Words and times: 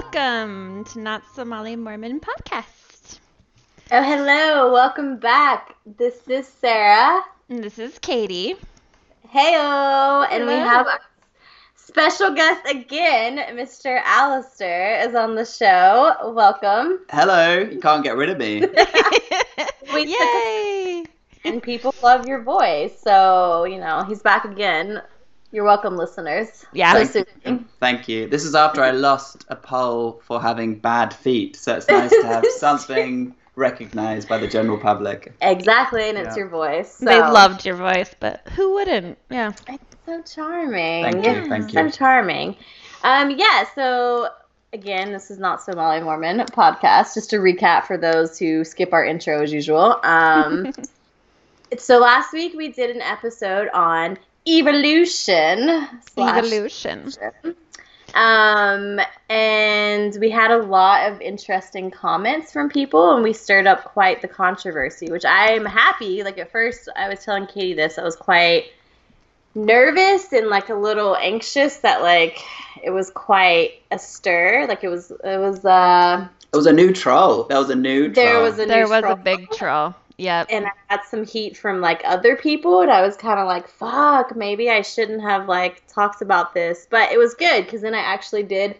Welcome 0.00 0.84
to 0.92 1.00
Not 1.00 1.24
So 1.34 1.44
Molly 1.44 1.74
Mormon 1.74 2.20
Podcast. 2.20 3.18
Oh, 3.90 4.00
hello. 4.00 4.72
Welcome 4.72 5.18
back. 5.18 5.74
This 5.84 6.28
is 6.28 6.46
Sarah. 6.46 7.24
And 7.48 7.64
this 7.64 7.80
is 7.80 7.98
Katie. 7.98 8.54
Heyo. 9.28 10.24
And 10.30 10.46
we 10.46 10.52
have 10.52 10.86
our 10.86 11.00
special 11.74 12.32
guest 12.32 12.64
again, 12.70 13.38
Mr. 13.58 14.00
Alistair 14.04 15.00
is 15.00 15.16
on 15.16 15.34
the 15.34 15.44
show. 15.44 16.32
Welcome. 16.32 17.00
Hello, 17.10 17.58
you 17.58 17.80
can't 17.80 18.04
get 18.04 18.16
rid 18.16 18.30
of 18.30 18.38
me. 18.38 18.60
We 19.92 20.06
took 20.06 20.20
Yay! 20.20 21.06
And 21.44 21.60
people 21.60 21.92
love 22.04 22.28
your 22.28 22.42
voice. 22.42 22.96
So, 23.02 23.64
you 23.64 23.80
know, 23.80 24.04
he's 24.04 24.22
back 24.22 24.44
again. 24.44 25.02
You're 25.50 25.64
welcome, 25.64 25.96
listeners. 25.96 26.66
Yeah. 26.72 26.92
So 26.92 26.98
Thank 26.98 27.10
soothing. 27.10 27.58
you. 27.58 27.64
Thank 27.80 28.08
you. 28.08 28.28
This 28.28 28.44
is 28.44 28.54
after 28.54 28.82
I 28.82 28.90
lost 28.90 29.46
a 29.48 29.56
poll 29.56 30.20
for 30.24 30.40
having 30.40 30.78
bad 30.78 31.14
feet, 31.14 31.56
so 31.56 31.76
it's 31.76 31.88
nice 31.88 32.10
to 32.10 32.26
have 32.26 32.44
something 32.58 33.34
recognized 33.56 34.28
by 34.28 34.38
the 34.38 34.46
general 34.46 34.78
public. 34.78 35.34
Exactly, 35.40 36.08
and 36.08 36.18
it's 36.18 36.36
your 36.36 36.48
voice. 36.48 36.96
So. 36.96 37.06
They 37.06 37.18
loved 37.18 37.64
your 37.64 37.76
voice, 37.76 38.14
but 38.20 38.46
who 38.54 38.74
wouldn't? 38.74 39.16
Yeah. 39.30 39.52
It's 39.68 39.96
so 40.04 40.22
charming. 40.22 41.04
Thank 41.04 41.24
you, 41.24 41.48
thank 41.48 41.72
you. 41.72 41.90
So 41.90 41.96
charming. 41.96 42.56
Um, 43.02 43.30
yeah, 43.30 43.64
so 43.74 44.28
again, 44.72 45.12
this 45.12 45.30
is 45.30 45.38
not 45.38 45.62
so 45.62 45.72
Molly 45.74 46.00
Mormon 46.00 46.38
podcast. 46.40 47.14
Just 47.14 47.30
to 47.30 47.36
recap 47.36 47.84
for 47.84 47.96
those 47.96 48.38
who 48.38 48.64
skip 48.64 48.92
our 48.92 49.04
intro 49.04 49.42
as 49.42 49.52
usual. 49.52 49.98
Um, 50.02 50.72
so 51.78 51.98
last 51.98 52.32
week 52.32 52.54
we 52.54 52.68
did 52.68 52.94
an 52.94 53.02
episode 53.02 53.68
on 53.72 54.18
evolution. 54.56 55.88
slash 56.14 56.38
Evolution. 56.44 57.12
um, 58.14 59.00
and 59.28 60.16
we 60.20 60.30
had 60.30 60.50
a 60.50 60.58
lot 60.58 61.10
of 61.10 61.20
interesting 61.20 61.90
comments 61.90 62.52
from 62.52 62.68
people, 62.68 63.14
and 63.14 63.22
we 63.22 63.32
stirred 63.32 63.66
up 63.66 63.84
quite 63.84 64.22
the 64.22 64.28
controversy, 64.28 65.10
which 65.10 65.24
I'm 65.24 65.64
happy. 65.64 66.22
Like 66.22 66.38
at 66.38 66.50
first, 66.50 66.88
I 66.96 67.08
was 67.08 67.24
telling 67.24 67.46
Katie 67.46 67.74
this, 67.74 67.98
I 67.98 68.02
was 68.02 68.16
quite 68.16 68.72
nervous 69.54 70.32
and 70.32 70.48
like 70.48 70.68
a 70.68 70.74
little 70.74 71.16
anxious 71.16 71.78
that 71.78 72.00
like 72.02 72.38
it 72.82 72.90
was 72.90 73.10
quite 73.10 73.82
a 73.90 73.98
stir. 73.98 74.66
Like 74.68 74.84
it 74.84 74.88
was, 74.88 75.10
it 75.10 75.38
was. 75.38 75.64
uh 75.64 76.26
It 76.52 76.56
was 76.56 76.66
a 76.66 76.72
new 76.72 76.92
troll. 76.92 77.44
That 77.44 77.58
was 77.58 77.70
a 77.70 77.74
new 77.74 78.08
There 78.08 78.32
troll. 78.32 78.42
was 78.44 78.58
a 78.58 78.66
There 78.66 78.84
new 78.84 78.90
was 78.90 79.04
a 79.04 79.16
big 79.16 79.50
troll. 79.50 79.94
Yep. 80.18 80.48
and 80.50 80.66
I 80.66 80.72
had 80.88 81.04
some 81.08 81.24
heat 81.24 81.56
from 81.56 81.80
like 81.80 82.02
other 82.04 82.34
people, 82.34 82.80
and 82.80 82.90
I 82.90 83.02
was 83.02 83.16
kind 83.16 83.38
of 83.38 83.46
like, 83.46 83.68
"Fuck, 83.68 84.34
maybe 84.34 84.68
I 84.68 84.82
shouldn't 84.82 85.22
have 85.22 85.48
like 85.48 85.86
talked 85.86 86.22
about 86.22 86.54
this." 86.54 86.88
But 86.90 87.12
it 87.12 87.18
was 87.18 87.34
good 87.34 87.64
because 87.64 87.82
then 87.82 87.94
I 87.94 88.00
actually 88.00 88.42
did 88.42 88.76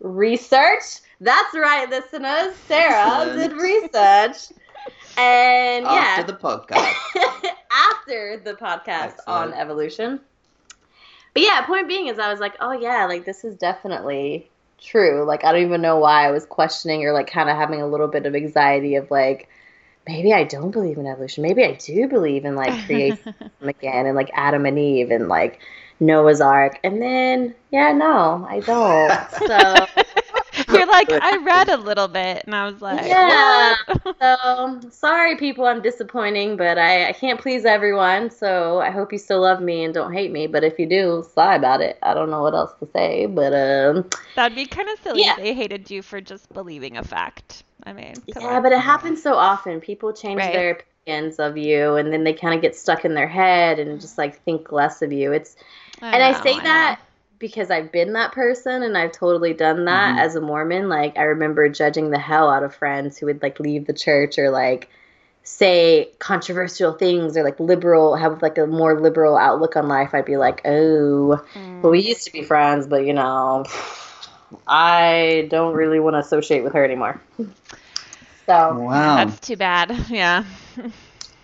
research. 0.00 1.00
That's 1.20 1.54
right, 1.54 1.88
listeners. 1.88 2.56
Sarah 2.66 3.32
did 3.36 3.52
research, 3.52 4.52
and 5.16 5.84
yeah, 5.84 6.16
After 6.18 6.32
the 6.32 6.38
podcast. 6.38 6.94
after 7.70 8.38
the 8.44 8.54
podcast 8.54 9.18
on 9.28 9.54
evolution. 9.54 10.18
But 11.32 11.44
yeah, 11.44 11.64
point 11.64 11.86
being 11.86 12.08
is 12.08 12.18
I 12.18 12.28
was 12.28 12.40
like, 12.40 12.56
"Oh 12.58 12.72
yeah, 12.72 13.06
like 13.06 13.24
this 13.24 13.44
is 13.44 13.54
definitely." 13.54 14.48
True. 14.80 15.22
Like 15.24 15.44
I 15.44 15.52
don't 15.52 15.62
even 15.62 15.80
know 15.80 15.98
why 15.98 16.26
I 16.26 16.32
was 16.32 16.44
questioning 16.44 17.04
or 17.04 17.12
like 17.12 17.30
kind 17.30 17.48
of 17.48 17.56
having 17.56 17.80
a 17.80 17.86
little 17.86 18.08
bit 18.08 18.26
of 18.26 18.34
anxiety 18.34 18.96
of 18.96 19.12
like 19.12 19.48
maybe 20.06 20.32
I 20.32 20.44
don't 20.44 20.70
believe 20.70 20.98
in 20.98 21.06
evolution. 21.06 21.42
Maybe 21.42 21.64
I 21.64 21.74
do 21.74 22.08
believe 22.08 22.44
in 22.44 22.54
like 22.56 22.86
creation 22.86 23.34
again 23.60 24.06
and 24.06 24.16
like 24.16 24.30
Adam 24.34 24.66
and 24.66 24.78
Eve 24.78 25.10
and 25.10 25.28
like 25.28 25.60
Noah's 26.00 26.40
Ark. 26.40 26.78
And 26.82 27.00
then, 27.00 27.54
yeah, 27.70 27.92
no, 27.92 28.46
I 28.48 28.60
don't. 28.60 29.12
So, 29.46 29.86
You're 29.96 30.01
like, 30.92 31.08
I 31.10 31.36
read 31.38 31.68
a 31.68 31.76
little 31.76 32.08
bit, 32.08 32.44
and 32.46 32.54
I 32.54 32.66
was 32.66 32.80
like, 32.80 33.06
Yeah. 33.06 33.74
what? 34.04 34.16
so 34.20 34.80
sorry, 34.90 35.36
people, 35.36 35.66
I'm 35.66 35.82
disappointing, 35.82 36.56
but 36.56 36.78
I, 36.78 37.08
I 37.08 37.12
can't 37.12 37.40
please 37.40 37.64
everyone. 37.64 38.30
So 38.30 38.80
I 38.80 38.90
hope 38.90 39.12
you 39.12 39.18
still 39.18 39.40
love 39.40 39.60
me 39.60 39.84
and 39.84 39.92
don't 39.94 40.12
hate 40.12 40.30
me. 40.30 40.46
But 40.46 40.64
if 40.64 40.78
you 40.78 40.86
do, 40.86 41.24
sorry 41.34 41.56
about 41.56 41.80
it. 41.80 41.98
I 42.02 42.14
don't 42.14 42.30
know 42.30 42.42
what 42.42 42.54
else 42.54 42.72
to 42.80 42.88
say. 42.92 43.26
But 43.26 43.52
um, 43.54 44.08
That'd 44.36 44.54
be 44.56 44.66
kind 44.66 44.88
of 44.88 44.98
silly. 45.00 45.22
Yeah. 45.22 45.32
if 45.32 45.36
They 45.38 45.54
hated 45.54 45.90
you 45.90 46.02
for 46.02 46.20
just 46.20 46.52
believing 46.52 46.96
a 46.96 47.02
fact. 47.04 47.64
I 47.84 47.92
mean, 47.92 48.14
yeah, 48.26 48.38
on. 48.56 48.62
but 48.62 48.72
it 48.72 48.78
happens 48.80 49.22
so 49.22 49.34
often. 49.34 49.80
People 49.80 50.12
change 50.12 50.38
Right. 50.38 50.52
their 50.52 50.70
opinions 51.06 51.38
of 51.40 51.56
you, 51.56 51.96
and 51.96 52.12
then 52.12 52.22
they 52.24 52.32
kind 52.32 52.54
of 52.54 52.62
get 52.62 52.76
stuck 52.76 53.04
in 53.04 53.14
their 53.14 53.26
head 53.26 53.78
and 53.80 54.00
just 54.00 54.18
like 54.18 54.40
think 54.44 54.70
less 54.70 55.02
of 55.02 55.12
you. 55.12 55.32
It's 55.32 55.56
and 56.00 56.22
I 56.22 56.32
say 56.42 56.56
know. 56.56 56.62
that 56.62 57.00
because 57.42 57.70
I've 57.70 57.92
been 57.92 58.14
that 58.14 58.32
person 58.32 58.82
and 58.82 58.96
I've 58.96 59.12
totally 59.12 59.52
done 59.52 59.84
that 59.86 60.16
Mhm. 60.16 60.20
as 60.20 60.36
a 60.36 60.40
Mormon. 60.40 60.88
Like 60.88 61.18
I 61.18 61.24
remember 61.24 61.68
judging 61.68 62.10
the 62.10 62.18
hell 62.18 62.48
out 62.48 62.62
of 62.62 62.74
friends 62.74 63.18
who 63.18 63.26
would 63.26 63.42
like 63.42 63.60
leave 63.60 63.86
the 63.86 63.92
church 63.92 64.38
or 64.38 64.50
like 64.50 64.88
say 65.44 66.08
controversial 66.20 66.92
things 66.92 67.36
or 67.36 67.42
like 67.44 67.60
liberal 67.60 68.16
have 68.16 68.40
like 68.42 68.58
a 68.58 68.66
more 68.66 68.98
liberal 69.00 69.36
outlook 69.36 69.76
on 69.76 69.88
life. 69.88 70.14
I'd 70.14 70.24
be 70.24 70.38
like, 70.38 70.62
oh, 70.64 71.44
Mm. 71.54 71.82
well, 71.82 71.92
we 71.92 72.00
used 72.00 72.24
to 72.26 72.32
be 72.32 72.42
friends, 72.42 72.86
but 72.86 73.04
you 73.06 73.12
know, 73.12 73.64
I 74.66 75.48
don't 75.50 75.74
really 75.74 76.00
want 76.00 76.14
to 76.14 76.18
associate 76.20 76.62
with 76.64 76.72
her 76.74 76.84
anymore. 76.84 77.20
So 78.46 78.74
wow. 78.80 79.16
That's 79.16 79.40
too 79.40 79.56
bad. 79.56 79.90
Yeah. 80.08 80.44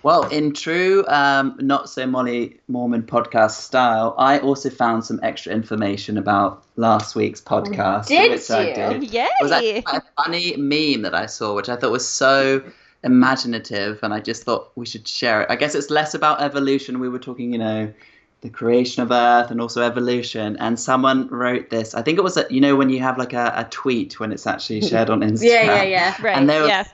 Well, 0.08 0.22
in 0.30 0.54
true 0.54 1.04
um, 1.06 1.54
not 1.60 1.90
so 1.90 2.06
Molly 2.06 2.58
Mormon 2.66 3.02
podcast 3.02 3.50
style, 3.60 4.14
I 4.16 4.38
also 4.38 4.70
found 4.70 5.04
some 5.04 5.20
extra 5.22 5.52
information 5.52 6.16
about 6.16 6.64
last 6.76 7.14
week's 7.14 7.42
podcast. 7.42 8.06
Did 8.06 8.30
which 8.30 8.50
I 8.50 8.68
you? 8.68 8.74
did. 8.74 9.12
Yay. 9.12 9.24
It 9.24 9.42
was 9.42 9.52
actually 9.52 9.84
a 9.86 10.02
funny 10.16 10.56
meme 10.56 11.02
that 11.02 11.14
I 11.14 11.26
saw, 11.26 11.54
which 11.54 11.68
I 11.68 11.76
thought 11.76 11.90
was 11.90 12.08
so 12.08 12.62
imaginative, 13.04 13.98
and 14.02 14.14
I 14.14 14.20
just 14.20 14.44
thought 14.44 14.72
we 14.76 14.86
should 14.86 15.06
share 15.06 15.42
it. 15.42 15.50
I 15.50 15.56
guess 15.56 15.74
it's 15.74 15.90
less 15.90 16.14
about 16.14 16.40
evolution. 16.40 17.00
We 17.00 17.10
were 17.10 17.18
talking, 17.18 17.52
you 17.52 17.58
know, 17.58 17.92
the 18.40 18.48
creation 18.48 19.02
of 19.02 19.10
Earth 19.10 19.50
and 19.50 19.60
also 19.60 19.82
evolution. 19.82 20.56
And 20.58 20.80
someone 20.80 21.28
wrote 21.28 21.68
this. 21.68 21.94
I 21.94 22.00
think 22.00 22.16
it 22.16 22.22
was, 22.22 22.38
a, 22.38 22.46
you 22.48 22.62
know, 22.62 22.76
when 22.76 22.88
you 22.88 23.00
have 23.00 23.18
like 23.18 23.34
a, 23.34 23.52
a 23.54 23.64
tweet 23.64 24.18
when 24.18 24.32
it's 24.32 24.46
actually 24.46 24.80
shared 24.80 25.10
on 25.10 25.20
Instagram. 25.20 25.42
yeah, 25.50 25.64
yeah, 25.64 25.82
yeah. 25.82 26.16
right. 26.22 26.34
and 26.34 26.48
there 26.48 26.62
was- 26.62 26.70
yeah. 26.70 26.84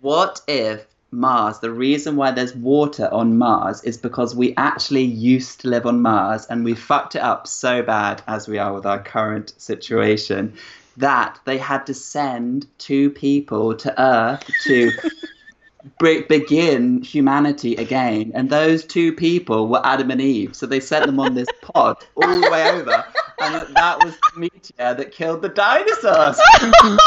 What 0.00 0.40
if 0.48 0.86
Mars, 1.12 1.58
the 1.58 1.70
reason 1.70 2.16
why 2.16 2.30
there's 2.30 2.54
water 2.54 3.08
on 3.12 3.36
Mars 3.36 3.84
is 3.84 3.98
because 3.98 4.34
we 4.34 4.54
actually 4.56 5.04
used 5.04 5.60
to 5.60 5.68
live 5.68 5.86
on 5.86 6.00
Mars 6.00 6.46
and 6.46 6.64
we 6.64 6.74
fucked 6.74 7.14
it 7.14 7.22
up 7.22 7.46
so 7.46 7.82
bad 7.82 8.22
as 8.26 8.48
we 8.48 8.58
are 8.58 8.72
with 8.72 8.86
our 8.86 9.02
current 9.02 9.52
situation 9.58 10.54
that 10.96 11.38
they 11.44 11.58
had 11.58 11.86
to 11.86 11.94
send 11.94 12.66
two 12.78 13.10
people 13.10 13.74
to 13.74 14.02
Earth 14.02 14.50
to 14.64 14.90
be- 15.98 16.22
begin 16.22 17.02
humanity 17.02 17.74
again. 17.76 18.32
And 18.34 18.50
those 18.50 18.84
two 18.84 19.12
people 19.12 19.68
were 19.68 19.84
Adam 19.84 20.10
and 20.10 20.20
Eve. 20.20 20.54
So 20.54 20.66
they 20.66 20.80
sent 20.80 21.06
them 21.06 21.18
on 21.20 21.34
this 21.34 21.48
pod 21.62 22.04
all 22.16 22.40
the 22.40 22.50
way 22.50 22.70
over. 22.70 23.04
And 23.40 23.74
that 23.74 24.04
was 24.04 24.14
the 24.34 24.40
meteor 24.40 24.94
that 24.94 25.12
killed 25.12 25.42
the 25.42 25.48
dinosaurs. 25.48 26.38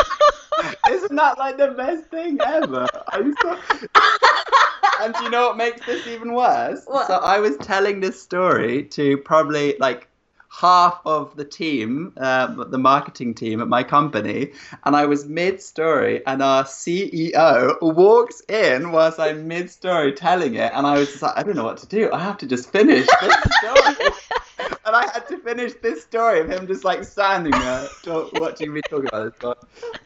Isn't 0.90 1.16
that 1.16 1.38
like 1.38 1.58
the 1.58 1.70
best 1.70 2.06
thing 2.10 2.38
ever? 2.44 2.88
So... 3.14 3.58
and 5.02 5.14
do 5.14 5.24
you 5.24 5.30
know 5.30 5.48
what 5.48 5.58
makes 5.58 5.86
this 5.86 6.06
even 6.08 6.34
worse? 6.34 6.82
What? 6.86 7.08
So 7.08 7.16
I 7.16 7.40
was 7.40 7.58
telling 7.58 8.00
this 8.00 8.22
story 8.22 8.84
to 8.84 9.18
probably 9.18 9.76
like 9.80 10.08
half 10.60 11.02
of 11.06 11.36
the 11.36 11.44
team, 11.46 12.14
uh, 12.18 12.48
the 12.66 12.78
marketing 12.78 13.34
team 13.34 13.62
at 13.62 13.68
my 13.68 13.84
company, 13.84 14.52
and 14.86 14.96
I 14.96 15.06
was 15.06 15.26
mid-story, 15.26 16.26
and 16.26 16.42
our 16.42 16.64
CEO 16.64 17.78
walks 17.82 18.42
in 18.48 18.92
whilst 18.92 19.20
I'm 19.20 19.48
mid-story 19.48 20.14
telling 20.14 20.56
it, 20.56 20.72
and 20.74 20.88
I 20.88 20.98
was 20.98 21.10
just 21.10 21.22
like, 21.22 21.38
I 21.38 21.44
don't 21.44 21.56
know 21.56 21.66
what 21.66 21.78
to 21.78 21.88
do. 21.88 22.12
I 22.12 22.20
have 22.20 22.38
to 22.40 22.48
just 22.48 22.72
finish 22.72 23.06
this 23.22 23.36
story. 23.58 24.10
And 24.86 24.96
I 24.96 25.10
had 25.14 25.28
to 25.30 25.38
finish 25.40 25.74
this 25.82 26.04
story 26.04 26.40
of 26.40 26.50
him 26.50 26.68
just 26.68 26.84
like 26.84 27.04
standing 27.04 27.52
there 27.52 27.88
talk, 28.04 28.32
watching 28.34 28.72
me 28.72 28.82
talk 28.90 29.04
about 29.06 29.24
this. 29.26 29.34
But 29.42 29.58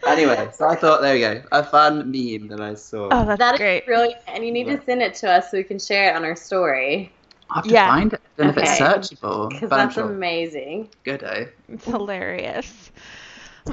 anyway, 0.08 0.50
so 0.54 0.68
I 0.68 0.76
thought, 0.76 1.02
there 1.02 1.14
we 1.14 1.20
go, 1.20 1.44
a 1.52 1.64
fun 1.64 2.10
meme 2.12 2.48
that 2.48 2.62
I 2.62 2.74
saw. 2.74 3.10
Oh, 3.12 3.26
that's 3.26 3.40
That 3.40 3.56
is 3.56 3.60
great. 3.60 3.86
brilliant, 3.86 4.22
and 4.28 4.44
you 4.46 4.52
need 4.52 4.66
to 4.66 4.82
send 4.84 5.02
it 5.02 5.14
to 5.16 5.30
us 5.30 5.52
so 5.52 5.58
we 5.58 5.64
can 5.64 5.80
share 5.80 6.10
it 6.10 6.16
on 6.16 6.24
our 6.24 6.36
story 6.36 7.12
I 7.52 7.56
have 7.56 7.68
to 7.68 7.74
yeah. 7.74 7.86
find 7.86 8.14
it. 8.14 8.22
I 8.38 8.44
don't 8.44 8.56
know 8.56 8.62
if 8.62 8.70
it's 8.70 8.80
searchable, 8.80 9.50
because 9.50 9.70
but 9.70 9.80
I'm 9.80 9.88
that's 9.88 9.96
sure. 9.96 10.10
amazing. 10.10 10.90
Good, 11.04 11.24
eh? 11.24 11.46
It's 11.68 11.86
hilarious. 11.86 12.92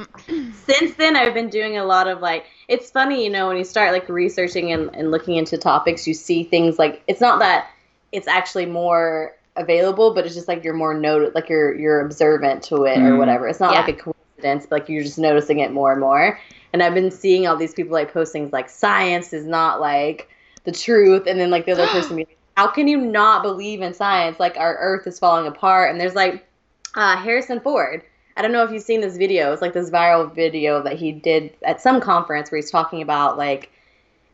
Since 0.67 0.95
then, 0.97 1.17
I've 1.17 1.35
been 1.35 1.51
doing 1.51 1.79
a 1.79 1.85
lot 1.85 2.09
of 2.09 2.21
like. 2.21 2.47
It's 2.69 2.91
funny, 2.91 3.25
you 3.25 3.31
know, 3.31 3.49
when 3.49 3.57
you 3.57 3.65
start 3.65 3.93
like 3.93 4.09
researching 4.09 4.73
and, 4.73 4.95
and 4.95 5.11
looking 5.11 5.37
into 5.37 5.57
topics, 5.59 6.07
you 6.07 6.15
see 6.15 6.43
things 6.45 6.79
like 6.79 7.03
it's 7.07 7.21
not 7.21 7.39
that 7.41 7.69
it's 8.13 8.27
actually 8.29 8.67
more 8.67 9.35
available, 9.57 10.15
but 10.15 10.27
it's 10.27 10.35
just 10.35 10.49
like 10.49 10.65
you're 10.65 10.75
more 10.75 10.95
noted, 10.95 11.35
like 11.35 11.49
you're 11.49 11.75
you're 11.75 12.01
observant 12.01 12.63
to 12.65 12.85
it 12.85 13.03
or 13.03 13.15
Mm. 13.15 13.19
whatever. 13.19 13.49
It's 13.49 13.61
not 13.61 13.73
Yeah. 13.73 13.81
like 13.87 13.89
a 13.89 13.93
coincidence, 13.95 14.67
but 14.69 14.81
like 14.81 14.89
you're 14.89 15.03
just 15.05 15.19
noticing 15.19 15.61
it 15.61 15.73
more 15.73 15.93
and 15.93 16.01
more. 16.01 16.39
And 16.73 16.83
I've 16.83 16.95
been 16.95 17.11
seeing 17.11 17.47
all 17.47 17.57
these 17.57 17.75
people 17.75 17.93
like 17.93 18.13
post 18.13 18.33
things 18.33 18.53
like 18.53 18.69
science 18.69 19.33
is 19.33 19.47
not 19.47 19.81
like 19.81 20.29
the 20.65 20.73
truth, 20.73 21.27
and 21.27 21.39
then 21.41 21.51
like 21.51 21.67
the 21.67 21.73
other 21.73 21.87
person 21.93 22.17
be 22.17 22.25
like, 22.25 22.39
how 22.57 22.67
can 22.67 22.89
you 22.89 22.99
not 22.99 23.43
believe 23.43 23.83
in 23.83 23.93
science? 23.93 24.41
Like 24.41 24.57
our 24.57 24.77
Earth 24.79 25.07
is 25.07 25.19
falling 25.19 25.47
apart, 25.47 25.91
and 25.91 26.01
there's 26.01 26.15
like 26.15 26.47
uh, 26.95 27.17
Harrison 27.17 27.61
Ford. 27.61 28.03
I 28.37 28.43
don't 28.43 28.53
know 28.53 28.65
if 28.65 28.71
you've 28.71 28.83
seen 28.83 29.01
this 29.01 29.17
video. 29.17 29.53
It's 29.53 29.63
like 29.63 29.73
this 29.73 29.91
viral 29.91 30.35
video 30.35 30.83
that 30.83 30.95
he 30.99 31.13
did 31.13 31.55
at 31.63 31.81
some 31.81 32.01
conference 32.01 32.51
where 32.51 32.57
he's 32.57 32.71
talking 32.71 33.03
about 33.03 33.39
like 33.39 33.71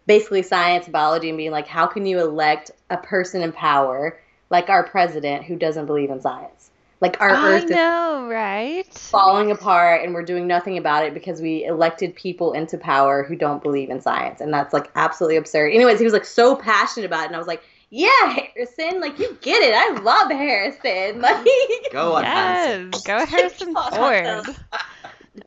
basically 0.06 0.42
science, 0.42 0.88
biology, 0.88 1.28
and 1.28 1.38
being 1.38 1.50
like, 1.50 1.66
how 1.66 1.86
can 1.86 2.06
you 2.06 2.18
elect 2.20 2.70
a 2.90 2.96
person 2.96 3.42
in 3.42 3.52
power 3.52 4.18
like 4.50 4.68
our 4.68 4.84
president 4.84 5.44
who 5.44 5.56
doesn't 5.56 5.86
believe 5.86 6.10
in 6.10 6.20
science? 6.20 6.70
Like 7.00 7.20
our 7.20 7.30
I 7.30 7.54
Earth 7.54 7.64
is 7.64 7.70
know, 7.70 8.28
right? 8.30 8.86
falling 8.94 9.50
apart 9.50 10.04
and 10.04 10.14
we're 10.14 10.22
doing 10.24 10.46
nothing 10.46 10.78
about 10.78 11.04
it 11.04 11.12
because 11.12 11.40
we 11.40 11.64
elected 11.64 12.14
people 12.14 12.52
into 12.52 12.78
power 12.78 13.24
who 13.24 13.34
don't 13.34 13.60
believe 13.60 13.90
in 13.90 14.00
science 14.00 14.40
and 14.40 14.54
that's 14.54 14.72
like 14.72 14.88
absolutely 14.94 15.36
absurd 15.36 15.72
anyways 15.72 15.98
he 15.98 16.04
was 16.04 16.12
like 16.12 16.24
so 16.24 16.54
passionate 16.54 17.04
about 17.04 17.24
it 17.24 17.26
and 17.26 17.34
i 17.34 17.38
was 17.38 17.48
like 17.48 17.64
yeah 17.94 18.08
harrison 18.54 19.00
like 19.02 19.18
you 19.18 19.36
get 19.42 19.62
it 19.62 19.74
i 19.74 20.00
love 20.00 20.30
harrison 20.30 21.20
like 21.26 21.46
Go 21.92 22.14
on, 22.16 22.24
Hanson. 22.24 22.90
Yes, 22.92 23.02
go 23.04 23.26
Harrison 23.26 23.74
Ford. 23.74 24.56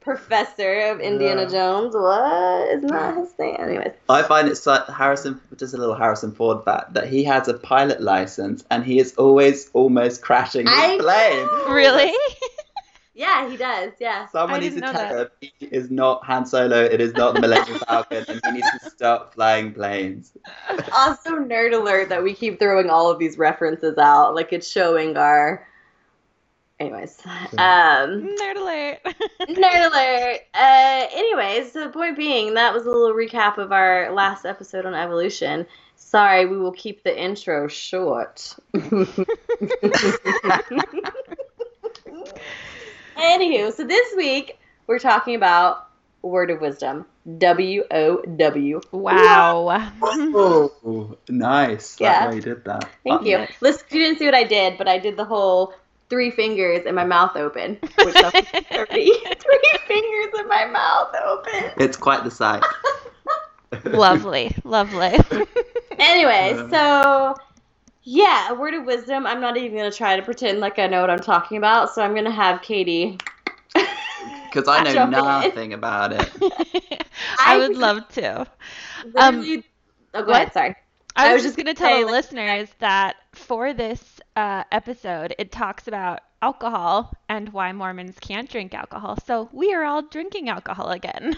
professor 0.01 0.79
of 0.91 0.99
indiana 0.99 1.43
Yeah. 1.43 1.49
jones 1.49 1.95
what 1.95 2.69
is 2.69 2.83
not 2.83 3.17
his 3.17 3.29
thing 3.31 3.55
anyways 3.57 3.93
I 4.09 4.21
find 4.21 4.47
it's 4.47 4.65
like 4.67 4.85
Harrison, 4.87 5.41
just 5.57 5.73
a 5.73 5.77
little 5.77 5.95
Harrison 5.95 6.31
Ford 6.31 6.63
fact, 6.63 6.93
that 6.93 7.07
he 7.07 7.23
has 7.23 7.47
a 7.47 7.55
pilot 7.55 7.99
license 8.01 8.63
and 8.69 8.83
he 8.83 8.99
is 8.99 9.15
always 9.15 9.69
almost 9.73 10.21
crashing 10.21 10.67
his 10.67 10.75
I 10.75 10.97
plane. 10.99 11.45
know. 11.47 11.73
Really? 11.73 12.13
Yeah 13.15 13.49
he 13.49 13.57
does 13.57 13.93
yeah 13.99 14.27
Someone 14.27 14.59
needs 14.59 14.75
to 14.75 14.81
tell 14.81 14.93
that. 14.93 15.31
him 15.41 15.51
he 15.59 15.65
is 15.67 15.89
not 15.89 16.23
Han 16.25 16.45
Solo, 16.45 16.83
it 16.83 17.01
is 17.01 17.13
not 17.13 17.33
the 17.33 17.41
Millennium 17.41 17.79
Falcon, 17.79 18.25
and 18.27 18.41
he 18.45 18.51
needs 18.51 18.67
to 18.79 18.89
stop 18.89 19.33
flying 19.33 19.73
planes. 19.73 20.33
also 20.93 21.31
nerd 21.39 21.73
alert 21.73 22.09
that 22.09 22.21
we 22.21 22.33
keep 22.33 22.59
throwing 22.59 22.89
all 22.89 23.09
of 23.09 23.17
these 23.17 23.37
references 23.37 23.97
out 23.97 24.35
like 24.35 24.53
it's 24.53 24.69
showing 24.69 25.17
our 25.17 25.65
anyways 26.79 27.21
um 27.57 28.35
Nerd 28.35 28.57
alert. 28.57 28.99
Nerd 29.41 29.91
alert. 29.91 30.41
Uh, 30.53 31.07
anyways, 31.13 31.71
the 31.71 31.89
point 31.89 32.17
being, 32.17 32.53
that 32.55 32.73
was 32.73 32.85
a 32.85 32.89
little 32.89 33.13
recap 33.13 33.57
of 33.57 33.71
our 33.71 34.11
last 34.11 34.45
episode 34.45 34.85
on 34.85 34.93
evolution. 34.93 35.65
Sorry, 35.95 36.45
we 36.45 36.57
will 36.57 36.73
keep 36.73 37.03
the 37.03 37.17
intro 37.17 37.67
short. 37.67 38.55
Anywho, 43.17 43.73
so 43.73 43.85
this 43.85 44.13
week 44.15 44.57
we're 44.87 44.99
talking 44.99 45.35
about 45.35 45.87
word 46.21 46.49
of 46.51 46.61
wisdom. 46.61 47.05
W 47.39 47.83
O 47.89 48.21
W. 48.21 48.81
wow. 48.91 49.91
Oh, 50.03 51.17
nice. 51.29 51.97
Yeah. 51.99 52.09
That's 52.11 52.29
why 52.29 52.35
you 52.35 52.41
did 52.41 52.65
that. 52.65 52.89
Thank 53.03 53.21
Uh, 53.21 53.25
you. 53.25 53.37
Nice. 53.39 53.55
Listen, 53.61 53.85
you 53.91 53.99
didn't 53.99 54.19
see 54.19 54.25
what 54.25 54.35
I 54.35 54.43
did, 54.43 54.77
but 54.77 54.87
I 54.87 54.99
did 54.99 55.17
the 55.17 55.25
whole 55.25 55.73
three 56.09 56.29
fingers 56.29 56.85
and 56.85 56.95
my 56.95 57.03
mouth 57.03 57.35
open. 57.35 57.79
Which 57.81 58.13
that's 58.13 58.49
30. 58.69 59.05
three 59.05 59.77
fingers 59.87 60.33
and 60.39 60.47
my 60.47 60.65
mouth 60.65 61.15
open. 61.25 61.71
It's 61.79 61.97
quite 61.97 62.23
the 62.23 62.29
sight. 62.31 62.63
lovely, 63.85 64.55
lovely. 64.63 65.17
Anyway, 65.97 66.53
Yeah. 66.55 66.69
so 66.69 67.35
yeah, 68.05 68.51
a 68.51 68.55
word 68.55 68.73
of 68.73 68.85
wisdom. 68.85 69.25
I'm 69.27 69.41
not 69.41 69.57
even 69.57 69.77
gonna 69.77 69.91
try 69.91 70.15
to 70.15 70.21
pretend 70.21 70.59
like 70.59 70.79
I 70.79 70.87
know 70.87 71.01
what 71.01 71.09
I'm 71.09 71.19
talking 71.19 71.57
about, 71.57 71.93
so 71.93 72.01
I'm 72.01 72.15
gonna 72.15 72.31
have 72.31 72.61
Katie. 72.61 73.17
Because 74.45 74.69
I 74.69 74.83
know 74.85 74.93
Jump 74.93 75.13
in. 75.13 75.19
nothing 75.25 75.73
about 75.73 76.13
it. 76.13 76.31
I 77.39 77.55
I 77.55 77.57
would 77.57 77.75
love 77.75 78.07
to. 78.13 78.47
Um, 79.17 79.41
oh, 79.41 79.61
go 80.13 80.19
what? 80.27 80.29
ahead. 80.29 80.53
Sorry. 80.53 80.75
I, 81.17 81.31
I 81.31 81.33
was, 81.33 81.43
was 81.43 81.43
just 81.43 81.57
just 81.57 81.65
going 81.65 81.75
to 81.75 81.81
gonna 81.81 81.89
tell 81.91 81.97
say, 81.97 82.01
the 82.03 82.05
like- 82.05 82.11
listeners 82.13 82.69
that 82.79 83.15
for 83.33 83.73
this 83.73 84.21
uh, 84.37 84.63
episode, 84.71 85.35
it 85.37 85.51
talks 85.51 85.89
about 85.89 86.21
alcohol 86.41 87.13
and 87.27 87.49
why 87.51 87.73
Mormons 87.73 88.15
can't 88.21 88.49
drink 88.49 88.73
alcohol. 88.73 89.17
So 89.25 89.49
we 89.51 89.73
are 89.73 89.83
all 89.83 90.03
drinking 90.03 90.47
alcohol 90.47 90.89
again. 90.91 91.35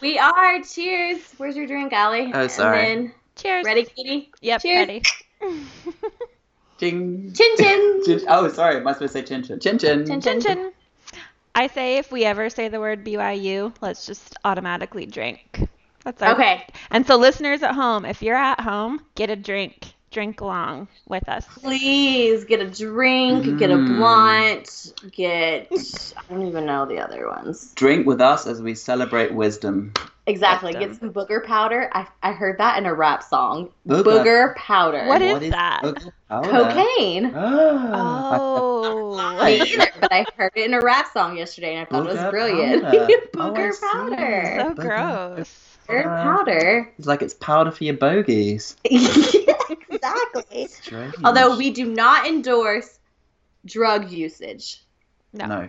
We 0.00 0.18
are. 0.18 0.60
Cheers. 0.62 1.20
Where's 1.36 1.56
your 1.56 1.68
drink, 1.68 1.92
Allie? 1.92 2.32
Oh, 2.34 2.48
sorry. 2.48 2.90
And 2.92 3.04
then, 3.06 3.14
Cheers. 3.36 3.64
ready, 3.64 3.84
Katie? 3.84 4.32
Yep, 4.40 4.62
Cheers. 4.62 4.78
ready. 4.88 5.02
Ching. 6.80 7.32
Chin 7.32 7.56
chin. 7.56 8.00
Chin- 8.06 8.24
Oh, 8.28 8.48
sorry. 8.48 8.76
Am 8.76 8.86
I 8.88 8.92
supposed 8.92 9.12
to 9.12 9.18
say 9.20 9.24
chin 9.24 9.42
chin? 9.42 9.60
Chin 9.60 9.78
chin. 9.78 10.06
Chin 10.06 10.20
Chin 10.20 10.40
chin. 10.40 10.72
I 11.54 11.66
say 11.68 11.98
if 11.98 12.10
we 12.10 12.24
ever 12.24 12.48
say 12.50 12.68
the 12.68 12.80
word 12.80 13.04
BYU, 13.04 13.74
let's 13.82 14.06
just 14.06 14.36
automatically 14.44 15.06
drink. 15.06 15.68
That's 16.04 16.20
our 16.22 16.32
Okay. 16.34 16.66
And 16.90 17.06
so, 17.06 17.16
listeners 17.16 17.62
at 17.62 17.74
home, 17.74 18.04
if 18.04 18.22
you're 18.22 18.36
at 18.36 18.60
home, 18.60 19.00
get 19.14 19.30
a 19.30 19.36
drink. 19.36 19.94
Drink 20.10 20.40
along 20.42 20.88
with 21.08 21.26
us. 21.28 21.46
Please 21.62 22.44
get 22.44 22.60
a 22.60 22.68
drink, 22.68 23.58
get 23.58 23.70
a 23.70 23.76
Mm. 23.78 23.86
blunt, 23.86 24.92
get 25.10 25.68
I 25.72 26.32
don't 26.34 26.48
even 26.48 26.66
know 26.66 26.84
the 26.84 26.98
other 26.98 27.28
ones. 27.28 27.72
Drink 27.74 28.06
with 28.06 28.20
us 28.20 28.46
as 28.46 28.60
we 28.60 28.74
celebrate 28.74 29.32
wisdom. 29.32 29.92
Exactly. 30.26 30.72
Get 30.72 30.94
some 30.94 31.12
booger 31.12 31.44
powder. 31.44 31.90
I 31.92 32.06
I 32.22 32.32
heard 32.32 32.58
that 32.58 32.78
in 32.78 32.86
a 32.86 32.94
rap 32.94 33.24
song. 33.24 33.70
Booger. 33.88 34.04
Booger 34.04 34.54
powder. 34.56 35.06
What 35.06 35.20
is 35.20 35.50
that? 35.50 35.80
Cocaine. 36.30 37.32
Ah. 37.34 38.38
Oh. 38.40 39.44
Me 39.44 39.60
either, 39.62 39.86
but 40.00 40.12
I 40.12 40.24
heard 40.36 40.52
it 40.54 40.64
in 40.66 40.74
a 40.74 40.80
rap 40.80 41.12
song 41.12 41.36
yesterday 41.36 41.74
and 41.74 41.86
I 41.86 41.90
thought 41.90 42.06
it 42.06 42.14
was 42.16 42.30
brilliant. 42.30 42.84
powder. 42.84 43.08
Oh, 43.36 43.52
Booger 43.52 43.72
see. 43.72 43.86
powder. 43.92 44.56
So 44.58 44.74
Booger. 44.74 45.36
gross. 45.36 45.78
Booger 45.88 46.06
Uh, 46.06 46.22
powder. 46.36 46.92
It's 46.98 47.06
like 47.08 47.22
it's 47.22 47.34
powder 47.34 47.72
for 47.72 47.82
your 47.82 47.94
bogies. 47.94 48.76
exactly. 48.84 50.66
Strange. 50.68 51.14
Although 51.24 51.56
we 51.56 51.70
do 51.70 51.86
not 51.92 52.26
endorse 52.28 53.00
drug 53.66 54.08
usage. 54.10 54.84
No. 55.32 55.46
No, 55.46 55.68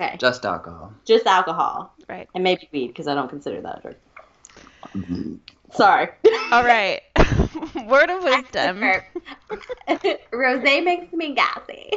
Okay. 0.00 0.16
just 0.18 0.44
alcohol. 0.44 0.92
Just 1.04 1.26
alcohol. 1.26 1.94
Right. 2.08 2.28
And 2.34 2.44
maybe 2.44 2.68
weed, 2.72 2.88
because 2.88 3.08
I 3.08 3.14
don't 3.14 3.28
consider 3.28 3.60
that 3.62 3.78
a 3.78 3.80
drug. 3.80 5.40
Sorry. 5.72 6.08
All 6.52 6.64
right. 6.64 7.00
Word 7.86 8.10
of 8.10 8.22
wisdom. 8.22 8.82
Rose 10.32 10.62
makes 10.62 11.12
me 11.12 11.34
gassy. 11.34 11.90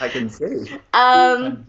I 0.00 0.08
can 0.08 0.28
see. 0.28 0.68
Um. 0.92 1.66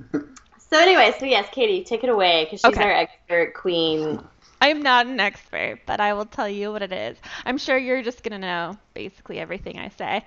So 0.57 0.80
anyway, 0.80 1.13
so 1.19 1.25
yes, 1.25 1.48
Katie, 1.51 1.84
take 1.84 2.04
it 2.04 2.10
away 2.10 2.46
because 2.46 2.60
she's 2.62 2.74
Okay. 2.74 2.84
our 2.84 2.92
expert 2.92 3.54
queen. 3.54 4.19
I'm 4.62 4.81
not 4.81 5.06
an 5.06 5.19
expert, 5.19 5.80
but 5.86 6.00
I 6.00 6.13
will 6.13 6.25
tell 6.25 6.50
you 6.50 6.72
what 6.72 6.81
it 6.81 6.92
is. 6.92 7.18
I'm 7.46 7.58
sure 7.58 7.78
you're 7.78 8.01
just 8.01 8.24
going 8.24 8.42
to 8.42 8.46
know 8.46 8.77
basically 8.94 9.39
everything 9.39 9.77
I 9.77 9.89
say. 9.89 10.25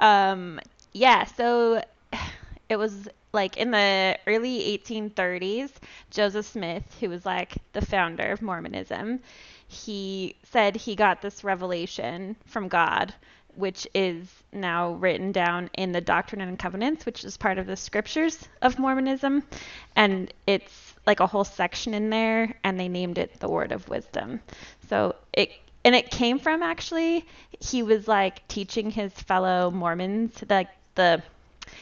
Um, 0.00 0.58
yeah, 0.92 1.24
so 1.24 1.82
it 2.68 2.76
was 2.76 3.08
like 3.32 3.56
in 3.56 3.70
the 3.70 4.18
early 4.26 4.78
1830s, 4.78 5.70
Joseph 6.10 6.46
Smith, 6.46 6.96
who 7.00 7.08
was 7.08 7.26
like 7.26 7.56
the 7.72 7.84
founder 7.84 8.32
of 8.32 8.42
Mormonism, 8.42 9.20
he 9.66 10.36
said 10.44 10.76
he 10.76 10.94
got 10.94 11.20
this 11.20 11.44
revelation 11.44 12.36
from 12.46 12.68
God, 12.68 13.12
which 13.54 13.86
is 13.94 14.32
now 14.52 14.92
written 14.92 15.32
down 15.32 15.68
in 15.74 15.92
the 15.92 16.00
Doctrine 16.00 16.40
and 16.40 16.58
Covenants, 16.58 17.04
which 17.04 17.24
is 17.24 17.36
part 17.36 17.58
of 17.58 17.66
the 17.66 17.76
scriptures 17.76 18.48
of 18.62 18.78
Mormonism. 18.78 19.42
And 19.94 20.32
it's 20.46 20.94
like 21.06 21.20
a 21.20 21.26
whole 21.26 21.44
section 21.44 21.92
in 21.92 22.10
there, 22.10 22.54
and 22.64 22.78
they 22.78 22.88
named 22.88 23.18
it 23.18 23.40
the 23.40 23.48
Word 23.48 23.72
of 23.72 23.88
Wisdom. 23.88 24.40
So 24.88 25.16
it 25.32 25.50
and 25.84 25.94
it 25.94 26.10
came 26.10 26.38
from 26.38 26.62
actually 26.62 27.26
he 27.60 27.82
was 27.82 28.08
like 28.08 28.46
teaching 28.48 28.90
his 28.90 29.12
fellow 29.12 29.70
Mormons 29.70 30.42
like 30.48 30.68
the 30.94 31.22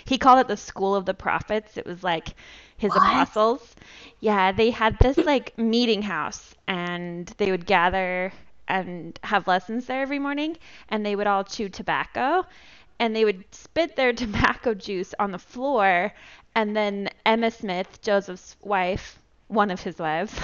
he 0.04 0.18
called 0.18 0.40
it 0.40 0.48
the 0.48 0.56
school 0.56 0.94
of 0.94 1.04
the 1.06 1.14
prophets. 1.14 1.76
It 1.76 1.86
was 1.86 2.02
like 2.02 2.34
his 2.76 2.94
What? 2.94 2.96
apostles. 2.96 3.74
Yeah, 4.20 4.52
they 4.52 4.70
had 4.70 4.98
this 5.00 5.24
like 5.24 5.56
meeting 5.58 6.02
house 6.02 6.54
and 6.66 7.26
they 7.38 7.50
would 7.50 7.66
gather 7.66 8.32
and 8.68 9.18
have 9.24 9.46
lessons 9.46 9.86
there 9.86 10.02
every 10.02 10.18
morning 10.18 10.56
and 10.88 11.04
they 11.04 11.16
would 11.16 11.26
all 11.26 11.44
chew 11.44 11.68
tobacco 11.68 12.44
and 12.98 13.14
they 13.14 13.24
would 13.24 13.44
spit 13.54 13.96
their 13.96 14.12
tobacco 14.14 14.74
juice 14.74 15.14
on 15.18 15.32
the 15.32 15.38
floor 15.38 16.12
and 16.54 16.76
then 16.76 17.08
Emma 17.24 17.50
Smith, 17.50 18.00
Joseph's 18.02 18.56
wife, 18.62 19.18
one 19.48 19.70
of 19.70 19.82
his 19.82 19.98
wives, 19.98 20.34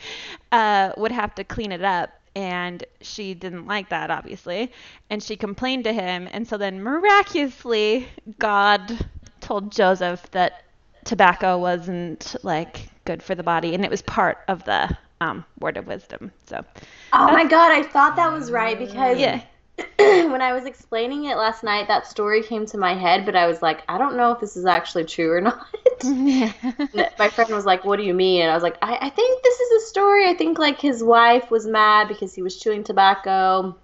uh, 0.52 0.92
would 0.96 1.12
have 1.12 1.34
to 1.36 1.44
clean 1.44 1.72
it 1.72 1.84
up 1.84 2.10
and 2.36 2.84
she 3.00 3.34
didn't 3.34 3.66
like 3.66 3.88
that 3.88 4.10
obviously. 4.10 4.70
And 5.10 5.22
she 5.22 5.36
complained 5.36 5.84
to 5.84 5.92
him. 5.92 6.28
And 6.32 6.46
so 6.46 6.58
then 6.58 6.82
miraculously 6.82 8.08
god 8.38 9.06
told 9.40 9.72
joseph 9.72 10.30
that 10.32 10.64
tobacco 11.04 11.58
wasn't 11.58 12.36
like 12.44 12.90
good 13.04 13.22
for 13.22 13.34
the 13.34 13.42
body. 13.42 13.74
And 13.74 13.84
it 13.84 13.90
was 13.90 14.02
part 14.02 14.38
of 14.48 14.64
the 14.64 14.96
um, 15.20 15.44
word 15.60 15.78
of 15.78 15.86
wisdom. 15.86 16.32
So 16.46 16.64
Oh 17.12 17.32
my 17.32 17.44
god, 17.44 17.72
I 17.72 17.82
thought 17.82 18.16
that 18.16 18.32
was 18.32 18.50
right 18.52 18.78
because 18.78 19.18
yeah 19.18 19.42
when 19.98 20.40
I 20.40 20.52
was 20.52 20.64
explaining 20.64 21.24
it 21.24 21.36
last 21.36 21.62
night, 21.62 21.88
that 21.88 22.06
story 22.06 22.42
came 22.42 22.66
to 22.66 22.78
my 22.78 22.94
head, 22.94 23.26
but 23.26 23.36
I 23.36 23.46
was 23.46 23.60
like, 23.60 23.82
I 23.88 23.98
don't 23.98 24.16
know 24.16 24.32
if 24.32 24.40
this 24.40 24.56
is 24.56 24.64
actually 24.64 25.04
true 25.04 25.32
or 25.32 25.40
not. 25.42 25.66
My 26.04 27.28
friend 27.28 27.50
was 27.50 27.64
like, 27.64 27.84
"What 27.84 27.96
do 27.96 28.02
you 28.02 28.14
mean?" 28.14 28.42
And 28.42 28.50
I 28.50 28.54
was 28.54 28.62
like, 28.62 28.76
I, 28.82 28.98
"I 29.00 29.10
think 29.10 29.42
this 29.42 29.60
is 29.60 29.82
a 29.82 29.86
story. 29.86 30.28
I 30.28 30.34
think 30.34 30.58
like 30.58 30.80
his 30.80 31.02
wife 31.02 31.50
was 31.50 31.66
mad 31.66 32.08
because 32.08 32.34
he 32.34 32.42
was 32.42 32.58
chewing 32.60 32.84
tobacco, 32.84 33.76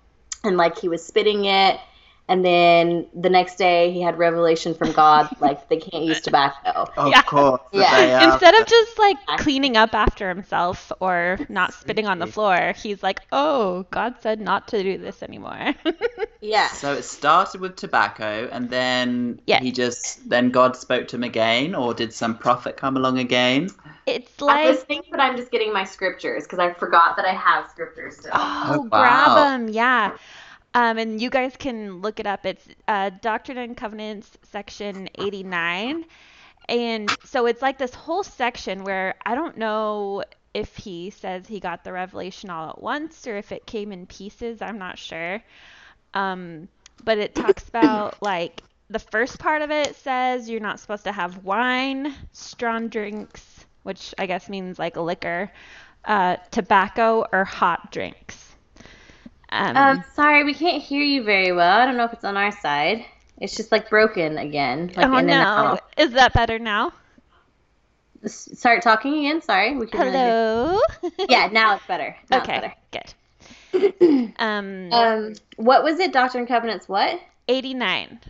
and 0.45 0.57
like 0.57 0.79
he 0.79 0.89
was 0.89 1.05
spitting 1.05 1.47
it, 1.47 1.79
And 2.29 2.45
then 2.45 3.09
the 3.15 3.29
next 3.29 3.57
day, 3.57 3.93
he 3.93 4.01
had 4.01 4.19
revelation 4.19 4.75
from 4.75 4.93
God, 4.93 5.29
like 5.41 5.69
they 5.69 5.77
can't 5.79 6.05
use 6.05 6.21
tobacco. 6.21 6.89
Of 6.97 7.11
Yeah. 7.11 7.23
course. 7.27 7.61
Yeah. 7.73 8.13
Instead 8.21 8.55
of 8.55 8.67
just 8.67 8.99
like 8.99 9.17
cleaning 9.37 9.77
up 9.77 9.95
after 9.95 10.29
himself 10.29 10.93
or 11.01 11.39
not 11.49 11.75
spitting 11.75 12.07
on 12.07 12.19
the 12.19 12.27
floor, 12.27 12.73
he's 12.77 13.03
like, 13.03 13.21
"Oh, 13.33 13.85
God 13.91 14.17
said 14.21 14.41
not 14.41 14.69
to 14.69 14.83
do 14.83 14.99
this 14.99 15.23
anymore." 15.23 15.75
Yeah. 16.41 16.69
So 16.69 16.95
it 16.95 17.05
started 17.05 17.61
with 17.61 17.77
tobacco, 17.77 18.49
and 18.51 18.69
then 18.69 19.41
Yes. 19.47 19.63
he 19.63 19.73
just 19.73 20.29
then 20.29 20.51
God 20.51 20.77
spoke 20.77 21.09
to 21.09 21.17
him 21.17 21.23
again, 21.25 21.75
or 21.75 21.95
did 21.95 22.13
some 22.13 22.37
prophet 22.39 22.77
come 22.77 22.97
along 22.97 23.19
again? 23.19 23.71
it's 24.07 24.41
like 24.41 24.65
I 24.65 24.67
like 24.67 24.71
was 24.71 24.83
thinking, 24.83 25.11
but 25.11 25.21
I'm 25.21 25.37
just 25.37 25.51
getting 25.51 25.73
my 25.73 25.85
scriptures 25.85 26.45
because 26.45 26.59
I 26.59 26.73
forgot 26.73 27.17
that 27.17 27.25
I 27.25 27.33
have 27.33 27.69
scriptures 27.71 28.17
still. 28.19 28.33
Oh, 28.35 28.81
Oh, 28.85 28.89
grab 28.91 29.35
them, 29.35 29.69
yeah. 29.69 30.17
Um, 30.75 30.99
and 30.99 31.21
you 31.21 31.31
guys 31.31 31.55
can 31.57 32.01
look 32.01 32.19
it 32.21 32.27
up. 32.27 32.47
It's 32.47 32.67
uh, 32.89 33.11
Doctrine 33.21 33.59
and 33.59 33.77
Covenants, 33.77 34.39
section 34.43 35.09
89. 35.19 36.05
And 36.69 37.17
so 37.25 37.47
it's 37.47 37.61
like 37.63 37.79
this 37.79 37.95
whole 37.95 38.23
section 38.23 38.85
where 38.85 39.15
I 39.27 39.35
don't 39.35 39.59
know 39.59 40.25
if 40.55 40.77
he 40.77 41.11
says 41.11 41.47
he 41.47 41.61
got 41.61 41.85
the 41.85 41.93
revelation 41.93 42.51
all 42.51 42.71
at 42.71 42.81
once 42.83 43.27
or 43.27 43.37
if 43.37 43.53
it 43.53 43.67
came 43.67 43.93
in 43.93 44.07
pieces. 44.07 44.63
I'm 44.63 44.79
not 44.79 44.99
sure. 44.99 45.43
Um, 46.15 46.69
but 47.05 47.19
it 47.19 47.35
talks 47.35 47.69
about 47.71 48.23
like 48.23 48.63
the 48.91 48.99
first 48.99 49.39
part 49.39 49.63
of 49.63 49.71
it 49.71 49.97
says 49.97 50.49
you're 50.49 50.61
not 50.61 50.81
supposed 50.81 51.05
to 51.05 51.13
have 51.13 51.45
wine, 51.45 52.15
strong 52.33 52.89
drinks, 52.89 53.67
which 53.83 54.15
I 54.19 54.27
guess 54.27 54.49
means 54.49 54.79
like 54.79 54.97
liquor, 54.97 55.53
uh, 56.05 56.37
tobacco, 56.51 57.27
or 57.33 57.45
hot 57.45 57.91
drinks. 57.93 58.52
Um, 59.53 59.77
Um, 59.77 60.05
sorry, 60.15 60.45
we 60.45 60.55
can't 60.55 60.83
hear 60.83 61.03
you 61.03 61.23
very 61.23 61.53
well. 61.53 61.79
I 61.81 61.85
don't 61.87 61.97
know 61.97 62.05
if 62.05 62.13
it's 62.13 62.25
on 62.25 62.37
our 62.37 62.51
side. 62.53 63.05
It's 63.39 63.55
just 63.57 63.71
like 63.71 63.91
broken 63.91 64.39
again. 64.39 64.91
Like 64.97 65.07
oh 65.07 65.17
in 65.19 65.27
no, 65.27 65.33
and 65.35 65.43
out. 65.43 65.81
is 65.97 66.13
that 66.13 66.33
better 66.33 66.59
now? 66.59 66.93
S- 68.25 68.49
Start 68.59 68.83
talking 68.83 69.15
again. 69.27 69.43
Sorry. 69.43 69.77
We 69.77 69.87
can 69.87 70.01
Hello. 70.13 70.81
hear- 71.03 71.11
Yeah, 71.29 71.49
now 71.53 71.75
it's 71.77 71.87
better. 71.87 72.17
Now 72.31 72.39
it's 72.39 72.49
okay, 72.49 72.61
better. 72.61 72.75
good. 72.93 74.33
Um, 74.39 74.93
Um, 74.93 75.35
what 75.57 75.83
was 75.83 75.99
it? 75.99 76.13
Doctrine 76.13 76.43
and 76.43 76.49
Covenants. 76.49 76.89
What? 76.89 77.19
89. 77.49 78.21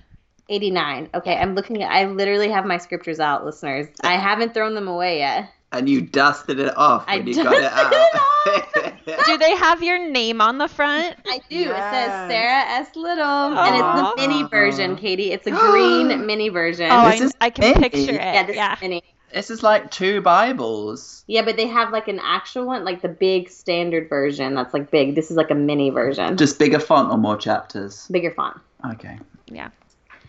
89. 0.48 1.08
Okay, 1.14 1.36
I'm 1.36 1.54
looking 1.54 1.82
at. 1.82 1.90
I 1.90 2.06
literally 2.06 2.48
have 2.50 2.64
my 2.64 2.78
scriptures 2.78 3.20
out, 3.20 3.44
listeners. 3.44 3.86
I 4.02 4.14
haven't 4.16 4.54
thrown 4.54 4.74
them 4.74 4.88
away 4.88 5.18
yet. 5.18 5.50
And 5.72 5.88
you 5.88 6.00
dusted 6.02 6.58
it 6.58 6.76
off 6.76 7.04
I 7.06 7.18
when 7.18 7.26
you 7.28 7.34
got 7.42 7.52
dusted 7.52 7.64
it 7.64 8.84
out. 8.86 8.91
Do 9.26 9.38
they 9.38 9.56
have 9.56 9.82
your 9.82 9.98
name 10.10 10.40
on 10.40 10.58
the 10.58 10.68
front? 10.68 11.16
I 11.26 11.40
do. 11.50 11.60
It 11.60 11.66
says 11.68 12.30
Sarah 12.30 12.64
S. 12.80 12.94
Little, 12.96 13.24
and 13.24 13.76
it's 13.76 14.10
the 14.10 14.14
mini 14.28 14.42
version, 14.44 14.96
Katie. 14.96 15.32
It's 15.32 15.46
a 15.46 15.50
green 15.70 16.26
mini 16.26 16.48
version. 16.48 16.88
Oh, 16.90 17.10
This 17.10 17.20
I, 17.20 17.24
is 17.24 17.32
I 17.42 17.50
can 17.50 17.64
mini. 17.74 17.88
picture 17.88 18.12
it. 18.12 18.20
yeah, 18.20 18.46
this 18.46 18.56
yeah. 18.56 18.74
is 18.74 18.80
mini. 18.80 19.02
this 19.32 19.50
is 19.50 19.62
like 19.62 19.90
two 19.90 20.20
Bibles. 20.20 21.24
Yeah, 21.26 21.42
but 21.42 21.56
they 21.56 21.66
have 21.66 21.90
like 21.92 22.08
an 22.08 22.20
actual 22.22 22.66
one, 22.66 22.84
like 22.84 23.02
the 23.02 23.08
big 23.08 23.48
standard 23.50 24.08
version. 24.08 24.54
That's 24.54 24.74
like 24.74 24.90
big. 24.90 25.14
This 25.14 25.30
is 25.30 25.36
like 25.36 25.50
a 25.50 25.54
mini 25.54 25.90
version, 25.90 26.36
Just 26.36 26.58
bigger 26.58 26.78
font 26.80 27.10
or 27.10 27.18
more 27.18 27.36
chapters? 27.36 28.06
bigger 28.08 28.30
font. 28.30 28.58
Okay. 28.92 29.18
Yeah. 29.46 29.68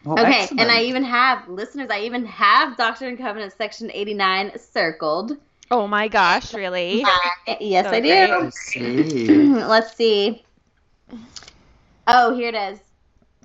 Well, 0.06 0.20
Okay, 0.20 0.42
excellent. 0.42 0.62
and 0.62 0.72
I 0.72 0.82
even 0.84 1.04
have 1.06 1.48
listeners. 1.48 1.88
I 1.90 2.02
even 2.02 2.26
have 2.26 2.76
Doctrine 2.76 3.12
and 3.12 3.18
Covenants 3.18 3.56
section 3.56 3.90
89 3.94 4.52
circled. 4.60 5.38
Oh 5.72 5.88
my 5.88 6.08
gosh, 6.08 6.54
really? 6.54 7.04
Uh, 7.04 7.56
yes, 7.60 7.86
So 7.86 7.92
I 7.92 8.00
great. 8.00 8.30
do. 8.42 8.52
See. 8.52 9.28
Let's 9.28 9.96
see. 9.96 10.44
Oh, 12.06 12.36
here 12.36 12.50
it 12.50 12.56
is. 12.56 12.80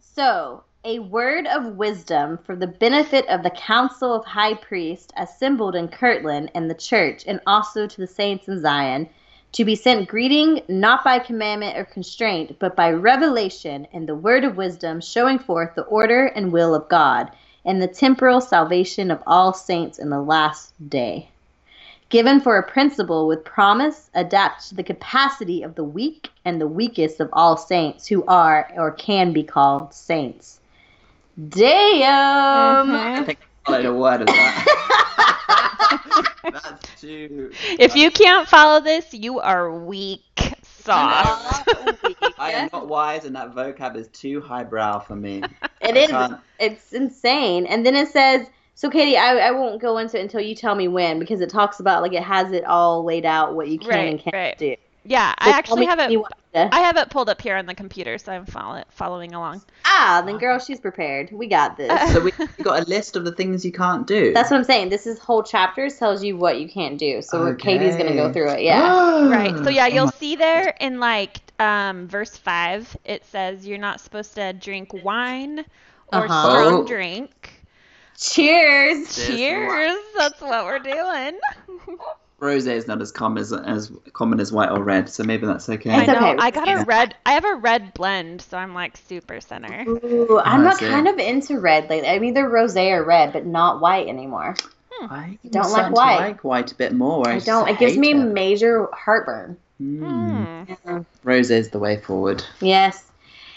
So, 0.03 0.65
a 0.85 0.99
word 0.99 1.47
of 1.47 1.77
wisdom 1.77 2.39
for 2.39 2.57
the 2.57 2.67
benefit 2.67 3.27
of 3.29 3.43
the 3.43 3.51
council 3.51 4.13
of 4.13 4.25
high 4.25 4.55
priests 4.55 5.13
assembled 5.17 5.77
in 5.77 5.89
Kirtland 5.89 6.51
and 6.55 6.69
the 6.69 6.75
church, 6.75 7.25
and 7.27 7.41
also 7.47 7.87
to 7.87 8.01
the 8.01 8.07
saints 8.07 8.49
in 8.49 8.61
Zion, 8.61 9.09
to 9.53 9.65
be 9.65 9.75
sent 9.75 10.09
greeting 10.09 10.61
not 10.69 11.05
by 11.05 11.21
commandment 11.21 11.79
or 11.79 11.85
constraint, 11.85 12.59
but 12.59 12.77
by 12.77 12.91
revelation 12.91 13.87
and 13.93 14.09
the 14.09 14.15
word 14.15 14.45
of 14.45 14.57
wisdom, 14.57 15.01
showing 15.01 15.39
forth 15.39 15.75
the 15.75 15.85
order 15.85 16.27
and 16.27 16.53
will 16.53 16.75
of 16.75 16.89
God, 16.89 17.31
and 17.65 17.81
the 17.81 17.89
temporal 17.89 18.41
salvation 18.41 19.11
of 19.11 19.23
all 19.27 19.53
saints 19.53 19.99
in 19.99 20.11
the 20.11 20.21
last 20.21 20.75
day 20.91 21.31
given 22.11 22.41
for 22.41 22.57
a 22.59 22.63
principle 22.71 23.27
with 23.27 23.45
promise 23.45 24.11
adapted 24.15 24.69
to 24.71 24.75
the 24.77 24.83
capacity 24.83 25.63
of 25.63 25.75
the 25.75 25.85
weak 25.85 26.31
and 26.45 26.61
the 26.61 26.67
weakest 26.69 27.21
of 27.21 27.29
all 27.33 27.57
saints 27.57 28.07
who 28.07 28.25
are 28.27 28.71
or 28.77 28.93
can 28.93 29.33
be 29.33 29.43
called 29.43 29.93
saints. 29.93 30.61
Damn! 31.49 32.89
Mhm. 32.89 32.95
I 33.21 33.23
think 33.25 33.39
I 33.67 33.71
followed 33.71 33.85
a 33.87 33.95
word 33.95 34.21
of 34.23 34.27
that. 34.27 36.25
That's 36.53 37.01
too. 37.01 37.53
If 37.79 37.95
you 37.95 38.11
can't 38.11 38.49
follow 38.49 38.81
this, 38.81 39.13
you 39.13 39.39
are 39.41 39.71
weak 39.73 40.23
sauce. 40.63 41.63
I 42.39 42.53
am 42.53 42.71
not 42.73 42.89
wise, 42.89 43.25
and 43.25 43.37
that 43.37 43.55
vocab 43.55 43.97
is 43.97 44.09
too 44.09 44.41
highbrow 44.41 45.01
for 45.01 45.15
me. 45.17 45.43
It 45.81 45.95
I 45.95 45.99
is. 45.99 46.11
can't- 46.11 46.41
It's 46.59 46.93
insane. 46.93 47.67
And 47.67 47.85
then 47.85 47.95
it 47.95 48.09
says, 48.09 48.47
so 48.81 48.89
Katie, 48.91 49.17
I, 49.17 49.49
I 49.49 49.51
won't 49.51 49.81
go 49.81 49.99
into 49.99 50.17
it 50.19 50.23
until 50.23 50.41
you 50.41 50.55
tell 50.55 50.77
me 50.77 50.87
when 50.87 51.19
because 51.19 51.41
it 51.41 51.51
talks 51.51 51.81
about 51.81 52.01
like 52.01 52.13
it 52.13 52.23
has 52.23 52.53
it 52.53 52.65
all 52.65 53.03
laid 53.05 53.27
out 53.27 53.55
what 53.57 53.67
you 53.69 53.77
can 53.79 53.89
Right, 53.89 54.09
and 54.09 54.21
can't 54.21 54.35
right. 54.35 54.57
do. 54.57 54.77
Yeah, 55.05 55.31
So 55.43 55.51
I 55.51 55.57
actually 55.57 55.87
have 55.87 55.99
when 55.99 56.13
it. 56.13 56.15
to- 56.15 56.75
I 56.75 56.81
have 56.81 56.97
it 56.97 57.11
pulled 57.11 57.29
up 57.29 57.41
here 57.41 57.57
on 57.57 57.67
the 57.67 57.75
computer, 57.75 58.19
so 58.19 58.31
I'm 58.33 58.47
follow, 58.47 58.83
following 58.91 59.35
along. 59.35 59.63
Ah, 59.85 60.23
then 60.25 60.39
girl, 60.39 60.59
she's 60.59 60.79
prepared. 60.81 61.31
We 61.33 61.47
got 61.49 61.77
this. 61.77 61.91
So 62.13 62.21
we 62.21 62.33
we 62.39 62.65
got 62.65 62.87
a 62.87 62.89
list 62.89 63.17
of 63.17 63.25
the 63.25 63.33
things 63.33 63.65
you 63.65 63.73
can't 63.73 64.07
do. 64.07 64.33
That's 64.33 64.51
what 64.51 64.59
I'm 64.59 64.65
saying. 64.65 64.91
This 64.91 65.07
is 65.07 65.19
whole 65.19 65.43
chapters 65.43 65.99
tells 65.99 66.23
you 66.23 66.37
what 66.37 66.61
you 66.61 66.69
can't 66.69 66.99
do. 66.99 67.21
So 67.23 67.41
we're 67.41 67.55
Katie's 67.57 67.97
gonna 67.97 68.15
go 68.15 68.33
through 68.33 68.51
it. 68.51 68.63
Yeah. 68.63 69.29
Right. 69.29 69.57
So 69.65 69.71
yeah, 69.71 69.85
Oh 69.85 69.95
you'll 69.95 70.05
my- 70.07 70.13
see 70.13 70.37
there 70.37 70.75
in 70.81 71.01
like 71.01 71.41
um, 71.61 72.07
verse 72.09 72.37
five, 72.37 72.97
it 73.05 73.25
says 73.27 73.67
you're 73.67 73.79
not 73.79 74.01
supposed 74.01 74.35
to 74.37 74.53
drink 74.53 74.93
wine 75.05 75.61
or 76.13 76.25
Uh-huh. 76.25 76.51
strong 76.51 76.75
Oh. 76.83 76.87
drink. 76.87 77.58
Cheers. 78.19 79.15
Cheers. 79.15 79.37
Cheers. 79.37 79.99
That's 80.17 80.41
what 80.41 80.65
we're 80.65 80.79
doing. 80.81 81.39
Rosé 82.41 82.69
is 82.69 82.87
not 82.87 83.01
as 83.03 83.11
common 83.11 83.41
as 83.41 83.53
as 83.53 83.91
common 84.13 84.39
as 84.39 84.53
white 84.53 84.71
or 84.71 84.83
red, 84.83 85.09
so 85.09 85.25
maybe 85.25 85.45
that's 85.45 85.69
okay. 85.69 85.91
I 85.91 86.07
know. 86.07 86.15
okay. 86.15 86.37
I 86.39 86.51
got 86.53 86.69
a 86.69 86.85
red. 86.85 87.17
I 87.27 87.33
have 87.33 87.45
a 87.45 87.57
red 87.57 87.93
blend, 87.95 88.43
so 88.43 88.57
I'm 88.57 88.75
like 88.75 88.97
super 88.97 89.41
center. 89.41 89.85
Ooh, 89.89 90.39
I'm 90.45 90.61
I 90.61 90.65
not 90.65 90.79
kind 90.79 91.09
of 91.09 91.19
into 91.19 91.59
red 91.59 91.91
lately. 91.91 92.09
I'm 92.09 92.23
either 92.23 92.49
rosé 92.49 92.93
or 92.93 93.05
red, 93.05 93.33
but 93.33 93.45
not 93.45 93.81
white 93.81 94.07
anymore. 94.07 94.55
I 95.01 95.39
Don't 95.51 95.63
like 95.63 95.71
starting 95.71 95.95
to 95.95 95.97
white. 95.97 96.19
like 96.19 96.45
white 96.45 96.73
a 96.73 96.75
bit 96.77 96.93
more. 96.93 97.29
I 97.29 97.35
just 97.35 97.47
don't. 97.47 97.69
It 97.69 97.79
gives 97.79 97.97
me 97.97 98.13
it. 98.13 98.15
major 98.15 98.89
heartburn. 98.93 99.57
Mm. 99.81 100.77
Hmm. 100.79 100.99
Rosé 101.25 101.53
is 101.53 101.71
the 101.71 101.79
way 101.81 102.01
forward. 102.01 102.45
Yes. 102.61 103.08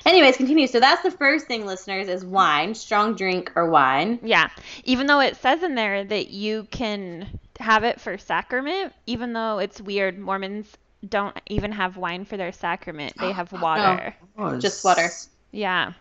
Anyways, 0.06 0.38
continue. 0.38 0.68
So 0.68 0.80
that's 0.80 1.04
the 1.04 1.12
first 1.12 1.46
thing, 1.48 1.66
listeners, 1.66 2.08
is 2.08 2.26
wine, 2.26 2.74
strong 2.74 3.16
drink 3.16 3.52
or 3.56 3.70
wine. 3.70 4.20
Yeah. 4.24 4.50
Even 4.84 5.08
though 5.08 5.20
it 5.20 5.38
says 5.38 5.62
in 5.64 5.76
there 5.76 6.04
that 6.04 6.30
you 6.30 6.68
can 6.72 7.40
have 7.60 7.84
it 7.84 8.02
for 8.02 8.18
sacrament, 8.18 8.94
even 9.06 9.34
though 9.34 9.60
it's 9.60 9.80
weird, 9.80 10.18
Mormons 10.18 10.76
don't 11.08 11.40
even 11.48 11.72
have 11.72 11.98
wine 11.98 12.26
for 12.26 12.38
their 12.38 12.52
sacrament. 12.52 13.14
They 13.20 13.32
have 13.32 13.52
water. 13.62 14.16
Just 14.60 14.84
water. 14.84 15.10
Yeah. 15.52 15.94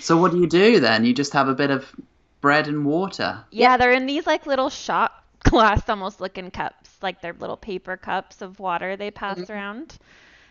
So 0.00 0.16
what 0.16 0.32
do 0.32 0.38
you 0.38 0.46
do 0.46 0.80
then? 0.80 1.04
You 1.04 1.12
just 1.14 1.32
have 1.32 1.48
a 1.48 1.54
bit 1.54 1.70
of 1.70 1.92
bread 2.40 2.68
and 2.68 2.84
water. 2.84 3.44
Yeah, 3.50 3.76
they're 3.76 3.92
in 3.92 4.06
these 4.06 4.26
like 4.26 4.46
little 4.46 4.70
shot 4.70 5.24
glass 5.44 5.88
almost 5.88 6.20
looking 6.20 6.50
cups, 6.50 6.90
like 7.02 7.20
they're 7.20 7.32
little 7.32 7.56
paper 7.56 7.96
cups 7.96 8.42
of 8.42 8.58
water 8.60 8.96
they 8.96 9.10
pass 9.10 9.38
Mhm. 9.38 9.50
around 9.50 9.98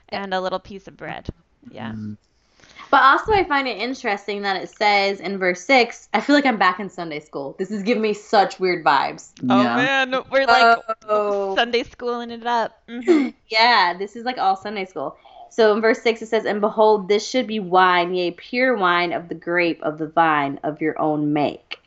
and 0.09 0.33
a 0.33 0.41
little 0.41 0.59
piece 0.59 0.87
of 0.87 0.95
bread. 0.97 1.27
Yeah. 1.69 1.91
Mm. 1.91 2.17
But 2.89 3.01
also, 3.03 3.33
I 3.33 3.43
find 3.43 3.67
it 3.67 3.77
interesting 3.77 4.41
that 4.43 4.61
it 4.61 4.69
says 4.69 5.19
in 5.19 5.37
verse 5.37 5.61
6, 5.65 6.07
I 6.13 6.21
feel 6.21 6.35
like 6.35 6.45
I'm 6.45 6.57
back 6.57 6.79
in 6.79 6.89
Sunday 6.89 7.19
school. 7.19 7.55
This 7.59 7.69
is 7.69 7.83
giving 7.83 8.01
me 8.01 8.13
such 8.13 8.59
weird 8.59 8.85
vibes. 8.85 9.31
Oh 9.49 9.61
yeah. 9.61 9.75
man, 9.75 10.23
we're 10.31 10.45
like 10.45 10.77
oh, 11.07 11.55
Sunday 11.55 11.83
schooling 11.83 12.31
it 12.31 12.45
up. 12.45 12.81
Mhm. 12.87 13.33
yeah, 13.49 13.93
this 13.97 14.15
is 14.15 14.23
like 14.25 14.37
all 14.37 14.55
Sunday 14.55 14.85
school. 14.85 15.17
So 15.49 15.73
in 15.73 15.81
verse 15.81 16.01
6, 16.01 16.21
it 16.21 16.27
says, 16.27 16.45
And 16.45 16.61
behold, 16.61 17.07
this 17.09 17.27
should 17.27 17.47
be 17.47 17.59
wine, 17.59 18.13
yea, 18.13 18.31
pure 18.31 18.75
wine 18.77 19.11
of 19.11 19.27
the 19.27 19.35
grape 19.35 19.81
of 19.81 19.97
the 19.97 20.07
vine 20.07 20.59
of 20.63 20.81
your 20.81 20.99
own 20.99 21.33
make. 21.33 21.79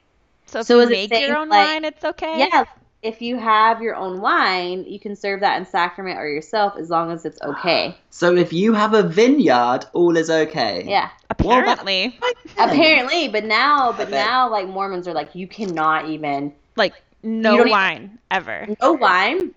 So 0.47 0.61
if 0.61 0.67
So 0.67 0.77
you 0.77 0.81
is 0.83 0.89
it 0.89 0.93
make 0.93 1.11
saying, 1.11 1.29
your 1.29 1.37
own 1.39 1.49
like- 1.49 1.67
wine, 1.67 1.85
it's 1.85 2.05
okay. 2.05 2.41
Yeah, 2.41 2.65
if 3.03 3.23
you 3.23 3.39
have 3.39 3.81
your 3.81 3.97
own 3.97 4.21
wine, 4.21 4.85
you 4.87 5.01
can 5.01 5.17
serve 5.17 5.41
that 5.41 5.59
in 5.59 5.65
sacrament 5.65 6.19
or 6.19 6.29
yourself 6.29 6.75
as 6.79 6.91
long 6.91 7.11
as 7.11 7.25
it's 7.25 7.39
ah. 7.43 7.59
okay. 7.59 7.97
So 8.11 8.37
if 8.37 8.53
you 8.53 8.73
have 8.75 8.93
a 8.95 9.03
vineyard, 9.03 9.87
all 9.93 10.17
is 10.17 10.29
okay. 10.29 10.85
Yeah. 10.87 11.11
Well, 11.43 11.65
that- 11.65 11.81
Apparently, 11.81 12.19
Apparently, 12.59 13.29
but 13.29 13.45
now, 13.45 13.93
but 13.93 14.11
now, 14.11 14.51
like 14.51 14.69
Mormons 14.69 15.09
are 15.09 15.15
like, 15.15 15.35
you 15.35 15.47
cannot 15.47 16.09
even 16.09 16.53
like 16.77 16.95
no 17.23 17.53
You 17.53 17.57
don't 17.59 17.67
even- 17.69 17.71
wine 17.71 18.19
ever. 18.31 18.67
no 18.83 18.93
wine, 18.93 19.55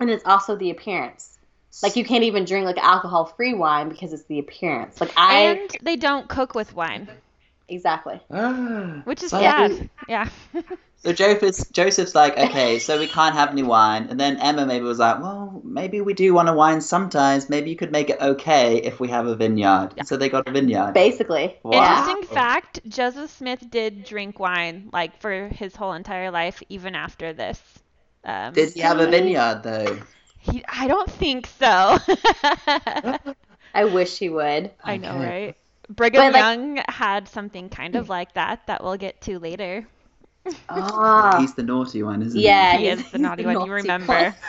and 0.00 0.10
it's 0.10 0.24
also 0.26 0.56
the 0.56 0.70
appearance. 0.70 1.38
Like 1.82 1.96
you 1.96 2.04
can't 2.04 2.24
even 2.24 2.44
drink 2.44 2.66
like 2.66 2.76
alcohol-free 2.76 3.54
wine 3.54 3.88
because 3.88 4.12
it's 4.12 4.24
the 4.24 4.38
appearance. 4.38 5.00
Like 5.00 5.12
I, 5.16 5.38
And 5.40 5.70
they 5.80 5.96
don't 5.96 6.28
cook 6.28 6.54
with 6.54 6.74
wine. 6.74 7.08
Exactly. 7.74 8.20
Ah, 8.30 9.00
Which 9.04 9.22
is 9.22 9.30
so- 9.30 9.40
sad. 9.40 9.90
Yeah. 10.08 10.28
So 11.04 11.12
Joseph's, 11.12 11.66
Joseph's 11.70 12.14
like, 12.14 12.38
okay, 12.38 12.78
so 12.78 12.96
we 12.96 13.08
can't 13.08 13.34
have 13.34 13.48
any 13.50 13.64
wine. 13.64 14.06
And 14.08 14.20
then 14.20 14.36
Emma 14.38 14.64
maybe 14.66 14.84
was 14.84 15.00
like, 15.00 15.20
well, 15.20 15.60
maybe 15.64 16.00
we 16.00 16.14
do 16.14 16.32
want 16.32 16.48
a 16.48 16.52
wine 16.52 16.80
sometimes. 16.80 17.50
Maybe 17.50 17.70
you 17.70 17.76
could 17.76 17.90
make 17.90 18.08
it 18.08 18.20
okay 18.20 18.76
if 18.76 19.00
we 19.00 19.08
have 19.08 19.26
a 19.26 19.34
vineyard. 19.34 19.94
And 19.96 20.06
so 20.06 20.16
they 20.16 20.28
got 20.28 20.46
a 20.46 20.52
vineyard. 20.52 20.92
Basically. 20.94 21.56
Wow. 21.64 21.72
Interesting 21.72 22.22
fact 22.32 22.80
Joseph 22.88 23.32
Smith 23.32 23.68
did 23.68 24.04
drink 24.04 24.38
wine 24.38 24.90
like 24.92 25.20
for 25.20 25.48
his 25.48 25.74
whole 25.74 25.92
entire 25.94 26.30
life, 26.30 26.62
even 26.68 26.94
after 26.94 27.32
this. 27.32 27.60
Um, 28.24 28.52
Did 28.52 28.72
he 28.74 28.80
have 28.80 29.00
a 29.00 29.08
vineyard 29.08 29.62
though? 29.64 29.98
he, 30.38 30.64
I 30.68 30.86
don't 30.86 31.10
think 31.10 31.48
so. 31.58 31.98
I 33.74 33.84
wish 33.86 34.18
he 34.18 34.28
would. 34.28 34.70
I 34.84 34.98
know, 34.98 35.16
Okay. 35.16 35.26
right? 35.46 35.56
Brigham 35.94 36.20
But, 36.20 36.32
like- 36.32 36.40
Young 36.40 36.82
had 36.88 37.28
something 37.28 37.68
kind 37.68 37.96
of 37.96 38.08
like 38.08 38.34
that 38.34 38.66
that 38.66 38.82
we'll 38.82 38.96
get 38.96 39.20
to 39.22 39.38
later. 39.38 39.86
Ah. 40.68 41.38
He's 41.40 41.54
the 41.54 41.62
naughty 41.62 42.02
one, 42.02 42.22
isn't 42.22 42.38
he? 42.38 42.44
Yeah. 42.44 42.76
he 42.76 42.84
he's- 42.86 43.00
is 43.00 43.10
the 43.12 43.18
naughty 43.18 43.42
the 43.44 43.54
one. 43.54 43.66
You 43.66 43.72
remember? 43.72 44.34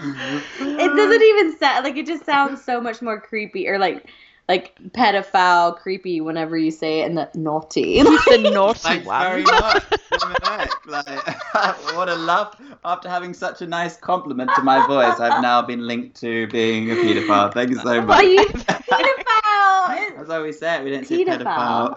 It 0.00 0.96
doesn't 0.96 1.22
even 1.22 1.58
sound 1.58 1.84
like 1.84 1.96
it 1.96 2.06
just 2.06 2.24
sounds 2.24 2.64
so 2.64 2.80
much 2.80 3.02
more 3.02 3.20
creepy 3.20 3.68
or 3.68 3.78
like 3.78 4.08
like 4.48 4.74
pedophile 4.92 5.76
creepy 5.76 6.20
whenever 6.20 6.56
you 6.56 6.70
say 6.70 7.00
it 7.00 7.04
and 7.06 7.18
the 7.18 7.28
naughty. 7.34 7.98
He's 7.98 8.04
the 8.24 8.50
naughty 8.52 8.78
Thanks 8.80 9.06
one. 9.06 9.20
very 9.20 9.42
much. 9.42 9.84
like, 10.86 11.26
what 11.94 12.08
a 12.08 12.14
love. 12.16 12.56
After 12.84 13.08
having 13.08 13.34
such 13.34 13.60
a 13.60 13.66
nice 13.66 13.96
compliment 13.96 14.50
to 14.56 14.62
my 14.62 14.86
voice, 14.86 15.20
I've 15.20 15.42
now 15.42 15.60
been 15.62 15.86
linked 15.86 16.18
to 16.20 16.46
being 16.48 16.90
a 16.90 16.94
paedophile. 16.94 17.52
Thank 17.52 17.70
you 17.70 17.76
so 17.76 17.84
Well, 17.84 18.06
much. 18.06 18.24
you 18.24 18.44
pedophile. 18.46 20.16
That's 20.16 20.28
why 20.28 20.40
we 20.42 20.52
say 20.52 20.76
it. 20.78 20.84
We 20.84 20.90
didn't 20.90 21.06
say 21.06 21.24
Pedophile. 21.24 21.96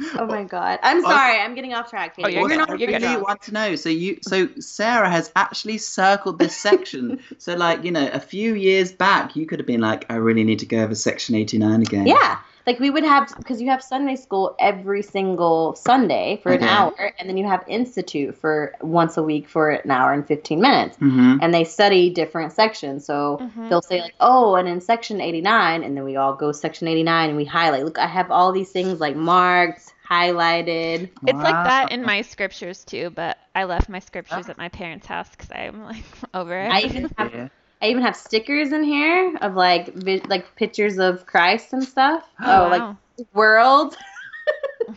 Pedophile. 0.00 0.16
Oh 0.18 0.26
my 0.26 0.44
god. 0.44 0.78
I'm 0.82 1.02
sorry. 1.02 1.38
I'm 1.38 1.54
getting 1.54 1.74
off 1.74 1.90
track. 1.90 2.14
Oh, 2.18 2.22
Katie. 2.22 2.36
Oh, 2.36 2.40
you're 2.40 2.48
We're 2.48 2.56
not 2.56 2.70
I 2.70 2.74
You're 2.74 2.90
good. 2.90 3.02
really 3.02 3.20
want 3.22 3.42
to 3.42 3.52
know. 3.52 3.76
So 3.76 3.88
you, 3.88 4.18
so 4.22 4.48
Sarah 4.60 5.10
has 5.10 5.30
actually 5.36 5.78
circled 5.78 6.38
this 6.38 6.56
section. 6.56 7.20
so 7.38 7.54
like, 7.54 7.84
you 7.84 7.90
know, 7.90 8.08
a 8.12 8.20
few 8.20 8.54
years 8.54 8.92
back, 8.92 9.36
you 9.36 9.46
could 9.46 9.58
have 9.58 9.66
been 9.66 9.80
like, 9.80 10.06
I 10.10 10.16
really 10.16 10.44
need 10.44 10.60
to 10.60 10.66
go 10.66 10.82
over 10.82 10.94
section 10.94 11.34
eighty 11.34 11.58
nine 11.58 11.82
again. 11.82 12.06
Yeah. 12.06 12.38
Like 12.68 12.80
we 12.80 12.90
would 12.90 13.02
have 13.04 13.32
because 13.38 13.62
you 13.62 13.70
have 13.70 13.82
Sunday 13.82 14.16
school 14.16 14.54
every 14.60 15.00
single 15.00 15.74
Sunday 15.74 16.38
for 16.42 16.52
an 16.52 16.62
hour, 16.62 17.14
and 17.18 17.26
then 17.26 17.38
you 17.38 17.46
have 17.46 17.64
institute 17.66 18.36
for 18.36 18.74
once 18.82 19.16
a 19.16 19.22
week 19.22 19.48
for 19.48 19.70
an 19.70 19.90
hour 19.90 20.12
and 20.12 20.26
fifteen 20.26 20.60
minutes. 20.60 20.98
Mm-hmm. 20.98 21.38
And 21.40 21.54
they 21.54 21.64
study 21.64 22.10
different 22.10 22.52
sections. 22.52 23.06
So 23.06 23.38
Mhm. 23.40 23.70
they'll 23.70 23.80
say 23.80 24.02
like, 24.02 24.12
oh, 24.20 24.54
and 24.56 24.68
in 24.68 24.82
section 24.82 25.22
eighty 25.22 25.40
nine, 25.40 25.82
and 25.82 25.96
then 25.96 26.04
we 26.04 26.16
all 26.16 26.34
go 26.34 26.52
section 26.52 26.88
eighty 26.88 27.02
nine 27.02 27.30
and 27.30 27.38
we 27.38 27.46
highlight. 27.46 27.86
Look, 27.86 27.98
I 27.98 28.06
have 28.06 28.30
all 28.30 28.52
these 28.52 28.70
things 28.70 29.00
like 29.00 29.16
marked, 29.16 29.94
highlighted. 30.06 31.08
It's 31.26 31.42
like 31.42 31.64
that 31.64 31.90
in 31.90 32.04
my 32.04 32.20
scriptures 32.20 32.84
too, 32.84 33.08
but 33.08 33.38
I 33.54 33.64
left 33.64 33.88
my 33.88 34.00
scriptures 34.00 34.50
at 34.50 34.58
my 34.58 34.68
parents' 34.68 35.06
house 35.06 35.30
because 35.30 35.50
I'm 35.50 35.84
like 35.84 36.04
over 36.34 36.54
it. 36.54 36.70
I 36.70 36.82
even 36.82 37.10
have 37.16 37.32
Yeah. 37.32 37.48
I 37.80 37.86
even 37.88 38.02
have 38.02 38.16
stickers 38.16 38.72
in 38.72 38.82
here 38.82 39.36
of 39.40 39.54
like 39.54 39.94
vi- 39.94 40.22
like 40.28 40.54
pictures 40.56 40.98
of 40.98 41.26
Christ 41.26 41.72
and 41.72 41.84
stuff. 41.84 42.24
Oh, 42.40 42.64
Oh, 42.66 42.68
like 42.68 42.96
world. 43.34 43.96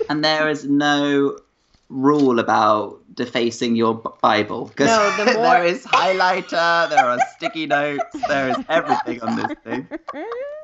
And 0.10 0.24
there 0.24 0.48
is 0.48 0.66
no 0.66 1.38
rule 1.90 2.40
about 2.40 3.02
defacing 3.14 3.76
your 3.76 3.96
Bible 4.22 4.66
because 4.68 4.88
No, 4.88 5.26
the 5.26 5.34
more- 5.34 5.44
there 5.44 5.66
is 5.66 5.84
highlighter, 5.86 6.90
there 6.90 7.06
are 7.06 7.20
sticky 7.36 7.68
notes, 7.68 8.04
there 8.30 8.50
is 8.52 8.58
everything 8.70 9.22
on 9.22 9.36
this 9.36 9.58
thing. 9.66 9.90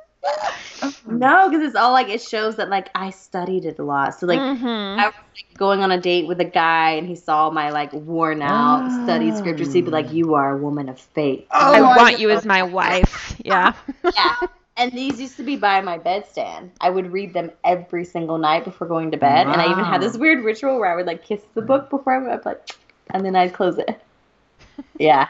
No, 1.08 1.50
because 1.50 1.66
it's 1.66 1.76
all 1.76 1.92
like 1.94 2.10
it 2.10 2.22
shows 2.22 2.58
that 2.58 2.70
like 2.70 2.90
I 2.94 3.10
studied 3.10 3.66
it 3.66 3.80
a 3.80 3.84
lot. 3.84 4.20
So 4.20 4.28
like 4.28 4.40
Mhm. 4.40 5.00
I 5.00 5.06
was 5.08 5.14
like, 5.16 5.58
going 5.58 5.82
on 5.82 5.92
a 5.92 6.00
date 6.00 6.28
with 6.28 6.40
a 6.40 6.46
guy 6.46 6.92
and 6.92 7.08
he 7.08 7.16
saw 7.16 7.50
my 7.50 7.70
like 7.72 7.94
worn 7.94 8.42
out 8.42 8.92
studied 8.92 9.36
scriptures. 9.36 9.72
He'd 9.74 9.86
be 9.86 9.92
like, 9.92 10.12
"You 10.12 10.36
are 10.36 10.54
a 10.54 10.58
woman 10.58 10.90
of 10.90 11.00
faith." 11.00 11.46
Oh 11.52 11.74
I 11.74 11.80
my 11.82 11.96
want 11.96 12.20
you 12.20 12.30
as 12.30 12.46
my 12.46 12.64
wife. 12.64 13.36
Yeah. 13.44 13.74
yeah. 14.04 14.36
And 14.76 14.92
these 14.92 15.20
used 15.20 15.38
to 15.38 15.44
be 15.44 15.56
by 15.56 15.82
my 15.82 15.98
bedstand. 15.98 16.70
I 16.80 16.92
would 16.92 17.12
read 17.12 17.34
them 17.34 17.52
every 17.64 18.06
single 18.06 18.38
night 18.38 18.64
before 18.64 18.86
going 18.88 19.12
to 19.12 19.18
bed. 19.18 19.48
And 19.48 19.60
I 19.60 19.72
even 19.72 19.86
had 19.86 20.02
this 20.02 20.16
weird 20.18 20.44
ritual 20.44 20.80
where 20.80 20.92
I 20.92 20.96
would 20.96 21.08
like 21.08 21.24
kiss 21.26 21.42
the 21.56 21.64
book 21.64 21.90
before 21.90 22.14
I 22.14 22.18
went 22.20 22.34
up, 22.34 22.46
like, 22.46 22.70
and 23.10 23.26
then 23.26 23.36
I'd 23.36 23.54
close 23.54 23.78
it. 23.80 23.90
Yeah. 25.00 25.28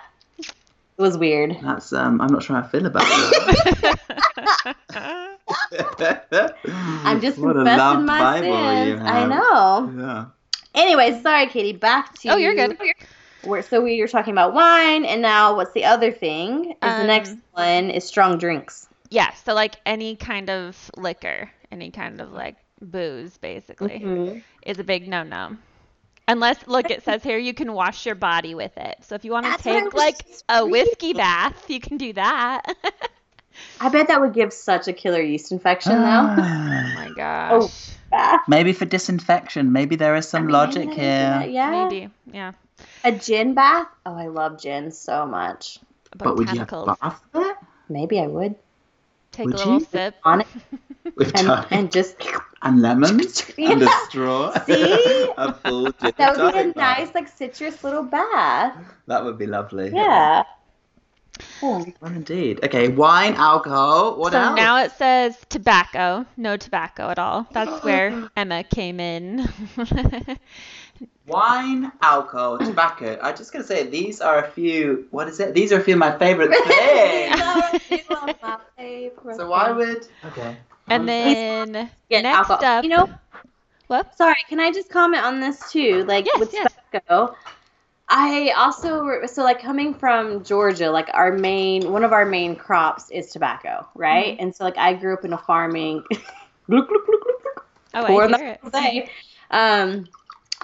It 0.98 1.02
was 1.02 1.18
weird. 1.18 1.58
That's 1.62 1.94
um, 1.94 2.20
I'm 2.22 2.32
not 2.32 2.44
sure 2.44 2.56
how 2.56 2.64
I 2.64 2.68
feel 2.68 2.86
about 2.88 3.04
that. 3.04 4.68
I'm 7.06 7.22
just 7.22 7.38
what 7.40 7.56
a 7.56 7.60
confessing 7.60 8.06
my 8.06 8.20
Bible 8.20 8.86
you 8.86 8.98
sins. 8.98 9.02
I 9.06 9.28
know. 9.28 9.94
Yeah. 9.98 10.26
Anyway, 10.74 11.20
sorry, 11.22 11.48
Katie. 11.48 11.78
Back 11.78 12.18
to 12.20 12.30
Oh, 12.30 12.38
you're 12.38 12.56
good. 12.56 12.78
We're, 13.44 13.62
so 13.62 13.82
we 13.82 14.02
were 14.02 14.08
talking 14.08 14.34
about 14.34 14.54
wine, 14.54 15.06
and 15.06 15.22
now 15.22 15.56
what's 15.56 15.72
the 15.74 15.86
other 15.86 16.12
thing? 16.12 16.72
Is 16.72 16.76
the 16.82 16.88
Um, 17.02 17.08
next 17.08 17.36
one 17.52 17.90
is 17.92 18.04
strong 18.06 18.38
drinks. 18.38 18.88
yeah. 19.10 19.32
So 19.46 19.54
like 19.54 19.76
any 19.86 20.16
kind 20.16 20.50
of 20.50 20.90
liquor, 20.98 21.50
any 21.72 21.92
kind 21.92 22.20
of 22.20 22.32
like 22.32 22.56
booze, 22.82 23.38
basically, 23.38 24.00
Mhm. 24.00 24.42
is 24.64 24.80
a 24.80 24.84
big 24.84 25.08
no-no. 25.08 25.58
Unless, 26.28 26.68
look, 26.68 26.92
it 26.92 27.04
says 27.04 27.24
here 27.24 27.38
you 27.38 27.54
can 27.54 27.74
wash 27.74 28.06
your 28.06 28.16
body 28.16 28.54
with 28.54 28.78
it. 28.78 28.98
So 29.02 29.16
if 29.16 29.24
you 29.24 29.32
want 29.32 29.46
to 29.46 29.52
That's 29.52 29.66
what 29.66 29.76
I 29.76 29.80
take 29.84 29.94
like 29.94 30.26
a 30.50 30.66
whiskey 30.66 31.14
bath, 31.14 31.70
you 31.70 31.80
can 31.80 31.98
do 31.98 32.12
that. 32.14 32.64
I 33.82 33.90
bet 33.90 34.10
that 34.10 34.20
would 34.20 34.34
give 34.34 34.52
such 34.52 34.88
a 34.88 34.94
killer 34.94 35.22
yeast 35.22 35.52
infection, 35.52 35.94
though. 35.94 36.02
oh 36.04 36.36
my 36.36 37.12
gosh. 37.16 37.52
Oh. 37.54 37.72
Ah, 38.14 38.42
Maybe 38.48 38.72
for 38.72 38.86
disinfection. 38.86 39.72
Maybe 39.72 39.96
there 39.96 40.16
is 40.16 40.28
some 40.28 40.44
maybe 40.44 40.54
logic 40.54 40.86
that 40.86 40.92
is 40.92 40.96
here. 40.98 41.42
it, 41.44 41.52
Yeah. 41.52 41.70
Maybe. 41.72 42.10
Yeah. 42.32 42.52
A 43.04 43.12
gin 43.12 43.54
bath? 43.54 43.88
Oh, 44.06 44.16
I 44.16 44.28
love 44.28 44.62
gin 44.62 44.92
so 44.92 45.26
much. 45.26 45.80
But 46.16 46.36
would 46.36 46.52
you 46.52 46.60
have 46.60 46.70
bath 46.70 47.22
it? 47.36 47.58
Maybe 47.90 48.20
I 48.20 48.28
would. 48.28 48.56
Take 49.38 49.46
Would 49.46 49.54
a 49.54 49.58
little 49.58 49.74
you? 49.76 49.86
sip. 49.86 50.16
On 50.24 50.42
it 50.42 50.48
With 51.16 51.38
and, 51.38 51.48
thyme 51.48 51.68
and 51.70 51.92
just. 51.92 52.16
and 52.64 52.82
lemons 52.82 53.46
and 53.60 53.84
a 53.84 53.90
straw. 54.06 54.52
See? 54.66 55.32
a 55.38 55.54
full 55.54 55.92
That 55.92 56.38
would 56.38 56.54
be 56.54 56.60
a 56.60 56.74
tonic 56.74 56.76
nice, 56.76 57.14
like, 57.14 57.28
citrus 57.28 57.84
little 57.84 58.02
bath. 58.02 58.76
That 59.06 59.24
would 59.24 59.38
be 59.38 59.46
lovely. 59.46 59.92
Yeah. 59.94 60.42
Oh. 61.62 61.86
Indeed. 62.04 62.62
Okay, 62.64 62.88
wine, 62.88 63.36
alcohol. 63.36 64.18
What 64.18 64.34
so 64.34 64.40
else? 64.40 64.56
now 64.56 64.78
it 64.84 64.92
says 64.94 65.38
tobacco. 65.50 66.26
No 66.36 66.58
tobacco 66.58 67.10
at 67.10 67.20
all. 67.20 67.46
That's 67.52 67.84
where 67.84 68.30
Emma 68.36 68.64
came 68.64 69.00
in. 69.00 69.48
Wine, 71.28 71.92
alcohol, 72.02 72.58
tobacco. 72.66 73.20
I'm 73.22 73.36
just 73.36 73.52
gonna 73.52 73.66
say 73.66 73.86
these 73.88 74.22
are 74.22 74.44
a 74.46 74.50
few. 74.52 75.08
What 75.12 75.28
is 75.28 75.40
it? 75.40 75.54
These 75.54 75.72
are 75.74 75.80
a 75.80 75.84
few 75.84 75.94
of 75.96 76.00
my 76.00 76.18
favorite 76.18 76.50
things. 76.68 77.42
so 79.36 79.50
why 79.50 79.72
would? 79.72 80.08
Okay. 80.26 80.58
and 80.90 81.08
then 81.08 81.90
Get 82.10 82.24
next 82.24 82.50
alcohol. 82.50 82.64
up, 82.64 82.84
You 82.84 82.90
know, 82.90 83.10
what? 83.88 84.16
sorry, 84.18 84.36
can 84.48 84.60
I 84.60 84.72
just 84.72 84.90
comment 84.90 85.24
on 85.24 85.40
this 85.40 85.72
too? 85.72 86.04
Like 86.08 86.26
Yes, 86.26 86.40
with 86.40 86.54
yes. 86.54 86.74
tobacco, 86.92 87.36
I 88.10 88.54
also 88.56 89.26
so 89.26 89.44
like 89.44 89.62
coming 89.62 89.94
from 89.94 90.44
Georgia, 90.44 90.90
like 90.90 91.10
our 91.14 91.32
main 91.34 91.92
one 91.92 92.04
of 92.06 92.14
our 92.14 92.26
main 92.26 92.56
crops 92.56 93.10
is 93.12 93.32
tobacco, 93.32 93.86
right? 93.96 94.34
Mm-hmm. 94.34 94.44
And 94.44 94.56
so 94.56 94.64
like 94.64 94.78
I 94.78 94.94
grew 94.94 95.14
up 95.14 95.26
in 95.26 95.34
a 95.34 95.38
farming. 95.38 96.04
Oh, 97.94 98.06
I 98.06 98.28
that 98.28 98.40
hear 98.40 98.50
it. 98.50 98.72
say. 98.74 99.10
Um, 99.50 100.10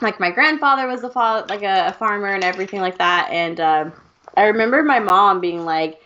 like 0.03 0.19
my 0.19 0.31
grandfather 0.31 0.87
was 0.87 1.03
a 1.03 1.09
fa- 1.09 1.45
like 1.49 1.63
a, 1.63 1.93
farmer 1.97 2.27
and 2.27 2.43
everything 2.43 2.81
like 2.81 2.97
that, 2.97 3.29
and 3.31 3.59
um, 3.59 3.93
I 4.35 4.45
remember 4.45 4.83
my 4.83 4.99
mom 4.99 5.41
being 5.41 5.65
like, 5.65 6.01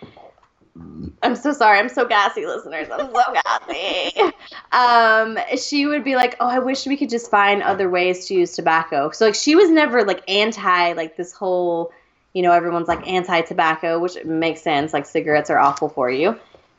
"I'm 1.23 1.35
so 1.35 1.51
sorry, 1.53 1.79
I'm 1.79 1.89
so 1.89 2.05
gassy, 2.05 2.45
listeners, 2.45 2.87
I'm 2.91 3.11
so 3.13 3.33
gassy." 3.33 4.33
um, 4.71 5.37
she 5.57 5.85
would 5.85 6.03
be 6.03 6.15
like, 6.15 6.35
"Oh, 6.39 6.47
I 6.47 6.59
wish 6.59 6.85
we 6.85 6.97
could 6.97 7.09
just 7.09 7.29
find 7.29 7.61
other 7.63 7.89
ways 7.89 8.27
to 8.27 8.35
use 8.35 8.55
tobacco." 8.55 9.11
So 9.11 9.25
like 9.25 9.35
she 9.35 9.55
was 9.55 9.69
never 9.69 10.03
like 10.03 10.23
anti 10.29 10.93
like 10.93 11.17
this 11.17 11.33
whole, 11.33 11.91
you 12.33 12.41
know, 12.41 12.51
everyone's 12.51 12.87
like 12.87 13.07
anti 13.07 13.41
tobacco, 13.41 13.99
which 13.99 14.23
makes 14.23 14.61
sense. 14.61 14.93
Like 14.93 15.05
cigarettes 15.05 15.49
are 15.49 15.59
awful 15.59 15.89
for 15.89 16.09
you. 16.09 16.37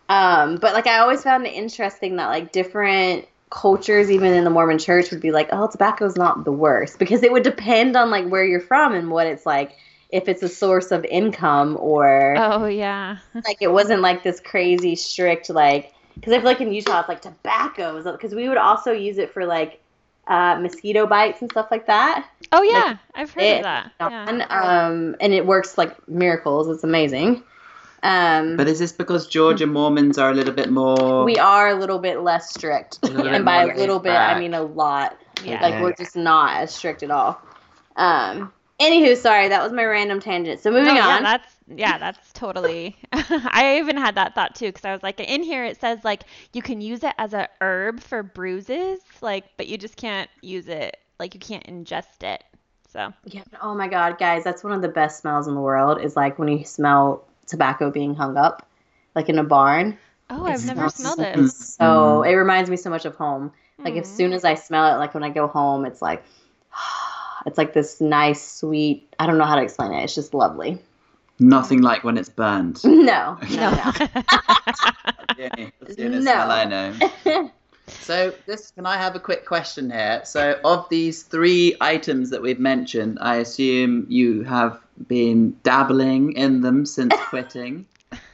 Um, 0.08 0.56
but 0.56 0.72
like 0.72 0.86
I 0.86 0.98
always 1.00 1.22
found 1.22 1.46
it 1.46 1.52
interesting 1.52 2.16
that 2.16 2.28
like 2.28 2.52
different 2.52 3.26
cultures, 3.50 4.10
even 4.10 4.32
in 4.34 4.44
the 4.44 4.50
Mormon 4.50 4.78
church, 4.78 5.10
would 5.10 5.20
be 5.20 5.32
like, 5.32 5.48
oh, 5.52 5.68
tobacco 5.68 6.06
is 6.06 6.16
not 6.16 6.44
the 6.44 6.52
worst 6.52 6.98
because 6.98 7.22
it 7.22 7.32
would 7.32 7.42
depend 7.42 7.96
on 7.96 8.10
like 8.10 8.26
where 8.28 8.44
you're 8.44 8.60
from 8.60 8.94
and 8.94 9.10
what 9.10 9.26
it's 9.26 9.46
like. 9.46 9.76
If 10.10 10.26
it's 10.26 10.42
a 10.42 10.48
source 10.48 10.90
of 10.90 11.04
income 11.04 11.76
or 11.78 12.34
Oh 12.38 12.64
yeah. 12.64 13.18
like 13.34 13.58
it 13.60 13.70
wasn't 13.70 14.00
like 14.00 14.22
this 14.22 14.40
crazy 14.40 14.96
strict 14.96 15.50
like 15.50 15.92
because 16.14 16.32
I 16.32 16.36
feel 16.36 16.46
like 16.46 16.62
in 16.62 16.72
Utah 16.72 17.00
it's 17.00 17.10
like 17.10 17.20
tobacco 17.20 18.02
because 18.12 18.34
we 18.34 18.48
would 18.48 18.56
also 18.56 18.90
use 18.90 19.18
it 19.18 19.34
for 19.34 19.44
like 19.44 19.82
uh, 20.28 20.58
mosquito 20.60 21.06
bites 21.06 21.42
and 21.42 21.50
stuff 21.50 21.68
like 21.70 21.86
that. 21.86 22.28
Oh 22.52 22.62
yeah. 22.62 22.96
I've 23.14 23.30
heard 23.30 23.44
it 23.44 23.56
of 23.58 23.62
that. 23.64 23.92
Yeah. 24.00 24.28
And, 24.28 24.42
um, 24.50 25.16
and 25.20 25.32
it 25.32 25.44
works 25.46 25.76
like 25.76 26.08
miracles. 26.08 26.68
It's 26.68 26.84
amazing. 26.84 27.42
Um, 28.02 28.56
But 28.56 28.68
is 28.68 28.78
this 28.78 28.92
because 28.92 29.26
Georgia 29.26 29.66
Mormons 29.66 30.18
are 30.18 30.30
a 30.30 30.34
little 30.34 30.54
bit 30.54 30.70
more? 30.70 31.24
we 31.24 31.36
are 31.38 31.68
a 31.68 31.74
little 31.74 31.98
bit 31.98 32.20
less 32.20 32.50
strict, 32.50 33.02
little 33.02 33.22
bit 33.24 33.32
and 33.34 33.44
by 33.44 33.62
a 33.64 33.76
little 33.76 33.96
laid 33.96 34.04
bit, 34.04 34.12
I 34.16 34.38
mean 34.38 34.54
a 34.54 34.62
lot. 34.62 35.18
Yeah. 35.44 35.60
Like 35.62 35.82
we're 35.82 35.94
just 35.94 36.16
not 36.16 36.56
as 36.58 36.74
strict 36.74 37.02
at 37.02 37.10
all. 37.10 37.40
Um. 37.96 38.52
Anywho, 38.80 39.16
sorry, 39.16 39.48
that 39.48 39.60
was 39.60 39.72
my 39.72 39.84
random 39.84 40.20
tangent. 40.20 40.60
So 40.60 40.70
moving 40.70 40.86
No, 40.86 40.94
yeah, 40.94 41.16
on. 41.16 41.22
that's 41.24 41.56
yeah, 41.66 41.98
that's 41.98 42.32
totally. 42.32 42.96
I 43.12 43.78
even 43.80 43.96
had 43.96 44.14
that 44.14 44.36
thought 44.36 44.54
too 44.54 44.66
because 44.66 44.84
I 44.84 44.92
was 44.92 45.02
like, 45.02 45.18
in 45.18 45.42
here 45.42 45.64
it 45.64 45.80
says 45.80 45.98
like 46.04 46.22
you 46.52 46.62
can 46.62 46.80
use 46.80 47.02
it 47.02 47.12
as 47.18 47.34
a 47.34 47.48
herb 47.60 47.98
for 47.98 48.22
bruises, 48.22 49.00
like, 49.20 49.44
but 49.56 49.66
you 49.66 49.78
just 49.78 49.96
can't 49.96 50.30
use 50.42 50.68
it, 50.68 50.96
like 51.18 51.34
you 51.34 51.40
can't 51.40 51.66
ingest 51.66 52.22
it. 52.22 52.44
So 52.92 53.12
Yeah. 53.24 53.42
Oh 53.60 53.74
my 53.74 53.88
God, 53.88 54.16
guys, 54.16 54.44
that's 54.44 54.62
one 54.62 54.72
of 54.72 54.80
the 54.80 54.88
best 54.88 55.20
smells 55.22 55.48
in 55.48 55.54
the 55.56 55.60
world. 55.60 56.00
Is 56.00 56.14
like 56.14 56.38
when 56.38 56.46
you 56.46 56.64
smell 56.64 57.26
tobacco 57.48 57.90
being 57.90 58.14
hung 58.14 58.36
up, 58.36 58.68
like 59.14 59.28
in 59.28 59.38
a 59.38 59.44
barn. 59.44 59.98
oh, 60.30 60.44
I've 60.46 60.64
never 60.64 60.88
smelled 60.88 61.20
it. 61.20 61.34
Mm. 61.36 61.50
So 61.50 62.22
it 62.22 62.34
reminds 62.34 62.70
me 62.70 62.76
so 62.76 62.90
much 62.90 63.04
of 63.04 63.14
home. 63.16 63.52
Like 63.78 63.94
as 63.94 64.06
Mm. 64.08 64.16
soon 64.16 64.32
as 64.32 64.44
I 64.44 64.54
smell 64.54 64.92
it, 64.94 64.98
like 64.98 65.14
when 65.14 65.22
I 65.24 65.30
go 65.30 65.46
home, 65.46 65.84
it's 65.84 66.02
like 66.02 66.24
it's 67.46 67.58
like 67.58 67.72
this 67.72 68.00
nice, 68.00 68.42
sweet. 68.46 69.14
I 69.18 69.26
don't 69.26 69.38
know 69.38 69.44
how 69.44 69.56
to 69.56 69.62
explain 69.62 69.92
it. 69.92 70.02
It's 70.04 70.14
just 70.14 70.34
lovely. 70.34 70.78
Nothing 71.40 71.82
like 71.82 72.02
when 72.04 72.18
it's 72.18 72.28
burned. 72.28 72.80
No, 72.84 73.38
no, 73.50 73.56
No. 73.56 73.70
no. 73.70 73.92
Yeah, 75.38 75.48
that's 75.80 75.94
the 75.96 76.04
only 76.06 76.18
No. 76.20 76.32
I 76.34 76.64
know. 76.64 77.50
So 78.00 78.32
this 78.46 78.70
can 78.70 78.86
I 78.86 78.96
have 78.96 79.14
a 79.16 79.20
quick 79.20 79.44
question 79.44 79.90
here? 79.90 80.22
So 80.24 80.58
of 80.64 80.88
these 80.88 81.22
three 81.22 81.76
items 81.80 82.30
that 82.30 82.40
we've 82.40 82.58
mentioned, 82.58 83.18
I 83.20 83.36
assume 83.36 84.06
you 84.08 84.42
have 84.44 84.80
been 85.06 85.56
dabbling 85.62 86.32
in 86.32 86.62
them 86.62 86.86
since 86.86 87.14
quitting. 87.28 87.86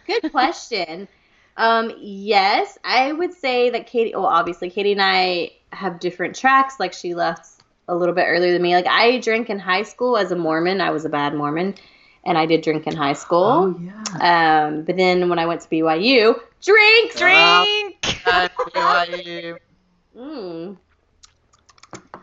Good 0.06 0.30
question. 0.30 1.08
Um, 1.56 1.92
yes, 1.98 2.78
I 2.84 3.12
would 3.12 3.32
say 3.32 3.70
that 3.70 3.86
Katie. 3.86 4.14
Well, 4.14 4.26
obviously, 4.26 4.70
Katie 4.70 4.92
and 4.92 5.02
I 5.02 5.52
have 5.72 6.00
different 6.00 6.36
tracks. 6.36 6.80
Like 6.80 6.92
she 6.92 7.14
left 7.14 7.62
a 7.88 7.94
little 7.94 8.14
bit 8.14 8.24
earlier 8.26 8.52
than 8.52 8.62
me. 8.62 8.74
Like 8.74 8.86
I 8.86 9.18
drank 9.18 9.50
in 9.50 9.58
high 9.58 9.82
school 9.82 10.16
as 10.16 10.32
a 10.32 10.36
Mormon. 10.36 10.80
I 10.80 10.90
was 10.90 11.04
a 11.04 11.08
bad 11.08 11.34
Mormon, 11.34 11.74
and 12.24 12.36
I 12.36 12.46
did 12.46 12.62
drink 12.62 12.86
in 12.86 12.96
high 12.96 13.12
school. 13.12 13.44
Oh 13.44 13.80
yeah. 13.80 14.66
Um, 14.66 14.82
but 14.82 14.96
then 14.96 15.28
when 15.28 15.38
I 15.38 15.46
went 15.46 15.60
to 15.60 15.68
BYU, 15.68 16.38
drink, 16.60 17.14
Drink. 17.14 17.93
Mm. 20.16 20.76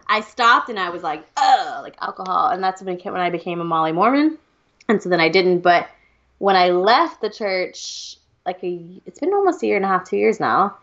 I 0.08 0.22
stopped 0.22 0.70
and 0.70 0.80
I 0.80 0.89
was 0.89 1.04
like, 1.04 1.26
oh, 1.38 1.80
like 1.82 1.96
alcohol. 2.02 2.50
And 2.50 2.63
that's 2.63 2.82
when, 2.82 2.98
when 2.98 3.15
I 3.22 3.30
became 3.30 3.62
a 3.62 3.63
Molly 3.63 3.91
Mormon. 3.91 4.38
And 4.89 5.02
so 5.02 5.10
then 5.10 5.22
I 5.22 5.30
didn't. 5.30 5.60
But 5.60 5.89
when 6.39 6.56
I 6.56 6.70
left 6.70 7.22
the 7.22 7.30
church, 7.30 8.17
like 8.46 8.63
a, 8.63 8.82
it's 9.06 9.20
been 9.20 9.34
almost 9.34 9.63
a 9.63 9.67
year 9.67 9.76
and 9.78 9.86
a 9.86 9.88
half, 9.88 10.10
two 10.10 10.17
years 10.17 10.39
now. 10.39 10.78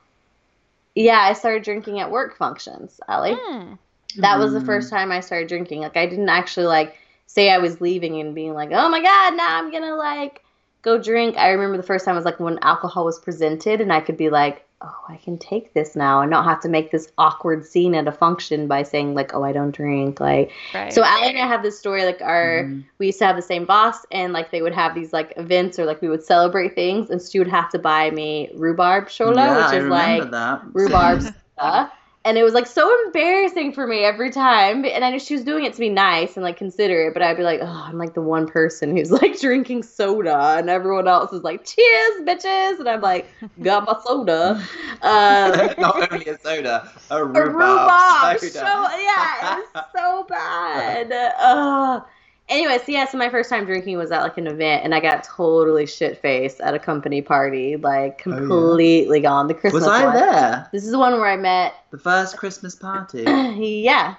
Yeah, 0.94 1.20
I 1.20 1.32
started 1.34 1.62
drinking 1.62 2.00
at 2.00 2.10
work 2.10 2.36
functions, 2.36 3.00
Allie. 3.08 3.34
Mm. 3.34 3.78
That 4.16 4.38
was 4.38 4.52
the 4.52 4.60
Mm. 4.60 4.66
first 4.66 4.90
time 4.90 5.12
I 5.12 5.20
started 5.20 5.48
drinking. 5.48 5.82
Like 5.82 5.96
I 5.96 6.06
didn't 6.06 6.28
actually 6.30 6.66
like 6.66 6.96
say 7.26 7.50
I 7.50 7.58
was 7.58 7.80
leaving 7.80 8.20
and 8.20 8.34
being 8.34 8.54
like, 8.54 8.70
"Oh 8.72 8.88
my 8.88 9.02
god, 9.02 9.36
now 9.36 9.58
I'm 9.58 9.70
going 9.70 9.82
to 9.82 9.94
like 9.94 10.42
go 10.82 10.96
drink." 10.98 11.36
I 11.36 11.50
remember 11.50 11.76
the 11.76 11.82
first 11.82 12.04
time 12.04 12.16
was 12.16 12.24
like 12.24 12.40
when 12.40 12.58
alcohol 12.62 13.04
was 13.04 13.18
presented 13.18 13.80
and 13.80 13.92
I 13.92 14.00
could 14.00 14.16
be 14.16 14.30
like, 14.30 14.64
"Oh, 14.80 14.94
I 15.08 15.16
can 15.16 15.38
take 15.38 15.74
this 15.74 15.96
now 15.96 16.20
and 16.20 16.30
not 16.30 16.44
have 16.44 16.60
to 16.60 16.68
make 16.68 16.92
this 16.92 17.10
awkward 17.18 17.64
scene 17.66 17.94
at 17.96 18.06
a 18.06 18.12
function 18.12 18.68
by 18.68 18.84
saying 18.84 19.14
like, 19.14 19.34
"Oh, 19.34 19.42
I 19.42 19.52
don't 19.52 19.74
drink." 19.74 20.20
Like 20.20 20.52
Right. 20.72 20.92
so 20.92 21.02
Allie 21.02 21.30
and 21.30 21.38
I 21.38 21.46
have 21.48 21.62
this 21.64 21.78
story 21.78 22.04
like 22.04 22.22
our 22.22 22.64
Mhm. 22.64 22.84
we 22.98 23.06
used 23.06 23.18
to 23.18 23.26
have 23.26 23.34
the 23.36 23.42
same 23.42 23.64
boss 23.64 24.06
and 24.12 24.32
like 24.32 24.50
they 24.52 24.62
would 24.62 24.74
have 24.74 24.94
these 24.94 25.12
like 25.12 25.32
events 25.36 25.78
or 25.78 25.84
like 25.84 26.00
we 26.00 26.08
would 26.08 26.22
celebrate 26.22 26.74
things 26.76 27.10
and 27.10 27.20
she 27.20 27.38
would 27.40 27.48
have 27.48 27.68
to 27.70 27.78
buy 27.78 28.10
me 28.10 28.50
rhubarb 28.54 29.06
shola, 29.08 29.36
yeah, 29.36 29.56
which 29.56 29.66
is 29.78 29.84
remember 29.84 30.24
like 30.24 30.30
that. 30.30 30.62
rhubarb 30.72 31.22
soda. 31.58 31.92
And 32.24 32.36
it 32.36 32.42
was 32.42 32.52
like 32.52 32.66
so 32.66 32.90
embarrassing 33.06 33.72
for 33.72 33.86
me 33.86 34.04
every 34.04 34.30
time. 34.30 34.84
And 34.84 35.04
I 35.04 35.10
knew 35.10 35.18
she 35.18 35.34
was 35.34 35.44
doing 35.44 35.64
it 35.64 35.72
to 35.74 35.78
be 35.78 35.88
nice 35.88 36.36
and 36.36 36.44
like 36.44 36.56
considerate, 36.56 37.14
but 37.14 37.22
I'd 37.22 37.36
be 37.36 37.42
like, 37.42 37.60
oh, 37.62 37.84
I'm 37.86 37.96
like 37.96 38.14
the 38.14 38.20
one 38.20 38.46
person 38.46 38.94
who's 38.96 39.10
like 39.22 39.40
drinking 39.40 39.82
soda, 39.84 40.56
and 40.58 40.68
everyone 40.68 41.08
else 41.08 41.32
is 41.32 41.42
like, 41.42 41.64
cheers, 41.64 42.20
bitches. 42.22 42.80
And 42.80 42.88
I'm 42.88 43.00
like, 43.00 43.30
got 43.62 43.86
my 43.86 43.96
soda. 44.04 44.62
Uh, 45.00 45.74
Not 45.78 46.12
only 46.12 46.26
a 46.26 46.38
soda, 46.38 46.90
a 47.10 47.24
a 47.34 47.44
rhubarb, 47.48 47.54
rhubarb. 47.54 48.40
soda. 48.40 48.50
So, 48.50 48.98
yeah, 48.98 49.60
it's 49.60 49.72
so 49.96 50.24
bad. 50.28 51.12
Uh, 51.12 52.00
anyway, 52.48 52.78
so 52.78 52.92
yeah, 52.92 53.06
so 53.06 53.18
my 53.18 53.28
first 53.30 53.50
time 53.50 53.64
drinking 53.64 53.96
was 53.98 54.10
at 54.10 54.22
like 54.22 54.38
an 54.38 54.46
event, 54.46 54.84
and 54.84 54.94
I 54.94 55.00
got 55.00 55.24
totally 55.24 55.86
shit 55.86 56.18
faced 56.20 56.60
at 56.60 56.74
a 56.74 56.78
company 56.78 57.22
party, 57.22 57.76
like 57.76 58.22
Oh, 58.26 58.30
yeah. 58.30 58.36
completely 58.36 59.20
gone. 59.20 59.46
The 59.48 59.54
Christmas 59.54 59.84
Was 59.84 59.88
I 59.88 60.04
one. 60.04 60.14
there? 60.14 60.68
This 60.72 60.84
is 60.84 60.90
the 60.92 60.98
one 60.98 61.12
where 61.14 61.26
I 61.28 61.36
met. 61.36 61.74
The 61.90 61.98
first 61.98 62.36
Christmas 62.36 62.74
party. 62.74 63.22
yeah. 63.24 64.14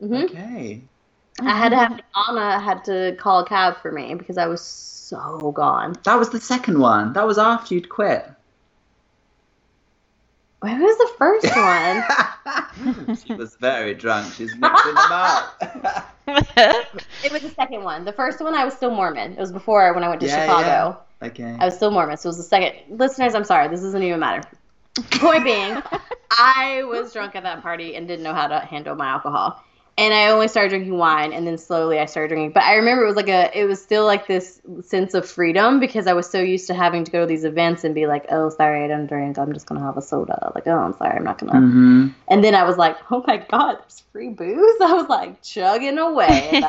hmm 0.00 0.14
Okay. 0.14 0.82
I 1.40 1.56
had 1.56 1.68
to 1.68 1.76
have 1.76 2.00
Anna 2.28 2.58
had 2.58 2.84
to 2.86 3.14
call 3.18 3.40
a 3.40 3.46
cab 3.46 3.76
for 3.80 3.92
me 3.92 4.14
because 4.14 4.38
I 4.38 4.46
was 4.46 4.60
so 4.60 5.52
gone. 5.52 5.94
That 6.04 6.18
was 6.18 6.30
the 6.30 6.40
second 6.40 6.80
one. 6.80 7.12
That 7.12 7.26
was 7.26 7.38
after 7.38 7.74
you'd 7.74 7.88
quit. 7.88 8.28
Where 10.60 10.76
was 10.76 10.98
the 10.98 11.08
first 11.18 13.06
one? 13.06 13.16
she 13.26 13.34
was 13.34 13.54
very 13.56 13.94
drunk. 13.94 14.32
She's 14.34 14.56
mixing 14.56 14.94
them 14.94 15.12
up. 15.12 15.62
it 16.26 17.32
was 17.32 17.42
the 17.42 17.50
second 17.54 17.84
one. 17.84 18.04
The 18.04 18.12
first 18.12 18.40
one 18.40 18.54
I 18.54 18.64
was 18.64 18.74
still 18.74 18.90
Mormon. 18.90 19.32
It 19.34 19.38
was 19.38 19.52
before 19.52 19.94
when 19.94 20.02
I 20.02 20.08
went 20.08 20.20
to 20.22 20.26
Yeah, 20.26 20.44
Chicago. 20.46 20.98
okay. 21.22 21.56
I 21.60 21.64
was 21.66 21.76
still 21.76 21.90
Mormon, 21.92 22.16
so 22.16 22.26
it 22.26 22.30
was 22.30 22.36
the 22.38 22.42
second. 22.42 22.98
Listeners, 22.98 23.34
I'm 23.34 23.44
sorry. 23.44 23.68
This 23.68 23.82
doesn't 23.82 24.02
even 24.02 24.18
matter. 24.18 24.42
Point 25.12 25.44
being, 25.44 25.80
I 26.32 26.82
was 26.84 27.12
drunk 27.12 27.36
at 27.36 27.44
that 27.44 27.62
party 27.62 27.94
and 27.94 28.08
didn't 28.08 28.24
know 28.24 28.34
how 28.34 28.48
to 28.48 28.58
handle 28.58 28.96
my 28.96 29.06
alcohol. 29.06 29.62
And 29.98 30.14
I 30.14 30.28
only 30.28 30.46
started 30.46 30.68
drinking 30.68 30.96
wine, 30.96 31.32
and 31.32 31.44
then 31.44 31.58
slowly 31.58 31.98
I 31.98 32.06
started 32.06 32.28
drinking. 32.28 32.52
But 32.52 32.62
I 32.62 32.76
remember 32.76 33.02
it 33.02 33.08
was 33.08 33.16
like 33.16 33.28
a, 33.28 33.50
it 33.52 33.64
was 33.64 33.82
still 33.82 34.06
like 34.06 34.28
this 34.28 34.60
sense 34.82 35.12
of 35.12 35.28
freedom 35.28 35.80
because 35.80 36.06
I 36.06 36.12
was 36.12 36.30
so 36.30 36.40
used 36.40 36.68
to 36.68 36.74
having 36.74 37.02
to 37.02 37.10
go 37.10 37.22
to 37.22 37.26
these 37.26 37.44
events 37.44 37.82
and 37.82 37.96
be 37.96 38.06
like, 38.06 38.26
oh, 38.30 38.48
sorry, 38.48 38.84
I 38.84 38.86
don't 38.86 39.08
drink. 39.08 39.38
I'm 39.38 39.52
just 39.52 39.66
gonna 39.66 39.82
have 39.82 39.96
a 39.96 40.02
soda. 40.02 40.52
Like, 40.54 40.68
oh, 40.68 40.78
I'm 40.78 40.94
sorry, 40.96 41.16
I'm 41.16 41.24
not 41.24 41.38
gonna. 41.38 41.58
hmm 41.58 42.08
And 42.28 42.44
then 42.44 42.54
I 42.54 42.62
was 42.62 42.76
like, 42.76 42.96
oh 43.10 43.24
my 43.26 43.38
god, 43.38 43.78
there's 43.80 44.04
free 44.12 44.28
booze. 44.28 44.76
I 44.80 44.92
was 44.92 45.08
like 45.08 45.42
chugging 45.42 45.98
away. 45.98 46.62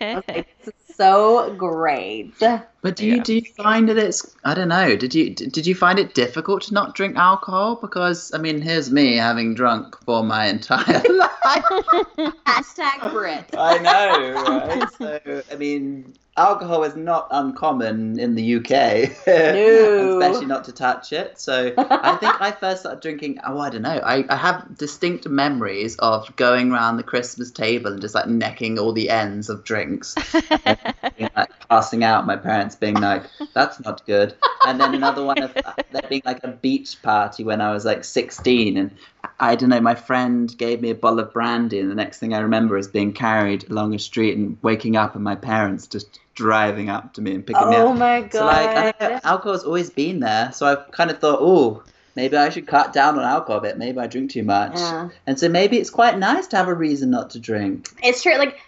I 0.00 0.14
was 0.14 0.24
like, 0.26 0.48
this 0.64 0.68
is 0.68 0.74
so 0.96 1.54
great. 1.56 2.38
But 2.38 2.96
do 2.96 3.06
you 3.06 3.16
Yeah. 3.16 3.22
do 3.22 3.34
you 3.34 3.42
find 3.56 3.88
that 3.88 3.96
it's 3.96 4.34
I 4.44 4.54
don't 4.54 4.68
know 4.68 4.96
did 4.96 5.14
you 5.14 5.34
did 5.34 5.66
you 5.66 5.74
find 5.74 5.98
it 5.98 6.14
difficult 6.14 6.62
to 6.64 6.74
not 6.74 6.94
drink 6.94 7.16
alcohol 7.16 7.76
because 7.80 8.32
I 8.34 8.38
mean 8.38 8.60
here's 8.60 8.90
me 8.90 9.16
having 9.16 9.54
drunk 9.54 9.96
for 10.04 10.22
my 10.22 10.46
entire 10.46 11.02
life 11.08 11.64
Hashtag 12.46 13.10
Brit. 13.12 13.46
I 13.56 13.78
know 13.78 14.32
right 14.46 14.90
so 14.98 15.42
I 15.50 15.56
mean 15.56 16.14
alcohol 16.36 16.82
is 16.82 16.96
not 16.96 17.28
uncommon 17.30 18.18
in 18.18 18.34
the 18.34 18.56
UK 18.56 19.10
No. 19.26 20.18
especially 20.18 20.46
not 20.46 20.64
to 20.64 20.72
touch 20.72 21.12
it 21.12 21.38
so 21.38 21.72
I 21.78 22.16
think 22.16 22.40
I 22.40 22.50
first 22.50 22.80
started 22.80 23.00
drinking 23.00 23.38
oh 23.46 23.58
I 23.58 23.70
don't 23.70 23.82
know 23.82 24.00
I, 24.04 24.24
I 24.28 24.36
have 24.36 24.76
distinct 24.76 25.28
memories 25.28 25.96
of 25.98 26.34
going 26.36 26.72
around 26.72 26.96
the 26.96 27.04
Christmas 27.04 27.50
table 27.52 27.92
and 27.92 28.00
just 28.00 28.14
like 28.14 28.26
necking 28.26 28.78
all 28.78 28.92
the 28.92 29.10
ends 29.10 29.48
of 29.48 29.62
drinks 29.64 30.16
like, 31.36 31.50
passing 31.68 32.04
out, 32.04 32.26
my 32.26 32.36
parents 32.36 32.76
being 32.76 33.00
like, 33.00 33.24
"That's 33.52 33.80
not 33.80 34.06
good." 34.06 34.34
And 34.66 34.80
then 34.80 34.94
another 34.94 35.24
one 35.24 35.42
of 35.42 35.52
there 35.54 36.02
being 36.08 36.22
like 36.24 36.42
a 36.44 36.48
beach 36.48 37.00
party 37.02 37.44
when 37.44 37.60
I 37.60 37.72
was 37.72 37.84
like 37.84 38.04
16, 38.04 38.76
and 38.76 38.90
I 39.40 39.56
don't 39.56 39.68
know. 39.68 39.80
My 39.80 39.94
friend 39.94 40.56
gave 40.56 40.80
me 40.80 40.90
a 40.90 40.94
bottle 40.94 41.20
of 41.20 41.32
brandy, 41.32 41.80
and 41.80 41.90
the 41.90 41.94
next 41.94 42.18
thing 42.18 42.34
I 42.34 42.40
remember 42.40 42.76
is 42.76 42.88
being 42.88 43.12
carried 43.12 43.68
along 43.70 43.94
a 43.94 43.98
street 43.98 44.36
and 44.36 44.56
waking 44.62 44.96
up, 44.96 45.14
and 45.14 45.24
my 45.24 45.36
parents 45.36 45.86
just 45.86 46.20
driving 46.34 46.90
up 46.90 47.14
to 47.14 47.20
me 47.20 47.34
and 47.34 47.46
picking 47.46 47.70
me 47.70 47.76
up. 47.76 47.86
Oh 47.88 47.92
my 47.92 48.22
god. 48.22 48.32
So 48.32 48.44
like, 48.44 49.02
I 49.02 49.20
alcohol's 49.24 49.64
always 49.64 49.90
been 49.90 50.20
there. 50.20 50.52
So 50.52 50.66
I've 50.66 50.90
kind 50.90 51.10
of 51.10 51.18
thought, 51.18 51.38
oh. 51.40 51.82
Maybe 52.16 52.36
I 52.36 52.48
should 52.48 52.68
cut 52.68 52.92
down 52.92 53.18
on 53.18 53.24
alcohol 53.24 53.58
a 53.58 53.60
bit. 53.60 53.76
Maybe 53.76 53.98
I 53.98 54.06
drink 54.06 54.30
too 54.30 54.44
much. 54.44 54.76
Yeah. 54.76 55.08
And 55.26 55.36
so 55.36 55.48
maybe 55.48 55.78
it's 55.78 55.90
quite 55.90 56.16
nice 56.16 56.46
to 56.46 56.56
have 56.56 56.68
a 56.68 56.74
reason 56.74 57.10
not 57.10 57.30
to 57.30 57.40
drink. 57.40 57.88
It's 58.04 58.22
true. 58.22 58.36
Like, 58.38 58.60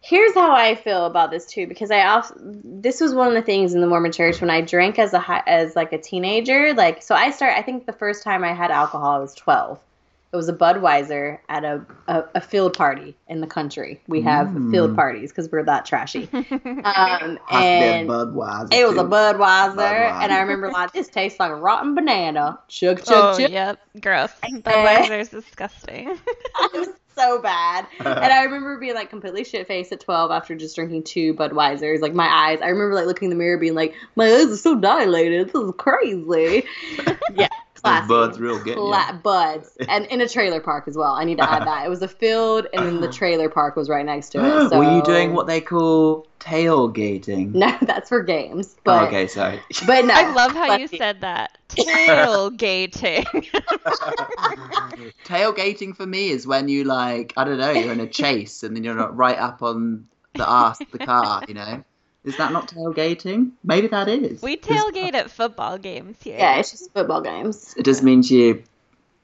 here's 0.00 0.32
how 0.32 0.54
I 0.54 0.74
feel 0.74 1.04
about 1.04 1.30
this 1.30 1.44
too, 1.44 1.66
because 1.66 1.90
I 1.90 2.06
also 2.06 2.34
this 2.64 3.02
was 3.02 3.12
one 3.12 3.28
of 3.28 3.34
the 3.34 3.42
things 3.42 3.74
in 3.74 3.82
the 3.82 3.86
Mormon 3.86 4.10
Church 4.10 4.40
when 4.40 4.48
I 4.48 4.62
drank 4.62 4.98
as 4.98 5.12
a 5.12 5.22
as 5.46 5.76
like 5.76 5.92
a 5.92 5.98
teenager. 5.98 6.72
Like, 6.72 7.02
so 7.02 7.14
I 7.14 7.30
start. 7.30 7.58
I 7.58 7.60
think 7.60 7.84
the 7.84 7.92
first 7.92 8.22
time 8.22 8.42
I 8.42 8.54
had 8.54 8.70
alcohol, 8.70 9.10
I 9.10 9.18
was 9.18 9.34
12, 9.34 9.78
It 10.30 10.36
was 10.36 10.48
a 10.48 10.52
Budweiser 10.52 11.38
at 11.48 11.64
a, 11.64 11.84
a, 12.06 12.24
a 12.34 12.40
field 12.42 12.76
party 12.76 13.16
in 13.28 13.40
the 13.40 13.46
country. 13.46 14.02
We 14.08 14.20
have 14.22 14.48
Mm. 14.48 14.70
field 14.70 14.94
parties 14.94 15.30
because 15.30 15.50
we're 15.50 15.62
that 15.64 15.86
trashy. 15.86 16.28
Um, 16.32 16.44
Has 16.44 16.82
to 16.82 17.38
be 17.48 17.54
a 17.54 17.58
and 17.58 18.08
Budweiser. 18.08 18.74
it 18.74 18.86
was 18.86 18.96
a. 18.98 19.04
Budweiser, 19.04 19.76
Budweiser. 19.76 20.22
and 20.22 20.32
I 20.32 20.40
remember 20.40 20.70
like 20.70 20.92
this 20.92 21.08
tastes 21.08 21.40
like 21.40 21.50
a 21.50 21.54
rotten 21.56 21.94
banana. 21.94 22.58
Chug 22.68 22.98
chug 23.04 23.06
oh, 23.36 23.38
chug. 23.38 23.50
yep. 23.50 23.78
Gross. 24.00 24.30
Budweiser's 24.44 25.28
disgusting. 25.30 26.08
it 26.60 26.72
was 26.74 26.88
so 27.16 27.40
bad. 27.42 27.86
And 27.98 28.06
I 28.32 28.44
remember 28.44 28.78
being 28.78 28.94
like 28.94 29.10
completely 29.10 29.44
shit 29.44 29.66
faced 29.66 29.90
at 29.92 30.00
12 30.00 30.30
after 30.30 30.54
just 30.54 30.76
drinking 30.76 31.02
two 31.04 31.34
Budweisers. 31.34 32.00
Like 32.00 32.14
my 32.14 32.28
eyes, 32.28 32.60
I 32.62 32.68
remember 32.68 32.94
like 32.94 33.06
looking 33.06 33.26
in 33.26 33.30
the 33.30 33.36
mirror 33.42 33.58
being 33.58 33.74
like, 33.74 33.94
my 34.14 34.26
eyes 34.26 34.46
are 34.52 34.56
so 34.56 34.78
dilated. 34.78 35.48
This 35.52 35.54
is 35.62 35.72
crazy. 35.78 36.64
yeah, 37.34 37.48
Those 37.48 37.48
classy. 37.82 38.08
buds 38.08 38.38
real 38.38 38.62
good. 38.62 38.76
Cla- 38.76 39.20
buds. 39.22 39.76
And 39.88 40.06
in 40.06 40.20
a 40.20 40.28
trailer 40.28 40.60
park 40.60 40.86
as 40.86 40.96
well. 40.96 41.14
I 41.14 41.24
need 41.24 41.38
to 41.38 41.50
add 41.50 41.66
that. 41.66 41.86
It 41.86 41.88
was 41.88 42.02
a 42.02 42.08
field, 42.08 42.66
and 42.72 42.86
then 42.86 43.00
the 43.00 43.10
trailer 43.12 43.48
park 43.48 43.76
was 43.76 43.88
right 43.88 44.04
next 44.04 44.30
to 44.30 44.38
it. 44.38 44.70
So... 44.70 44.78
Were 44.78 44.96
you 44.96 45.02
doing 45.02 45.32
what 45.34 45.46
they 45.46 45.60
call 45.60 46.26
tailgating? 46.40 47.54
No, 47.54 47.76
that's 47.82 48.08
for 48.08 48.22
games. 48.22 48.74
Oh, 48.78 48.80
but, 48.84 49.02
oh, 49.02 49.06
okay, 49.06 49.26
sorry. 49.26 49.60
but 49.86 50.04
no. 50.04 50.14
I 50.14 50.32
love 50.32 50.52
how 50.52 50.76
you 50.76 50.88
said 50.88 51.20
that. 51.22 51.58
Tailgating. 51.70 53.24
Tailgating 55.24 55.96
for 55.96 56.06
me 56.06 56.30
is 56.30 56.46
when 56.46 56.68
you 56.68 56.84
like, 56.84 57.32
I 57.36 57.44
don't 57.44 57.58
know, 57.58 57.70
you're 57.70 57.92
in 57.92 58.00
a 58.00 58.06
chase 58.06 58.62
and 58.62 58.76
then 58.76 58.84
you're 58.84 58.94
not 58.94 59.16
right 59.16 59.38
up 59.38 59.62
on 59.62 60.06
the 60.34 60.46
arse 60.46 60.80
of 60.80 60.90
the 60.90 60.98
car, 60.98 61.42
you 61.48 61.54
know? 61.54 61.84
Is 62.28 62.36
that 62.36 62.52
not 62.52 62.68
tailgating? 62.68 63.52
Maybe 63.64 63.88
that 63.88 64.06
is. 64.06 64.42
We 64.42 64.58
tailgate 64.58 65.14
at 65.14 65.30
football 65.30 65.78
games 65.78 66.22
here. 66.22 66.36
Yeah, 66.38 66.58
it's 66.58 66.70
just 66.72 66.92
football 66.92 67.22
games. 67.22 67.74
It 67.78 67.86
just 67.86 68.02
means 68.02 68.30
you 68.30 68.62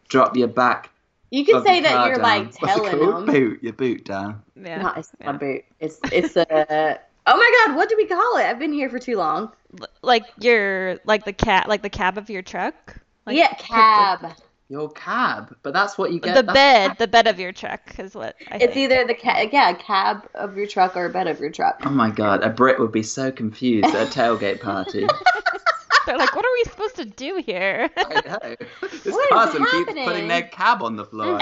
drop 0.09 0.37
your 0.37 0.49
back. 0.49 0.91
You 1.31 1.45
could 1.45 1.57
of 1.57 1.67
say 1.67 1.81
that 1.83 2.07
you're 2.07 2.17
down. 2.17 2.23
like 2.23 2.63
What's 2.63 2.77
it 2.77 2.91
telling 2.91 3.11
them. 3.11 3.27
Boot 3.27 3.63
your 3.63 3.75
boot 3.75 4.07
down. 4.07 4.43
Yeah. 4.57 4.81
No, 4.81 4.93
it's 4.97 5.13
yeah. 5.21 5.31
a 5.31 5.33
boot. 5.35 5.65
It's 5.81 6.01
it's 6.11 6.35
uh, 6.35 6.45
a. 6.49 6.99
oh 7.27 7.37
my 7.37 7.67
god, 7.67 7.77
what 7.77 7.91
do 7.91 7.97
we 7.99 8.07
call 8.07 8.39
it? 8.39 8.45
I've 8.45 8.59
been 8.59 8.73
here 8.73 8.89
for 8.89 8.99
too 8.99 9.19
long. 9.19 9.53
L- 9.79 9.87
Like 10.01 10.25
your 10.41 10.99
like 11.05 11.27
the 11.27 11.35
cat 11.35 11.69
like 11.69 11.83
the 11.83 11.91
cab 11.91 12.17
of 12.17 12.31
your 12.31 12.41
truck. 12.41 12.97
Like 13.27 13.37
yeah, 13.37 13.53
cab. 13.59 14.33
Your 14.75 14.89
cab, 14.91 15.55
but 15.63 15.73
that's 15.73 15.97
what 15.97 16.11
you 16.11 16.19
get. 16.19 16.35
the 16.35 16.43
that's- 16.43 16.89
bed, 16.89 16.99
the 16.99 17.07
bed 17.07 17.29
of 17.29 17.39
your 17.39 17.53
truck 17.53 17.97
is 17.97 18.13
what 18.13 18.35
I 18.51 18.57
It's 18.57 18.75
think. 18.75 18.77
either 18.93 19.07
the 19.07 19.15
ca- 19.15 19.49
yeah 19.53 19.73
cab 19.75 20.29
of 20.35 20.57
your 20.57 20.67
truck 20.67 20.97
or 20.97 21.05
a 21.07 21.11
bed 21.11 21.29
of 21.29 21.39
your 21.39 21.51
truck. 21.53 21.81
Oh 21.87 21.91
my 21.91 22.11
god, 22.11 22.43
a 22.43 22.49
Brit 22.51 22.81
would 22.81 22.91
be 22.91 23.05
so 23.05 23.31
confused 23.31 23.87
at 23.95 24.09
a 24.09 24.11
tailgate 24.11 24.61
party. 24.61 25.07
They're 26.07 26.19
like, 26.19 26.35
what 26.35 26.45
are 26.45 26.53
we 26.53 26.65
supposed 26.65 26.97
to 26.97 27.05
do 27.05 27.41
here? 27.47 27.89
I 27.97 28.15
know. 28.27 28.57
This 29.05 29.15
What 29.15 29.49
is 29.49 29.53
person 29.61 29.67
keeps 29.71 30.05
putting 30.07 30.27
their 30.27 30.43
cab 30.43 30.83
on 30.83 30.97
the 30.97 31.05
floor. 31.05 31.39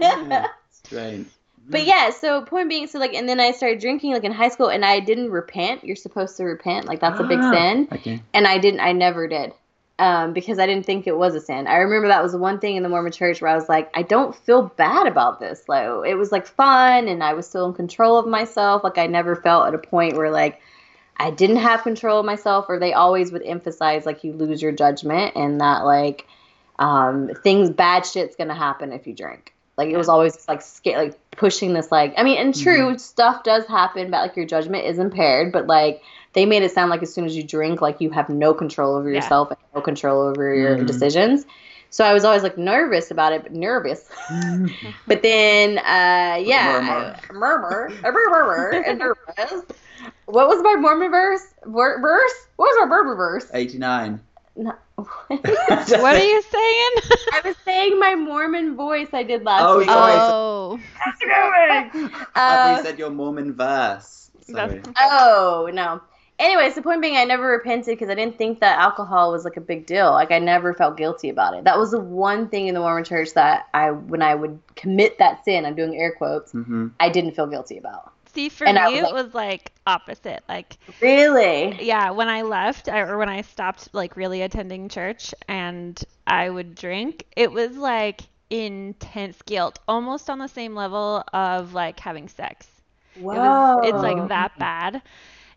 Yeah, 0.00 0.46
Strange. 0.70 1.26
But 1.68 1.86
yeah, 1.86 2.10
so 2.10 2.42
point 2.42 2.68
being, 2.68 2.86
so 2.86 3.00
like, 3.00 3.14
and 3.14 3.28
then 3.28 3.40
I 3.40 3.50
started 3.50 3.80
drinking 3.80 4.12
like 4.12 4.22
in 4.22 4.30
high 4.30 4.50
school, 4.50 4.68
and 4.68 4.84
I 4.84 5.00
didn't 5.00 5.32
repent. 5.32 5.82
You're 5.82 5.96
supposed 5.96 6.36
to 6.36 6.44
repent, 6.44 6.84
like 6.86 7.00
that's 7.00 7.18
a 7.18 7.24
big 7.24 7.40
Ah. 7.42 7.50
sin, 7.50 7.88
Okay. 7.92 8.22
and 8.32 8.46
I 8.46 8.58
didn't. 8.58 8.78
I 8.78 8.92
never 8.92 9.26
did, 9.26 9.52
um, 9.98 10.32
because 10.34 10.58
I 10.58 10.66
didn't 10.66 10.84
think 10.84 11.06
it 11.06 11.16
was 11.16 11.34
a 11.34 11.40
sin. 11.40 11.66
I 11.66 11.76
remember 11.76 12.08
that 12.08 12.22
was 12.22 12.32
the 12.32 12.38
one 12.38 12.58
thing 12.58 12.76
in 12.76 12.82
the 12.82 12.88
Mormon 12.88 13.12
church 13.12 13.40
where 13.40 13.50
I 13.50 13.54
was 13.54 13.68
like, 13.68 13.90
I 13.94 14.02
don't 14.02 14.34
feel 14.34 14.62
bad 14.76 15.06
about 15.06 15.40
this. 15.40 15.62
Like 15.68 15.88
it 16.06 16.16
was 16.16 16.30
like 16.32 16.46
fun, 16.46 17.08
and 17.08 17.22
I 17.22 17.32
was 17.34 17.46
still 17.46 17.66
in 17.66 17.74
control 17.74 18.18
of 18.18 18.26
myself. 18.26 18.84
Like 18.84 18.98
I 18.98 19.06
never 19.06 19.36
felt 19.36 19.68
at 19.68 19.74
a 19.74 19.78
point 19.78 20.16
where 20.16 20.30
like 20.30 20.60
I 21.16 21.30
didn't 21.30 21.56
have 21.56 21.82
control 21.82 22.20
of 22.20 22.26
myself, 22.26 22.66
or 22.68 22.78
they 22.78 22.92
always 22.92 23.32
would 23.32 23.42
emphasize 23.42 24.04
like 24.04 24.22
you 24.22 24.32
lose 24.34 24.60
your 24.60 24.72
judgment 24.72 25.34
and 25.34 25.60
that 25.60 25.84
like 25.84 26.26
um, 26.78 27.30
things 27.42 27.70
bad 27.70 28.04
shit's 28.04 28.36
gonna 28.36 28.54
happen 28.54 28.92
if 28.92 29.06
you 29.06 29.14
drink. 29.14 29.54
Like 29.78 29.90
it 29.90 29.96
was 29.96 30.08
always 30.08 30.46
like 30.46 30.62
sca- 30.62 30.96
like 30.96 31.30
pushing 31.30 31.72
this 31.72 31.90
like 31.90 32.14
I 32.16 32.22
mean 32.22 32.38
and 32.38 32.54
true 32.54 32.98
stuff 32.98 33.44
does 33.44 33.66
happen, 33.66 34.10
but 34.10 34.20
like 34.20 34.36
your 34.36 34.46
judgment 34.46 34.84
is 34.84 34.98
impaired. 34.98 35.52
But 35.52 35.66
like 35.66 36.02
they 36.36 36.44
made 36.46 36.62
it 36.62 36.70
sound 36.70 36.90
like 36.90 37.02
as 37.02 37.12
soon 37.12 37.24
as 37.24 37.34
you 37.34 37.42
drink, 37.42 37.80
like 37.80 38.00
you 38.00 38.10
have 38.10 38.28
no 38.28 38.54
control 38.54 38.94
over 38.94 39.10
Yeah. 39.10 39.16
yourself 39.16 39.50
and 39.50 39.58
no 39.74 39.80
control 39.80 40.20
over 40.22 40.54
your 40.54 40.76
Mhm. 40.76 40.86
decisions. 40.86 41.46
So 41.90 42.04
I 42.04 42.12
was 42.12 42.24
always 42.24 42.42
like 42.42 42.58
nervous 42.58 43.10
about 43.10 43.32
it, 43.32 43.42
but 43.42 43.52
nervous. 43.52 44.08
But 45.08 45.22
then, 45.22 45.78
uh, 45.78 46.36
yeah, 46.42 47.16
I- 47.30 47.32
murmur, 47.32 47.90
a 48.04 48.12
murmur, 48.12 48.70
and 48.86 48.98
nervous. 48.98 49.62
What 50.26 50.48
was 50.48 50.62
my 50.62 50.74
Mormon 50.74 51.10
verse? 51.10 51.42
Ver- 51.64 52.00
verse? 52.00 52.46
What 52.56 52.66
was 52.66 52.78
our 52.82 52.86
Mormon 52.86 53.16
verse? 53.16 53.46
89. 53.54 54.20
No. 54.56 54.72
what 54.96 55.40
are 55.40 56.18
you 56.18 56.42
saying? 56.42 56.90
I 57.32 57.40
was 57.44 57.56
saying 57.64 57.98
my 57.98 58.14
Mormon 58.14 58.76
voice 58.76 59.08
I 59.12 59.22
did 59.22 59.44
last 59.44 59.62
Oh, 59.64 59.78
week. 59.78 59.88
sorry. 59.88 60.14
oh, 60.18 60.80
I 61.00 61.88
thought 62.34 62.66
Uh, 62.66 62.76
you 62.76 62.82
said 62.82 62.98
your 62.98 63.10
Mormon 63.10 63.54
verse. 63.54 64.30
Sorry. 64.42 64.82
Oh 65.00 65.68
no. 65.72 66.00
Anyways, 66.38 66.74
the 66.74 66.82
point 66.82 67.00
being, 67.00 67.16
I 67.16 67.24
never 67.24 67.46
repented 67.48 67.86
because 67.94 68.10
I 68.10 68.14
didn't 68.14 68.36
think 68.36 68.60
that 68.60 68.78
alcohol 68.78 69.32
was 69.32 69.44
like 69.44 69.56
a 69.56 69.60
big 69.60 69.86
deal. 69.86 70.10
Like 70.12 70.30
I 70.30 70.38
never 70.38 70.74
felt 70.74 70.96
guilty 70.98 71.30
about 71.30 71.54
it. 71.54 71.64
That 71.64 71.78
was 71.78 71.92
the 71.92 72.00
one 72.00 72.48
thing 72.50 72.68
in 72.68 72.74
the 72.74 72.80
Mormon 72.80 73.04
Church 73.04 73.32
that 73.34 73.68
I, 73.72 73.90
when 73.92 74.20
I 74.20 74.34
would 74.34 74.60
commit 74.74 75.18
that 75.18 75.44
sin, 75.44 75.64
I'm 75.64 75.74
doing 75.74 75.96
air 75.96 76.12
quotes, 76.12 76.54
hmm 76.54 76.88
I 77.00 77.08
didn't 77.08 77.32
feel 77.32 77.46
guilty 77.46 77.78
about. 77.78 78.12
see, 78.26 78.48
for 78.48 78.66
And 78.66 78.78
me, 78.78 78.90
was 78.90 78.98
it 78.98 79.10
was 79.10 79.34
like 79.34 79.72
opposite. 79.86 80.44
Like, 80.48 80.76
Really? 81.00 81.78
yeah, 81.78 82.10
when 82.10 82.28
I 82.28 82.42
left 82.42 82.88
I, 82.88 83.00
or 83.00 83.18
when 83.18 83.28
I 83.28 83.42
stopped 83.42 83.90
like 83.92 84.16
really 84.16 84.42
attending 84.42 84.88
church 84.88 85.34
and 85.48 86.02
I 86.26 86.48
would 86.50 86.74
drink, 86.74 87.24
it 87.36 87.52
was 87.52 87.76
like 87.76 88.22
intense 88.50 89.42
guilt, 89.42 89.78
almost 89.88 90.30
on 90.30 90.38
the 90.38 90.48
same 90.48 90.74
level 90.74 91.24
of 91.32 91.74
like 91.74 92.00
having 92.00 92.28
sex. 92.28 92.68
It 93.30 93.38
was, 93.40 93.62
it's 93.82 94.02
like 94.02 94.28
that 94.28 94.58
bad. 94.58 95.02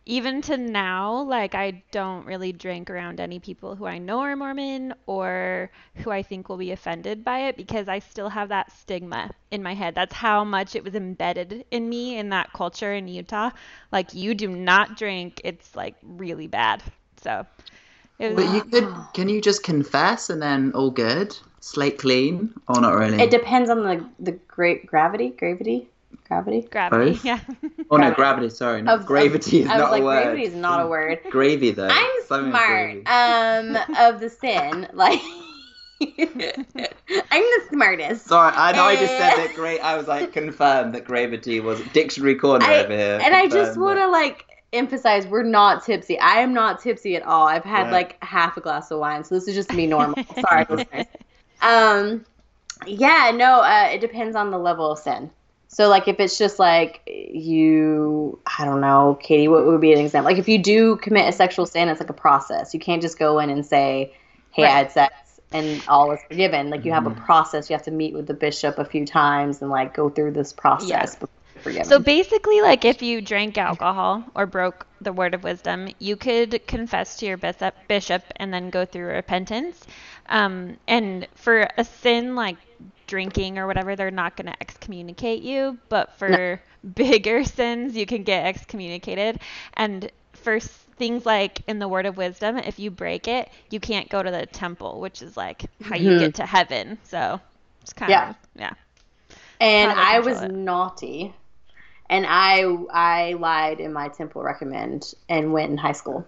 Even 0.09 0.41
to 0.41 0.57
now, 0.57 1.21
like 1.21 1.53
I 1.53 1.83
don't 1.91 2.25
really 2.25 2.51
drink 2.51 2.89
around 2.89 3.19
any 3.19 3.37
people 3.37 3.75
who 3.75 3.85
I 3.85 3.99
know 3.99 4.21
are 4.21 4.35
Mormon 4.35 4.95
or 5.05 5.69
who 5.97 6.09
I 6.09 6.23
think 6.23 6.49
will 6.49 6.57
be 6.57 6.71
offended 6.71 7.23
by 7.23 7.41
it 7.41 7.55
because 7.55 7.87
I 7.87 7.99
still 7.99 8.27
have 8.29 8.49
that 8.49 8.71
stigma 8.71 9.29
in 9.51 9.61
my 9.61 9.75
head. 9.75 9.93
That's 9.93 10.15
how 10.15 10.43
much 10.43 10.75
it 10.75 10.83
was 10.83 10.95
embedded 10.95 11.63
in 11.69 11.87
me 11.87 12.17
in 12.17 12.29
that 12.29 12.51
culture 12.53 12.91
in 12.91 13.07
Utah. 13.07 13.51
Like 13.91 14.15
you 14.15 14.33
do 14.33 14.47
not 14.47 14.97
drink, 14.97 15.41
it's 15.43 15.75
like 15.75 15.93
really 16.01 16.47
bad. 16.47 16.81
So 17.21 17.45
it 18.17 18.33
was 18.33 18.43
But 18.43 18.55
you 18.55 18.63
could, 18.63 18.91
can 19.13 19.29
you 19.29 19.39
just 19.39 19.61
confess 19.61 20.31
and 20.31 20.41
then 20.41 20.71
all 20.73 20.89
good? 20.89 21.37
Slate 21.59 21.99
clean? 21.99 22.55
Or 22.67 22.81
not 22.81 22.95
really? 22.95 23.21
It 23.21 23.29
depends 23.29 23.69
on 23.69 23.83
the 23.83 24.03
the 24.19 24.31
great 24.31 24.87
gravity, 24.87 25.29
gravity, 25.29 25.87
gravity. 26.29 26.61
gravity. 26.71 27.11
Both? 27.11 27.25
Yeah. 27.25 27.39
oh 27.91 27.97
no, 27.97 28.11
Gravity. 28.11 28.15
gravity, 28.15 28.49
sorry. 28.51 28.81
Not 28.83 28.99
Of- 29.01 29.05
gravity 29.05 29.59
of- 29.61 29.65
is 29.65 29.71
I 29.71 29.73
was 29.75 29.81
not 29.81 29.91
like, 29.91 30.01
a 30.01 30.05
word. 30.05 30.23
gravity 30.23 30.43
is 30.45 30.55
not 30.55 30.81
a 30.85 30.87
word. 30.87 31.19
Gravy 31.29 31.71
though. 31.71 31.89
I'm 31.91 32.11
Something 32.27 32.51
smart. 32.51 33.07
Um, 33.07 33.77
of 33.99 34.19
the 34.21 34.29
sin, 34.29 34.87
like 34.93 35.19
I'm 36.01 37.41
the 37.41 37.61
smartest. 37.71 38.27
Sorry, 38.27 38.53
I 38.55 38.71
know 38.71 38.83
I 38.83 38.95
just 38.95 39.11
said 39.17 39.33
Eh. 39.33 39.47
that 39.47 39.55
great. 39.55 39.79
I 39.81 39.97
was 39.97 40.07
like, 40.07 40.31
confirmed 40.31 40.93
that 40.95 41.03
gravity 41.05 41.59
was 41.59 41.81
dictionary 41.93 42.35
corner 42.35 42.65
I- 42.65 42.83
over 42.83 42.93
here. 42.95 43.19
and 43.21 43.35
I 43.35 43.47
just 43.47 43.77
want 43.77 43.99
to 43.99 44.07
like 44.07 44.45
emphasize 44.71 45.25
we're 45.27 45.43
not 45.43 45.83
tipsy. 45.83 46.19
I 46.19 46.35
am 46.41 46.53
not 46.53 46.79
tipsy 46.79 47.15
at 47.15 47.23
all. 47.23 47.47
I've 47.47 47.63
had 47.65 47.83
Right. 47.85 47.91
like 47.91 48.23
half 48.23 48.55
a 48.55 48.61
glass 48.61 48.91
of 48.91 48.99
wine, 48.99 49.23
so 49.23 49.35
this 49.35 49.47
is 49.47 49.55
just 49.55 49.73
me 49.73 49.87
normal. 49.87 50.15
Sorry, 50.49 50.65
listeners. 50.69 51.05
Um, 51.61 52.23
yeah, 52.85 53.31
no, 53.35 53.61
uh, 53.61 53.89
it 53.91 53.99
depends 53.99 54.35
on 54.35 54.51
the 54.51 54.57
level 54.59 54.91
of 54.91 54.99
sin. 54.99 55.29
So 55.71 55.88
like 55.88 56.08
if 56.08 56.19
it's 56.19 56.38
just 56.38 56.58
like 56.58 57.01
you, 57.08 58.39
I 58.58 58.65
don't 58.65 58.82
know, 58.82 59.17
Katie, 59.21 59.47
what 59.47 59.65
would 59.67 59.79
be 59.79 59.93
an 59.93 59.99
example? 59.99 60.32
Like 60.32 60.39
if 60.39 60.49
you 60.49 60.62
do 60.62 60.95
commit 60.97 61.29
a 61.29 61.32
sexual 61.32 61.67
sin, 61.67 61.89
it's 61.89 61.99
like 61.99 62.10
a 62.10 62.13
process. 62.13 62.73
You 62.73 62.79
can't 62.79 63.01
just 63.03 63.19
go 63.19 63.39
in 63.39 63.51
and 63.51 63.63
say, 63.63 64.15
"Hey, 64.51 64.65
I 64.65 64.69
had 64.69 64.91
sex." 64.91 65.13
And 65.53 65.82
all 65.88 66.12
is 66.12 66.19
forgiven. 66.27 66.69
Like 66.71 66.86
you 66.86 66.91
have 66.91 67.05
a 67.05 67.12
Mhm. 67.12 67.23
process. 67.25 67.69
You 67.69 67.75
have 67.75 67.86
to 67.86 67.91
meet 67.91 68.13
with 68.13 68.27
the 68.27 68.34
bishop 68.34 68.77
a 68.79 68.86
few 68.86 69.05
times 69.05 69.62
and 69.62 69.69
like 69.69 69.93
go 69.93 70.10
through 70.10 70.32
this 70.32 70.53
process 70.53 70.89
Yeah. 70.89 71.05
before 71.05 71.29
you're 71.53 71.63
forgiven. 71.63 71.86
So 71.86 71.99
basically, 71.99 72.62
like 72.62 72.84
if 72.84 73.01
you 73.03 73.21
drank 73.21 73.58
alcohol 73.58 74.23
or 74.36 74.47
broke 74.47 74.88
the 75.01 75.13
word 75.13 75.34
of 75.36 75.43
wisdom, 75.43 75.88
you 75.99 76.15
could 76.15 76.65
confess 76.67 77.17
to 77.17 77.27
your 77.27 77.38
bishop, 77.38 77.75
bishop 77.88 78.23
and 78.38 78.51
then 78.53 78.69
go 78.71 78.86
through 78.86 79.05
repentance. 79.05 79.86
Um, 80.27 80.77
and 80.88 81.27
for 81.36 81.67
a 81.77 81.84
sin 81.84 82.36
like 82.36 82.58
drinking 83.09 83.59
or 83.59 83.67
whatever, 83.67 83.95
they're 83.97 84.11
not 84.11 84.37
going 84.37 84.47
to 84.47 84.61
excommunicate 84.61 85.43
you. 85.43 85.79
But 85.89 86.13
for 86.17 86.61
bigger 86.95 87.43
sins, 87.45 87.97
you 87.97 88.07
can 88.07 88.23
get 88.23 88.45
excommunicated. 88.47 89.39
And 89.75 90.11
for 90.33 90.59
things 90.59 91.25
like 91.25 91.61
in 91.67 91.79
the 91.79 91.89
word 91.89 92.07
of 92.07 92.17
wisdom, 92.17 92.57
if 92.57 92.79
you 92.79 92.91
break 92.91 93.27
it, 93.27 93.49
you 93.71 93.79
can't 93.79 94.09
go 94.09 94.23
to 94.23 94.31
the 94.31 94.47
temple, 94.47 95.01
which 95.01 95.21
is 95.21 95.37
like 95.37 95.65
how 95.81 95.97
you 95.97 96.13
Mhm. 96.13 96.31
get 96.31 96.35
to 96.35 96.45
heaven. 96.47 96.99
So 97.03 97.41
it's 97.81 97.93
kind 97.93 98.19
Yeah. 98.19 98.29
of 98.29 98.35
yeah. 98.55 98.73
and 99.59 99.91
I 99.93 100.19
was 100.19 100.41
it. 100.41 100.51
naughty, 100.51 101.35
and 102.09 102.25
I 102.27 102.63
I 102.91 103.33
lied 103.33 103.79
in 103.79 103.93
my 103.93 104.09
temple 104.09 104.43
recommend 104.43 105.13
and 105.29 105.53
went 105.53 105.71
in 105.71 105.77
high 105.77 105.93
school 105.93 106.27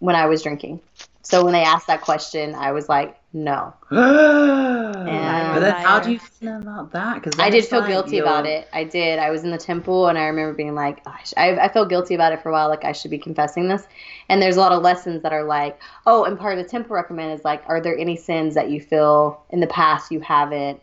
when 0.00 0.16
I 0.16 0.26
was 0.26 0.42
drinking. 0.42 0.82
So 1.22 1.44
when 1.44 1.52
they 1.54 1.62
asked 1.64 1.88
that 1.88 2.02
question, 2.02 2.54
I 2.54 2.72
was 2.72 2.88
like, 2.88 3.16
no. 3.34 3.72
but 3.90 5.60
then, 5.60 5.74
how 5.82 6.00
do 6.00 6.12
you 6.12 6.18
feel 6.18 6.56
about 6.56 6.92
that? 6.92 7.14
Because 7.14 7.38
I 7.38 7.48
did 7.48 7.64
feel 7.64 7.80
like 7.80 7.88
guilty 7.88 8.16
you're... 8.16 8.24
about 8.24 8.44
it. 8.44 8.68
I 8.72 8.84
did. 8.84 9.18
I 9.18 9.30
was 9.30 9.42
in 9.42 9.50
the 9.50 9.58
temple, 9.58 10.08
and 10.08 10.18
I 10.18 10.24
remember 10.26 10.54
being 10.54 10.74
like, 10.74 11.02
oh, 11.06 11.14
I, 11.36 11.56
I 11.56 11.68
felt 11.68 11.88
guilty 11.88 12.14
about 12.14 12.32
it 12.32 12.42
for 12.42 12.50
a 12.50 12.52
while. 12.52 12.68
Like 12.68 12.84
I 12.84 12.92
should 12.92 13.10
be 13.10 13.18
confessing 13.18 13.68
this. 13.68 13.86
And 14.28 14.42
there's 14.42 14.56
a 14.56 14.60
lot 14.60 14.72
of 14.72 14.82
lessons 14.82 15.22
that 15.22 15.32
are 15.32 15.44
like, 15.44 15.80
oh, 16.06 16.24
and 16.24 16.38
part 16.38 16.58
of 16.58 16.64
the 16.64 16.70
temple 16.70 16.94
recommend 16.94 17.32
is 17.32 17.44
like, 17.44 17.62
are 17.66 17.80
there 17.80 17.96
any 17.96 18.16
sins 18.16 18.54
that 18.54 18.70
you 18.70 18.80
feel 18.80 19.44
in 19.50 19.60
the 19.60 19.66
past 19.66 20.12
you 20.12 20.20
haven't 20.20 20.80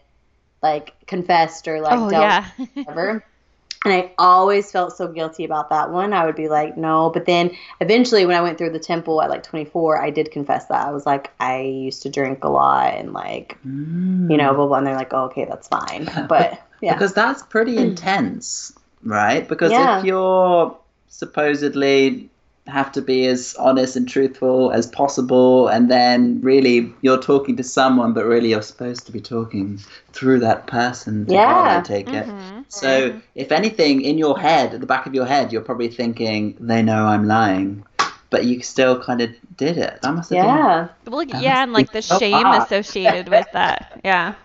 like 0.62 0.94
confessed 1.06 1.68
or 1.68 1.82
like 1.82 1.98
oh, 1.98 2.10
dealt 2.10 2.24
yeah. 2.24 2.46
whatever? 2.74 3.24
And 3.86 3.94
I 3.94 4.12
always 4.18 4.72
felt 4.72 4.98
so 4.98 5.08
guilty 5.08 5.46
about 5.46 5.70
that 5.70 5.90
one. 5.90 6.12
I 6.12 6.26
would 6.26 6.36
be 6.36 6.50
like, 6.50 6.76
no. 6.76 7.10
But 7.10 7.26
then 7.26 7.52
eventually, 7.80 8.26
when 8.26 8.36
I 8.36 8.42
went 8.42 8.58
through 8.58 8.72
the 8.72 8.80
temple 8.80 9.22
at 9.22 9.30
like 9.30 9.44
24, 9.44 10.02
I 10.02 10.10
did 10.10 10.32
confess 10.32 10.66
that. 10.66 10.86
I 10.86 10.92
was 10.92 11.06
like, 11.06 11.32
I 11.40 11.62
used 11.62 12.02
to 12.04 12.10
drink 12.10 12.44
a 12.44 12.50
lot 12.50 12.94
and 12.96 13.14
like, 13.14 13.58
mm. 13.66 14.30
you 14.30 14.36
know, 14.36 14.54
blah, 14.54 14.68
blah. 14.68 14.78
And 14.80 14.88
they're 14.88 14.96
like, 14.96 15.14
oh, 15.14 15.26
okay, 15.26 15.46
that's 15.46 15.70
fine. 15.70 16.10
But 16.28 16.62
yeah. 16.82 16.94
because 16.94 17.14
that's 17.14 17.42
pretty 17.44 17.78
intense, 17.88 18.74
right? 19.02 19.48
Because 19.48 19.72
yeah. 19.72 20.00
if 20.00 20.06
you're 20.06 20.78
supposedly 21.08 22.30
have 22.70 22.92
to 22.92 23.02
be 23.02 23.26
as 23.28 23.56
honest 23.60 23.96
and 23.96 24.08
truthful 24.08 24.72
as 24.72 24.88
possible 24.88 25.68
and 25.68 25.90
then 25.90 26.40
really 26.42 26.94
you're 27.02 27.22
talking 27.22 27.56
to 27.58 27.64
someone 27.64 28.14
but 28.14 28.26
really 28.26 28.50
you're 28.50 28.62
supposed 28.62 29.06
to 29.06 29.12
be 29.12 29.20
talking 29.20 29.80
through 30.14 30.40
that 30.40 30.68
person 30.68 31.26
to 31.26 31.34
yeah. 31.34 31.80
I 31.80 31.82
take 31.82 32.08
mm-hmm. 32.08 32.60
it 32.60 32.66
so 32.70 33.10
mm-hmm. 33.10 33.20
if 33.36 33.52
anything 33.52 34.02
in 34.02 34.18
your 34.18 34.40
head 34.40 34.74
at 34.74 34.80
the 34.80 34.88
back 34.88 35.06
of 35.06 35.14
your 35.14 35.26
head 35.26 35.52
you're 35.52 35.62
probably 35.62 35.90
thinking 35.90 36.56
they 36.60 36.82
know 36.82 37.06
I'm 37.06 37.26
lying 37.26 37.84
but 38.30 38.46
you 38.46 38.62
still 38.62 39.02
kind 39.02 39.22
of 39.22 39.32
did 39.58 39.78
it. 39.78 40.00
That 40.04 40.14
must 40.14 40.30
have 40.30 40.46
yeah. 40.46 40.88
Been, 41.04 41.14
well 41.14 41.24
yeah 41.24 41.64
and 41.64 41.74
like 41.74 41.92
the 41.92 42.02
shame 42.02 42.46
associated 42.46 43.28
with 43.30 43.48
that. 43.54 44.00
Yeah. 44.04 44.36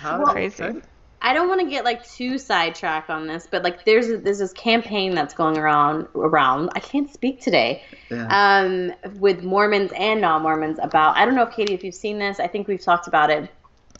How 0.00 0.24
crazy 0.24 0.82
I 1.24 1.32
don't 1.32 1.48
want 1.48 1.62
to 1.62 1.66
get 1.66 1.86
like 1.86 2.06
too 2.06 2.36
sidetracked 2.36 3.08
on 3.08 3.26
this, 3.26 3.48
but 3.50 3.64
like 3.64 3.86
there's 3.86 4.22
there's 4.22 4.38
this 4.40 4.52
campaign 4.52 5.14
that's 5.14 5.32
going 5.32 5.56
around 5.56 6.06
around. 6.14 6.68
I 6.74 6.80
can't 6.80 7.10
speak 7.10 7.40
today. 7.40 7.82
Yeah. 8.10 8.26
Um, 8.28 8.92
with 9.18 9.42
Mormons 9.42 9.90
and 9.96 10.20
non-Mormons 10.20 10.78
about 10.82 11.16
I 11.16 11.24
don't 11.24 11.34
know 11.34 11.44
if 11.44 11.56
Katie 11.56 11.72
if 11.72 11.82
you've 11.82 11.94
seen 11.94 12.18
this. 12.18 12.38
I 12.40 12.46
think 12.46 12.68
we've 12.68 12.82
talked 12.82 13.08
about 13.08 13.30
it. 13.30 13.50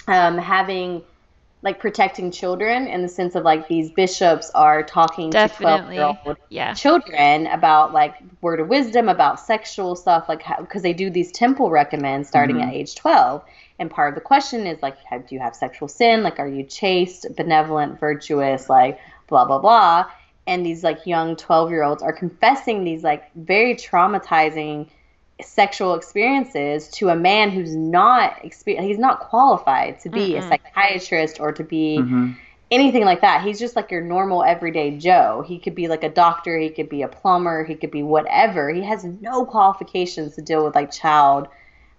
Um, 0.07 0.37
having 0.37 1.03
like 1.63 1.81
protecting 1.81 2.31
children 2.31 2.87
in 2.87 3.01
the 3.01 3.09
sense 3.09 3.35
of 3.35 3.43
like 3.43 3.69
these 3.69 3.91
bishops 3.91 4.51
are 4.55 4.83
talking 4.83 5.31
Definitely. 5.31 5.97
to 5.97 6.03
12 6.03 6.25
year 6.25 6.27
old 6.27 6.37
yeah. 6.51 6.75
children 6.75 7.47
about 7.47 7.95
like 7.95 8.17
word 8.43 8.61
of 8.61 8.69
wisdom 8.69 9.09
about 9.09 9.41
sexual 9.41 9.97
stuff 9.97 10.29
like 10.29 10.45
because 10.59 10.83
they 10.83 10.93
do 10.93 11.09
these 11.09 11.33
temple 11.33 11.71
recommends 11.71 12.29
starting 12.29 12.57
mm-hmm. 12.57 12.69
at 12.69 12.75
age 12.75 12.95
12 12.95 13.43
and 13.79 13.91
part 13.91 14.11
of 14.11 14.15
the 14.15 14.21
question 14.21 14.67
is 14.67 14.81
like, 14.83 14.97
do 15.11 15.35
you 15.35 15.41
have 15.41 15.57
sexual 15.57 15.89
sin? 15.89 16.23
Like, 16.23 16.39
are 16.39 16.47
you 16.47 16.63
chaste, 16.65 17.27
benevolent, 17.37 17.99
virtuous? 17.99 18.69
Like, 18.69 19.01
blah, 19.27 19.45
blah, 19.45 19.59
blah. 19.59 20.07
And 20.47 20.65
these 20.65 20.85
like 20.85 21.07
young 21.07 21.37
12 21.37 21.71
year 21.71 21.83
olds 21.83 22.03
are 22.03 22.13
confessing 22.13 22.85
these 22.85 23.03
like 23.03 23.35
very 23.35 23.75
traumatizing 23.75 24.89
sexual 25.43 25.95
experiences 25.95 26.89
to 26.89 27.09
a 27.09 27.17
man 27.17 27.51
who's 27.51 27.75
not 27.75 28.41
exper- 28.43 28.81
he's 28.81 28.99
not 28.99 29.21
qualified 29.21 29.99
to 30.01 30.09
be 30.09 30.35
mm-hmm. 30.35 30.45
a 30.45 30.49
psychiatrist 30.49 31.41
or 31.41 31.51
to 31.51 31.65
be 31.65 31.99
mm-hmm. 31.99 32.33
anything 32.71 33.05
like 33.05 33.23
that. 33.23 33.43
He's 33.43 33.59
just 33.59 33.75
like 33.75 33.91
your 33.91 34.03
normal 34.03 34.45
everyday 34.45 34.97
Joe. 34.97 35.43
He 35.45 35.59
could 35.59 35.75
be 35.75 35.89
like 35.89 36.05
a 36.05 36.11
doctor, 36.11 36.59
he 36.59 36.71
could 36.71 36.89
be 36.89 37.03
a 37.03 37.09
plumber, 37.09 37.65
he 37.65 37.75
could 37.75 37.91
be 37.91 38.03
whatever. 38.03 38.71
He 38.71 38.83
has 38.83 39.03
no 39.05 39.45
qualifications 39.45 40.37
to 40.37 40.43
deal 40.43 40.65
with 40.65 40.77
like 40.77 40.93
child 40.93 41.49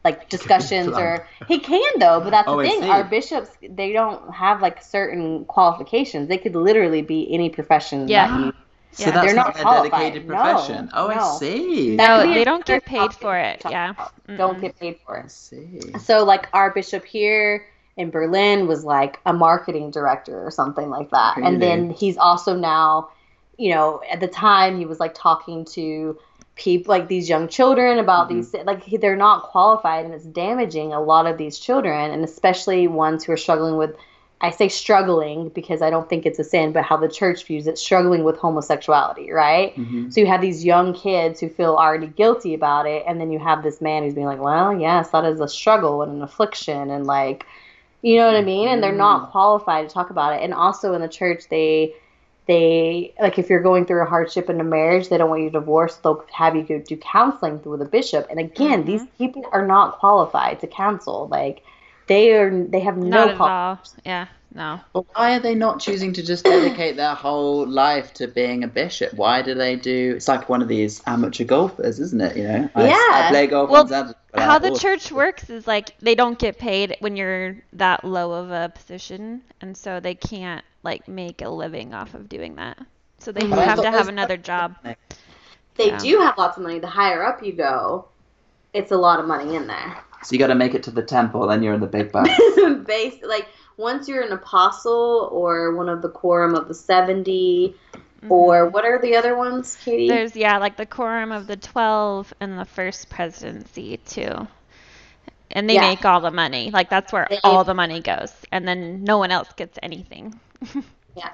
like 0.06 0.30
discussions 0.38 0.88
or 0.96 1.28
he 1.50 1.60
can 1.60 2.00
though 2.00 2.22
but 2.22 2.30
that's 2.30 2.48
oh, 2.48 2.62
the 2.62 2.64
thing 2.64 2.84
our 2.84 3.04
bishops 3.04 3.50
they 3.62 3.92
don't 3.92 4.34
have 4.34 4.62
like 4.62 4.82
certain 4.82 5.44
qualifications 5.46 6.30
they 6.30 6.38
could 6.38 6.56
literally 6.56 7.02
be 7.02 7.28
any 7.34 7.50
profession 7.50 8.08
yeah 8.08 8.46
you, 8.46 8.54
so 8.96 9.08
yeah. 9.08 9.12
that's 9.12 9.26
they're 9.26 9.36
not, 9.36 9.62
not 9.62 9.86
a 9.86 9.90
dedicated 9.90 10.26
profession. 10.26 10.90
Oh, 10.94 11.08
no, 11.08 11.14
oh, 11.14 11.18
no. 11.18 11.22
I 11.22 11.38
see. 11.38 11.96
No, 11.98 12.34
they 12.34 12.46
don't 12.46 12.64
get 12.64 12.86
paid 12.86 13.14
for 13.14 13.38
it. 13.38 13.62
Yeah. 13.70 13.94
Mm-mm. 13.94 14.38
Don't 14.38 14.62
get 14.62 14.80
paid 14.80 15.00
for 15.06 15.18
it. 15.18 15.26
I 15.26 15.28
see. 15.28 15.82
So 16.02 16.24
like 16.24 16.48
our 16.54 16.72
bishop 16.72 17.04
here 17.04 17.66
in 17.98 18.10
Berlin 18.10 18.68
was 18.68 18.86
like 18.86 19.20
a 19.26 19.34
marketing 19.34 19.92
director 19.92 20.46
or 20.46 20.50
something 20.50 20.90
like 20.90 21.10
that. 21.12 21.36
Really? 21.36 21.48
And 21.48 21.62
then 21.62 21.90
he's 21.90 22.18
also 22.18 22.56
now, 22.56 23.10
you 23.58 23.74
know, 23.74 24.02
at 24.10 24.22
the 24.22 24.28
time 24.28 24.78
he 24.78 24.86
was 24.86 25.00
like 25.00 25.14
talking 25.14 25.66
to 25.66 26.18
people 26.56 26.92
like 26.92 27.08
these 27.08 27.28
young 27.28 27.48
children 27.48 28.00
about 28.00 28.30
mm-hmm. 28.30 28.38
these 28.38 28.54
like 28.66 28.86
they're 29.02 29.16
not 29.16 29.44
qualified 29.44 30.06
and 30.06 30.14
it's 30.14 30.26
damaging 30.26 30.94
a 30.94 31.02
lot 31.02 31.28
of 31.28 31.38
these 31.38 31.60
children 31.60 32.12
and 32.12 32.24
especially 32.24 32.88
ones 32.88 33.24
who 33.24 33.32
are 33.34 33.38
struggling 33.38 33.78
with 33.78 33.96
I 34.42 34.52
say 34.52 34.68
struggling 34.68 35.50
because 35.50 35.82
I 35.82 35.90
don't 35.90 36.10
think 36.10 36.26
it's 36.26 36.40
a 36.40 36.44
sin, 36.44 36.74
but 36.74 36.84
how 36.84 36.98
the 36.98 37.08
church 37.08 37.46
views 37.46 37.68
it, 37.68 37.78
struggling 37.78 38.24
with 38.24 38.38
homosexuality, 38.38 39.32
right? 39.32 39.76
Mm-hmm. 39.76 40.10
So 40.10 40.20
you 40.20 40.28
have 40.28 40.42
these 40.42 40.64
young 40.64 40.94
kids 40.94 41.40
who 41.40 41.50
feel 41.50 41.76
already 41.76 42.08
guilty 42.08 42.54
about 42.54 42.86
it, 42.86 43.04
and 43.08 43.20
then 43.20 43.32
you 43.32 43.40
have 43.40 43.64
this 43.64 43.80
man 43.80 44.04
who's 44.04 44.14
being 44.14 44.28
like, 44.28 44.42
well, 44.42 44.78
yes, 44.78 45.10
that 45.12 45.24
is 45.24 45.40
a 45.40 45.48
struggle 45.48 46.02
and 46.02 46.12
an 46.12 46.22
affliction, 46.22 46.90
and 46.90 47.08
like, 47.08 47.46
you 48.02 48.18
know 48.18 48.28
what 48.28 48.36
I 48.36 48.42
mean? 48.42 48.68
And 48.68 48.84
they're 48.84 48.92
not 48.92 49.24
mm-hmm. 49.24 49.32
qualified 49.32 49.88
to 49.88 49.94
talk 49.94 50.10
about 50.10 50.34
it. 50.34 50.44
And 50.44 50.54
also 50.54 50.94
in 50.94 51.02
the 51.02 51.08
church, 51.08 51.46
they 51.50 51.96
they 52.48 53.14
like 53.20 53.40
if 53.40 53.50
you're 53.50 53.62
going 53.62 53.86
through 53.86 54.02
a 54.02 54.06
hardship 54.06 54.50
in 54.50 54.60
a 54.60 54.64
marriage 54.64 55.10
they 55.10 55.18
don't 55.18 55.30
want 55.30 55.42
you 55.42 55.50
divorced 55.50 56.04
they'll 56.04 56.24
have 56.32 56.56
you 56.56 56.64
go 56.64 56.80
do 56.80 56.96
counseling 56.98 57.60
through 57.60 57.78
the 57.78 57.86
bishop 57.86 58.28
and 58.30 58.40
again 58.40 58.80
mm-hmm. 58.84 58.92
these 58.92 59.06
people 59.18 59.44
are 59.52 59.66
not 59.66 59.98
qualified 60.00 60.60
to 60.60 60.68
counsel 60.68 61.28
like 61.32 61.64
they 62.08 62.34
are 62.34 62.66
they 62.66 62.80
have 62.80 62.98
no 62.98 63.08
not 63.08 63.30
at 63.30 63.42
all. 63.42 63.80
yeah 64.06 64.28
no 64.56 64.80
but 64.94 65.06
why 65.16 65.36
are 65.36 65.40
they 65.40 65.54
not 65.54 65.80
choosing 65.80 66.12
to 66.14 66.24
just 66.24 66.44
dedicate 66.44 66.96
their 66.96 67.14
whole 67.14 67.68
life 67.68 68.14
to 68.14 68.28
being 68.28 68.64
a 68.64 68.68
bishop 68.68 69.14
why 69.14 69.42
do 69.42 69.54
they 69.54 69.76
do 69.76 70.14
it's 70.16 70.28
like 70.28 70.50
one 70.50 70.62
of 70.62 70.68
these 70.68 71.02
amateur 71.06 71.44
golfers 71.44 72.00
isn't 72.00 72.22
it 72.22 72.36
you 72.36 72.44
know 72.44 72.70
I, 72.74 72.88
yeah 72.88 72.94
I 73.12 73.28
play 73.30 73.48
golf 73.48 73.70
well, 73.70 74.16
how 74.36 74.60
the 74.60 74.78
church 74.78 75.12
works 75.12 75.50
is 75.50 75.68
like 75.68 75.98
they 76.00 76.16
don't 76.16 76.38
get 76.38 76.58
paid 76.58 76.98
when 77.00 77.16
you're 77.16 77.58
that 77.74 78.04
low 78.04 78.32
of 78.34 78.52
a 78.52 78.72
position 78.74 79.42
and 79.62 79.78
so 79.78 80.00
they 80.00 80.16
can't 80.16 80.64
like 80.86 81.08
make 81.08 81.42
a 81.42 81.50
living 81.50 81.94
off 81.94 82.14
of 82.14 82.30
doing 82.30 82.56
that. 82.56 82.78
So 83.20 83.32
they 83.32 83.42
mm-hmm. 83.42 83.54
have 83.54 83.82
to 83.82 83.92
have 83.92 84.08
another 84.08 84.38
job. 84.38 84.76
They 85.76 85.88
yeah. 85.88 85.98
do 85.98 86.20
have 86.20 86.38
lots 86.38 86.58
of 86.58 86.64
money. 86.64 86.80
The 86.80 86.88
higher 86.88 87.26
up 87.26 87.44
you 87.44 87.52
go, 87.52 88.08
it's 88.74 88.92
a 88.92 88.98
lot 88.98 89.20
of 89.20 89.26
money 89.26 89.56
in 89.56 89.68
there. 89.68 89.98
So 90.24 90.34
you 90.34 90.40
got 90.40 90.48
to 90.48 90.56
make 90.56 90.74
it 90.74 90.84
to 90.84 90.92
the 90.92 91.04
temple, 91.04 91.48
then 91.48 91.62
you're 91.62 91.74
in 91.74 91.82
the 91.82 91.88
big 91.88 92.12
bucks. 92.12 92.30
Base 92.86 93.16
like 93.24 93.48
once 93.78 94.08
you're 94.08 94.24
an 94.24 94.32
apostle 94.32 95.30
or 95.32 95.76
one 95.76 95.90
of 95.90 96.02
the 96.02 96.10
quorum 96.10 96.56
of 96.56 96.68
the 96.68 96.74
70 96.74 97.76
mm-hmm. 97.94 98.32
or 98.32 98.68
what 98.70 98.86
are 98.86 99.00
the 99.02 99.16
other 99.16 99.36
ones, 99.36 99.78
Katie? 99.84 100.08
There's 100.08 100.36
yeah, 100.36 100.58
like 100.58 100.78
the 100.78 100.86
quorum 100.86 101.32
of 101.32 101.48
the 101.48 101.58
12 101.58 102.34
and 102.40 102.58
the 102.58 102.66
first 102.66 103.10
presidency 103.10 103.98
too. 103.98 104.48
And 105.52 105.70
they 105.70 105.76
yeah. 105.76 105.82
make 105.82 106.04
all 106.06 106.22
the 106.22 106.32
money. 106.32 106.72
Like 106.72 106.90
that's 106.90 107.14
where 107.14 107.28
they, 107.30 107.40
all 107.44 107.64
the 107.64 107.74
money 107.74 108.02
goes. 108.02 108.34
And 108.52 108.68
then 108.68 109.04
no 109.04 109.18
one 109.18 109.32
else 109.32 109.52
gets 109.56 109.78
anything. 109.84 110.40
yeah. 111.16 111.32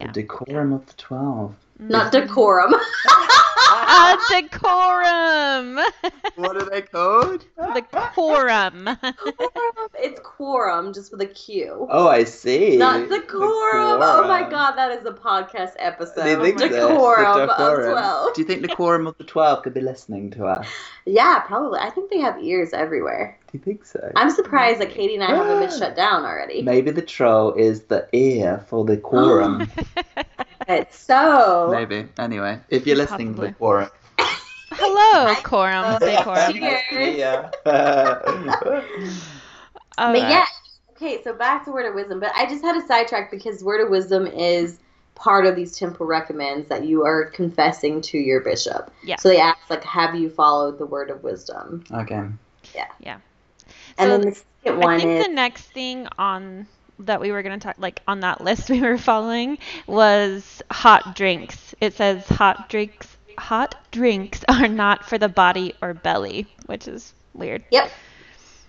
Yeah. 0.00 0.12
The 0.12 0.22
decorum 0.22 0.72
of 0.72 0.86
the 0.86 0.92
twelve. 0.92 1.54
Not 1.78 2.12
decorum. 2.12 2.72
uh, 3.70 4.16
decorum. 4.30 5.76
what 6.36 6.56
are 6.56 6.68
they 6.70 6.82
called? 6.82 7.44
The 7.56 7.82
quorum. 8.14 8.88
Quorum. 8.88 8.98
It's 9.94 10.20
quorum, 10.20 10.92
just 10.92 11.12
with 11.12 11.20
a 11.20 11.26
Q. 11.26 11.86
Oh, 11.90 12.08
I 12.08 12.24
see. 12.24 12.76
Not 12.76 13.08
decorum. 13.08 14.00
Oh 14.02 14.26
my 14.26 14.48
god, 14.48 14.72
that 14.72 14.90
is 14.92 15.04
a 15.06 15.12
podcast 15.12 15.72
episode. 15.78 16.24
Do 16.24 16.30
you 16.30 16.42
think 16.42 16.58
decorum, 16.58 17.48
decorum. 17.48 17.90
as 17.90 17.94
well. 17.94 18.32
Do 18.34 18.40
you 18.40 18.46
think 18.46 18.62
the 18.62 18.68
quorum 18.68 19.06
of 19.06 19.16
the 19.18 19.24
twelve 19.24 19.62
could 19.62 19.74
be 19.74 19.80
listening 19.80 20.30
to 20.32 20.46
us? 20.46 20.66
Yeah, 21.04 21.40
probably. 21.40 21.78
I 21.80 21.90
think 21.90 22.10
they 22.10 22.18
have 22.18 22.42
ears 22.42 22.72
everywhere. 22.72 23.38
Do 23.50 23.58
you 23.58 23.64
think 23.64 23.84
so? 23.84 24.12
I'm 24.14 24.30
surprised 24.30 24.80
that 24.80 24.90
Katie 24.90 25.14
and 25.14 25.24
I 25.24 25.34
haven't 25.34 25.60
been 25.60 25.78
shut 25.78 25.96
down 25.96 26.24
already. 26.24 26.62
Maybe 26.62 26.90
the 26.90 27.02
troll 27.02 27.54
is 27.54 27.82
the 27.84 28.06
ear 28.12 28.64
for 28.68 28.84
the 28.84 28.96
quorum. 28.98 29.70
it's 30.68 30.98
so. 30.98 31.70
Maybe. 31.72 32.08
Anyway, 32.18 32.60
if 32.68 32.86
you're 32.86 32.96
listening 32.96 33.34
Probably. 33.34 33.48
to 33.48 33.52
the 33.52 33.58
quorum. 33.58 33.90
Hello, 34.70 35.34
quorum. 35.42 35.98
Say 36.00 36.22
quorum. 36.22 36.56
Yeah. 36.56 37.50
but 37.64 38.82
yeah. 39.96 40.46
Okay, 40.90 41.22
so 41.22 41.32
back 41.32 41.64
to 41.64 41.72
word 41.72 41.86
of 41.86 41.94
wisdom. 41.94 42.20
But 42.20 42.32
I 42.34 42.46
just 42.46 42.62
had 42.62 42.76
a 42.76 42.86
sidetrack 42.86 43.30
because 43.30 43.62
word 43.62 43.80
of 43.80 43.88
wisdom 43.88 44.26
is 44.26 44.78
part 45.14 45.46
of 45.46 45.56
these 45.56 45.76
temple 45.76 46.06
recommends 46.06 46.68
that 46.68 46.84
you 46.84 47.04
are 47.04 47.26
confessing 47.26 48.00
to 48.00 48.18
your 48.18 48.40
bishop. 48.40 48.92
Yeah. 49.02 49.16
So 49.16 49.28
they 49.28 49.40
ask 49.40 49.58
like, 49.70 49.84
have 49.84 50.14
you 50.14 50.30
followed 50.30 50.78
the 50.78 50.86
word 50.86 51.10
of 51.10 51.22
wisdom? 51.22 51.84
Okay. 51.92 52.24
Yeah. 52.74 52.86
Yeah. 53.00 53.18
And 53.96 54.08
so 54.10 54.18
then 54.18 54.20
the 54.20 54.32
second 54.34 54.80
one 54.80 54.94
I 54.94 54.98
think 54.98 55.20
is 55.20 55.26
the 55.26 55.32
next 55.32 55.62
thing 55.72 56.08
on 56.18 56.66
that 57.00 57.20
we 57.20 57.30
were 57.32 57.42
going 57.42 57.58
to 57.58 57.64
talk 57.64 57.76
like 57.78 58.00
on 58.08 58.20
that 58.20 58.40
list 58.40 58.70
we 58.70 58.80
were 58.80 58.98
following 58.98 59.58
was 59.86 60.62
hot 60.70 61.14
drinks. 61.16 61.74
It 61.80 61.94
says 61.94 62.26
hot 62.26 62.68
drinks 62.68 63.16
hot 63.38 63.76
drinks 63.92 64.44
are 64.48 64.68
not 64.68 65.04
for 65.04 65.18
the 65.18 65.28
body 65.28 65.74
or 65.80 65.94
belly, 65.94 66.46
which 66.66 66.88
is 66.88 67.14
weird. 67.34 67.64
Yep. 67.70 67.90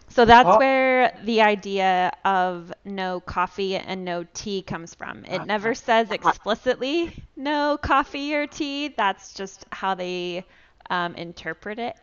So 0.10 0.26
that's 0.26 0.50
Oh. 0.50 0.58
where 0.58 1.18
the 1.24 1.42
idea 1.42 2.12
of 2.26 2.74
no 2.84 3.20
coffee 3.20 3.76
and 3.76 4.04
no 4.06 4.26
tea 4.34 4.62
comes 4.64 4.96
from. 4.96 5.24
It 5.26 5.46
never 5.46 5.76
says 5.76 6.12
explicitly 6.12 7.24
no 7.36 7.78
coffee 7.82 8.34
or 8.34 8.48
tea. 8.48 8.90
That's 8.90 9.34
just 9.34 9.66
how 9.72 9.94
they 9.96 10.46
um, 10.90 11.16
interpret 11.16 11.80
it. 11.80 11.96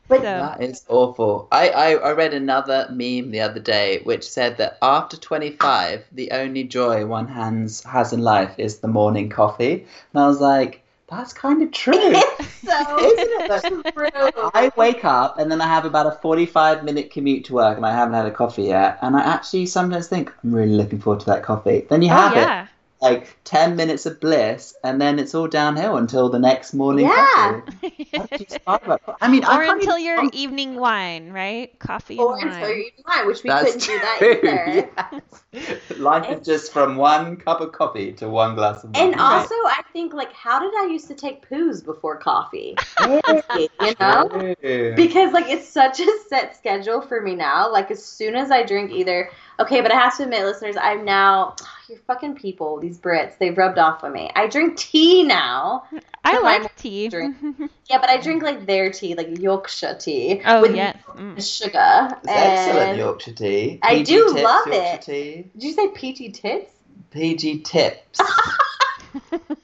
But- 0.07 0.17
so, 0.17 0.23
That 0.23 0.61
is 0.61 0.83
awful. 0.89 1.47
I, 1.51 1.69
I, 1.69 1.89
I 1.95 2.11
read 2.13 2.33
another 2.33 2.87
meme 2.89 3.31
the 3.31 3.41
other 3.41 3.59
day 3.59 4.01
which 4.03 4.29
said 4.29 4.57
that 4.57 4.77
after 4.81 5.17
25, 5.17 6.05
the 6.11 6.31
only 6.31 6.63
joy 6.65 7.05
one 7.05 7.27
has, 7.27 7.81
has 7.83 8.13
in 8.13 8.21
life 8.21 8.53
is 8.57 8.79
the 8.79 8.87
morning 8.87 9.29
coffee. 9.29 9.85
And 10.13 10.23
I 10.23 10.27
was 10.27 10.39
like, 10.41 10.81
that's 11.07 11.33
kind 11.33 11.61
of 11.61 11.71
true. 11.71 11.93
so 12.65 12.97
Isn't 12.99 13.85
it? 13.85 13.93
true. 13.93 14.49
I 14.53 14.71
wake 14.75 15.05
up 15.05 15.37
and 15.39 15.51
then 15.51 15.61
I 15.61 15.67
have 15.67 15.85
about 15.85 16.07
a 16.07 16.11
45 16.21 16.83
minute 16.83 17.11
commute 17.11 17.45
to 17.45 17.53
work 17.53 17.77
and 17.77 17.85
I 17.85 17.91
haven't 17.93 18.13
had 18.15 18.25
a 18.25 18.31
coffee 18.31 18.63
yet. 18.63 18.99
And 19.01 19.15
I 19.15 19.21
actually 19.21 19.65
sometimes 19.67 20.07
think, 20.07 20.31
I'm 20.43 20.53
really 20.53 20.75
looking 20.75 20.99
forward 20.99 21.19
to 21.21 21.25
that 21.27 21.43
coffee. 21.43 21.85
Then 21.89 22.01
you 22.01 22.11
oh 22.11 22.15
have 22.15 22.33
it, 22.37 22.49
yeah, 22.49 22.67
like 23.03 23.37
10 23.43 23.75
minutes 23.75 24.05
of 24.05 24.19
bliss, 24.21 24.73
and 24.83 24.99
then 25.01 25.19
it's 25.19 25.35
all 25.35 25.47
downhill 25.47 25.97
until 25.97 26.29
the 26.29 26.39
next 26.39 26.73
morning 26.73 27.05
Yeah. 27.05 27.61
coffee. 27.61 28.07
How 28.15 28.25
did 28.25 28.39
you 28.39 28.45
survive 28.49 28.81
that? 28.87 29.01
I 29.21 29.27
mean, 29.27 29.43
or 29.43 29.47
can't 29.49 29.81
until 29.81 29.97
even- 29.97 30.05
your 30.05 30.29
evening 30.33 30.75
wine, 30.75 31.31
right? 31.33 31.77
Coffee 31.79 32.17
Or 32.17 32.35
and 32.39 32.43
until 32.49 32.61
wine. 32.61 32.69
you're 32.69 32.77
eating 32.79 33.03
wine, 33.05 33.27
which 33.27 33.43
we 33.43 33.49
That's 33.49 33.73
couldn't 33.73 33.87
do 33.87 33.99
that 33.99 34.17
true, 34.19 34.29
either. 34.49 34.89
yes. 35.51 35.99
Life 35.99 36.29
is 36.39 36.45
just 36.45 36.71
from 36.71 36.95
one 36.95 37.35
cup 37.37 37.59
of 37.61 37.73
coffee 37.73 38.13
to 38.13 38.29
one 38.29 38.55
glass 38.55 38.83
of 38.85 38.91
wine. 38.95 39.11
And 39.11 39.19
also, 39.19 39.53
I 39.53 39.81
think 39.91 40.13
like, 40.13 40.31
how 40.33 40.59
did 40.59 40.73
I 40.73 40.87
used 40.89 41.07
to 41.09 41.13
take 41.15 41.47
poos 41.49 41.83
before 41.83 42.17
coffee? 42.17 42.75
you 43.01 43.93
know, 43.99 44.55
True. 44.61 44.93
because 44.95 45.33
like 45.33 45.49
it's 45.49 45.67
such 45.67 45.99
a 45.99 46.07
set 46.29 46.55
schedule 46.55 47.01
for 47.01 47.19
me 47.21 47.35
now. 47.35 47.69
Like 47.71 47.91
as 47.91 48.03
soon 48.03 48.35
as 48.35 48.49
I 48.49 48.63
drink 48.63 48.91
either, 48.91 49.29
okay, 49.59 49.81
but 49.81 49.91
I 49.91 49.95
have 49.95 50.15
to 50.17 50.23
admit, 50.23 50.43
listeners, 50.45 50.75
I'm 50.79 51.05
now 51.05 51.55
you're 51.89 51.97
fucking 51.99 52.35
people. 52.35 52.79
These 52.79 52.97
Brits, 52.99 53.37
they've 53.37 53.57
rubbed 53.57 53.77
off 53.77 54.03
on 54.03 54.13
me. 54.13 54.29
I 54.35 54.47
drink 54.47 54.77
tea 54.77 55.23
now. 55.23 55.85
I 56.23 56.39
like 56.39 56.75
tea. 56.77 57.09
drink- 57.09 57.35
Yeah, 57.89 57.99
but 57.99 58.09
I 58.09 58.17
drink 58.17 58.41
like 58.43 58.65
their 58.65 58.91
tea, 58.91 59.13
like 59.15 59.39
Yorkshire 59.39 59.97
tea. 59.99 60.41
oh 60.45 60.61
with 60.61 60.75
yes. 60.75 60.97
Mm. 61.15 61.35
sugar. 61.35 62.17
It's 62.23 62.27
excellent 62.31 62.97
Yorkshire 62.97 63.33
tea. 63.33 63.79
I 63.83 64.01
do 64.01 64.29
tips, 64.29 64.41
love 64.43 64.67
Yorkshire 64.67 64.95
it. 64.95 65.01
Tea. 65.01 65.49
Did 65.53 65.63
you 65.63 65.73
say 65.73 65.87
PG 65.89 66.31
tits? 66.31 66.71
PG 67.11 67.59
tips. 67.59 68.19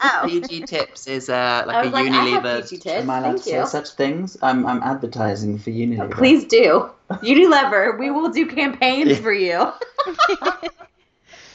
Oh. 0.02 0.26
PG 0.28 0.62
tips 0.62 1.08
is 1.08 1.28
uh, 1.28 1.64
like 1.66 1.76
a 1.84 1.90
was 1.90 1.94
like, 1.94 2.12
I 2.12 2.26
have 2.28 2.44
Unilever. 2.44 2.62
PG 2.70 2.78
tips, 2.78 3.02
Am 3.02 3.10
I 3.10 3.18
allowed 3.18 3.24
thank 3.32 3.44
to 3.44 3.50
say 3.50 3.66
such 3.66 3.90
things? 3.92 4.38
I'm 4.44 4.66
I'm 4.66 4.82
advertising 4.84 5.58
for 5.58 5.72
Unilever. 5.72 6.12
Please 6.12 6.46
do. 6.46 6.92
Unilever, 7.10 7.98
we 8.00 8.12
will 8.12 8.30
do 8.30 8.46
campaigns 8.48 9.10
Yeah. 9.10 9.16
for 9.18 9.34
you. 9.34 9.72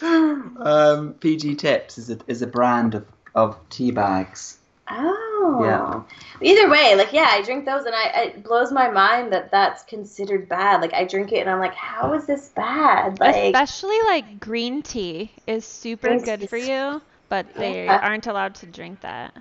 Um, 0.03 1.15
PG 1.21 1.55
tips 1.55 1.97
is 1.97 2.11
a 2.11 2.19
is 2.27 2.43
a 2.43 2.47
brand 2.47 2.95
of 2.95 3.07
of 3.35 3.57
tea 3.71 3.91
bags. 3.91 4.59
Oh. 4.91 5.61
Yeah. 5.63 6.03
Either 6.43 6.69
way, 6.69 6.95
like 6.95 7.13
yeah, 7.13 7.29
I 7.31 7.41
drink 7.43 7.65
those, 7.65 7.85
and 7.87 7.95
I 7.95 8.25
it 8.25 8.45
blows 8.45 8.71
my 8.71 8.91
mind 8.91 9.33
that 9.33 9.51
that's 9.51 9.83
considered 9.85 10.47
bad. 10.49 10.83
Like 10.83 10.93
I 10.93 11.05
drink 11.05 11.33
it, 11.33 11.39
and 11.39 11.49
I'm 11.49 11.59
like, 11.59 11.75
how 11.75 12.13
is 12.13 12.27
this 12.27 12.51
bad? 12.51 13.19
Like 13.19 13.37
Especially 13.37 13.99
like 14.05 14.41
green 14.41 14.83
tea 14.83 15.33
is 15.47 15.65
super 15.65 16.19
good 16.19 16.51
for 16.51 16.59
you, 16.59 17.01
but 17.31 17.47
they 17.55 17.87
Yeah. 17.87 17.99
aren't 18.03 18.27
allowed 18.27 18.57
to 18.57 18.67
drink 18.67 19.01
that. 19.01 19.35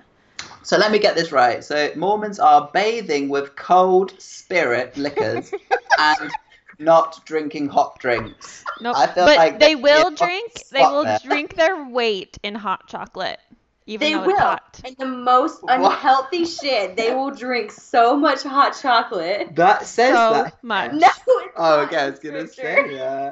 So 0.64 0.78
let 0.78 0.90
me 0.90 0.98
get 0.98 1.14
this 1.14 1.30
right. 1.30 1.62
So 1.62 1.90
Mormons 1.94 2.40
are 2.40 2.70
bathing 2.72 3.28
with 3.28 3.54
cold 3.54 4.18
spirit 4.20 4.96
liquors 4.96 5.52
and 5.98 6.30
not 6.78 7.24
drinking 7.26 7.68
hot 7.68 7.98
drinks. 8.00 8.64
No, 8.80 8.92
I 8.94 9.06
feel 9.06 9.26
but 9.26 9.36
like 9.36 9.58
they 9.60 9.76
will 9.76 10.10
drink. 10.10 10.64
They 10.70 10.80
will 10.80 11.04
there. 11.04 11.20
drink 11.22 11.54
their 11.54 11.84
weight 11.84 12.38
in 12.42 12.54
hot 12.54 12.88
chocolate, 12.88 13.40
even 13.86 14.10
they 14.10 14.12
though 14.12 14.26
will. 14.26 14.30
it's 14.30 14.40
hot. 14.40 14.80
And 14.84 14.96
the 14.98 15.06
most 15.06 15.62
What? 15.76 15.92
unhealthy 15.92 16.44
shit, 16.46 16.96
they 16.96 17.14
will 17.14 17.30
drink 17.30 17.72
so 17.72 18.16
much 18.16 18.42
hot 18.42 18.76
chocolate. 18.80 19.54
That 19.56 19.86
says 19.86 20.20
So 20.20 20.30
that. 20.30 20.62
much. 20.62 20.92
No, 20.92 21.08
it's 21.26 21.56
Oh, 21.56 21.76
not 21.76 21.84
okay. 21.84 21.96
I 21.96 22.10
was 22.10 22.18
gonna 22.18 22.46
scripture. 22.46 22.62
say 22.62 22.84
yeah. 22.94 23.30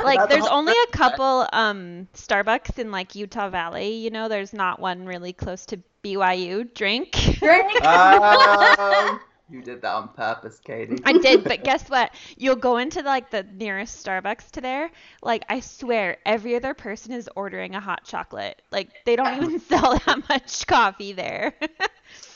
Like 0.00 0.26
That's 0.28 0.28
there's 0.28 0.46
only 0.46 0.74
a 0.74 0.86
couple 0.92 1.46
um 1.52 2.08
Starbucks 2.14 2.78
in 2.78 2.90
like 2.90 3.14
Utah 3.14 3.48
Valley, 3.48 3.94
you 3.96 4.10
know, 4.10 4.28
there's 4.28 4.52
not 4.52 4.80
one 4.80 5.06
really 5.06 5.32
close 5.32 5.66
to 5.66 5.80
BYU. 6.02 6.64
Drink. 6.74 7.12
Drink. 7.40 7.84
Um, 7.84 9.20
you 9.50 9.62
did 9.62 9.82
that 9.82 9.94
on 9.94 10.08
purpose, 10.08 10.58
Katie. 10.58 10.98
I 11.04 11.12
did, 11.12 11.44
but 11.44 11.64
guess 11.64 11.88
what? 11.88 12.14
You'll 12.36 12.56
go 12.56 12.78
into 12.78 13.02
like 13.02 13.30
the 13.30 13.42
nearest 13.42 14.04
Starbucks 14.04 14.50
to 14.52 14.60
there. 14.60 14.90
Like 15.22 15.44
I 15.48 15.60
swear, 15.60 16.16
every 16.24 16.56
other 16.56 16.74
person 16.74 17.12
is 17.12 17.28
ordering 17.36 17.74
a 17.74 17.80
hot 17.80 18.04
chocolate. 18.04 18.62
Like 18.72 18.88
they 19.04 19.16
don't 19.16 19.42
even 19.42 19.60
sell 19.68 19.98
that 20.06 20.28
much 20.28 20.66
coffee 20.66 21.12
there. 21.12 21.54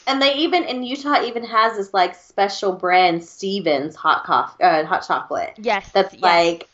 And 0.06 0.22
they 0.22 0.36
even 0.36 0.64
in 0.64 0.82
Utah 0.84 1.22
even 1.22 1.44
has 1.44 1.76
this 1.76 1.92
like 1.92 2.14
special 2.14 2.72
brand 2.72 3.22
Stephen's 3.22 3.94
hot 3.94 4.24
coffee, 4.24 4.62
uh, 4.64 4.86
hot 4.86 5.06
chocolate. 5.06 5.52
yes. 5.58 5.90
That's 5.92 6.14
yes. 6.14 6.22
like 6.22 6.68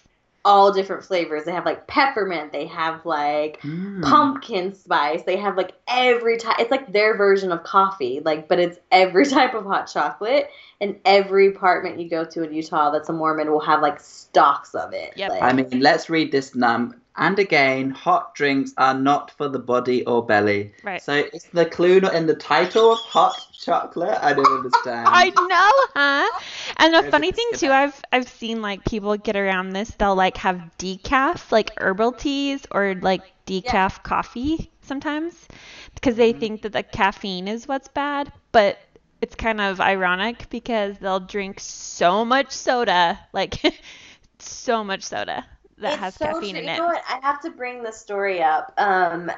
all 0.44 0.72
different 0.72 1.04
flavors. 1.04 1.44
They 1.44 1.52
have 1.52 1.64
like 1.64 1.86
peppermint. 1.86 2.52
They 2.52 2.66
have 2.66 3.04
like 3.06 3.60
Mm. 3.62 4.02
pumpkin 4.02 4.74
spice. 4.74 5.22
They 5.22 5.36
have 5.36 5.56
like 5.56 5.72
every 5.88 6.36
type. 6.36 6.56
It's 6.58 6.70
like 6.70 6.92
their 6.92 7.16
version 7.16 7.50
of 7.50 7.62
coffee, 7.62 8.20
like, 8.24 8.48
but 8.48 8.58
it's 8.60 8.78
every 8.92 9.24
type 9.36 9.54
of 9.54 9.64
hot 9.64 9.86
chocolate. 9.92 10.48
And 10.80 10.98
every 11.04 11.48
apartment 11.48 11.98
you 11.98 12.10
go 12.10 12.24
to 12.24 12.42
in 12.42 12.52
Utah 12.52 12.90
that's 12.90 13.08
a 13.08 13.12
Mormon 13.12 13.50
will 13.50 13.60
have 13.60 13.80
like 13.80 14.00
stocks 14.00 14.74
of 14.74 14.92
it. 14.92 15.14
Yep. 15.16 15.30
Like, 15.30 15.42
I 15.42 15.52
mean, 15.52 15.80
let's 15.80 16.10
read 16.10 16.30
this 16.30 16.54
num. 16.54 17.00
And 17.16 17.38
again, 17.38 17.90
hot 17.90 18.34
drinks 18.34 18.72
are 18.76 18.94
not 18.94 19.30
for 19.30 19.48
the 19.48 19.60
body 19.60 20.04
or 20.04 20.26
belly. 20.26 20.72
Right. 20.82 21.00
So 21.00 21.24
is 21.32 21.44
the 21.52 21.64
clue 21.64 22.00
not 22.00 22.14
in 22.14 22.26
the 22.26 22.34
title 22.34 22.92
of 22.92 22.98
hot 22.98 23.36
chocolate? 23.52 24.18
I 24.20 24.32
don't 24.32 24.46
understand. 24.46 25.08
I 25.10 25.30
know, 25.30 25.70
huh? 25.94 26.40
And 26.78 26.92
the 26.94 27.10
funny 27.10 27.30
thing 27.30 27.48
too. 27.54 27.70
I've 27.70 28.00
I've 28.10 28.28
seen 28.28 28.62
like 28.62 28.84
people 28.84 29.16
get 29.16 29.36
around 29.36 29.70
this. 29.70 29.90
They'll 29.90 30.16
like 30.16 30.36
have 30.38 30.70
decaf, 30.78 31.52
like 31.52 31.70
herbal 31.78 32.12
teas, 32.12 32.66
or 32.72 32.96
like 33.00 33.22
decaf 33.46 34.02
coffee 34.02 34.72
sometimes, 34.82 35.46
because 35.94 36.16
they 36.16 36.32
mm-hmm. 36.32 36.40
think 36.40 36.62
that 36.62 36.72
the 36.72 36.82
caffeine 36.82 37.46
is 37.46 37.68
what's 37.68 37.86
bad. 37.86 38.32
But 38.50 38.78
it's 39.20 39.36
kind 39.36 39.60
of 39.60 39.80
ironic 39.80 40.50
because 40.50 40.98
they'll 40.98 41.20
drink 41.20 41.60
so 41.60 42.24
much 42.24 42.50
soda, 42.50 43.20
like 43.32 43.60
so 44.40 44.82
much 44.82 45.04
soda 45.04 45.44
that 45.78 45.94
It's 45.94 46.00
has 46.00 46.14
so 46.14 46.26
caffeine 46.26 46.56
true. 46.56 46.60
in 46.60 46.68
you 46.68 46.76
know 46.76 46.86
what? 46.86 47.02
I 47.08 47.18
have 47.22 47.40
to 47.42 47.50
bring 47.50 47.82
the 47.82 47.92
story 47.92 48.42
up. 48.42 48.72
Um, 48.78 49.30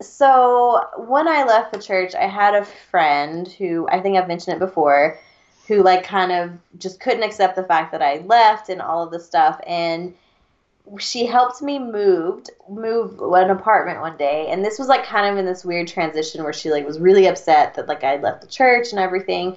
so 0.00 0.82
when 0.96 1.28
I 1.28 1.44
left 1.44 1.72
the 1.72 1.82
church, 1.82 2.14
I 2.14 2.26
had 2.26 2.54
a 2.54 2.64
friend 2.64 3.46
who 3.48 3.88
I 3.90 4.00
think 4.00 4.16
I've 4.16 4.28
mentioned 4.28 4.56
it 4.56 4.60
before, 4.60 5.18
who 5.66 5.82
like 5.82 6.04
kind 6.04 6.32
of 6.32 6.52
just 6.78 7.00
couldn't 7.00 7.22
accept 7.22 7.56
the 7.56 7.64
fact 7.64 7.92
that 7.92 8.02
I 8.02 8.18
left 8.26 8.68
and 8.68 8.80
all 8.80 9.02
of 9.02 9.10
this 9.10 9.26
stuff, 9.26 9.60
and 9.66 10.14
she 10.98 11.26
helped 11.26 11.62
me 11.62 11.78
moved 11.78 12.50
move 12.68 13.20
an 13.20 13.50
apartment 13.50 14.00
one 14.00 14.16
day, 14.16 14.48
and 14.48 14.64
this 14.64 14.78
was 14.78 14.88
like 14.88 15.04
kind 15.04 15.30
of 15.30 15.38
in 15.38 15.44
this 15.46 15.64
weird 15.64 15.86
transition 15.88 16.42
where 16.42 16.52
she 16.52 16.70
like 16.70 16.86
was 16.86 16.98
really 16.98 17.26
upset 17.26 17.74
that 17.74 17.88
like 17.88 18.02
I 18.04 18.16
left 18.16 18.40
the 18.40 18.48
church 18.48 18.90
and 18.90 18.98
everything. 19.00 19.56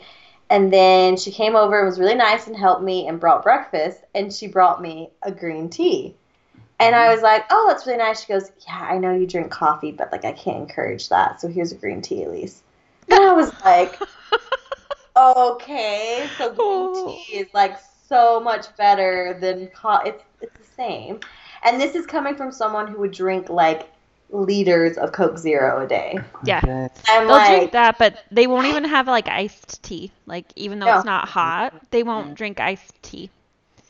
And 0.50 0.72
then 0.72 1.18
she 1.18 1.32
came 1.32 1.56
over 1.56 1.80
and 1.80 1.88
was 1.88 2.00
really 2.00 2.16
nice 2.16 2.48
and 2.48 2.56
helped 2.56 2.84
me 2.84 3.08
and 3.08 3.20
brought 3.20 3.44
breakfast. 3.44 4.02
And 4.14 4.32
she 4.32 4.48
brought 4.48 4.82
me 4.82 5.10
a 5.24 5.32
green 5.32 5.70
tea. 5.70 6.16
And 6.84 6.96
I 6.96 7.06
mm-hmm. 7.06 7.14
was 7.14 7.22
like, 7.22 7.46
oh, 7.50 7.66
that's 7.68 7.86
really 7.86 8.00
nice. 8.00 8.22
She 8.22 8.28
goes, 8.32 8.52
yeah, 8.68 8.88
I 8.90 8.98
know 8.98 9.16
you 9.16 9.26
drink 9.26 9.52
coffee, 9.52 9.92
but 9.92 10.12
like 10.12 10.26
I 10.26 10.34
can't 10.34 10.58
encourage 10.58 11.10
that. 11.10 11.40
So 11.40 11.48
here's 11.48 11.72
a 11.72 11.76
green 11.76 12.02
tea 12.02 12.24
at 12.24 12.32
least. 12.32 12.64
And 13.10 13.20
I 13.20 13.34
was 13.34 13.52
like, 13.64 14.00
okay, 15.18 16.30
so 16.38 16.50
green 16.50 16.58
Oh. 16.60 17.16
tea 17.28 17.38
is 17.38 17.48
like 17.54 17.78
so 18.08 18.40
much 18.40 18.76
better 18.78 19.38
than 19.40 19.68
coffee. 19.70 20.10
it's 20.10 20.24
it's 20.42 20.58
the 20.58 20.76
same. 20.76 21.20
And 21.64 21.80
this 21.80 21.96
is 21.96 22.06
coming 22.06 22.36
from 22.36 22.52
someone 22.52 22.88
who 22.88 23.00
would 23.00 23.12
drink 23.12 23.50
like 23.50 23.90
liters 24.30 24.98
of 24.98 25.12
Coke 25.12 25.38
Zero 25.38 25.84
a 25.84 25.88
day. 25.88 26.20
Yeah. 26.44 26.60
Okay. 26.64 26.90
I'm 27.08 27.28
They'll 27.28 27.38
like, 27.38 27.58
drink 27.58 27.72
that, 27.72 27.98
but 27.98 28.24
they 28.32 28.48
won't 28.48 28.68
even 28.68 28.84
have 28.86 29.08
like 29.08 29.28
iced 29.28 29.82
tea. 29.84 30.12
Like 30.26 30.52
even 30.56 30.80
though 30.80 30.96
it's 30.96 31.06
not 31.06 31.30
hot, 31.30 31.74
they 31.92 32.04
won't 32.04 32.32
mm. 32.32 32.36
drink 32.36 32.60
iced 32.60 33.02
tea. 33.02 33.30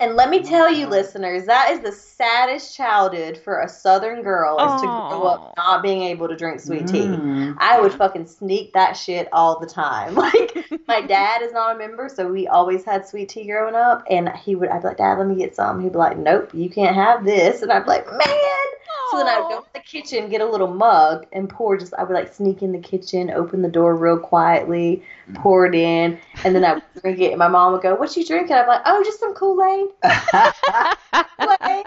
And 0.03 0.17
let 0.17 0.29
me 0.29 0.43
tell 0.43 0.69
you, 0.69 0.85
listeners, 0.87 1.45
that 1.45 1.71
is 1.71 1.79
the 1.79 1.93
saddest 1.93 2.75
childhood 2.75 3.39
for 3.41 3.61
a 3.61 3.69
Southern 3.69 4.21
girl 4.21 4.57
is 4.59 4.81
to 4.81 4.85
grow 4.85 5.23
up 5.23 5.53
not 5.55 5.81
being 5.81 6.03
able 6.03 6.27
to 6.27 6.35
drink 6.35 6.59
sweet 6.59 6.87
tea. 6.87 7.05
Mm. 7.05 7.55
I 7.57 7.79
would 7.79 7.93
fucking 7.93 8.27
sneak 8.27 8.73
that 8.73 8.97
shit 8.97 9.29
all 9.31 9.59
the 9.59 9.65
time. 9.65 10.15
Like 10.23 10.57
my 10.87 11.01
dad 11.07 11.41
is 11.41 11.53
not 11.53 11.75
a 11.75 11.79
member, 11.79 12.09
so 12.13 12.29
we 12.29 12.47
always 12.47 12.83
had 12.83 13.07
sweet 13.07 13.29
tea 13.29 13.45
growing 13.45 13.75
up. 13.75 14.03
And 14.09 14.29
he 14.29 14.55
would, 14.55 14.69
I'd 14.69 14.81
be 14.81 14.87
like, 14.89 14.97
Dad, 14.97 15.19
let 15.19 15.27
me 15.27 15.35
get 15.35 15.55
some. 15.55 15.81
He'd 15.81 15.91
be 15.91 15.97
like, 15.97 16.17
Nope, 16.17 16.49
you 16.53 16.69
can't 16.69 16.95
have 16.95 17.23
this. 17.23 17.61
And 17.61 17.71
I'd 17.71 17.83
be 17.83 17.89
like, 17.89 18.07
Man. 18.07 18.63
So 19.11 19.17
then 19.17 19.27
I 19.27 19.39
would 19.39 19.49
go 19.49 19.59
to 19.61 19.73
the 19.73 19.79
kitchen, 19.79 20.29
get 20.29 20.41
a 20.41 20.45
little 20.45 20.73
mug, 20.73 21.27
and 21.31 21.47
pour 21.47 21.77
just, 21.77 21.93
I 21.93 22.03
would 22.03 22.13
like 22.13 22.33
sneak 22.33 22.63
in 22.63 22.71
the 22.71 22.79
kitchen, 22.79 23.29
open 23.29 23.61
the 23.61 23.69
door 23.69 23.95
real 23.95 24.17
quietly, 24.17 25.03
pour 25.35 25.65
it 25.65 25.75
in, 25.75 26.19
and 26.45 26.55
then 26.55 26.63
I 26.65 26.73
would 26.75 26.83
drink 27.01 27.19
it. 27.19 27.29
And 27.31 27.39
my 27.39 27.47
mom 27.47 27.73
would 27.73 27.81
go, 27.81 27.95
What 27.95 28.15
you 28.17 28.25
drinking? 28.25 28.55
I'm 28.55 28.67
like, 28.67 28.81
Oh, 28.85 29.03
just 29.03 29.19
some 29.19 29.33
Kool 29.33 29.61
Aid. 29.63 29.89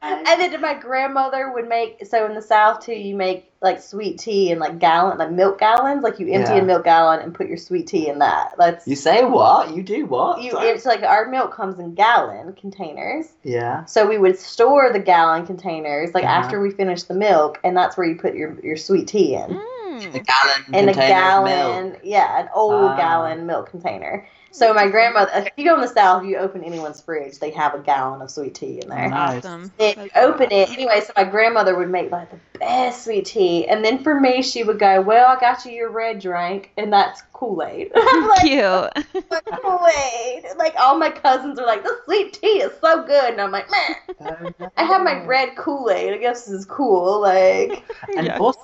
And 0.00 0.40
then 0.40 0.60
my 0.60 0.74
grandmother 0.74 1.52
would 1.52 1.68
make, 1.68 2.04
so 2.06 2.26
in 2.26 2.34
the 2.34 2.42
South 2.42 2.80
too, 2.80 2.92
you 2.94 3.14
make 3.14 3.50
like 3.60 3.80
sweet 3.82 4.18
tea 4.18 4.50
and 4.50 4.60
like 4.60 4.78
gallon, 4.78 5.18
like 5.18 5.30
milk 5.30 5.58
gallons. 5.58 6.02
Like 6.02 6.18
you 6.18 6.28
empty 6.32 6.52
Yeah. 6.54 6.60
a 6.60 6.64
milk 6.64 6.84
gallon 6.84 7.20
and 7.20 7.34
put 7.34 7.48
your 7.48 7.56
sweet 7.56 7.86
tea 7.86 8.08
in 8.08 8.18
that. 8.20 8.54
That's, 8.58 8.86
you 8.86 8.94
say 8.96 9.24
what? 9.24 9.74
You 9.74 9.82
do 9.82 10.06
what? 10.06 10.42
you, 10.42 10.52
Sorry. 10.52 10.68
it's 10.68 10.84
like 10.86 11.02
our 11.02 11.28
milk 11.28 11.52
comes 11.54 11.78
in 11.78 11.94
gallon 11.94 12.52
containers. 12.54 13.26
yeah. 13.42 13.84
So 13.86 14.06
we 14.06 14.18
would 14.18 14.38
store 14.38 14.92
the 14.92 15.00
gallon 15.00 15.46
containers 15.46 16.14
like 16.14 16.24
Uh-huh. 16.24 16.32
after 16.34 16.60
we 16.60 16.70
finish 16.70 17.02
the 17.04 17.14
milk, 17.14 17.58
and 17.64 17.76
that's 17.76 17.96
where 17.96 18.06
you 18.06 18.16
put 18.16 18.34
your, 18.34 18.58
your 18.62 18.76
sweet 18.76 19.08
tea 19.08 19.34
in. 19.34 19.50
Mm. 19.50 19.64
A 20.06 20.20
gallon 20.20 20.64
In 20.72 20.88
a 20.88 20.92
container 20.92 21.20
of 21.20 21.44
milk. 21.44 21.72
gallon, 21.72 21.96
yeah, 22.02 22.40
an 22.40 22.48
old 22.54 22.92
Ah. 22.92 22.96
gallon 22.96 23.46
milk 23.46 23.70
container. 23.70 24.26
So 24.50 24.72
my 24.72 24.88
grandmother, 24.88 25.30
if 25.34 25.48
you 25.56 25.64
go 25.64 25.74
in 25.74 25.80
the 25.82 25.88
south, 25.88 26.24
you 26.24 26.36
open 26.38 26.64
anyone's 26.64 27.00
fridge, 27.00 27.38
they 27.38 27.50
have 27.50 27.74
a 27.74 27.78
gallon 27.78 28.22
of 28.22 28.30
sweet 28.30 28.54
tea 28.54 28.80
in 28.80 28.88
there. 28.88 29.08
Nice. 29.10 29.44
Awesome. 29.44 29.72
Then 29.78 29.94
you 30.04 30.10
open 30.16 30.50
it 30.50 30.70
anyway. 30.70 31.00
So 31.00 31.12
my 31.16 31.24
grandmother 31.24 31.76
would 31.76 31.90
make 31.90 32.10
like 32.10 32.30
the 32.30 32.40
best 32.58 33.04
sweet 33.04 33.26
tea, 33.26 33.68
and 33.68 33.84
then 33.84 34.02
for 34.02 34.18
me, 34.18 34.42
she 34.42 34.64
would 34.64 34.78
go, 34.78 35.00
"Well, 35.00 35.26
I 35.28 35.38
got 35.38 35.64
you 35.64 35.72
your 35.72 35.90
red 35.90 36.18
drink, 36.20 36.72
and 36.76 36.92
that's 36.92 37.22
Kool 37.32 37.62
Aid." 37.62 37.92
I'm 37.96 38.28
like, 38.28 38.40
Cute. 38.40 39.32
Kool 39.62 39.86
Aid. 39.86 40.44
Like 40.56 40.74
all 40.78 40.98
my 40.98 41.10
cousins 41.10 41.58
are 41.58 41.66
like, 41.66 41.82
"The 41.84 41.96
sweet 42.04 42.32
tea 42.32 42.62
is 42.62 42.72
so 42.80 43.02
good," 43.04 43.32
and 43.32 43.40
I'm 43.40 43.50
like, 43.52 43.70
"Man, 43.70 43.96
Oh. 44.20 44.70
I 44.76 44.82
have 44.84 45.02
my 45.02 45.24
red 45.24 45.56
Kool 45.56 45.90
Aid. 45.90 46.14
I 46.14 46.18
guess 46.18 46.46
this 46.46 46.54
is 46.54 46.64
cool." 46.66 47.20
Like, 47.20 47.84
And 48.16 48.26
Yeah. 48.26 48.38
also, 48.38 48.58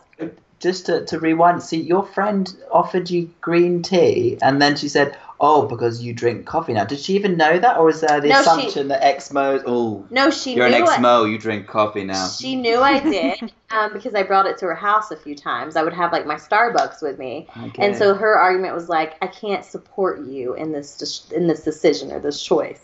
just 0.64 0.86
to, 0.86 1.04
to 1.04 1.20
rewind, 1.20 1.62
see, 1.62 1.80
your 1.80 2.04
friend 2.04 2.52
offered 2.72 3.08
you 3.10 3.30
green 3.40 3.82
tea, 3.82 4.36
and 4.42 4.60
then 4.60 4.74
she 4.76 4.88
said, 4.88 5.16
"Oh, 5.38 5.66
because 5.66 6.02
you 6.02 6.12
drink 6.14 6.46
coffee 6.46 6.72
now." 6.72 6.84
Did 6.84 6.98
she 6.98 7.14
even 7.14 7.36
know 7.36 7.58
that, 7.58 7.76
or 7.76 7.84
was 7.84 8.00
there 8.00 8.20
the 8.20 8.28
No, 8.30 8.34
she- 8.36 8.40
assumption 8.40 8.88
that 8.88 9.02
Exmo? 9.02 9.62
Oh, 9.66 10.04
no, 10.10 10.30
she 10.30 10.54
you're 10.54 10.66
an 10.66 10.72
knew 10.72 10.84
I- 10.86 10.96
Exmo. 10.96 11.30
You 11.30 11.38
drink 11.38 11.66
coffee 11.68 12.02
now. 12.02 12.26
She 12.28 12.56
knew 12.56 12.80
I 12.80 12.98
did 13.00 13.52
um, 13.70 13.92
because 13.92 14.14
I 14.14 14.22
brought 14.22 14.46
it 14.46 14.56
to 14.58 14.66
her 14.66 14.74
house 14.74 15.10
a 15.10 15.16
few 15.16 15.36
times. 15.36 15.76
I 15.76 15.82
would 15.84 15.92
have 15.92 16.10
like 16.10 16.26
my 16.26 16.36
Starbucks 16.36 17.02
with 17.02 17.18
me, 17.18 17.46
Okay. 17.66 17.84
and 17.86 17.94
so 17.94 18.14
her 18.14 18.34
argument 18.38 18.74
was 18.74 18.88
like, 18.88 19.14
"I 19.22 19.26
can't 19.28 19.64
support 19.64 20.24
you 20.26 20.54
in 20.54 20.72
this 20.72 21.28
in 21.30 21.46
this 21.46 21.62
decision 21.62 22.10
or 22.10 22.18
this 22.18 22.42
choice." 22.42 22.80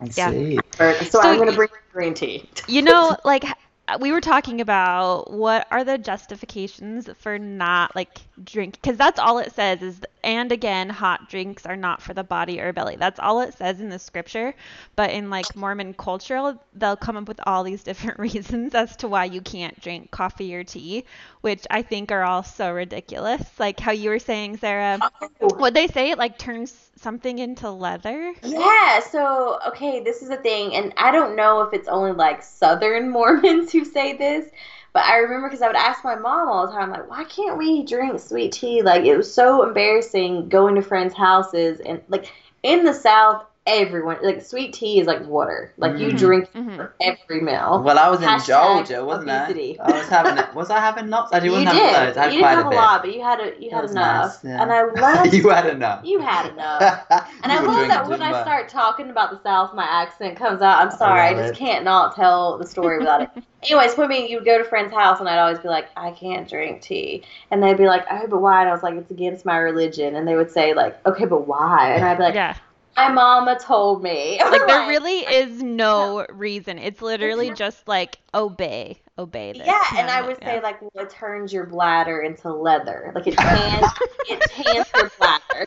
I 0.00 0.08
Yeah. 0.16 0.30
see. 0.30 0.58
Or- 0.80 0.94
so, 1.04 1.04
So 1.04 1.20
I'm 1.22 1.38
gonna 1.38 1.52
bring 1.52 1.68
green 1.92 2.14
tea. 2.14 2.48
you 2.66 2.82
know, 2.82 3.16
like 3.24 3.44
h- 3.44 3.54
Uh, 3.88 3.98
we 4.00 4.12
were 4.12 4.20
talking 4.20 4.60
about 4.60 5.32
what 5.32 5.66
are 5.72 5.82
the 5.82 5.98
justifications 5.98 7.08
for 7.18 7.36
not 7.38 7.94
like 7.96 8.20
drink 8.44 8.74
because 8.80 8.96
that's 8.96 9.18
all 9.18 9.38
it 9.38 9.52
says 9.52 9.82
is 9.82 10.00
and 10.22 10.52
again 10.52 10.88
hot 10.88 11.28
drinks 11.28 11.66
are 11.66 11.74
not 11.74 12.00
for 12.00 12.14
the 12.14 12.22
body 12.22 12.60
or 12.60 12.72
belly. 12.72 12.94
That's 12.96 13.18
all 13.18 13.40
it 13.40 13.54
says 13.54 13.80
in 13.80 13.88
the 13.88 13.98
scripture. 13.98 14.54
But 14.94 15.10
in 15.10 15.30
like 15.30 15.56
mormon 15.56 15.94
culture 15.94 16.56
they'll 16.74 16.96
come 16.96 17.16
up 17.16 17.26
with 17.26 17.40
all 17.44 17.64
these 17.64 17.82
different 17.90 18.20
reasons 18.20 18.74
as 18.74 18.94
to 18.98 19.08
why 19.08 19.24
you 19.24 19.40
can't 19.40 19.78
drink 19.80 20.10
coffee 20.12 20.54
or 20.54 20.64
tea 20.64 21.04
which 21.40 21.66
i 21.70 21.82
think 21.82 22.12
are 22.12 22.22
all 22.22 22.44
so 22.44 22.72
ridiculous. 22.72 23.42
Like 23.58 23.80
how 23.80 23.90
you 23.90 24.10
were 24.10 24.20
saying 24.20 24.58
sarah 24.58 25.00
what 25.40 25.74
they 25.74 25.88
say? 25.88 26.10
It 26.10 26.18
like 26.18 26.38
turns 26.38 26.90
something 26.96 27.38
into 27.38 27.70
leather? 27.70 28.34
Yeah, 28.42 29.00
so 29.00 29.58
okay, 29.68 30.02
this 30.02 30.22
is 30.22 30.30
a 30.30 30.36
thing, 30.36 30.74
and 30.74 30.92
I 30.96 31.10
don't 31.10 31.36
know 31.36 31.62
if 31.62 31.72
it's 31.72 31.88
only 31.88 32.12
like 32.12 32.42
Southern 32.42 33.10
Mormons 33.16 33.71
who 33.72 33.84
say 33.84 34.16
this, 34.16 34.50
but 34.92 35.04
I 35.04 35.16
remember 35.16 35.48
because 35.48 35.62
I 35.62 35.66
would 35.66 35.76
ask 35.76 36.04
my 36.04 36.14
mom 36.14 36.48
all 36.48 36.66
the 36.66 36.72
time, 36.72 36.90
like, 36.90 37.08
why 37.08 37.24
can't 37.24 37.56
we 37.58 37.84
drink 37.84 38.20
sweet 38.20 38.52
tea? 38.52 38.82
Like, 38.82 39.04
it 39.04 39.16
was 39.16 39.32
so 39.32 39.62
embarrassing 39.62 40.48
going 40.48 40.74
to 40.74 40.82
friends' 40.82 41.14
houses, 41.14 41.80
and 41.80 42.02
like 42.08 42.30
in 42.62 42.84
the 42.84 42.92
South, 42.94 43.44
everyone 43.64 44.16
like 44.22 44.42
sweet 44.42 44.72
tea 44.72 44.98
is 44.98 45.06
like 45.06 45.24
water, 45.26 45.72
like 45.76 45.96
you 45.96 46.08
Mhm. 46.08 46.18
drink 46.18 46.48
it 46.52 46.58
Mhm. 46.58 46.88
every 47.00 47.40
meal. 47.40 47.80
Well, 47.84 47.96
I 47.96 48.08
was 48.10 48.20
in 48.20 48.28
Georgia, 48.44 49.04
wasn't 49.04 49.30
obesity. 49.30 49.78
I? 49.78 49.84
I 49.92 49.96
was 49.98 50.08
having. 50.08 50.38
it. 50.38 50.52
Was 50.54 50.68
I 50.70 50.80
having 50.80 51.08
lots? 51.10 51.32
I 51.32 51.38
didn't 51.38 51.58
did. 51.60 51.68
have 51.68 52.06
loads. 52.06 52.16
I 52.18 52.24
had 52.24 52.32
you 52.34 52.40
quite 52.40 52.48
didn't 52.56 52.56
have 52.56 52.64
a 52.64 52.66
a 52.66 52.70
bit. 52.70 52.76
lot, 52.76 53.02
but 53.02 53.14
you 53.14 53.22
had 53.22 53.40
a 53.40 53.52
you 53.62 53.70
That 53.70 53.76
had 53.82 53.90
enough, 53.90 54.44
nice, 54.44 54.44
yeah. 54.52 54.62
and 54.62 54.72
I 54.72 54.82
loved. 55.22 55.32
you 55.34 55.48
had 55.48 55.66
enough. 55.66 56.00
You 56.04 56.18
had 56.20 56.46
enough. 56.52 57.06
And 57.44 57.52
I 57.52 57.60
love 57.60 57.88
that 57.88 58.08
when 58.08 58.22
I 58.22 58.42
start 58.42 58.68
talking 58.68 59.10
about 59.10 59.30
the 59.30 59.40
South, 59.42 59.74
my 59.74 59.84
accent 59.88 60.36
comes 60.36 60.60
out. 60.60 60.80
I'm 60.80 60.90
sorry, 60.90 61.20
I, 61.20 61.30
love 61.32 61.38
just 61.46 61.52
it. 61.54 61.58
can't 61.58 61.84
not 61.84 62.16
tell 62.16 62.58
the 62.58 62.66
story 62.66 62.98
without 62.98 63.22
it. 63.22 63.30
Anyways, 63.64 63.94
put 63.94 64.08
me, 64.08 64.28
you 64.28 64.38
would 64.38 64.44
go 64.44 64.58
to 64.58 64.64
a 64.64 64.68
friend's 64.68 64.92
house, 64.92 65.20
and 65.20 65.28
I'd 65.28 65.38
always 65.38 65.60
be 65.60 65.68
like, 65.68 65.86
I 65.96 66.10
can't 66.10 66.48
drink 66.48 66.82
tea. 66.82 67.22
And 67.52 67.62
they'd 67.62 67.76
be 67.76 67.86
like, 67.86 68.04
oh, 68.10 68.26
but 68.28 68.40
why? 68.40 68.60
And 68.60 68.68
I 68.68 68.72
was 68.72 68.82
like, 68.82 68.94
it's 68.94 69.10
against 69.12 69.44
my 69.46 69.56
religion. 69.56 70.16
And 70.16 70.26
they 70.26 70.34
would 70.34 70.50
say, 70.50 70.74
like, 70.74 70.98
okay, 71.06 71.26
but 71.26 71.46
why? 71.46 71.92
And 71.94 72.04
I'd 72.04 72.16
be 72.18 72.24
like, 72.24 72.34
yeah 72.34 72.54
my 72.96 73.08
mama 73.10 73.58
told 73.58 74.02
me. 74.02 74.40
like 74.50 74.66
there 74.66 74.82
really 74.82 75.20
is 75.20 75.62
no 75.62 76.26
reason 76.30 76.78
it's 76.78 77.00
literally 77.02 77.50
just 77.50 77.88
like 77.88 78.18
obey 78.34 79.00
obey 79.18 79.52
this 79.52 79.66
Yeah, 79.66 79.80
and 79.98 80.10
I 80.10 80.22
would 80.22 80.38
yeah. 80.40 80.46
say 80.46 80.60
like, 80.60 80.80
well, 80.82 81.04
it 81.04 81.10
turns 81.10 81.52
your 81.52 81.66
bladder 81.66 82.20
into 82.20 82.52
leather. 82.52 83.12
Like 83.14 83.26
it 83.26 83.38
tans, 83.38 83.94
it 84.28 84.44
tans 84.44 84.86
your 84.94 85.10
bladder, 85.18 85.66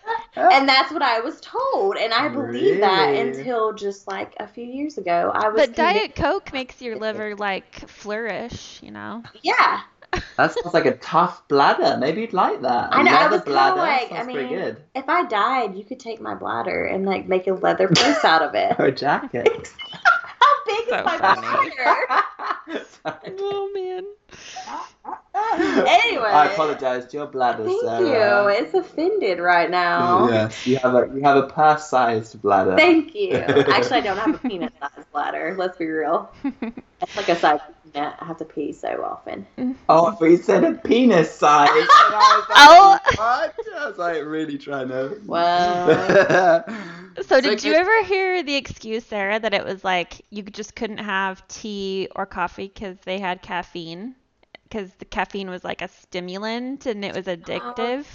and 0.49 0.67
that's 0.67 0.91
what 0.91 1.01
I 1.01 1.19
was 1.19 1.39
told, 1.41 1.97
and 1.97 2.13
I 2.13 2.27
believed 2.29 2.81
that 2.81 3.15
until 3.15 3.73
just 3.73 4.07
like 4.07 4.33
a 4.39 4.47
few 4.47 4.65
years 4.65 4.97
ago. 4.97 5.31
I 5.33 5.49
was. 5.49 5.67
But 5.67 5.75
Diet 5.75 6.15
Coke 6.15 6.53
makes 6.53 6.81
your 6.81 6.95
liver 6.97 7.35
like 7.35 7.87
flourish, 7.89 8.81
you 8.81 8.91
know. 8.91 9.23
Yeah, 9.41 9.81
That 10.37 10.53
sounds 10.53 10.73
like 10.73 10.85
a 10.85 10.97
tough 10.97 11.47
bladder. 11.47 11.97
Maybe 11.97 12.21
you'd 12.21 12.33
like 12.33 12.61
that. 12.61 12.93
A 12.93 12.97
I 12.97 13.03
know, 13.03 13.11
I 13.11 13.21
leather 13.23 13.29
was 13.37 13.41
kinda 13.43 13.51
bladder 13.51 13.77
like, 13.77 14.11
I 14.11 14.15
sounds 14.17 14.31
pretty 14.33 14.49
mean- 14.49 14.57
good. 14.59 14.83
if 14.93 15.07
I 15.09 15.23
died, 15.25 15.75
you 15.75 15.83
could 15.85 15.99
take 15.99 16.19
my 16.21 16.35
bladder 16.35 16.85
and 16.85 17.05
like 17.05 17.27
make 17.27 17.47
a 17.47 17.53
leather 17.53 17.87
purse 17.87 18.23
out 18.23 18.41
of 18.41 18.53
it. 18.55 18.75
Or 18.79 18.85
a 18.85 18.91
jacket. 18.91 19.47
How 19.91 20.65
big 20.65 20.89
So 20.89 20.95
is 20.97 21.05
my 21.05 21.17
funny. 21.17 21.41
bladder? 21.41 22.85
Oh 23.39 23.71
man. 23.73 24.03
Anyway. 25.57 26.25
I 26.25 26.47
apologise 26.51 27.05
to 27.05 27.17
your 27.17 27.27
bladder, 27.27 27.65
Thank 27.65 27.81
Sarah. 27.81 28.43
you. 28.43 28.49
It's 28.49 28.73
offended 28.73 29.39
right 29.39 29.69
now. 29.69 30.29
Yes, 30.29 30.65
you 30.65 30.77
have 30.77 30.95
a 30.95 31.09
you 31.13 31.21
have 31.21 31.37
a 31.37 31.47
purse-sized 31.47 32.41
bladder. 32.41 32.75
Thank 32.75 33.13
you. 33.13 33.33
Actually, 33.35 33.97
I 33.97 34.01
don't 34.01 34.17
have 34.17 34.35
a 34.35 34.47
peanut-sized 34.47 35.11
bladder. 35.11 35.55
Let's 35.57 35.77
be 35.77 35.85
real. 35.85 36.31
It's 37.01 37.15
like 37.15 37.29
a 37.29 37.35
size 37.35 37.59
peanut. 37.93 38.15
I 38.19 38.25
have 38.25 38.37
to 38.37 38.45
pee 38.45 38.71
so 38.73 39.03
often. 39.03 39.45
Oh, 39.87 40.15
but 40.19 40.25
you 40.25 40.37
said 40.37 40.63
a 40.63 40.73
penis 40.73 41.31
size. 41.33 41.69
and 41.69 41.87
I 41.89 42.39
was 42.39 42.49
like, 42.49 42.57
Oh. 42.57 42.99
what? 43.17 43.81
I 43.81 43.87
was 43.89 43.97
like 43.97 44.23
really 44.25 44.57
trying 44.57 44.87
to. 44.89 45.19
Well, 45.25 46.63
So 47.27 47.39
did 47.41 47.63
you 47.63 47.73
ever 47.73 48.03
hear 48.03 48.41
the 48.43 48.55
excuse, 48.55 49.05
Sarah, 49.05 49.39
that 49.39 49.53
it 49.53 49.63
was 49.63 49.83
like 49.83 50.21
you 50.31 50.43
just 50.43 50.75
couldn't 50.75 50.97
have 50.99 51.47
tea 51.47 52.07
or 52.15 52.25
coffee 52.25 52.67
because 52.73 52.97
they 53.05 53.19
had 53.19 53.41
caffeine? 53.41 54.15
Because 54.75 54.91
the 54.95 55.05
caffeine 55.05 55.49
was 55.49 55.63
like 55.63 55.81
a 55.81 55.87
stimulant 55.87 56.85
and 56.85 57.05
it 57.05 57.15
was 57.15 57.29
uh-huh. 57.29 57.37
addictive. 57.37 58.05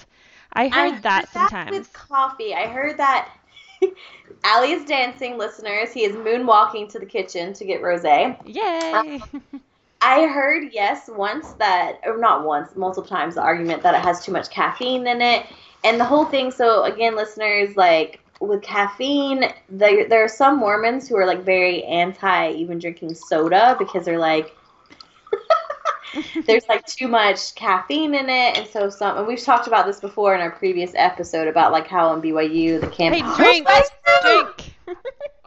I 0.52 0.68
heard 0.68 0.92
I 0.92 1.00
that 1.00 1.28
heard 1.30 1.48
sometimes. 1.48 1.70
with 1.70 1.92
coffee. 1.94 2.52
I 2.52 2.66
heard 2.66 2.98
that. 2.98 3.30
Ali 4.44 4.72
is 4.72 4.84
dancing, 4.84 5.38
listeners. 5.38 5.90
He 5.90 6.04
is 6.04 6.14
moonwalking 6.16 6.90
to 6.90 6.98
the 6.98 7.06
kitchen 7.06 7.54
to 7.54 7.64
get 7.64 7.80
rosé. 7.80 8.38
Um, 8.38 8.44
Yay! 8.44 9.22
I 10.02 10.26
heard 10.26 10.70
yes 10.70 11.08
once 11.08 11.52
that, 11.52 11.98
or 12.04 12.18
not 12.18 12.44
once, 12.44 12.76
multiple 12.76 13.08
times, 13.08 13.36
the 13.36 13.40
argument 13.40 13.82
that 13.82 13.94
it 13.94 14.02
has 14.02 14.22
too 14.22 14.32
much 14.32 14.50
caffeine 14.50 15.06
in 15.06 15.22
it, 15.22 15.46
and 15.82 15.98
the 15.98 16.04
whole 16.04 16.26
thing. 16.26 16.50
So 16.50 16.84
again, 16.84 17.16
listeners, 17.16 17.74
like 17.74 18.20
with 18.38 18.60
caffeine, 18.60 19.46
there 19.70 20.06
there 20.06 20.22
are 20.22 20.28
some 20.28 20.58
Mormons 20.58 21.08
who 21.08 21.16
are 21.16 21.26
like 21.26 21.42
very 21.42 21.84
anti 21.84 22.50
even 22.52 22.78
drinking 22.78 23.14
soda 23.14 23.76
because 23.78 24.04
they're 24.04 24.18
like. 24.18 24.54
There's 26.46 26.68
like 26.68 26.86
too 26.86 27.08
much 27.08 27.54
caffeine 27.54 28.14
in 28.14 28.28
it, 28.28 28.58
and 28.58 28.68
so 28.68 28.90
some. 28.90 29.18
And 29.18 29.26
we've 29.26 29.42
talked 29.42 29.66
about 29.66 29.86
this 29.86 30.00
before 30.00 30.34
in 30.34 30.40
our 30.40 30.50
previous 30.50 30.92
episode 30.94 31.48
about 31.48 31.72
like 31.72 31.86
how 31.86 32.08
on 32.08 32.22
BYU 32.22 32.80
the 32.80 32.88
campus. 32.88 33.36
hey, 33.36 33.60
drink, 33.60 33.68
drink. 34.22 34.74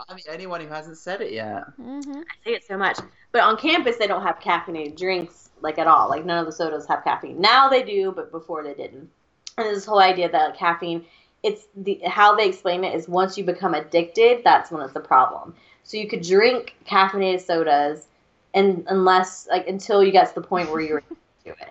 I 0.10 0.16
mean, 0.16 0.26
anyone 0.30 0.62
who 0.62 0.68
hasn't 0.68 0.98
said 0.98 1.22
it 1.22 1.32
yet. 1.32 1.64
hmm 1.76 2.22
I 2.22 2.46
say 2.46 2.52
it 2.56 2.64
so 2.68 2.78
much. 2.78 3.00
But 3.32 3.42
on 3.42 3.58
campus, 3.58 3.98
they 3.98 4.08
don't 4.08 4.24
have 4.24 4.40
caffeinated 4.40 4.98
drinks 4.98 5.50
like 5.62 5.80
at 5.80 5.88
all. 5.88 6.10
Like 6.10 6.26
none 6.26 6.38
of 6.38 6.46
the 6.46 6.52
sodas 6.52 6.86
have 6.88 7.04
caffeine. 7.04 7.42
Now 7.42 7.70
they 7.70 7.84
do, 7.84 8.12
but 8.12 8.32
before 8.32 8.64
they 8.64 8.74
didn't. 8.74 9.10
And 9.58 9.68
this 9.68 9.86
whole 9.86 10.00
idea 10.00 10.30
that 10.30 10.50
like, 10.50 10.58
caffeine, 10.58 11.06
it's 11.42 11.68
the 11.76 12.00
how 12.06 12.36
they 12.36 12.48
explain 12.48 12.84
it 12.84 12.96
is 12.96 13.08
once 13.08 13.38
you 13.38 13.44
become 13.44 13.74
addicted, 13.74 14.44
that's 14.44 14.72
when 14.72 14.82
it's 14.82 14.96
a 14.96 15.00
problem. 15.00 15.56
So 15.84 15.98
you 15.98 16.08
could 16.08 16.22
drink 16.22 16.76
caffeinated 16.86 17.42
sodas, 17.42 18.08
and 18.54 18.86
unless 18.88 19.48
like 19.50 19.68
until 19.68 20.04
you 20.04 20.12
get 20.12 20.30
to 20.30 20.36
the 20.36 20.46
point 20.46 20.72
where 20.72 20.82
you're 20.82 20.98
addicted 21.46 21.46
to 21.46 21.50
it. 21.52 21.70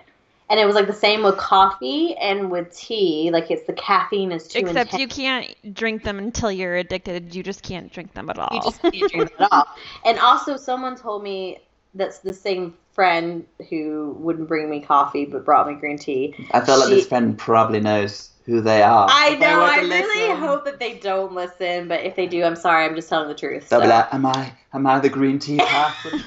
And 0.50 0.60
it 0.60 0.66
was 0.66 0.74
like 0.74 0.86
the 0.86 0.92
same 0.92 1.22
with 1.22 1.38
coffee 1.38 2.14
and 2.16 2.50
with 2.50 2.76
tea. 2.76 3.30
Like 3.32 3.50
it's 3.50 3.66
the 3.66 3.72
caffeine 3.72 4.32
is 4.32 4.48
too 4.48 4.58
Except 4.58 4.92
intense. 4.92 5.00
you 5.00 5.08
can't 5.08 5.74
drink 5.74 6.02
them 6.02 6.18
until 6.18 6.52
you're 6.52 6.76
addicted. 6.76 7.34
You 7.34 7.42
just 7.42 7.62
can't 7.62 7.90
drink 7.90 8.12
them 8.12 8.28
at 8.28 8.38
all. 8.38 8.50
You 8.52 8.60
just 8.60 8.82
can't 8.82 9.12
drink 9.12 9.30
it 9.30 9.40
at 9.40 9.52
all. 9.52 9.66
And 10.04 10.18
also, 10.18 10.58
someone 10.58 10.94
told 10.94 11.22
me 11.22 11.60
that's 11.94 12.18
the 12.18 12.34
same 12.34 12.74
friend 12.92 13.46
who 13.70 14.14
wouldn't 14.18 14.46
bring 14.46 14.68
me 14.68 14.80
coffee 14.80 15.24
but 15.24 15.44
brought 15.44 15.66
me 15.68 15.74
green 15.74 15.96
tea. 15.96 16.34
I 16.50 16.60
feel 16.60 16.78
like 16.78 16.90
this 16.90 17.06
friend 17.06 17.38
probably 17.38 17.80
knows 17.80 18.31
who 18.44 18.60
they 18.60 18.82
are. 18.82 19.06
I 19.10 19.36
know. 19.36 19.62
I 19.62 19.76
really 19.78 19.88
listen, 19.88 20.36
hope 20.36 20.64
that 20.64 20.78
they 20.78 20.98
don't 20.98 21.32
listen, 21.32 21.88
but 21.88 22.02
if 22.04 22.16
they 22.16 22.26
do, 22.26 22.42
I'm 22.44 22.56
sorry. 22.56 22.84
I'm 22.84 22.94
just 22.94 23.08
telling 23.08 23.28
the 23.28 23.34
truth. 23.34 23.68
They'll 23.68 23.80
so. 23.80 23.86
be 23.86 23.88
like, 23.88 24.12
"Am 24.12 24.26
I? 24.26 24.52
Am 24.74 24.86
I 24.86 24.98
the 24.98 25.08
green 25.08 25.38
tea 25.38 25.58
person?" 25.62 26.24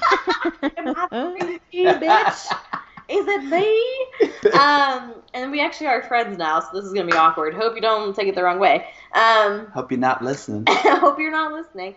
Am 0.76 0.94
I 0.96 1.08
the 1.10 1.36
green 1.38 1.60
tea 1.70 1.84
bitch? 1.84 2.56
Is 3.08 3.24
it 3.28 3.44
me? 3.44 4.52
um, 4.58 5.14
and 5.32 5.52
we 5.52 5.60
actually 5.60 5.86
are 5.86 6.02
friends 6.02 6.38
now, 6.38 6.60
so 6.60 6.68
this 6.72 6.84
is 6.84 6.92
gonna 6.92 7.10
be 7.10 7.16
awkward. 7.16 7.54
Hope 7.54 7.76
you 7.76 7.80
don't 7.80 8.14
take 8.16 8.26
it 8.28 8.34
the 8.34 8.42
wrong 8.42 8.58
way. 8.58 8.86
Um, 9.14 9.66
Hope 9.66 9.92
you're 9.92 10.00
not 10.00 10.22
listening. 10.22 10.64
Hope 10.68 11.18
you're 11.18 11.30
not 11.30 11.52
listening. 11.52 11.94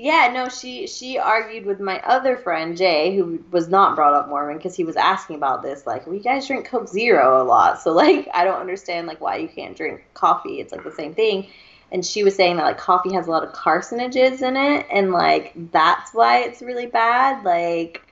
Yeah, 0.00 0.30
no, 0.32 0.48
she 0.48 0.86
she 0.86 1.18
argued 1.18 1.66
with 1.66 1.80
my 1.80 1.98
other 2.00 2.36
friend 2.36 2.76
Jay, 2.76 3.16
who 3.16 3.42
was 3.50 3.66
not 3.68 3.96
brought 3.96 4.14
up 4.14 4.28
Mormon, 4.28 4.56
because 4.56 4.76
he 4.76 4.84
was 4.84 4.94
asking 4.94 5.34
about 5.34 5.60
this. 5.62 5.88
Like, 5.88 6.06
well, 6.06 6.16
guys 6.20 6.46
drink 6.46 6.66
Coke 6.66 6.86
Zero 6.88 7.42
a 7.42 7.44
lot, 7.44 7.80
so 7.82 7.92
like, 8.04 8.28
I 8.32 8.44
don't 8.44 8.60
understand 8.60 9.08
like 9.08 9.20
why 9.20 9.36
you 9.38 9.48
can't 9.48 9.76
drink 9.76 10.04
coffee. 10.14 10.60
It's 10.60 10.70
like 10.70 10.84
the 10.84 10.92
same 10.92 11.14
thing. 11.14 11.48
And 11.90 12.06
she 12.06 12.22
was 12.22 12.36
saying 12.36 12.58
that 12.58 12.62
like 12.62 12.78
coffee 12.78 13.12
has 13.14 13.26
a 13.26 13.30
lot 13.32 13.42
of 13.42 13.52
carcinogens 13.52 14.40
in 14.40 14.56
it, 14.56 14.86
and 14.88 15.10
like 15.10 15.52
that's 15.72 16.14
why 16.14 16.42
it's 16.44 16.62
really 16.62 16.86
bad. 16.86 17.44
Like, 17.44 18.02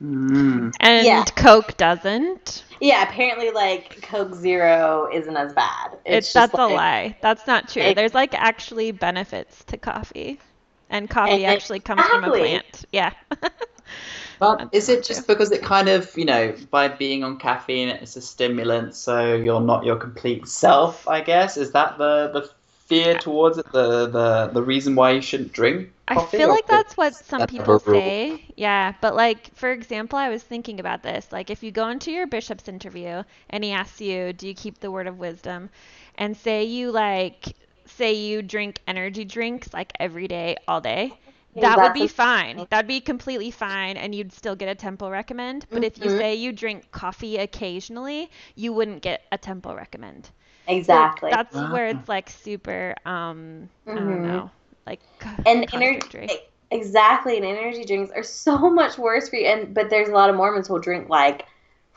Mm. 0.00 0.72
And 0.78 1.04
Yeah. 1.04 1.24
Coke 1.24 1.76
doesn't. 1.76 2.62
yeah, 2.80 3.02
apparently 3.02 3.50
like 3.50 4.00
Coke 4.02 4.34
Zero 4.34 5.08
isn't 5.12 5.36
as 5.36 5.52
bad. 5.52 5.98
It's, 6.04 6.32
just, 6.32 6.34
that's 6.34 6.54
a 6.54 6.66
lie. 6.68 7.16
That's 7.20 7.44
not 7.48 7.68
true. 7.68 7.82
It- 7.82 7.96
There's 7.96 8.14
like 8.14 8.34
actually 8.34 8.92
benefits 8.92 9.64
to 9.64 9.76
coffee. 9.76 10.38
And 10.90 11.08
coffee 11.08 11.44
And- 11.44 11.46
actually 11.46 11.80
comes 11.80 12.02
from 12.02 12.24
a 12.24 12.30
plant. 12.30 12.84
Yeah. 12.92 13.12
But 13.30 13.52
That's 14.58 14.70
is 14.72 14.88
it 14.88 15.04
just 15.04 15.26
because 15.26 15.50
it 15.50 15.62
kind 15.62 15.88
of, 15.88 16.16
you 16.16 16.24
know, 16.24 16.54
by 16.70 16.88
being 16.88 17.24
on 17.24 17.38
caffeine, 17.38 17.88
it's 17.88 18.16
a 18.16 18.20
stimulant, 18.20 18.94
so 18.94 19.34
you're 19.34 19.60
not 19.60 19.84
your 19.84 19.96
complete 19.96 20.46
self? 20.46 21.06
I 21.08 21.20
guess 21.20 21.56
is 21.56 21.72
that 21.72 21.98
the 21.98 22.30
the 22.32 22.50
fear 22.86 23.18
towards 23.18 23.58
it, 23.58 23.70
the 23.72 24.06
the 24.06 24.50
the 24.52 24.62
reason 24.62 24.94
why 24.94 25.10
you 25.10 25.20
shouldn't 25.20 25.52
drink 25.52 25.90
I 26.08 26.24
feel 26.24 26.48
like 26.48 26.66
that's 26.66 26.96
what 26.96 27.14
some 27.14 27.40
that 27.40 27.50
people 27.50 27.78
say. 27.78 28.42
Yeah, 28.56 28.94
but 29.00 29.14
like 29.14 29.54
for 29.54 29.70
example, 29.70 30.18
I 30.18 30.30
was 30.30 30.42
thinking 30.42 30.80
about 30.80 31.02
this. 31.02 31.30
Like 31.30 31.50
if 31.50 31.62
you 31.62 31.70
go 31.70 31.88
into 31.88 32.10
your 32.10 32.26
bishop's 32.26 32.66
interview 32.66 33.22
and 33.50 33.62
he 33.62 33.72
asks 33.72 34.00
you, 34.00 34.32
"Do 34.32 34.48
you 34.48 34.54
keep 34.54 34.80
the 34.80 34.90
word 34.90 35.06
of 35.06 35.18
wisdom?" 35.18 35.68
and 36.16 36.36
say 36.36 36.64
you 36.64 36.90
like 36.90 37.54
say 37.90 38.12
you 38.14 38.42
drink 38.42 38.80
energy 38.86 39.24
drinks 39.24 39.72
like 39.72 39.92
every 40.00 40.28
day 40.28 40.56
all 40.66 40.80
day, 40.80 41.20
that 41.60 41.80
would 41.80 41.92
be 41.92 42.06
fine. 42.06 42.66
That'd 42.70 42.86
be 42.88 43.00
completely 43.00 43.50
fine 43.50 43.96
and 43.96 44.14
you'd 44.14 44.32
still 44.32 44.56
get 44.56 44.68
a 44.68 44.74
temple 44.74 45.10
recommend. 45.10 45.66
But 45.72 45.84
if 45.84 46.00
you 46.00 46.08
Mhm. 46.08 46.10
say 46.10 46.34
you 46.34 46.52
drink 46.52 46.90
coffee 46.92 47.36
occasionally, 47.38 48.30
you 48.54 48.72
wouldn't 48.72 49.02
get 49.02 49.22
a 49.32 49.38
temple 49.38 49.74
recommend. 49.74 50.30
So 50.80 51.08
Exactly. 51.08 51.30
that's 51.30 51.62
where 51.62 51.88
Ah. 51.88 51.88
it's 51.88 52.08
like 52.08 52.30
super 52.30 52.94
um 53.06 53.68
I 53.94 54.00
Mhm. 54.00 54.00
don't 54.00 54.22
know. 54.22 54.50
Like 54.86 55.00
and 55.46 55.68
contradictory. 55.68 56.32
energy 56.32 56.40
exactly 56.70 57.36
and 57.36 57.46
energy 57.46 57.84
drinks 57.84 58.12
are 58.14 58.22
so 58.22 58.70
much 58.70 58.98
worse 58.98 59.28
for 59.28 59.36
you 59.36 59.46
and 59.46 59.74
but 59.74 59.90
there's 59.90 60.08
a 60.08 60.12
lot 60.12 60.30
of 60.30 60.36
mormons 60.36 60.68
who'll 60.68 60.78
drink 60.80 61.08
like 61.08 61.46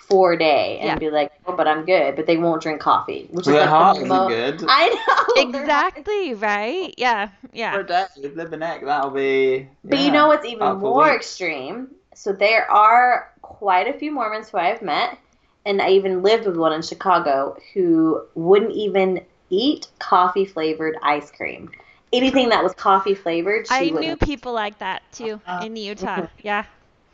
four 0.08 0.36
day 0.36 0.78
and 0.80 0.88
Yeah. 0.88 0.96
be 1.00 1.10
like 1.10 1.32
oh 1.46 1.56
but 1.56 1.68
i'm 1.68 1.86
good 1.86 2.16
but 2.16 2.26
they 2.26 2.38
won't 2.38 2.62
drink 2.62 2.82
coffee 2.82 3.28
which 3.32 3.46
is 3.48 3.54
Their 3.54 3.62
like 3.62 3.70
heart 3.70 3.98
the 3.98 4.04
isn't 4.06 4.28
good. 4.28 4.64
i 4.68 4.88
know 4.90 5.28
Exactly, 5.50 6.34
right? 6.34 6.94
Yeah, 6.98 7.28
For 7.28 7.50
yeah. 7.54 7.80
a 7.80 7.84
day, 7.84 8.06
live 8.36 8.52
an 8.54 8.64
egg, 8.64 8.86
that'll 8.86 9.12
be. 9.12 9.70
but 9.84 10.00
you 10.00 10.12
know 10.12 10.28
what's 10.28 10.46
even 10.46 10.78
more 10.80 11.10
extreme 11.14 11.88
so 12.14 12.34
there 12.34 12.70
are 12.70 13.32
quite 13.42 13.88
a 13.88 13.98
few 13.98 14.12
mormons 14.12 14.50
who 14.50 14.58
i've 14.58 14.82
met 14.82 15.18
and 15.66 15.82
i 15.82 15.90
even 15.90 16.22
lived 16.22 16.46
with 16.46 16.58
one 16.58 16.74
in 16.74 16.82
chicago 16.82 17.56
who 17.74 18.22
wouldn't 18.36 18.72
even 18.74 19.22
eat 19.50 19.88
coffee 20.00 20.46
flavored 20.46 20.96
ice 21.02 21.32
cream 21.32 21.70
anything 22.14 22.50
that 22.50 22.64
was 22.64 22.74
coffee 22.74 23.16
flavored 23.16 23.68
she 23.68 23.74
I 23.74 23.86
knew 23.86 23.94
wouldn't 23.94 24.20
people 24.20 24.54
like 24.54 24.80
that 24.80 25.02
too 25.12 25.40
Uh, 25.48 25.64
in 25.66 25.76
Utah. 25.76 26.28
Yeah. 26.44 26.66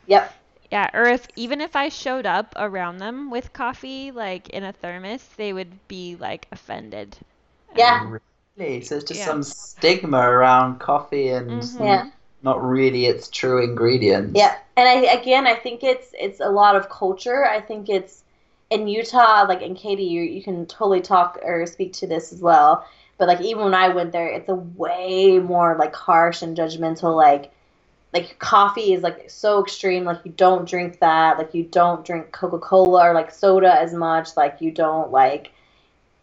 yep 0.08 0.34
Yeah, 0.72 0.90
or 0.94 1.04
if 1.08 1.28
even 1.36 1.60
if 1.60 1.76
I 1.76 1.90
showed 1.90 2.26
up 2.26 2.54
around 2.56 3.00
them 3.00 3.30
with 3.30 3.52
coffee 3.52 4.12
like 4.12 4.48
in 4.50 4.64
a 4.64 4.72
thermos, 4.72 5.28
they 5.36 5.52
would 5.52 5.86
be 5.90 6.16
like 6.16 6.48
offended. 6.54 7.18
Yeah. 7.76 8.10
Really? 8.58 8.82
So 8.82 8.96
it's 8.96 9.06
just 9.06 9.20
Yeah. 9.20 9.26
some 9.26 9.44
stigma 9.44 10.18
around 10.20 10.80
coffee 10.80 11.30
and 11.30 11.72
Mhm. 11.72 11.78
yeah 11.88 12.06
not 12.44 12.64
really 12.64 13.06
its 13.06 13.30
true 13.30 13.64
ingredients. 13.64 14.40
Yeah, 14.40 14.56
and 14.76 14.88
I 14.88 14.94
again, 15.14 15.48
I 15.48 15.56
think 15.56 15.84
it's 15.84 16.14
it's 16.20 16.40
a 16.40 16.50
lot 16.50 16.76
of 16.76 16.90
culture. 16.90 17.46
I 17.46 17.62
think 17.62 17.90
it's 17.90 18.24
in 18.70 18.88
Utah, 18.88 19.46
like 19.48 19.62
in 19.62 19.76
Katie, 19.76 20.04
you 20.04 20.22
you 20.22 20.44
can 20.44 20.66
totally 20.66 21.02
talk 21.02 21.40
or 21.44 21.66
speak 21.66 21.94
to 21.94 22.08
this 22.08 22.32
as 22.34 22.42
well. 22.42 22.86
But 23.18 23.28
like 23.28 23.42
even 23.42 23.64
when 23.64 23.74
I 23.74 23.90
went 23.90 24.12
there, 24.12 24.28
it's 24.28 24.50
a 24.50 24.56
way 24.56 25.40
more 25.40 25.76
like 25.78 25.96
harsh 25.96 26.42
and 26.42 26.56
judgmental. 26.58 27.16
Like 27.16 27.52
like 28.14 28.40
coffee 28.40 28.94
is 28.94 29.04
like 29.04 29.30
so 29.30 29.62
extreme. 29.62 30.06
Like 30.06 30.22
you 30.24 30.32
don't 30.32 30.68
drink 30.68 31.00
that. 31.00 31.38
Like 31.38 31.54
you 31.54 31.64
don't 31.64 32.06
drink 32.06 32.32
Coca 32.32 32.60
Cola 32.60 33.10
or 33.10 33.14
like 33.14 33.32
soda 33.32 33.74
as 33.80 33.94
much. 33.94 34.36
Like 34.38 34.62
you 34.62 34.72
don't 34.72 35.12
like 35.12 35.52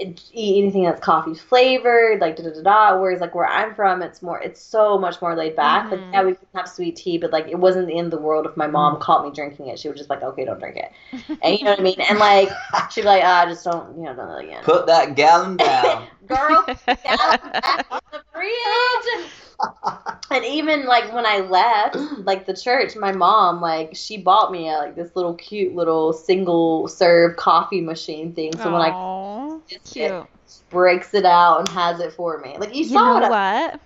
eat 0.00 0.62
anything 0.62 0.84
that's 0.84 1.00
coffee 1.00 1.34
flavored, 1.34 2.20
like 2.20 2.36
da 2.36 2.42
da 2.44 2.50
da 2.50 2.62
da. 2.62 3.00
Whereas 3.00 3.20
like 3.20 3.34
where 3.34 3.46
I'm 3.46 3.74
from, 3.74 4.02
it's 4.02 4.22
more, 4.22 4.40
it's 4.40 4.60
so 4.60 4.98
much 4.98 5.20
more 5.22 5.34
laid 5.36 5.56
back. 5.56 5.90
Like 5.90 6.00
Mhm. 6.00 6.12
yeah, 6.12 6.22
we 6.24 6.34
can 6.34 6.46
have 6.54 6.68
sweet 6.68 6.96
tea, 6.96 7.18
but 7.18 7.32
like 7.32 7.46
it 7.48 7.58
wasn't 7.58 7.86
the 7.86 7.96
end 7.96 8.06
of 8.06 8.10
the 8.18 8.24
world 8.26 8.46
if 8.46 8.56
my 8.56 8.66
mom 8.66 8.98
caught 9.00 9.24
me 9.24 9.30
drinking 9.32 9.68
it. 9.68 9.78
She 9.78 9.88
was 9.88 9.96
just 9.98 10.10
like, 10.10 10.22
okay, 10.22 10.44
don't 10.44 10.58
drink 10.58 10.76
it, 10.76 10.92
and 11.42 11.58
you 11.58 11.64
know 11.64 11.70
what 11.70 11.80
I 11.80 11.82
mean. 11.82 12.00
And 12.08 12.18
like 12.18 12.48
she'd 12.90 13.02
be 13.02 13.06
like, 13.06 13.22
ah, 13.24 13.46
just 13.48 13.64
don't, 13.64 13.96
you 13.96 14.04
know, 14.04 14.14
don't 14.14 14.44
again. 14.44 14.62
Put 14.64 14.86
that 14.86 15.14
gallon 15.14 15.56
down. 15.58 16.06
Girl, 16.26 16.64
down 17.04 17.38
back 17.62 17.86
in 17.90 17.98
the 18.12 18.22
fridge. 18.32 19.30
And 20.30 20.44
even 20.44 20.86
like 20.86 21.12
when 21.12 21.26
I 21.26 21.40
left, 21.40 21.96
like 22.18 22.46
the 22.46 22.54
church, 22.56 22.96
my 22.96 23.12
mom 23.12 23.60
like 23.60 23.94
she 23.94 24.18
bought 24.18 24.50
me 24.52 24.68
a, 24.68 24.78
like 24.78 24.96
this 24.96 25.14
little 25.14 25.34
cute 25.34 25.74
little 25.74 26.12
single 26.12 26.88
serve 26.88 27.36
coffee 27.36 27.80
machine 27.80 28.32
thing. 28.34 28.56
So 28.58 28.70
when 28.72 28.82
I 28.82 28.90
Aw, 28.90 29.43
Just 29.68 29.92
cute. 29.94 30.26
breaks 30.70 31.14
it 31.14 31.24
out 31.24 31.58
and 31.60 31.68
has 31.68 32.00
it 32.00 32.12
for 32.12 32.38
me. 32.38 32.56
Like 32.58 32.74
you 32.74 32.84
You 32.84 32.84
saw 32.84 33.20
know 33.20 33.28
what? 33.28 33.80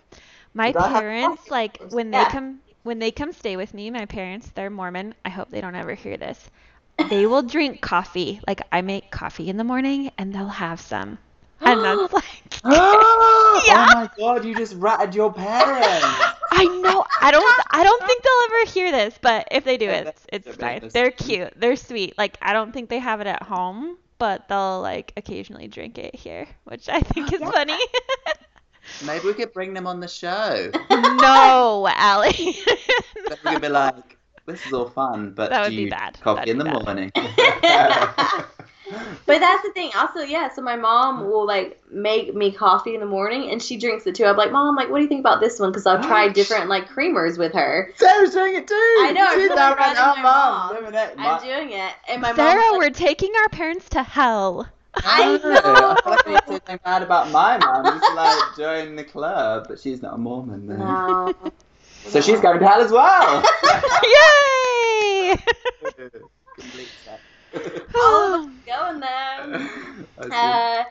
My 0.54 0.72
parents, 0.72 1.50
like 1.50 1.80
when 1.90 2.10
they 2.10 2.24
come 2.24 2.60
when 2.82 2.98
they 2.98 3.10
come 3.10 3.32
stay 3.32 3.56
with 3.56 3.74
me, 3.74 3.90
my 3.90 4.06
parents, 4.06 4.50
they're 4.54 4.70
Mormon. 4.70 5.14
I 5.24 5.30
hope 5.30 5.50
they 5.50 5.60
don't 5.60 5.74
ever 5.74 5.94
hear 5.94 6.16
this. 6.16 6.50
They 6.98 7.26
will 7.26 7.42
drink 7.54 7.80
coffee. 7.80 8.40
Like 8.46 8.62
I 8.72 8.82
make 8.82 9.10
coffee 9.10 9.48
in 9.48 9.56
the 9.56 9.64
morning 9.64 10.10
and 10.18 10.34
they'll 10.34 10.48
have 10.48 10.80
some. 10.80 11.18
And 11.64 11.84
that's 11.84 12.12
like 12.12 12.60
oh 12.64 13.88
my 13.90 14.08
god, 14.18 14.44
you 14.44 14.54
just 14.54 14.74
ratted 14.76 15.14
your 15.14 15.32
parents. 15.32 16.24
I 16.50 16.66
know. 16.66 17.04
I 17.20 17.30
don't. 17.30 17.64
I 17.70 17.84
don't 17.84 18.04
think 18.06 18.22
they'll 18.22 18.44
ever 18.58 18.70
hear 18.70 18.90
this, 18.92 19.18
but 19.20 19.48
if 19.50 19.64
they 19.64 19.76
do, 19.76 19.88
it's 19.88 20.26
it's 20.32 20.54
fine. 20.56 20.90
They're 20.92 21.10
cute. 21.10 21.52
They're 21.56 21.76
sweet. 21.76 22.16
Like 22.18 22.36
I 22.42 22.52
don't 22.52 22.72
think 22.72 22.88
they 22.88 22.98
have 22.98 23.20
it 23.20 23.26
at 23.26 23.42
home, 23.42 23.98
but 24.18 24.48
they'll 24.48 24.80
like 24.80 25.12
occasionally 25.16 25.68
drink 25.68 25.98
it 25.98 26.14
here, 26.14 26.46
which 26.64 26.88
I 26.88 27.00
think 27.00 27.32
is 27.32 27.40
funny. 27.40 27.78
Maybe 29.04 29.26
we 29.26 29.34
could 29.34 29.52
bring 29.52 29.74
them 29.74 29.86
on 29.86 30.00
the 30.00 30.08
show. 30.08 30.70
no, 30.90 31.88
Allie. 31.94 32.56
Then 33.26 33.36
we 33.44 33.50
could 33.52 33.62
be 33.62 33.68
like, 33.68 34.16
this 34.46 34.64
is 34.66 34.72
all 34.72 34.88
fun, 34.88 35.32
but 35.34 35.50
That 35.50 35.62
would 35.64 35.70
do 35.70 35.76
be 35.76 35.90
bad. 35.90 36.18
coffee 36.20 36.52
That'd 36.52 36.52
in 36.52 36.58
the 36.58 36.64
bad. 36.64 36.84
morning? 36.84 37.12
But 39.26 39.40
that's 39.40 39.62
the 39.62 39.70
thing. 39.72 39.90
Also, 39.96 40.20
yeah. 40.20 40.48
So 40.48 40.62
my 40.62 40.76
mom 40.76 41.26
will 41.26 41.46
like 41.46 41.78
make 41.90 42.34
me 42.34 42.52
coffee 42.52 42.94
in 42.94 43.00
the 43.00 43.06
morning, 43.06 43.50
and 43.50 43.62
she 43.62 43.76
drinks 43.76 44.06
it 44.06 44.14
too. 44.14 44.24
I'm 44.24 44.36
like, 44.36 44.52
mom, 44.52 44.76
like, 44.76 44.90
what 44.90 44.98
do 44.98 45.02
you 45.02 45.08
think 45.08 45.20
about 45.20 45.40
this 45.40 45.60
one? 45.60 45.70
Because 45.70 45.86
I've 45.86 46.06
tried 46.06 46.32
different 46.32 46.68
like 46.68 46.88
creamers 46.88 47.38
with 47.38 47.52
her. 47.52 47.92
Sarah's 47.96 48.32
doing 48.32 48.54
it 48.54 48.66
too. 48.66 48.74
I 48.74 49.12
know, 49.14 49.26
I'm 49.26 49.38
She's 49.38 49.48
really 49.48 49.60
out 49.60 49.76
proud 49.76 49.86
right 49.86 49.94
now, 49.94 50.14
mom. 50.22 50.84
mom. 50.84 51.18
I'm 51.18 51.42
doing 51.42 51.72
it, 51.72 51.92
and 52.08 52.22
my 52.22 52.34
Sarah, 52.34 52.62
mom. 52.70 52.78
we're 52.78 52.90
taking 52.90 53.32
our 53.42 53.48
parents 53.50 53.88
to 53.90 54.02
hell. 54.02 54.68
I 54.94 55.24
know. 55.26 55.38
know. 55.38 55.50
I 55.50 55.96
feel 56.02 56.12
like 56.12 56.26
I 56.26 56.30
need 56.30 56.36
to 56.36 56.46
say 56.46 56.52
something 56.52 56.78
bad 56.84 57.02
about 57.02 57.30
my 57.30 57.58
mum. 57.58 57.84
Just 57.86 58.10
like 58.14 58.56
join 58.56 58.96
the 58.96 59.04
club, 59.04 59.66
but 59.68 59.78
she's 59.78 60.02
not 60.02 60.14
a 60.14 60.18
Mormon. 60.18 60.66
Then. 60.66 60.78
No. 60.78 61.34
So 62.06 62.20
she's 62.20 62.40
going 62.40 62.58
to 62.58 62.66
hell 62.66 62.80
as 62.80 62.90
well. 62.90 63.42
Yay! 64.02 65.36
Complete 66.56 66.88
set. 67.04 67.20
All 67.94 68.34
of 68.34 68.40
us 68.50 68.54
going 68.66 69.00
there. 69.00 69.48
Uh, 70.30 70.84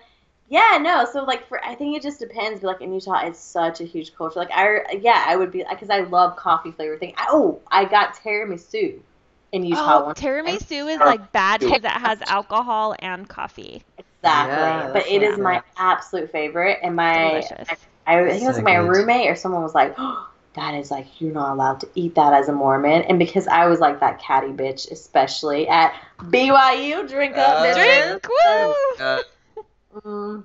yeah, 0.48 0.78
no. 0.82 1.06
So 1.12 1.24
like 1.24 1.48
for 1.48 1.64
I 1.64 1.76
think 1.76 1.96
it 1.98 2.04
just 2.04 2.20
depends. 2.20 2.62
But 2.62 2.68
like 2.68 2.82
in 2.82 2.94
Utah, 2.94 3.26
it's 3.28 3.40
such 3.40 3.82
a 3.82 3.86
huge 3.86 4.16
culture. 4.16 4.40
Like 4.40 4.52
I 4.54 4.98
yeah, 5.02 5.24
I 5.28 5.36
would 5.36 5.52
be 5.52 5.66
because 5.70 5.90
I 5.90 6.02
love 6.02 6.36
coffee 6.38 6.72
flavored 6.72 7.00
thing. 7.00 7.14
I, 7.18 7.28
oh, 7.30 7.62
I 7.72 7.86
got 7.86 8.16
tiramisu 8.16 9.02
in 9.52 9.64
Utah 9.66 10.06
Oh, 10.06 10.08
one. 10.08 10.16
tiramisu 10.16 10.90
is 10.94 11.04
like 11.04 11.32
bad 11.32 11.62
because 11.62 11.84
it 11.84 11.92
has 11.92 12.22
alcohol 12.28 12.96
and 13.00 13.28
coffee. 13.30 13.84
Exactly, 13.98 14.88
Yeah, 14.88 14.94
but 14.94 15.08
it 15.08 15.24
is 15.24 15.38
my 15.38 15.62
absolute 15.78 16.32
favorite. 16.32 16.80
And 16.84 16.96
my 16.96 17.10
Delicious. 17.14 17.88
I, 18.06 18.20
I 18.20 18.30
think 18.30 18.44
it 18.44 18.48
was 18.48 18.60
So 18.60 18.64
my 18.64 18.76
roommate 18.76 19.30
or 19.30 19.36
someone 19.36 19.64
was 19.64 19.74
like, 19.76 19.96
oh, 19.98 20.28
that 20.58 20.76
is 20.76 20.92
like 20.92 21.08
you're 21.22 21.32
not 21.32 21.54
allowed 21.54 21.80
to 21.80 21.90
eat 21.96 22.16
that 22.16 22.34
as 22.34 22.50
a 22.50 22.52
Mormon. 22.52 23.04
And 23.04 23.18
because 23.18 23.48
I 23.48 23.68
was 23.68 23.80
like 23.80 24.00
that 24.02 24.20
catty 24.22 24.50
bitch, 24.50 24.92
especially 24.92 25.68
at 25.68 25.94
BYU, 26.20 27.08
drink 27.08 27.38
up, 27.38 27.60
Uh. 27.60 27.74
Drink! 27.74 28.28
Uh, 29.00 29.22
Mm, 30.06 30.44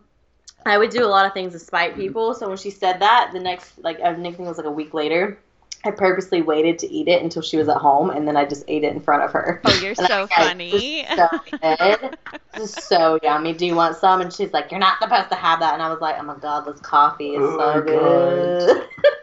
I 0.64 0.78
would 0.78 0.90
do 0.90 1.04
a 1.04 1.08
lot 1.08 1.26
of 1.26 1.32
things 1.32 1.52
to 1.52 1.58
spite 1.58 1.96
people. 1.96 2.34
So 2.34 2.48
when 2.48 2.56
she 2.56 2.70
said 2.70 3.00
that, 3.00 3.30
the 3.32 3.40
next 3.40 3.78
like 3.78 4.00
I 4.00 4.14
think 4.14 4.38
it 4.38 4.40
was 4.40 4.56
like 4.56 4.66
a 4.66 4.70
week 4.70 4.94
later, 4.94 5.38
I 5.84 5.90
purposely 5.90 6.42
waited 6.42 6.78
to 6.80 6.90
eat 6.90 7.08
it 7.08 7.22
until 7.22 7.42
she 7.42 7.56
was 7.56 7.68
at 7.68 7.78
home, 7.78 8.10
and 8.10 8.26
then 8.26 8.36
I 8.36 8.44
just 8.44 8.64
ate 8.68 8.84
it 8.84 8.92
in 8.92 9.00
front 9.00 9.24
of 9.24 9.32
her. 9.32 9.60
Oh, 9.64 9.74
you're 9.80 9.94
And 9.98 10.06
I 10.06 10.08
so 10.08 10.26
funny. 10.28 11.04
So 11.16 11.28
good. 11.60 12.16
This 12.54 12.76
is 12.76 12.84
so 12.84 13.18
yummy. 13.22 13.52
Do 13.54 13.66
you 13.66 13.74
want 13.74 13.96
some? 13.96 14.20
And 14.20 14.32
she's 14.32 14.52
like, 14.52 14.70
You're 14.70 14.80
not 14.80 15.00
supposed 15.00 15.30
to 15.30 15.34
have 15.36 15.60
that. 15.60 15.74
And 15.74 15.82
I 15.82 15.90
was 15.90 16.00
like, 16.00 16.16
Oh 16.18 16.22
my 16.22 16.36
god, 16.36 16.66
this 16.66 16.80
coffee 16.80 17.34
is 17.34 17.42
Oh 17.42 17.58
so 17.58 17.82
good. 17.82 18.88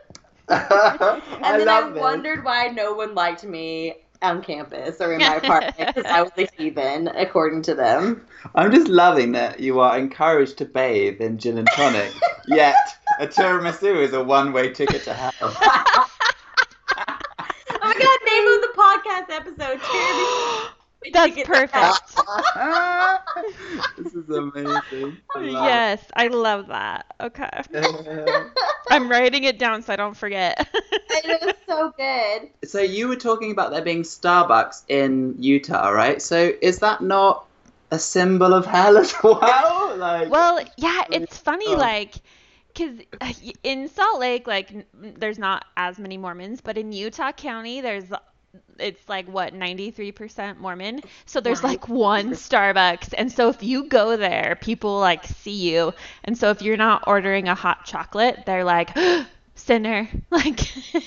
I 0.51 1.21
and 1.43 1.61
then 1.61 1.69
I 1.69 1.81
love 1.81 1.95
wondered 1.95 2.43
why 2.43 2.67
no 2.67 2.93
one 2.93 3.13
liked 3.13 3.43
me 3.43 3.95
on 4.21 4.41
campus 4.41 4.99
or 4.99 5.13
in 5.13 5.19
my 5.19 5.35
apartment 5.43 5.77
because 5.77 6.05
I 6.05 6.21
was 6.21 6.31
a 6.37 6.47
heathen, 6.57 7.07
according 7.09 7.61
to 7.63 7.75
them. 7.75 8.25
I'm 8.55 8.71
just 8.71 8.87
loving 8.87 9.31
that 9.33 9.59
you 9.59 9.79
are 9.79 9.97
encouraged 9.97 10.57
to 10.57 10.65
bathe 10.65 11.21
in 11.21 11.37
gin 11.37 11.57
and 11.57 11.67
tonic, 11.75 12.13
yet 12.47 12.75
a 13.19 13.27
tiramisu 13.27 14.03
is 14.03 14.13
a 14.13 14.23
one-way 14.23 14.73
ticket 14.73 15.03
to 15.03 15.13
hell. 15.13 15.31
oh 15.41 16.09
my 17.81 17.93
god, 17.93 18.19
name 18.25 18.47
of 18.47 18.61
the 18.61 18.73
podcast 18.75 19.29
episode, 19.35 19.79
Tiramisu. 19.79 20.69
That's 21.13 21.33
Ticket 21.35 21.45
to 21.45 21.67
hell. 21.71 21.97
perfect. 22.55 23.97
this 23.97 24.13
is 24.13 24.29
amazing. 24.29 25.17
I 25.35 25.39
love 25.39 25.65
Yes, 25.65 26.03
I 26.13 26.27
love 26.27 26.67
that. 26.67 27.05
Okay. 27.21 27.61
I'm 28.91 29.09
writing 29.09 29.43
it 29.45 29.57
down 29.59 29.81
so 29.81 29.93
I 29.93 29.95
don't 29.95 30.15
forget. 30.17 30.67
It 31.11 31.41
was 31.45 31.55
so 31.67 31.91
good. 31.97 32.49
so 32.69 32.79
you 32.79 33.07
were 33.07 33.15
talking 33.15 33.51
about 33.51 33.71
there 33.71 33.81
being 33.81 34.03
Starbucks 34.03 34.83
in 34.87 35.35
Utah, 35.39 35.89
right? 35.89 36.21
So 36.21 36.53
is 36.61 36.79
that 36.79 37.01
not 37.01 37.45
a 37.91 37.99
symbol 37.99 38.53
of 38.53 38.65
hell 38.65 38.97
as 38.97 39.13
well? 39.23 39.97
Like, 39.97 40.29
Well, 40.29 40.61
yeah, 40.77 41.03
it's 41.11 41.37
funny, 41.37 41.65
Oh. 41.67 41.77
like, 41.77 42.15
because 42.67 42.99
in 43.63 43.87
Salt 43.89 44.19
Lake, 44.19 44.47
like, 44.47 44.85
there's 44.93 45.39
not 45.39 45.65
as 45.75 45.97
many 45.99 46.17
Mormons, 46.17 46.61
but 46.61 46.77
in 46.77 46.91
Utah 46.91 47.31
County, 47.31 47.81
there's, 47.81 48.05
it's 48.77 49.07
like, 49.09 49.27
what, 49.27 49.53
93% 49.53 50.59
Mormon? 50.59 51.03
So 51.25 51.39
there's 51.41 51.63
like 51.63 51.87
one 51.87 52.31
Starbucks. 52.31 53.13
And 53.17 53.31
so 53.31 53.49
if 53.49 53.63
you 53.63 53.85
go 53.85 54.17
there, 54.17 54.57
people, 54.61 54.99
like, 54.99 55.25
see 55.25 55.69
you. 55.71 55.93
And 56.23 56.37
so 56.37 56.49
if 56.51 56.61
you're 56.61 56.77
not 56.77 57.03
ordering 57.07 57.47
a 57.47 57.55
hot 57.55 57.85
chocolate, 57.85 58.45
they're 58.45 58.63
like, 58.63 58.97
sinner. 59.55 60.09
Like, 60.31 60.59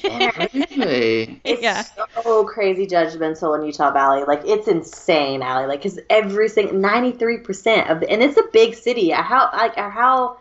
oh, 0.09 0.31
really? 0.53 1.41
It's 1.45 1.67
Yeah. 1.67 1.87
so 2.25 2.45
crazy 2.45 2.87
judgmental 2.87 3.59
in 3.59 3.65
Utah 3.67 3.93
Valley. 3.93 4.25
Like 4.25 4.43
it's 4.45 4.69
insane, 4.69 5.43
Allie. 5.43 5.67
Like 5.67 5.83
because 5.83 5.99
every 6.11 6.49
single 6.49 6.77
ninety 6.79 7.13
three 7.13 7.39
percent 7.39 7.91
of 7.91 8.01
the 8.01 8.11
and 8.11 8.23
it's 8.23 8.37
a 8.37 8.45
big 8.53 8.75
city. 8.75 9.13
Uh, 9.13 9.23
how 9.23 9.51
like 9.53 9.77
uh, 9.77 9.91
how 9.91 10.39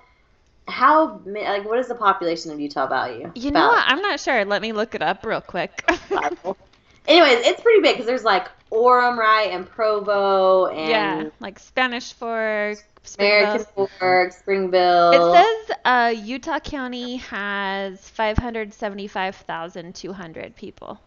how 0.68 1.22
like 1.26 1.66
what 1.66 1.80
is 1.80 1.88
the 1.88 1.95
population 1.95 2.52
of 2.52 2.60
Utah 2.60 2.88
Valley? 2.88 3.28
you 3.36 3.52
know 3.52 3.68
what? 3.68 3.84
I'm 3.88 4.02
not 4.02 4.20
sure. 4.20 4.45
Let 4.45 4.62
me 4.62 4.74
look 4.74 4.95
it 4.95 5.02
up 5.02 5.26
real 5.26 5.41
quick. 5.41 5.84
Anyways, 7.08 7.45
it's 7.45 7.62
pretty 7.62 7.82
big 7.82 7.95
because 7.95 8.06
there's 8.06 8.24
like 8.24 8.47
Orem, 8.72 9.18
right, 9.18 9.49
and 9.52 9.68
Provo, 9.68 10.68
and 10.68 10.89
yeah, 10.89 11.24
like 11.39 11.58
Spanish 11.60 12.14
Fork, 12.14 12.78
American 13.18 13.66
Springville. 13.66 13.89
Fork, 13.99 14.32
Springville. 14.32 15.12
It 15.12 15.20
says 15.68 15.78
uh, 15.84 16.14
Utah 16.16 16.60
County 16.60 17.18
has 17.18 18.08
575,200 18.10 20.56
people. 20.56 21.02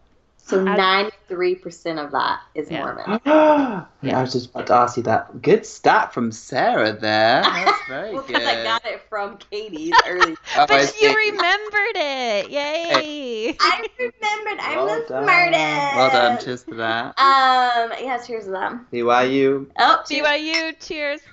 So. 0.45 0.63
Ninety 0.63 1.11
three 1.27 1.55
percent 1.55 1.97
of 1.99 2.11
that 2.11 2.39
is 2.53 2.69
Yeah. 2.69 2.83
Mormon. 2.83 3.19
yeah, 4.01 4.17
I 4.19 4.21
was 4.21 4.31
just 4.33 4.51
about 4.51 4.67
to 4.67 4.73
ask 4.75 4.95
you 4.97 5.03
that. 5.03 5.41
Good 5.41 5.65
stat 5.65 6.13
from 6.13 6.31
Sarah 6.31 6.93
there. 6.93 7.41
That's 7.41 7.81
very 7.87 8.13
Well, 8.13 8.21
good. 8.23 8.33
because 8.33 8.47
I 8.47 8.63
got 8.63 8.85
it 8.85 9.01
from 9.09 9.37
Katie's 9.37 9.93
early. 10.07 10.35
Oh, 10.57 10.65
But 10.67 10.81
you 11.01 11.09
see. 11.09 11.15
remembered 11.31 11.95
it. 11.95 12.49
Yay. 12.51 13.57
I 13.59 13.85
remembered. 13.99 14.59
I'm 14.63 14.75
well 14.77 15.01
the 15.01 15.07
done. 15.07 15.23
smartest. 15.23 15.95
Well 15.95 16.11
done, 16.11 16.43
cheers 16.45 16.63
to 16.63 16.75
that. 16.75 17.05
Um. 17.19 17.93
Yeah. 18.03 18.17
Cheers 18.25 18.45
to 18.45 18.51
them. 18.51 18.87
BYU. 18.93 19.65
Oh. 19.79 20.03
cheers. 20.07 20.25
BYU, 20.27 20.75
cheers. 20.79 21.21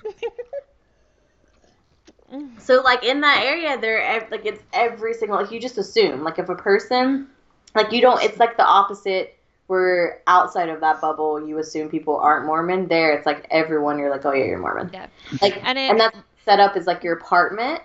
So 2.57 2.81
like 2.81 3.03
in 3.03 3.21
that 3.21 3.43
area, 3.43 3.77
there 3.79 4.01
ev- 4.01 4.31
like 4.31 4.43
it's 4.45 4.63
every 4.73 5.13
single 5.13 5.37
like 5.39 5.51
you 5.51 5.59
just 5.59 5.77
assume 5.77 6.23
like 6.23 6.39
if 6.39 6.49
a 6.49 6.55
person 6.55 7.27
like 7.75 7.91
you 7.91 8.01
don't 8.01 8.21
it's 8.23 8.37
like 8.39 8.57
the 8.57 8.65
opposite 8.65 9.37
where 9.67 10.21
outside 10.27 10.69
of 10.69 10.79
that 10.81 10.99
bubble 11.01 11.45
you 11.47 11.57
assume 11.59 11.89
people 11.89 12.17
aren't 12.17 12.45
Mormon. 12.45 12.87
There 12.87 13.13
it's 13.13 13.25
like 13.25 13.47
everyone 13.49 13.97
you're 13.99 14.09
like 14.11 14.25
oh 14.25 14.33
yeah 14.33 14.45
you're 14.45 14.59
Mormon. 14.59 14.89
Yeah. 14.93 15.07
Like 15.41 15.57
And 15.63 15.77
and, 15.77 15.97
it- 15.97 15.97
that's 15.99 16.17
set 16.45 16.59
up 16.59 16.75
as 16.75 16.85
like 16.87 17.03
your 17.03 17.13
apartment, 17.17 17.81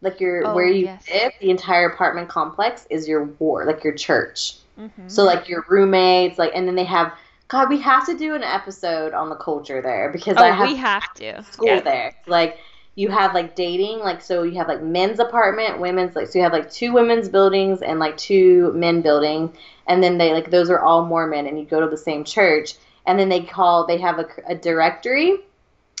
like 0.00 0.20
your 0.20 0.46
Oh, 0.46 0.54
where 0.54 0.66
you 0.66 0.86
yes. 0.86 1.06
live. 1.12 1.32
The 1.40 1.50
entire 1.50 1.88
apartment 1.90 2.28
complex 2.28 2.86
is 2.90 3.06
your 3.06 3.24
ward, 3.38 3.66
like 3.66 3.84
your 3.84 3.92
church. 3.94 4.54
Mhm. 4.78 5.10
So 5.10 5.24
like 5.24 5.48
your 5.48 5.64
roommates, 5.68 6.38
like 6.38 6.52
and 6.54 6.66
then 6.66 6.74
they 6.74 6.84
have. 6.84 7.12
God, 7.48 7.70
we 7.70 7.80
have 7.80 8.04
to 8.06 8.16
do 8.16 8.34
an 8.34 8.42
episode 8.42 9.14
on 9.14 9.30
the 9.30 9.34
culture 9.36 9.80
there 9.80 10.10
because 10.10 10.36
I 10.36 10.50
oh, 10.50 10.52
have 10.52 10.68
we 10.68 10.76
have 10.76 11.14
to. 11.14 11.42
school 11.44 11.68
Yeah. 11.68 11.80
there. 11.80 12.14
Like 12.26 12.58
you 12.98 13.08
have 13.08 13.32
like 13.32 13.54
dating, 13.54 14.00
like 14.00 14.20
so 14.20 14.42
you 14.42 14.58
have 14.58 14.66
like 14.66 14.82
men's 14.82 15.20
apartment, 15.20 15.78
women's 15.78 16.16
like 16.16 16.26
so 16.26 16.36
you 16.36 16.42
have 16.42 16.52
like 16.52 16.68
two 16.68 16.92
women's 16.92 17.28
buildings 17.28 17.80
and 17.80 18.00
like 18.00 18.16
two 18.16 18.72
men 18.72 19.02
building, 19.02 19.56
and 19.86 20.02
then 20.02 20.18
they 20.18 20.32
like 20.32 20.50
those 20.50 20.68
are 20.68 20.80
all 20.80 21.04
Mormon, 21.04 21.46
and 21.46 21.56
you 21.56 21.64
go 21.64 21.78
to 21.80 21.86
the 21.86 21.96
same 21.96 22.24
church, 22.24 22.74
and 23.06 23.16
then 23.16 23.28
they 23.28 23.40
call 23.40 23.86
they 23.86 23.98
have 23.98 24.18
a, 24.18 24.26
a 24.48 24.56
directory 24.56 25.36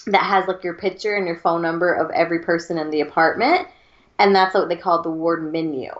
that 0.06 0.24
has 0.24 0.48
like 0.48 0.64
your 0.64 0.74
picture 0.74 1.14
and 1.14 1.24
your 1.24 1.38
phone 1.38 1.62
number 1.62 1.92
of 1.92 2.10
every 2.10 2.40
person 2.40 2.78
in 2.78 2.90
the 2.90 3.02
apartment, 3.02 3.68
and 4.18 4.34
that's 4.34 4.52
what 4.52 4.68
they 4.68 4.74
call 4.74 5.00
the 5.00 5.08
ward 5.08 5.52
menu. 5.52 5.92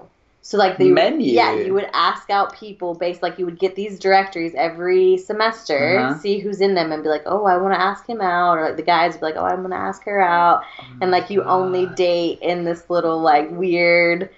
So 0.48 0.56
like 0.56 0.78
the 0.78 0.88
Menu? 0.90 1.30
yeah, 1.30 1.52
you 1.56 1.74
would 1.74 1.90
ask 1.92 2.30
out 2.30 2.56
people 2.56 2.94
based 2.94 3.20
like 3.20 3.38
you 3.38 3.44
would 3.44 3.58
get 3.58 3.74
these 3.74 3.98
directories 3.98 4.54
every 4.56 5.18
semester, 5.18 5.98
Uh-huh. 5.98 6.18
see 6.20 6.38
who's 6.38 6.62
in 6.62 6.72
them, 6.74 6.90
and 6.90 7.02
be 7.02 7.10
like, 7.10 7.24
oh, 7.26 7.44
I 7.44 7.58
want 7.58 7.74
to 7.74 7.78
ask 7.80 8.08
him 8.08 8.22
out, 8.22 8.56
or 8.56 8.64
like 8.64 8.76
the 8.76 8.82
guys 8.82 9.12
would 9.12 9.20
be 9.20 9.26
like, 9.26 9.36
oh, 9.36 9.44
I'm 9.44 9.60
gonna 9.60 9.76
ask 9.76 10.02
her 10.04 10.18
out, 10.22 10.62
and 11.02 11.10
like 11.10 11.28
you 11.28 11.42
only 11.44 11.84
date 11.84 12.38
in 12.40 12.64
this 12.64 12.88
little 12.88 13.20
like 13.20 13.50
weird 13.50 14.30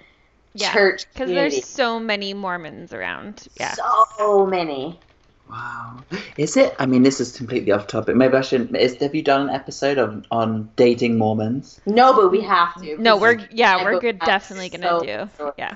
Yeah. 0.53 0.73
church 0.73 1.05
Because 1.13 1.29
there's 1.29 1.65
so 1.65 1.97
many 1.97 2.33
Mormons 2.33 2.91
around. 2.91 3.47
Yeah. 3.57 3.73
so 4.17 4.45
many. 4.45 4.99
Wow. 5.49 5.99
Is 6.35 6.57
it? 6.57 6.75
I 6.77 6.87
mean, 6.87 7.03
this 7.03 7.21
is 7.21 7.37
completely 7.37 7.71
off 7.71 7.87
topic. 7.87 8.17
Maybe 8.17 8.35
I 8.35 8.41
shouldn't. 8.41 8.75
Is, 8.75 8.95
have 8.95 9.15
you 9.15 9.21
done 9.21 9.47
an 9.47 9.55
episode 9.55 9.97
on, 9.97 10.25
on 10.29 10.69
dating 10.75 11.17
Mormons? 11.17 11.79
No, 11.85 12.13
but 12.13 12.31
we 12.31 12.41
have 12.41 12.75
to. 12.81 12.97
No, 13.01 13.15
we're 13.15 13.39
yeah, 13.49 13.81
we're 13.81 14.01
good. 14.01 14.19
Definitely 14.19 14.67
gonna 14.67 14.89
so- 14.99 15.05
do. 15.05 15.29
so- 15.37 15.53
Yeah. 15.57 15.75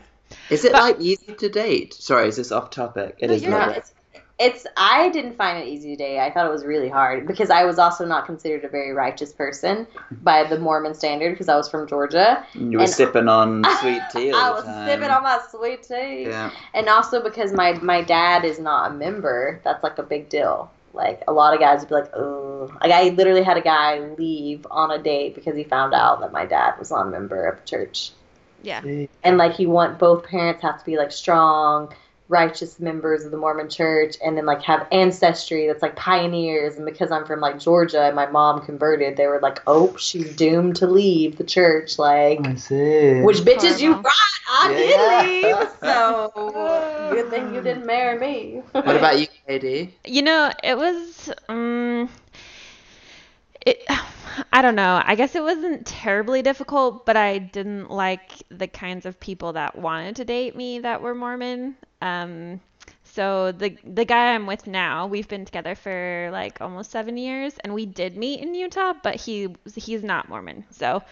Is 0.49 0.63
it 0.65 0.71
But- 0.73 0.81
like 0.81 0.99
easy 0.99 1.33
to 1.33 1.49
date? 1.49 1.93
Sorry, 1.93 2.27
is 2.27 2.35
this 2.37 2.51
off 2.51 2.69
topic? 2.69 3.15
It 3.19 3.27
No, 3.29 3.33
is 3.35 3.43
not. 3.43 3.77
It's, 3.77 3.93
it's 4.37 4.67
I 4.75 5.09
didn't 5.09 5.37
find 5.37 5.57
it 5.63 5.67
easy 5.67 5.95
to 5.95 6.03
date. 6.03 6.19
I 6.19 6.29
thought 6.29 6.45
it 6.45 6.51
was 6.51 6.65
really 6.65 6.89
hard 6.89 7.25
because 7.25 7.49
I 7.49 7.63
was 7.63 7.79
also 7.79 8.05
not 8.05 8.25
considered 8.25 8.65
a 8.65 8.67
very 8.67 8.91
righteous 8.91 9.31
person 9.31 9.87
by 10.23 10.43
the 10.43 10.59
Mormon 10.59 10.93
standard 10.93 11.31
because 11.31 11.47
I 11.47 11.55
was 11.55 11.69
from 11.69 11.87
Georgia. 11.87 12.45
You 12.53 12.77
were 12.77 12.83
and- 12.83 12.91
sipping 12.91 13.27
on 13.29 13.63
sweet 13.81 14.01
tea 14.11 14.31
I 14.33 14.49
was 14.51 14.65
time. 14.65 14.87
sipping 14.87 15.09
on 15.09 15.23
my 15.23 15.39
sweet 15.49 15.83
tea. 15.83 16.23
Yeah. 16.23 16.51
And 16.73 16.89
also 16.89 17.23
because 17.23 17.53
my 17.53 17.73
my 17.81 18.01
dad 18.01 18.43
is 18.45 18.59
not 18.59 18.91
a 18.91 18.93
member, 18.93 19.61
that's 19.63 19.83
like 19.83 19.97
a 19.99 20.03
big 20.03 20.27
deal. 20.29 20.69
Like 20.93 21.23
a 21.27 21.31
lot 21.33 21.53
of 21.53 21.59
guys 21.59 21.79
would 21.81 21.89
be 21.89 21.95
like, 21.95 22.13
"Oh," 22.15 22.71
like 22.81 22.91
I 22.91 23.09
literally 23.09 23.43
had 23.43 23.57
a 23.57 23.61
guy 23.61 23.99
leave 24.17 24.65
on 24.71 24.91
a 24.91 24.97
date 25.01 25.35
because 25.35 25.55
he 25.55 25.63
found 25.63 25.93
out 25.93 26.19
that 26.21 26.31
my 26.33 26.45
dad 26.45 26.75
was 26.79 26.89
not 26.91 27.07
a 27.07 27.09
member 27.09 27.45
of 27.45 27.63
church, 27.65 28.11
Yeah. 28.65 29.05
and 29.23 29.37
like 29.37 29.59
you 29.59 29.69
want 29.69 29.99
both 29.99 30.25
parents 30.25 30.61
have 30.63 30.79
to 30.79 30.85
be 30.85 30.97
like 30.97 31.11
strong, 31.11 31.93
righteous 32.27 32.79
members 32.79 33.23
of 33.23 33.29
the 33.31 33.37
Mormon 33.37 33.69
church, 33.69 34.15
and 34.25 34.35
then 34.35 34.45
like 34.47 34.61
have 34.63 34.87
ancestry 34.91 35.67
that's 35.67 35.81
like 35.83 35.95
pioneers. 35.95 36.75
And 36.75 36.85
because 36.85 37.11
I'm 37.11 37.25
from 37.25 37.39
like 37.39 37.59
Georgia 37.59 38.01
and 38.03 38.15
my 38.15 38.25
mom 38.25 38.65
converted, 38.65 39.15
they 39.17 39.27
were 39.27 39.39
like, 39.39 39.61
"Oh, 39.67 39.95
she's 39.97 40.35
doomed 40.35 40.77
to 40.77 40.87
leave 40.87 41.37
the 41.37 41.43
church." 41.43 41.99
Like. 41.99 42.39
I 42.45 42.55
see. 42.55 43.21
Which 43.21 43.37
bitches 43.37 43.79
you 43.79 43.93
Horrible. 43.93 44.09
right? 44.09 44.39
I 44.49 44.71
Yeah. 44.71 45.21
did 45.23 45.57
leave, 45.61 45.69
so 45.81 46.31
good 47.11 47.29
thing 47.29 47.53
you 47.53 47.61
didn't 47.61 47.85
marry 47.85 48.17
me. 48.19 48.61
What 48.71 48.95
about 48.95 49.19
you, 49.19 49.27
Katie? 49.47 49.95
You 50.05 50.23
know, 50.23 50.51
it 50.63 50.75
was 50.77 51.29
um 51.49 52.09
it 53.65 53.83
I 54.51 54.61
don't 54.61 54.75
know. 54.75 55.01
I 55.03 55.15
guess 55.15 55.35
it 55.35 55.43
wasn't 55.43 55.85
terribly 55.85 56.41
difficult, 56.41 57.05
but 57.05 57.17
I 57.17 57.37
didn't 57.37 57.89
like 57.89 58.43
the 58.49 58.67
kinds 58.67 59.05
of 59.05 59.19
people 59.19 59.53
that 59.53 59.77
wanted 59.77 60.15
to 60.17 60.25
date 60.25 60.55
me 60.55 60.79
that 60.79 61.01
were 61.01 61.15
Mormon. 61.15 61.75
Um 62.01 62.59
so 63.03 63.51
the 63.51 63.77
the 63.85 64.03
guy 64.05 64.33
I'm 64.33 64.45
with 64.47 64.67
now, 64.67 65.07
we've 65.07 65.27
been 65.27 65.45
together 65.45 65.75
for 65.75 66.29
like 66.31 66.59
almost 66.61 66.91
7 66.91 67.17
years 67.17 67.57
and 67.63 67.73
we 67.73 67.85
did 67.85 68.17
meet 68.17 68.41
in 68.41 68.53
Utah, 68.55 68.93
but 69.03 69.15
he 69.15 69.55
he's 69.75 70.03
not 70.03 70.27
Mormon. 70.29 70.65
So 70.71 71.03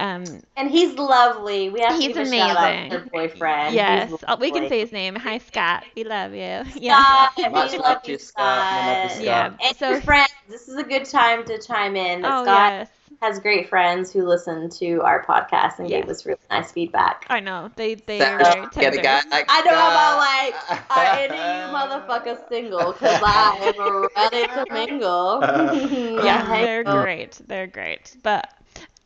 Um, 0.00 0.24
And 0.56 0.70
he's 0.70 0.94
lovely. 0.94 1.68
We 1.70 1.80
have 1.80 1.90
to 1.90 1.96
He's 1.96 2.08
give 2.16 2.26
a 2.26 2.30
shout 2.30 2.56
out 2.56 2.62
to 2.62 2.68
amazing. 2.70 2.90
her 3.00 3.06
boyfriend. 3.12 3.74
yes, 3.74 4.10
He's 4.10 4.24
uh, 4.26 4.36
we 4.40 4.50
can 4.50 4.62
lovely. 4.62 4.68
say 4.68 4.80
his 4.80 4.92
name. 4.92 5.14
Hi, 5.16 5.38
Scott. 5.38 5.84
We 5.94 6.04
love 6.04 6.32
you. 6.32 6.62
Yeah. 6.76 7.28
Scott, 7.32 7.52
Much 7.52 7.72
we 7.72 7.78
love 7.78 7.98
you, 8.06 8.12
you, 8.12 8.18
Scott. 8.18 8.46
We 8.46 8.88
love 8.88 9.02
you, 9.02 9.08
Scott. 9.08 9.10
Scott. 9.10 9.24
Yeah. 9.24 9.52
And 9.68 9.76
So- 9.76 9.90
your 9.90 10.00
friends, 10.00 10.30
this 10.48 10.68
is 10.68 10.76
a 10.76 10.82
good 10.84 11.04
time 11.04 11.44
to 11.44 11.58
chime 11.60 11.96
in. 11.96 12.24
Oh 12.24 12.44
Scott 12.44 12.72
yes. 12.72 12.88
has 13.20 13.38
great 13.38 13.68
friends 13.68 14.10
who 14.12 14.26
listen 14.26 14.70
to 14.70 15.02
our 15.02 15.22
podcast 15.24 15.78
and 15.78 15.88
Yes. 15.90 16.00
gave 16.02 16.10
us 16.10 16.24
really 16.26 16.40
nice 16.50 16.72
feedback. 16.72 17.26
I 17.28 17.40
know 17.40 17.70
they 17.76 17.94
they 17.96 18.18
Sarah, 18.18 18.42
are 18.42 18.52
very 18.54 18.66
get 18.72 18.94
a 18.94 18.96
tender. 18.96 19.02
guy 19.02 19.20
like 19.30 19.46
I 19.48 19.60
know 19.60 19.70
that. 19.70 20.54
about 20.56 20.78
like, 20.80 20.90
are 20.96 21.18
any 21.18 21.38
of 21.38 21.70
you 21.70 21.76
motherfuckers 21.76 22.48
single? 22.48 22.92
Because 22.92 23.20
I 23.22 23.74
am 23.76 24.08
ready 24.16 24.46
to 24.46 24.64
mingle. 24.72 25.40
yeah, 26.24 26.46
they're 26.62 26.84
oh. 26.86 27.02
great. 27.02 27.38
They're 27.46 27.66
great. 27.66 28.16
But 28.22 28.50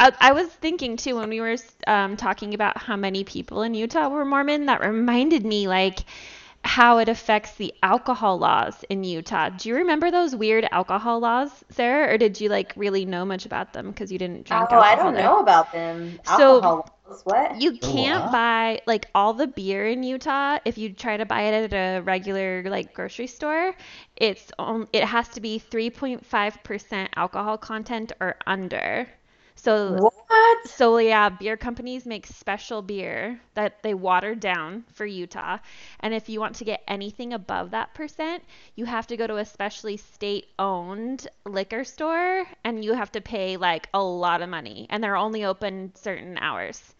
I, 0.04 0.12
I 0.20 0.32
was 0.32 0.48
thinking 0.48 0.96
too 0.98 1.16
when 1.16 1.30
we 1.30 1.40
were 1.40 1.56
um, 1.86 2.16
talking 2.16 2.54
about 2.54 2.76
how 2.78 2.96
many 2.96 3.24
people 3.24 3.62
in 3.62 3.74
Utah 3.74 4.08
were 4.08 4.24
Mormon. 4.24 4.66
That 4.66 4.80
reminded 4.86 5.44
me 5.46 5.66
like 5.68 6.00
how 6.64 6.98
it 6.98 7.08
affects 7.08 7.54
the 7.56 7.74
alcohol 7.82 8.38
laws 8.38 8.84
in 8.90 9.04
Utah. 9.04 9.50
Do 9.50 9.68
you 9.68 9.76
remember 9.76 10.10
those 10.10 10.34
weird 10.36 10.66
alcohol 10.72 11.20
laws, 11.20 11.64
Sarah, 11.70 12.12
or 12.14 12.18
did 12.18 12.40
you 12.40 12.48
like 12.50 12.72
really 12.76 13.04
know 13.06 13.24
much 13.24 13.46
about 13.46 13.72
them 13.72 13.90
because 13.90 14.12
you 14.12 14.18
didn't 14.18 14.44
drink 14.46 14.70
alcohol? 14.70 14.80
Oh, 14.80 14.84
alcohol 14.84 14.84
I 14.84 14.94
don't 14.96 15.14
there? 15.14 15.22
know 15.24 15.38
about 15.40 15.72
them. 15.72 16.20
So- 16.24 16.62
Alcohol. 16.62 16.90
laws, 17.08 17.22
what? 17.24 17.60
You 17.60 17.78
can't 17.78 18.24
What? 18.24 18.32
buy 18.32 18.80
like 18.86 19.08
all 19.14 19.32
the 19.34 19.46
beer 19.46 19.86
in 19.86 20.02
Utah 20.02 20.58
if 20.64 20.76
you 20.78 20.92
try 20.92 21.16
to 21.16 21.24
buy 21.26 21.42
it 21.42 21.72
at 21.72 21.98
a 21.98 22.02
regular 22.02 22.62
like 22.68 22.92
grocery 22.94 23.26
store. 23.26 23.74
It's 24.16 24.50
on, 24.58 24.88
it 24.92 25.04
has 25.04 25.28
to 25.30 25.40
be 25.40 25.58
3.5% 25.58 27.08
alcohol 27.16 27.56
content 27.58 28.12
or 28.20 28.36
under. 28.46 29.08
So 29.56 30.02
What? 30.28 30.58
so 30.64 30.98
yeah, 30.98 31.28
beer 31.28 31.56
companies 31.56 32.06
make 32.06 32.26
special 32.26 32.82
beer 32.82 33.40
that 33.54 33.82
they 33.82 33.94
water 33.94 34.34
down 34.34 34.84
for 34.92 35.04
Utah. 35.06 35.58
And 36.00 36.14
if 36.14 36.28
you 36.28 36.40
want 36.40 36.56
to 36.56 36.64
get 36.64 36.82
anything 36.88 37.32
above 37.32 37.70
that 37.72 37.94
percent, 37.94 38.42
you 38.74 38.84
have 38.86 39.06
to 39.08 39.16
go 39.16 39.26
to 39.26 39.36
a 39.36 39.44
specially 39.44 39.96
state-owned 39.96 41.28
liquor 41.46 41.84
store 41.84 42.44
and 42.64 42.84
you 42.84 42.94
have 42.94 43.12
to 43.12 43.20
pay 43.20 43.56
like 43.56 43.88
a 43.94 44.02
lot 44.02 44.42
of 44.42 44.48
money 44.48 44.86
and 44.90 45.02
they're 45.02 45.16
only 45.16 45.44
open 45.44 45.92
certain 45.96 46.38
hours. 46.38 46.94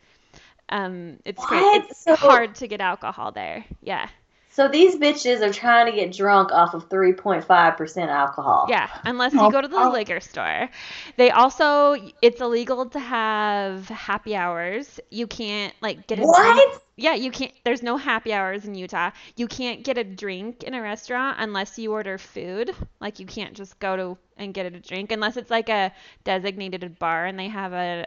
Um 0.69 1.19
it's. 1.25 1.51
What? 1.51 1.85
It's 1.91 1.97
So- 2.05 2.17
hard 2.17 2.55
to 2.57 2.69
get 2.69 2.81
alcohol 2.81 3.33
there. 3.33 3.65
Yeah. 3.83 4.09
So 4.55 4.69
these 4.69 4.95
bitches 4.95 5.41
are 5.43 5.53
trying 5.53 5.87
to 5.87 5.93
get 5.93 6.13
drunk 6.13 6.53
off 6.53 6.75
of 6.75 6.89
3.5% 6.89 8.09
alcohol. 8.09 8.67
Yeah, 8.71 8.89
unless 9.05 9.35
you 9.35 9.41
Oh, 9.41 9.51
go 9.51 9.61
to 9.61 9.67
the 9.67 9.77
oh. 9.77 9.91
liquor 9.91 10.21
store. 10.21 10.71
They 11.17 11.33
also 11.33 11.97
it's 12.23 12.41
illegal 12.41 12.87
to 12.91 13.01
have 13.01 13.89
happy 13.89 14.37
hours. 14.37 15.01
You 15.11 15.27
can't 15.27 15.75
like 15.83 16.07
get 16.07 16.21
a 16.21 16.23
drink. 16.23 16.37
What? 16.37 16.83
Yeah, 16.97 17.15
you 17.15 17.33
can't 17.33 17.53
there's 17.65 17.83
no 17.83 17.97
happy 17.97 18.33
hours 18.33 18.65
in 18.65 18.77
Utah. 18.77 19.11
You 19.35 19.49
can't 19.49 19.83
get 19.83 19.99
a 19.99 20.05
drink 20.05 20.63
in 20.63 20.75
a 20.75 20.81
restaurant 20.81 21.39
unless 21.41 21.77
you 21.77 21.93
order 21.93 22.17
food. 22.17 22.73
Like 23.01 23.19
you 23.19 23.27
can't 23.27 23.55
just 23.55 23.81
go 23.81 23.97
to 23.97 24.19
and 24.37 24.55
get 24.55 24.67
a 24.67 24.71
drink 24.71 25.11
unless 25.11 25.37
it's 25.37 25.51
like 25.51 25.69
a 25.69 25.93
designated 26.23 26.97
bar 27.01 27.27
and 27.27 27.37
they 27.37 27.49
have 27.49 27.73
a 27.73 28.07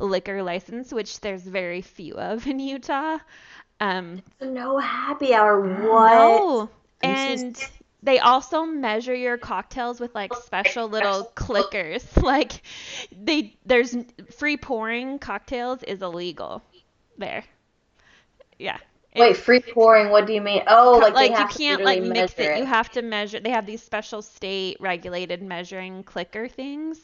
liquor 0.00 0.42
license, 0.42 0.92
which 0.92 1.20
there's 1.20 1.42
very 1.42 1.82
few 1.82 2.14
of 2.14 2.48
in 2.48 2.58
Utah. 2.58 3.18
Um 3.80 4.22
No 4.40 4.78
happy 4.78 5.34
hour. 5.34 5.60
What? 5.90 6.10
no. 6.10 6.70
And 7.02 7.56
they 8.02 8.18
also 8.18 8.64
measure 8.64 9.14
your 9.14 9.38
cocktails 9.38 10.00
with 10.00 10.14
like 10.14 10.34
special 10.34 10.88
little 10.88 11.30
clickers. 11.36 12.04
Like 12.22 12.62
they 13.12 13.56
there's 13.66 13.96
free 14.36 14.56
pouring 14.56 15.18
cocktails 15.18 15.82
is 15.82 16.02
illegal 16.02 16.62
there. 17.18 17.44
Yeah. 18.58 18.78
It- 19.14 19.20
Wait, 19.20 19.36
free 19.36 19.60
pouring. 19.60 20.10
What 20.10 20.26
do 20.26 20.32
you 20.32 20.40
mean? 20.40 20.62
Oh, 20.66 20.98
like, 21.00 21.14
they 21.14 21.30
you 21.30 21.34
have 21.34 21.50
to 21.58 21.58
can't 21.58 21.78
literally 21.78 22.00
like 22.00 22.02
mix 22.02 22.34
measure 22.34 22.52
it. 22.52 22.58
You 22.58 22.64
have 22.64 22.90
to 22.92 23.02
measure. 23.02 23.40
They 23.40 23.50
have 23.50 23.66
these 23.66 23.82
special 23.82 24.22
state 24.22 24.76
regulated 24.80 25.42
measuring 25.42 26.02
clicker 26.04 26.48
things. 26.48 26.98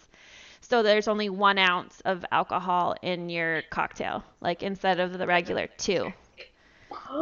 So 0.60 0.82
there's 0.82 1.08
only 1.08 1.28
one 1.30 1.58
ounce 1.58 2.00
of 2.02 2.24
alcohol 2.32 2.94
in 3.02 3.28
your 3.30 3.62
cocktail, 3.62 4.24
like 4.40 4.62
instead 4.62 5.00
of 5.00 5.18
the 5.18 5.26
regular 5.26 5.68
two. 5.78 6.12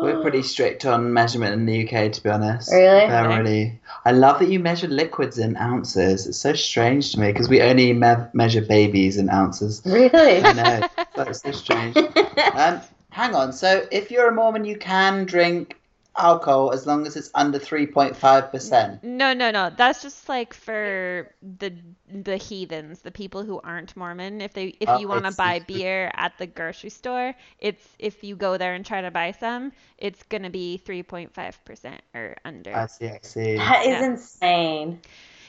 We're 0.03 0.17
pretty 0.23 0.43
strict 0.43 0.85
on 0.85 1.13
measurement 1.13 1.55
in 1.55 1.67
the 1.67 1.83
UK, 1.87 2.13
to 2.13 2.23
be 2.23 2.29
honest. 2.31 2.71
Really? 2.73 3.07
They're 3.09 3.25
Okay. 3.27 3.39
really. 3.39 3.81
I 4.05 4.13
love 4.13 4.39
that 4.41 4.49
you 4.49 4.61
measure 4.61 4.89
liquids 4.89 5.39
in 5.39 5.57
ounces. 5.57 6.27
It's 6.27 6.39
so 6.39 6.53
strange 6.53 7.13
to 7.13 7.21
me 7.21 7.33
because 7.33 7.49
we 7.49 7.61
only 7.63 7.93
me- 7.93 8.15
measure 8.33 8.63
babies 8.63 9.17
in 9.17 9.29
ounces. 9.31 9.83
Really? 9.85 10.43
I 10.43 10.53
know. 10.53 10.89
That's 11.17 11.43
so 11.43 11.51
strange. 11.65 11.97
Um, 11.97 12.81
hang 13.11 13.35
on. 13.35 13.53
So, 13.53 13.87
if 13.91 14.11
you're 14.11 14.29
a 14.29 14.35
Mormon, 14.35 14.65
you 14.65 14.77
can 14.77 15.25
drink 15.25 15.78
alcohol 16.19 16.73
as 16.73 16.87
long 16.87 17.07
as 17.07 17.17
it's 17.17 17.31
under 17.35 17.59
3.5%. 17.59 19.01
No, 19.03 19.33
no, 19.33 19.51
no. 19.51 19.71
That's 19.71 20.03
just 20.03 20.29
like 20.29 20.53
for 20.55 21.33
the 21.43 21.73
the 22.09 22.37
heathens, 22.37 23.03
the 23.03 23.11
people 23.13 23.45
who 23.45 23.61
aren't 23.63 23.97
Mormon. 23.97 24.41
If 24.41 24.55
they 24.55 24.75
if 24.81 24.93
Oh, 24.93 24.97
you 24.97 25.09
want 25.09 25.25
to 25.25 25.31
buy 25.31 25.61
beer 25.61 26.11
at 26.15 26.37
the 26.39 26.47
grocery 26.47 26.91
store, 26.91 27.35
it's 27.61 27.87
if 27.99 28.25
you 28.25 28.35
go 28.37 28.57
there 28.57 28.75
and 28.75 28.85
try 28.85 29.01
to 29.03 29.11
buy 29.11 29.33
some, 29.33 29.73
it's 29.99 30.23
gonna 30.25 30.51
be 30.51 30.79
3.5% 30.79 32.03
or 32.15 32.37
under. 32.45 32.85
I 32.85 32.87
see, 32.87 33.07
I 33.09 33.19
see. 33.23 33.57
that 33.57 33.87
is 33.87 34.01
Yeah. 34.01 34.03
insane. 34.03 35.01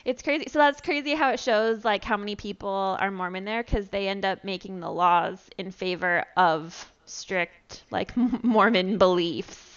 It's 0.06 0.22
crazy. 0.22 0.46
So 0.50 0.60
that's 0.60 0.82
crazy 0.82 1.14
how 1.14 1.32
it 1.32 1.40
shows 1.40 1.84
like 1.84 2.04
how 2.04 2.18
many 2.18 2.36
people 2.36 2.98
are 3.00 3.12
Mormon 3.12 3.46
there 3.46 3.64
because 3.64 3.90
they 3.90 4.08
end 4.08 4.26
up 4.26 4.44
making 4.44 4.80
the 4.80 4.92
laws 4.92 5.50
in 5.58 5.72
favor 5.72 6.26
of 6.38 6.92
strict 7.06 7.84
like 7.92 8.16
Mormon 8.44 8.98
beliefs. 8.98 9.69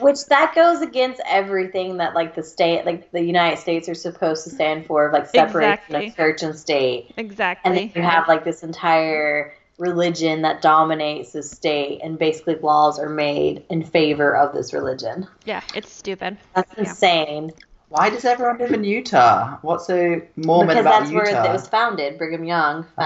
Which 0.00 0.26
that 0.26 0.54
goes 0.54 0.82
against 0.82 1.20
everything 1.26 1.96
that 1.98 2.14
like 2.14 2.34
the 2.34 2.42
state, 2.42 2.84
like 2.84 3.10
the 3.12 3.22
United 3.22 3.58
States, 3.58 3.88
are 3.88 3.94
supposed 3.94 4.44
to 4.44 4.50
stand 4.50 4.86
for, 4.86 5.06
of 5.06 5.12
like 5.12 5.26
separation 5.28 5.72
Exactly. 5.72 6.06
of 6.08 6.16
church 6.16 6.42
and 6.42 6.58
state. 6.58 7.12
Exactly. 7.16 7.68
And 7.68 7.78
then 7.78 7.92
you 7.94 8.02
have 8.02 8.28
like 8.28 8.44
this 8.44 8.62
entire 8.62 9.54
religion 9.78 10.42
that 10.42 10.60
dominates 10.62 11.32
the 11.32 11.42
state, 11.42 12.00
and 12.02 12.18
basically 12.18 12.56
laws 12.56 12.98
are 12.98 13.08
made 13.08 13.64
in 13.70 13.84
favor 13.84 14.36
of 14.36 14.54
this 14.54 14.72
religion. 14.72 15.26
yeah, 15.44 15.62
it's 15.74 15.92
stupid. 15.92 16.36
That's 16.54 16.72
Yeah. 16.76 16.80
insane. 16.84 17.52
Why 17.88 18.10
does 18.10 18.24
everyone 18.24 18.58
live 18.58 18.72
in 18.72 18.82
Utah? 18.84 19.58
What's 19.62 19.86
so 19.86 20.20
Mormon 20.36 20.66
because 20.68 20.80
about 20.80 21.00
that's 21.02 21.12
where 21.12 21.24
it 21.24 21.52
was 21.52 21.68
founded. 21.68 22.18
Brigham 22.18 22.44
Young 22.44 22.84
oh, 22.98 23.02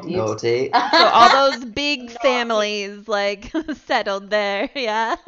founded 0.00 0.10
Utah. 0.10 0.26
naughty. 0.26 0.70
So 0.72 1.04
all 1.04 1.50
those 1.50 1.64
big 1.84 2.10
families 2.22 3.06
like 3.08 3.52
settled 3.86 4.30
there. 4.30 4.70
Yeah. 4.74 5.16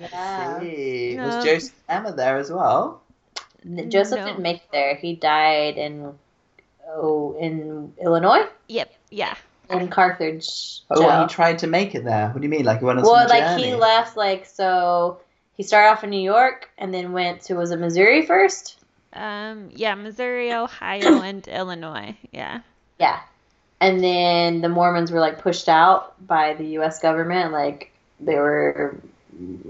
Yeah. 0.00 0.60
See. 0.60 1.14
No. 1.16 1.26
Was 1.26 1.44
Joseph 1.44 1.74
Emma 1.88 2.12
there 2.12 2.36
as 2.36 2.50
well? 2.50 3.00
Joseph 3.88 4.18
No. 4.18 4.26
didn't 4.26 4.40
make 4.40 4.56
it 4.56 4.68
there. 4.72 4.94
He 4.96 5.14
died 5.14 5.76
in 5.76 6.12
oh 6.88 7.36
in 7.40 7.92
Illinois 8.02 8.46
Yep. 8.68 8.92
Yeah. 9.10 9.34
in 9.70 9.88
Carthage. 9.88 10.82
Oh, 10.90 10.96
jail. 11.00 11.06
well, 11.06 11.26
he 11.28 11.32
tried 11.34 11.58
to 11.60 11.66
make 11.66 11.94
it 11.94 12.04
there. 12.04 12.28
What 12.28 12.40
do 12.40 12.42
you 12.42 12.50
mean? 12.50 12.64
Like 12.64 12.80
he 12.80 12.84
went 12.84 12.98
on 12.98 13.04
well, 13.04 13.28
some 13.28 13.28
like 13.28 13.44
journey? 13.44 13.70
he 13.70 13.74
left 13.74 14.16
like 14.16 14.46
so. 14.46 15.20
He 15.56 15.62
started 15.62 15.90
off 15.90 16.04
in 16.04 16.10
New 16.10 16.20
York 16.20 16.68
and 16.78 16.92
then 16.92 17.12
went 17.12 17.42
to 17.42 17.54
was 17.54 17.70
it 17.70 17.78
Missouri 17.78 18.26
first? 18.26 18.78
Um. 19.12 19.70
Yeah. 19.72 19.94
Missouri, 19.94 20.52
Ohio, 20.52 21.22
and 21.22 21.46
Illinois. 21.48 22.16
Yeah. 22.32 22.60
Yeah. 22.98 23.20
And 23.80 24.02
then 24.02 24.60
the 24.60 24.68
Mormons 24.68 25.10
were 25.10 25.20
like 25.20 25.38
pushed 25.40 25.68
out 25.68 26.14
by 26.26 26.54
the 26.54 26.64
U.S. 26.78 27.00
government. 27.00 27.52
Like 27.52 27.92
they 28.20 28.34
were, 28.36 28.96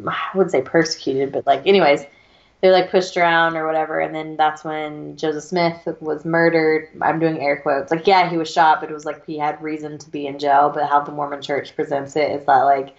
I 0.07 0.31
wouldn't 0.35 0.53
say 0.53 0.62
persecuted, 0.62 1.33
but 1.33 1.47
like, 1.47 1.67
anyways, 1.67 2.05
they 2.61 2.69
were 2.69 2.75
like 2.75 2.91
pushed 2.91 3.17
around 3.17 3.57
or 3.57 3.67
whatever. 3.67 4.01
And 4.01 4.15
then 4.15 4.37
that's 4.37 4.65
when 4.65 5.17
Joseph 5.17 5.45
Smith 5.45 5.87
was 6.01 6.25
murdered. 6.25 6.89
I'm 7.03 7.19
doing 7.19 7.39
air 7.39 7.61
quotes. 7.61 7.91
Like, 7.91 8.07
yeah, 8.07 8.31
he 8.31 8.37
was 8.37 8.51
shot, 8.51 8.81
but 8.81 8.91
it 8.91 8.95
was 8.95 9.05
like 9.05 9.25
he 9.27 9.37
had 9.39 9.62
reason 9.62 9.99
to 9.99 10.11
be 10.11 10.27
in 10.27 10.39
jail. 10.39 10.71
But 10.75 10.89
how 10.89 11.01
the 11.01 11.12
Mormon 11.12 11.43
church 11.43 11.75
presents 11.75 12.17
it 12.17 12.31
is 12.31 12.47
that 12.47 12.62
like 12.62 12.95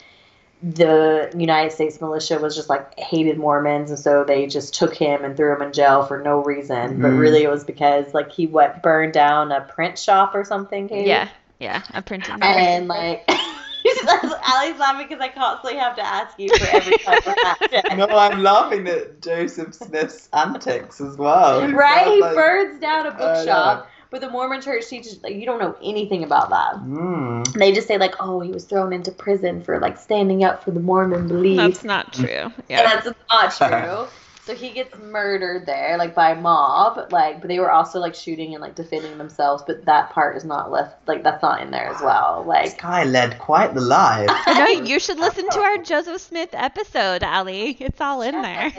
the 0.63 1.31
United 1.35 1.71
States 1.71 1.99
militia 1.99 2.39
was 2.39 2.55
just 2.55 2.69
like 2.69 2.97
hated 2.99 3.37
Mormons, 3.37 3.89
and 3.89 3.99
so 3.99 4.23
they 4.23 4.47
just 4.47 4.73
took 4.73 4.95
him 4.95 5.23
and 5.23 5.35
threw 5.35 5.55
him 5.55 5.61
in 5.61 5.73
jail 5.73 6.05
for 6.05 6.19
no 6.21 6.43
reason. 6.43 7.01
But 7.01 7.11
Mhm. 7.11 7.19
really, 7.19 7.43
it 7.43 7.49
was 7.49 7.63
because 7.63 8.13
like 8.13 8.31
he 8.31 8.47
went 8.47 8.81
burned 8.81 9.13
down 9.13 9.51
a 9.51 9.61
print 9.61 9.97
shop 9.99 10.33
or 10.33 10.43
something. 10.43 10.87
Katie. 10.87 11.09
Yeah. 11.09 11.27
Yeah. 11.59 11.83
A 11.93 12.01
printing. 12.01 12.39
Shop. 12.39 12.43
And 12.43 12.87
like. 12.87 13.29
Allie's 14.43 14.79
laughing 14.79 15.07
because 15.07 15.21
I 15.21 15.29
constantly 15.29 15.79
have 15.79 15.95
to 15.97 16.05
ask 16.05 16.37
you 16.39 16.49
for 16.49 16.67
every 16.75 16.97
type 16.97 17.27
of 17.27 17.35
action. 17.45 17.97
No, 17.97 18.07
I'm 18.07 18.41
laughing 18.41 18.87
at 18.87 19.21
Joseph 19.21 19.73
Smith's 19.75 20.29
antics 20.33 20.99
as 21.01 21.17
well. 21.17 21.67
Right? 21.71 22.07
He 22.07 22.21
like- 22.21 22.35
burns 22.35 22.79
down 22.79 23.05
a 23.05 23.09
I 23.09 23.13
know. 23.13 23.17
bookshop, 23.17 23.89
but 24.09 24.21
the 24.21 24.29
Mormon 24.29 24.61
church 24.61 24.87
teaches 24.87 25.21
like 25.23 25.33
you 25.35 25.45
don't 25.45 25.59
know 25.59 25.75
anything 25.83 26.23
about 26.23 26.49
that. 26.49 26.75
Mm. 26.83 27.53
They 27.53 27.71
just 27.73 27.87
say 27.87 27.97
like, 27.97 28.15
oh, 28.19 28.39
he 28.39 28.51
was 28.51 28.63
thrown 28.65 28.93
into 28.93 29.11
prison 29.11 29.61
for 29.63 29.79
like 29.79 29.97
standing 29.99 30.43
up 30.43 30.63
for 30.63 30.71
the 30.71 30.79
Mormon 30.79 31.27
belief. 31.27 31.57
That's 31.57 31.83
not 31.83 32.13
true. 32.13 32.27
And 32.27 32.53
Yeah. 32.69 33.01
that's 33.01 33.17
not 33.31 33.51
true. 33.57 34.07
So 34.45 34.53
he 34.53 34.69
gets 34.71 34.95
murdered 34.99 35.65
there, 35.65 35.97
like 35.97 36.13
by 36.13 36.31
a 36.31 36.35
mob, 36.35 37.11
like, 37.11 37.41
but 37.41 37.47
they 37.47 37.59
were 37.59 37.71
also 37.71 37.99
like 37.99 38.13
shooting 38.13 38.53
and 38.53 38.61
like 38.61 38.75
defending 38.75 39.17
themselves. 39.17 39.63
But 39.65 39.85
that 39.85 40.11
part 40.11 40.37
is 40.37 40.45
not 40.45 40.69
left, 40.71 41.07
like 41.07 41.23
that's 41.23 41.41
not 41.41 41.61
in 41.61 41.71
there 41.71 41.87
as 41.87 41.99
well. 42.01 42.43
Like, 42.47 42.63
This 42.65 42.73
Like, 42.73 42.81
guy 42.81 43.03
led 43.05 43.39
quite 43.39 43.73
the 43.73 43.81
life. 43.81 44.29
No, 44.47 44.67
you 44.91 44.99
should 44.99 45.17
listen 45.19 45.49
to 45.49 45.59
our 45.59 45.77
Joseph 45.79 46.21
Smith 46.21 46.49
episode, 46.53 47.23
Ali. 47.23 47.75
It's 47.79 47.99
all 47.99 48.21
in 48.21 48.41
there. 48.41 48.71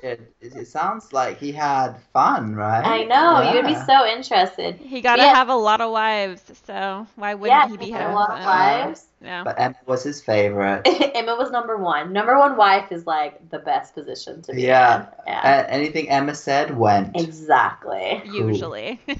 Shit. 0.00 0.34
It 0.40 0.54
it 0.54 0.68
sounds 0.68 1.12
like 1.12 1.38
he 1.38 1.52
had 1.52 1.96
fun, 2.12 2.54
right? 2.54 2.84
I 2.84 3.04
know 3.04 3.52
you'd 3.52 3.66
be 3.66 3.74
so 3.74 4.06
interested. 4.06 4.76
He 4.76 5.00
got 5.00 5.16
to 5.16 5.22
Yes. 5.22 5.34
have 5.34 5.48
a 5.48 5.54
lot 5.54 5.80
of 5.80 5.90
wives, 5.90 6.42
so 6.66 7.06
why 7.16 7.34
wouldn't 7.34 7.64
Yeah, 7.64 7.68
he 7.68 7.76
be 7.76 7.86
he 7.86 7.90
had 7.90 8.02
having 8.02 8.12
a 8.12 8.14
lot 8.14 8.30
of 8.30 8.44
wives. 8.44 9.06
Yeah. 9.20 9.42
But 9.44 9.58
Emma 9.58 9.74
was 9.86 10.02
his 10.04 10.20
favorite. 10.22 10.82
Emma 11.14 11.34
was 11.36 11.50
number 11.50 11.76
one. 11.76 12.12
Number 12.12 12.38
one 12.38 12.56
wife 12.56 12.92
is 12.92 13.06
like 13.06 13.50
the 13.50 13.58
best 13.58 13.94
position 13.94 14.42
to 14.42 14.52
be 14.52 14.62
Yeah. 14.62 15.00
in. 15.02 15.06
Yeah. 15.26 15.40
Uh, 15.40 15.66
anything 15.68 16.08
Emma 16.08 16.34
said 16.34 16.76
went. 16.76 17.16
exactly. 17.16 18.22
Usually. 18.24 19.00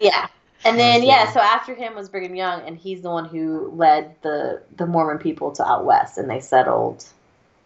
Yeah. 0.00 0.26
And 0.66 0.78
then 0.78 1.02
I 1.02 1.04
yeah, 1.04 1.32
so 1.32 1.40
after 1.40 1.74
him 1.74 1.94
was 1.94 2.08
Brigham 2.08 2.34
Young, 2.34 2.62
and 2.66 2.76
he's 2.78 3.02
the 3.02 3.10
one 3.10 3.26
who 3.26 3.70
led 3.76 4.14
the 4.22 4.62
the 4.76 4.86
Mormon 4.86 5.18
people 5.18 5.52
to 5.52 5.66
out 5.66 5.84
west, 5.84 6.16
and 6.16 6.28
they 6.28 6.40
settled 6.40 7.04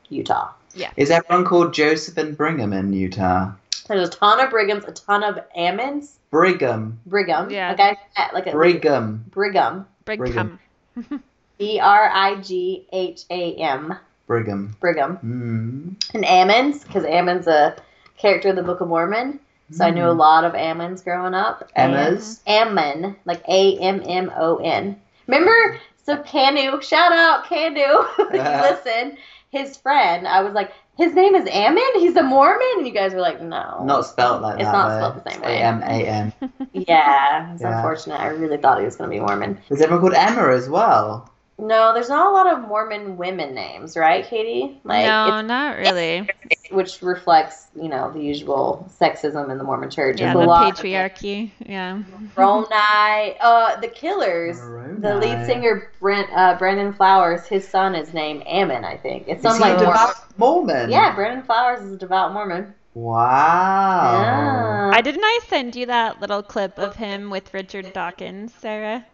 Utah. 0.09 0.51
Yeah. 0.75 0.91
Is 0.97 1.11
everyone 1.11 1.45
called 1.45 1.73
Joseph 1.75 2.17
and 2.17 2.37
Brigham 2.37 2.73
in 2.73 2.93
Utah? 2.93 3.53
There's 3.87 4.09
a 4.09 4.11
ton 4.11 4.41
of 4.41 4.51
Brighams, 4.51 4.87
a 4.89 4.93
ton 4.93 5.23
of 5.23 5.39
Ammons. 5.57 6.15
Brigham. 6.31 6.99
Brigham, 7.07 7.51
Yeah. 7.51 7.71
like 7.79 7.99
I 8.17 8.33
like 8.35 8.47
a 8.49 8.51
Brigham. 8.53 9.25
Brigham, 9.31 9.87
Brigham. 10.05 10.59
B 11.59 11.81
R 11.81 12.11
I 12.13 12.37
G 12.37 12.87
H 12.93 13.25
A 13.31 13.55
M, 13.57 13.97
Brigham. 14.27 14.77
Brigham, 14.81 15.17
Hmm. 15.17 15.89
and 16.15 16.25
Ammons 16.25 16.85
because 16.87 17.05
Ammon's 17.05 17.47
a 17.47 17.77
character 18.17 18.49
in 18.49 18.57
the 18.57 18.63
Book 18.63 18.81
of 18.81 18.89
Mormon. 18.89 19.41
So 19.71 19.85
I 19.85 19.91
knew 19.91 20.07
a 20.07 20.13
Hmm. 20.13 20.19
lot 20.19 20.45
of 20.45 20.53
Ammons 20.55 21.05
growing 21.05 21.35
up. 21.35 21.69
Emma's. 21.77 22.41
Ammon, 22.47 23.17
like 23.27 23.43
A 23.49 23.77
M 23.79 24.03
M 24.07 24.33
O 24.37 24.57
N. 24.57 25.01
Remember? 25.27 25.79
So 26.05 26.17
Canu, 26.23 26.81
shout 26.83 27.13
out 27.13 27.45
Canu. 27.45 28.07
listen, 28.33 29.19
his 29.51 29.77
friend, 29.77 30.27
I 30.27 30.41
was 30.43 30.55
like, 30.55 30.73
his 30.97 31.15
name 31.15 31.35
is 31.35 31.47
Ammon. 31.51 31.83
He's 31.97 32.17
a 32.17 32.23
Mormon, 32.23 32.67
and 32.79 32.87
you 32.87 32.93
guys 32.95 33.13
were 33.13 33.21
like, 33.21 33.43
no, 33.43 33.85
Not 33.85 34.07
spelled 34.07 34.41
like 34.43 34.59
It's 34.59 34.65
that. 34.65 34.69
It's 34.69 34.73
not 34.73 34.93
spelled 35.13 35.25
the 35.25 35.31
same 35.31 35.41
way. 35.43 35.59
A 35.59 35.65
M 35.65 35.83
A 35.83 36.07
N. 36.07 36.33
Yeah, 36.73 37.53
it's 37.53 37.63
Yeah. 37.63 37.77
unfortunate. 37.77 38.21
I 38.21 38.29
really 38.29 38.57
thought 38.57 38.79
he 38.79 38.85
was 38.85 38.97
going 38.97 39.11
to 39.11 39.15
be 39.15 39.21
Mormon. 39.21 39.59
There's 39.69 39.81
everyone 39.83 40.01
called 40.01 40.15
Emma 40.15 40.49
as 40.55 40.69
well. 40.69 41.31
No, 41.61 41.93
there's 41.93 42.09
not 42.09 42.27
a 42.27 42.31
lot 42.31 42.47
of 42.47 42.69
Mormon 42.69 43.17
women 43.17 43.53
names, 43.53 43.97
right, 43.97 44.25
Katie? 44.25 44.79
Like, 44.85 45.05
no, 45.05 45.41
not 45.41 45.77
really. 45.77 46.29
it's, 46.51 46.71
which 46.71 47.03
reflects, 47.03 47.67
you 47.75 47.89
know, 47.89 48.13
the 48.13 48.21
usual 48.21 48.89
sexism 49.01 49.51
in 49.51 49.59
the 49.59 49.65
Mormon 49.65 49.91
Church. 49.91 50.21
Yeah, 50.21 50.35
There's 50.35 50.45
the 50.45 50.47
a 50.47 50.47
lot 50.47 50.77
patriarchy. 50.77 51.51
Yeah. 51.67 52.01
Moroni, 52.37 53.37
uh, 53.41 53.81
the 53.81 53.89
Killers. 53.89 54.61
The 54.61 55.17
lead 55.17 55.47
singer 55.47 55.91
Brent 55.99 56.31
uh, 56.33 56.57
Brandon 56.57 56.93
Flowers, 56.93 57.47
his 57.47 57.67
son 57.67 57.97
is 57.97 58.15
named 58.15 58.45
Ammon, 58.47 58.85
I 58.85 58.97
think. 58.97 59.25
It's 59.27 59.45
Is 59.45 59.51
some 59.51 59.61
like 59.61 59.79
a 59.79 59.83
Mormon. 59.83 59.91
devout 59.93 60.39
Mormon? 60.39 60.91
Yeah, 60.91 61.15
Brandon 61.17 61.43
Flowers 61.43 61.81
is 61.81 61.93
a 61.93 61.97
devout 61.97 62.33
Mormon. 62.33 62.73
Wow. 62.95 64.21
Yeah. 64.23 64.91
I 64.97 65.01
didn't 65.01 65.25
I 65.25 65.41
send 65.49 65.75
you 65.75 65.87
that 65.87 66.21
little 66.21 66.43
clip 66.43 66.79
of 66.79 66.97
him 66.97 67.31
with 67.31 67.53
Richard 67.53 67.93
Dawkins, 67.93 68.55
Sarah? 68.55 69.05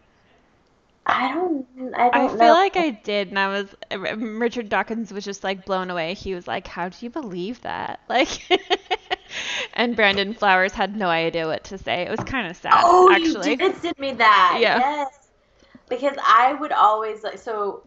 I 1.14 1.32
don't. 1.32 1.66
I 1.94 2.10
I 2.12 2.18
don't 2.18 2.28
feel 2.30 2.38
know. 2.38 2.52
like 2.54 2.76
I 2.76 2.90
did, 2.90 3.28
and 3.28 3.38
I 3.38 3.48
was 3.48 3.74
Richard 4.18 4.68
Dawkins 4.68 5.12
was 5.12 5.24
just 5.24 5.44
like 5.44 5.64
blown 5.64 5.90
away. 5.90 6.14
He 6.14 6.34
was 6.34 6.48
like, 6.48 6.66
"How 6.66 6.88
do 6.88 6.96
you 7.00 7.10
believe 7.10 7.60
that?" 7.62 8.00
Like, 8.08 8.28
and 9.74 9.94
Brandon 9.96 10.34
Flowers 10.34 10.72
had 10.72 10.96
no 10.96 11.08
idea 11.08 11.46
what 11.46 11.64
to 11.64 11.78
say. 11.78 12.02
It 12.02 12.10
was 12.10 12.20
kind 12.20 12.48
of 12.48 12.56
sad, 12.56 12.72
oh, 12.76 13.12
actually. 13.12 13.50
you 13.50 13.56
did 13.56 13.76
send 13.76 13.98
me 13.98 14.12
that. 14.14 14.58
Yeah. 14.60 14.78
Yes. 14.78 15.28
Because 15.88 16.16
I 16.26 16.54
would 16.54 16.72
always 16.72 17.22
like 17.22 17.38
so. 17.38 17.82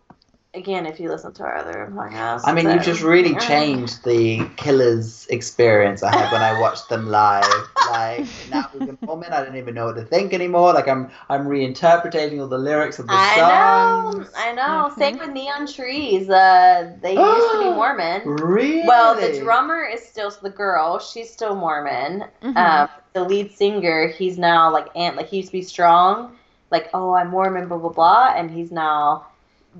Again, 0.58 0.86
if 0.88 1.00
you 1.00 1.08
listen 1.10 1.32
to 1.34 1.44
our 1.44 1.56
other 1.58 1.92
podcast, 1.94 2.42
I 2.46 2.52
mean, 2.54 2.66
so- 2.66 2.74
you've 2.74 2.84
just 2.84 3.02
really 3.04 3.36
changed 3.36 4.04
the 4.04 4.44
Killers 4.58 5.28
experience 5.30 6.02
I 6.04 6.12
had 6.16 6.32
when 6.32 6.42
I 6.42 6.60
watched 6.60 6.90
them 6.90 7.08
live. 7.08 7.46
Like 7.92 8.26
now 8.50 8.70
with 8.74 8.88
the 8.88 8.98
Mormon, 9.06 9.32
I 9.32 9.44
don't 9.46 9.56
even 9.56 9.76
know 9.76 9.86
what 9.86 9.96
to 9.98 10.04
think 10.04 10.34
anymore. 10.34 10.74
Like 10.74 10.88
I'm, 10.88 11.10
I'm 11.30 11.46
reinterpreting 11.46 12.42
all 12.42 12.48
the 12.48 12.58
lyrics 12.58 12.98
of 13.00 13.08
the 13.08 13.14
I 13.14 13.36
know, 13.38 14.12
songs. 14.12 14.32
I 14.36 14.52
know. 14.54 14.90
Mhm. 14.92 14.98
Same 14.98 15.20
with 15.20 15.30
Neon 15.30 15.68
Trees. 15.68 16.30
Uh, 16.30 16.94
they 17.02 17.14
used 17.14 17.52
to 17.52 17.60
be 17.60 17.66
Mormon. 17.80 18.22
Really? 18.26 18.88
Well, 18.88 19.14
the 19.16 19.40
drummer 19.40 19.84
is 19.84 20.04
still 20.04 20.32
the 20.42 20.50
girl. 20.50 21.00
She's 21.00 21.32
still 21.32 21.56
Mormon. 21.56 22.26
Mhm. 22.44 22.58
Um, 22.58 22.90
the 23.14 23.24
lead 23.24 23.52
singer, 23.52 24.08
he's 24.08 24.38
now 24.38 24.72
like 24.72 24.88
ant. 24.96 25.16
Like 25.18 25.28
he 25.30 25.38
used 25.38 25.50
to 25.50 25.54
be 25.54 25.62
strong. 25.62 26.36
Like 26.72 26.90
oh, 26.94 27.14
I'm 27.14 27.30
Mormon, 27.30 27.68
blah 27.68 27.78
blah 27.78 27.92
blah, 27.92 28.34
and 28.36 28.50
he's 28.52 28.72
now 28.72 29.28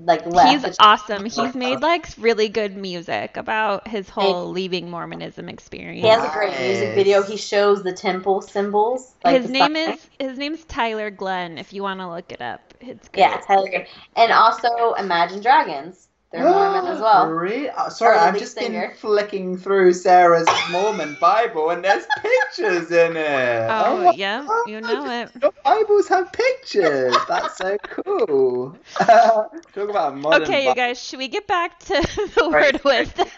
like 0.04 0.26
left. 0.26 0.64
He's 0.64 0.76
awesome. 0.80 1.24
He's 1.24 1.54
made 1.54 1.80
like 1.80 2.08
really 2.18 2.48
good 2.48 2.76
music 2.76 3.36
about 3.36 3.88
his 3.88 4.08
whole 4.08 4.50
leaving 4.50 4.90
Mormonism 4.90 5.48
experience. 5.48 6.02
He 6.02 6.08
has 6.08 6.24
a 6.24 6.32
great 6.32 6.58
music 6.60 6.94
video. 6.94 7.22
He 7.22 7.36
shows 7.36 7.82
the 7.82 7.92
temple 7.92 8.42
symbols. 8.42 9.14
Like 9.24 9.42
his 9.42 9.50
name 9.50 9.74
sign. 9.74 9.94
is 9.94 10.06
his 10.18 10.38
name's 10.38 10.64
Tyler 10.64 11.10
Glenn. 11.10 11.58
If 11.58 11.72
you 11.72 11.82
want 11.82 12.00
to 12.00 12.08
look 12.08 12.32
it 12.32 12.40
up, 12.40 12.74
it's 12.80 13.08
great. 13.08 13.22
yeah, 13.22 13.40
Tyler. 13.46 13.86
And 14.16 14.32
also 14.32 14.94
Imagine 14.94 15.40
Dragons. 15.40 16.07
They're 16.32 16.44
Mormon 16.44 16.86
as 16.86 17.00
well. 17.00 17.26
Really? 17.34 17.70
Oh, 17.70 17.88
sorry, 17.88 18.16
I've 18.18 18.38
just 18.38 18.54
singer. 18.54 18.88
been 18.88 18.96
flicking 18.96 19.56
through 19.56 19.92
Sarah's 19.94 20.46
Mormon 20.70 21.16
Bible 21.20 21.70
and 21.70 21.84
there's 21.84 22.06
pictures 22.22 22.90
in 22.90 23.16
it. 23.16 23.70
Oh, 23.70 23.84
oh 23.84 23.96
my 23.98 24.12
yeah, 24.14 24.46
God, 24.46 24.66
you 24.66 24.80
know 24.80 25.08
it. 25.08 25.30
Your 25.42 25.52
Bibles 25.64 26.08
have 26.08 26.32
pictures. 26.32 27.24
That's 27.26 27.56
so 27.56 27.76
cool. 28.04 28.78
Talk 28.98 29.88
about 29.88 30.16
modern 30.16 30.42
Okay, 30.42 30.66
you 30.68 30.74
guys, 30.74 31.00
should 31.02 31.18
we 31.18 31.28
get 31.28 31.46
back 31.46 31.78
to 31.80 31.94
the 32.36 32.48
Right, 32.52 32.72
word 32.72 32.76
of 32.76 32.84
wisdom? 32.84 33.28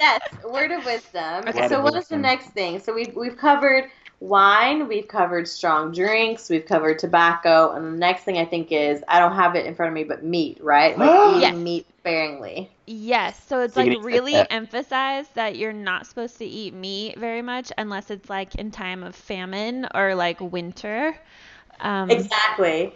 Yes, 0.00 0.20
word 0.44 0.70
of 0.72 0.84
wisdom. 0.84 1.48
Okay. 1.48 1.62
So 1.62 1.82
Word 1.82 1.84
of 1.84 1.84
what 1.84 1.94
is 1.96 2.08
the 2.08 2.18
next 2.18 2.50
thing? 2.50 2.78
So 2.80 2.92
we've 2.94 3.14
we've 3.16 3.36
covered 3.36 3.90
wine, 4.20 4.88
we've 4.88 5.08
covered 5.08 5.48
strong 5.48 5.92
drinks, 5.92 6.48
we've 6.48 6.66
covered 6.66 6.98
tobacco, 6.98 7.72
and 7.72 7.86
the 7.94 7.98
next 7.98 8.24
thing 8.24 8.38
I 8.38 8.44
think 8.44 8.72
is 8.72 9.02
I 9.08 9.18
don't 9.20 9.34
have 9.34 9.54
it 9.56 9.66
in 9.66 9.74
front 9.74 9.88
of 9.90 9.94
me, 9.94 10.04
but 10.04 10.24
meat, 10.24 10.58
right? 10.62 10.96
Like 10.98 11.18
eating 11.22 11.62
Yes. 11.62 11.64
meat 11.64 11.86
sparingly. 11.98 12.70
Yes, 12.86 13.42
so 13.46 13.60
it's 13.62 13.74
So 13.74 13.80
like 13.80 13.94
really 13.94 14.34
accept 14.34 14.50
emphasized 14.50 15.34
that 15.34 15.56
you're 15.56 15.72
not 15.72 16.06
supposed 16.06 16.38
to 16.38 16.44
eat 16.44 16.74
meat 16.74 17.18
very 17.18 17.42
much 17.42 17.70
unless 17.78 18.10
it's 18.10 18.28
like 18.28 18.54
in 18.56 18.70
time 18.70 19.02
of 19.02 19.14
famine 19.14 19.86
or 19.94 20.14
like 20.14 20.40
winter. 20.40 21.16
Um, 21.80 22.08
Exactly. 22.10 22.94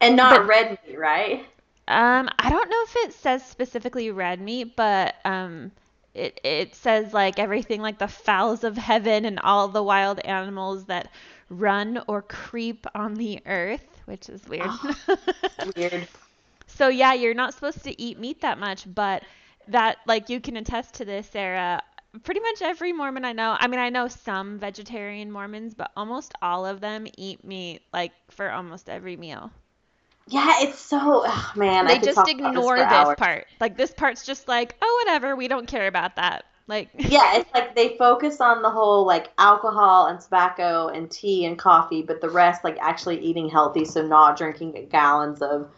And 0.00 0.16
not 0.16 0.30
But- 0.30 0.46
red 0.46 0.78
meat, 0.86 0.98
right? 0.98 1.46
Um, 1.88 2.28
I 2.38 2.50
don't 2.50 2.68
know 2.70 2.82
if 2.84 2.96
it 2.96 3.12
says 3.14 3.44
specifically 3.44 4.10
red 4.10 4.40
meat, 4.40 4.76
but 4.76 5.16
um, 5.24 5.72
it 6.14 6.40
it 6.44 6.74
says 6.74 7.12
like 7.12 7.38
everything 7.38 7.80
like 7.80 7.98
the 7.98 8.08
fowls 8.08 8.64
of 8.64 8.76
heaven 8.76 9.24
and 9.24 9.38
all 9.40 9.68
the 9.68 9.82
wild 9.82 10.20
animals 10.20 10.86
that 10.86 11.10
run 11.48 12.02
or 12.08 12.22
creep 12.22 12.86
on 12.94 13.14
the 13.14 13.40
earth, 13.46 14.00
which 14.06 14.28
is 14.28 14.46
weird. 14.46 14.80
Ah, 14.82 14.96
weird. 15.76 16.08
So 16.66 16.88
yeah, 16.88 17.12
you're 17.14 17.34
not 17.34 17.54
supposed 17.54 17.84
to 17.84 18.00
eat 18.00 18.18
meat 18.18 18.40
that 18.42 18.58
much, 18.58 18.92
but 18.92 19.24
that 19.68 19.98
like 20.06 20.28
you 20.28 20.40
can 20.40 20.56
attest 20.56 20.94
to 20.94 21.04
this, 21.04 21.28
Sarah. 21.28 21.82
Pretty 22.24 22.40
much 22.40 22.62
every 22.62 22.92
Mormon 22.92 23.24
I 23.24 23.32
know, 23.32 23.56
I 23.58 23.66
mean 23.68 23.80
I 23.80 23.90
know 23.90 24.08
some 24.08 24.58
vegetarian 24.58 25.30
Mormons, 25.30 25.74
but 25.74 25.90
almost 25.96 26.32
all 26.40 26.64
of 26.66 26.80
them 26.80 27.06
eat 27.16 27.44
meat 27.44 27.82
like 27.92 28.12
for 28.30 28.50
almost 28.50 28.88
every 28.88 29.16
meal. 29.16 29.50
Yeah, 30.30 30.56
it's 30.60 30.78
so 30.78 31.24
oh, 31.26 31.52
man. 31.56 31.86
They 31.86 31.98
just 31.98 32.28
ignore 32.28 32.76
for 32.76 32.84
this 32.84 33.14
part. 33.16 33.46
Like 33.60 33.76
this 33.76 33.90
part's 33.92 34.26
just 34.26 34.46
like, 34.46 34.76
oh 34.82 35.04
whatever, 35.04 35.34
we 35.34 35.48
don't 35.48 35.66
care 35.66 35.86
about 35.86 36.16
that. 36.16 36.44
Like 36.66 36.90
Yeah, 36.98 37.38
it's 37.38 37.52
like 37.54 37.74
they 37.74 37.96
focus 37.96 38.40
on 38.40 38.60
the 38.60 38.68
whole 38.68 39.06
like 39.06 39.32
alcohol 39.38 40.06
and 40.06 40.20
tobacco 40.20 40.88
and 40.88 41.10
tea 41.10 41.46
and 41.46 41.58
coffee, 41.58 42.02
but 42.02 42.20
the 42.20 42.28
rest 42.28 42.62
like 42.62 42.76
actually 42.80 43.18
eating 43.20 43.48
healthy, 43.48 43.86
so 43.86 44.06
not 44.06 44.36
drinking 44.36 44.88
gallons 44.90 45.40
of 45.40 45.70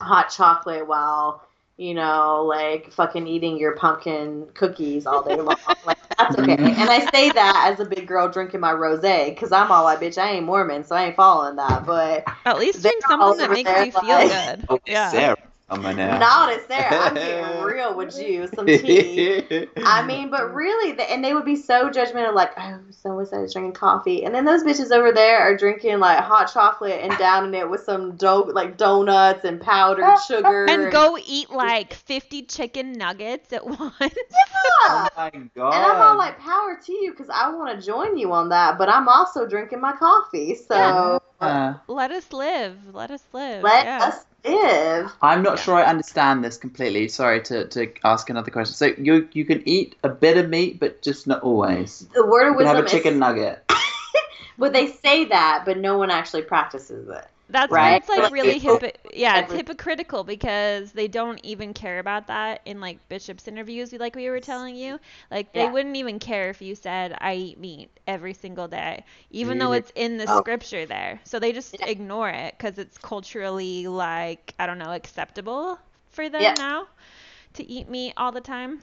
hot 0.00 0.28
chocolate 0.28 0.86
while 0.86 1.42
you 1.78 1.94
know 1.94 2.44
like 2.44 2.92
fucking 2.92 3.26
eating 3.26 3.56
your 3.56 3.74
pumpkin 3.74 4.46
cookies 4.52 5.06
all 5.06 5.22
day 5.22 5.36
long. 5.36 5.56
like 5.86 5.98
that's 6.18 6.38
okay. 6.38 6.56
Mm. 6.56 6.74
And 6.76 6.90
I 6.90 7.10
say 7.10 7.30
that 7.30 7.70
as 7.72 7.80
a 7.80 7.88
big 7.88 8.06
girl 8.06 8.28
drinking 8.28 8.60
my 8.60 8.72
rosé 8.72 9.30
because 9.30 9.52
I'm 9.52 9.70
all 9.70 9.84
like, 9.84 10.00
bitch, 10.00 10.18
I 10.18 10.32
ain't 10.32 10.46
Mormon, 10.46 10.84
so 10.84 10.94
I 10.96 11.06
ain't 11.06 11.16
following 11.16 11.56
that. 11.56 11.84
But 11.86 12.24
at 12.44 12.58
least 12.58 12.82
drink 12.82 13.02
something 13.06 13.38
that 13.38 13.50
makes 13.50 13.70
there, 13.70 13.84
you 13.84 13.92
feel 13.92 14.02
like- 14.08 14.30
good. 14.30 14.66
Oh, 14.68 14.80
Yeah. 14.86 15.10
Sarah. 15.10 15.36
I'm 15.68 15.82
gonna. 15.82 16.18
not 16.20 16.52
it's 16.52 16.66
there. 16.66 16.88
I'm 16.92 17.14
getting 17.14 17.62
real 17.64 17.96
with 17.96 18.16
you, 18.16 18.46
some 18.54 18.66
tea. 18.66 19.66
I 19.84 20.06
mean, 20.06 20.30
but 20.30 20.54
really, 20.54 20.92
the, 20.92 21.02
and 21.10 21.24
they 21.24 21.34
would 21.34 21.44
be 21.44 21.56
so 21.56 21.90
judgmental, 21.90 22.34
like, 22.34 22.52
oh, 22.56 22.78
so 22.90 23.18
and 23.18 23.26
so 23.28 23.42
is 23.42 23.52
drinking 23.52 23.72
coffee, 23.72 24.24
and 24.24 24.32
then 24.32 24.44
those 24.44 24.62
bitches 24.62 24.92
over 24.92 25.10
there 25.10 25.40
are 25.40 25.56
drinking 25.56 25.98
like 25.98 26.18
hot 26.20 26.52
chocolate 26.52 27.00
and 27.02 27.18
downing 27.18 27.58
it 27.58 27.68
with 27.68 27.80
some 27.82 28.14
dope, 28.14 28.54
like 28.54 28.76
donuts 28.76 29.44
and 29.44 29.60
powdered 29.60 30.16
sugar, 30.28 30.66
And 30.68 30.92
go 30.92 31.18
eat 31.26 31.50
like 31.50 31.94
50 31.94 32.42
chicken 32.42 32.92
nuggets 32.92 33.52
at 33.52 33.66
once. 33.66 33.92
Yeah. 34.00 34.08
Oh 34.88 35.08
my 35.16 35.30
god. 35.56 35.74
And 35.74 35.84
I'm 35.84 36.00
all 36.00 36.16
like, 36.16 36.38
power 36.38 36.78
to 36.84 36.92
you 36.92 37.10
because 37.10 37.28
I 37.28 37.50
want 37.50 37.76
to 37.76 37.84
join 37.84 38.16
you 38.16 38.32
on 38.32 38.50
that, 38.50 38.78
but 38.78 38.88
I'm 38.88 39.08
also 39.08 39.48
drinking 39.48 39.80
my 39.80 39.92
coffee. 39.96 40.54
So 40.54 41.20
Uh, 41.40 41.74
Let 41.88 42.12
us 42.12 42.32
live. 42.32 42.94
Let 42.94 43.10
us 43.10 43.24
live. 43.32 43.62
let 43.64 43.84
yeah. 43.84 44.04
us 44.06 44.24
live. 44.48 45.12
I'm 45.22 45.42
not 45.42 45.58
sure 45.58 45.74
I 45.74 45.84
understand 45.84 46.44
this 46.44 46.56
completely. 46.56 47.08
Sorry 47.08 47.42
to, 47.42 47.66
to 47.68 47.92
ask 48.04 48.30
another 48.30 48.50
question. 48.50 48.74
So 48.74 48.86
you 48.98 49.28
you 49.32 49.44
can 49.44 49.62
eat 49.68 49.96
a 50.02 50.08
bit 50.08 50.36
of 50.36 50.48
meat, 50.48 50.80
but 50.80 51.02
just 51.02 51.26
not 51.26 51.42
always. 51.42 52.06
The 52.14 52.26
word 52.26 52.48
of 52.48 52.52
You 52.54 52.58
can 52.58 52.66
have 52.66 52.84
a 52.84 52.88
chicken 52.88 53.14
is, 53.14 53.20
nugget. 53.20 53.70
but 54.58 54.72
they 54.72 54.88
say 54.88 55.26
that, 55.26 55.62
but 55.64 55.78
no 55.78 55.98
one 55.98 56.10
actually 56.10 56.42
practices 56.42 57.08
it. 57.08 57.26
That's 57.48 57.76
Right? 57.76 57.76
why 57.76 57.96
it's 57.96 58.08
like 58.08 58.30
really 58.30 58.58
Hypocritical. 58.58 58.80
yeah, 59.12 59.38
it's 59.40 59.52
hypocritical 59.52 60.24
because 60.24 60.92
they 60.92 61.08
don't 61.08 61.38
even 61.44 61.74
care 61.74 61.98
about 61.98 62.26
that 62.28 62.60
in 62.64 62.80
like 62.80 63.08
bishops 63.08 63.46
interviews 63.48 63.92
like 63.92 64.14
we 64.16 64.28
were 64.30 64.40
telling 64.40 64.76
you. 64.76 64.98
Like 65.30 65.52
they 65.52 65.66
Yeah. 65.66 65.68
wouldn't 65.68 65.96
even 65.96 66.18
care 66.18 66.50
if 66.50 66.60
you 66.62 66.74
said 66.74 67.16
I 67.20 67.34
eat 67.34 67.58
meat 67.58 67.90
every 68.06 68.34
single 68.34 68.68
day, 68.68 69.04
even 69.30 69.58
though 69.58 69.72
mm-hmm. 69.72 69.74
it's 69.74 69.92
in 69.94 70.16
the 70.18 70.26
Oh. 70.26 70.42
scripture 70.42 70.86
there. 70.86 71.20
So 71.24 71.38
they 71.38 71.52
just 71.52 71.76
Yeah. 71.78 71.86
ignore 71.86 72.28
it 72.30 72.58
cuz 72.58 72.78
it's 72.78 72.98
culturally 72.98 73.86
like 73.86 74.54
I 74.58 74.66
don't 74.66 74.78
know, 74.78 74.92
acceptable 74.92 75.78
for 76.10 76.28
them 76.28 76.54
Yeah. 76.54 76.56
now 76.56 76.86
to 77.54 77.64
eat 77.64 77.88
meat 77.88 78.14
all 78.16 78.32
the 78.32 78.40
time. 78.40 78.82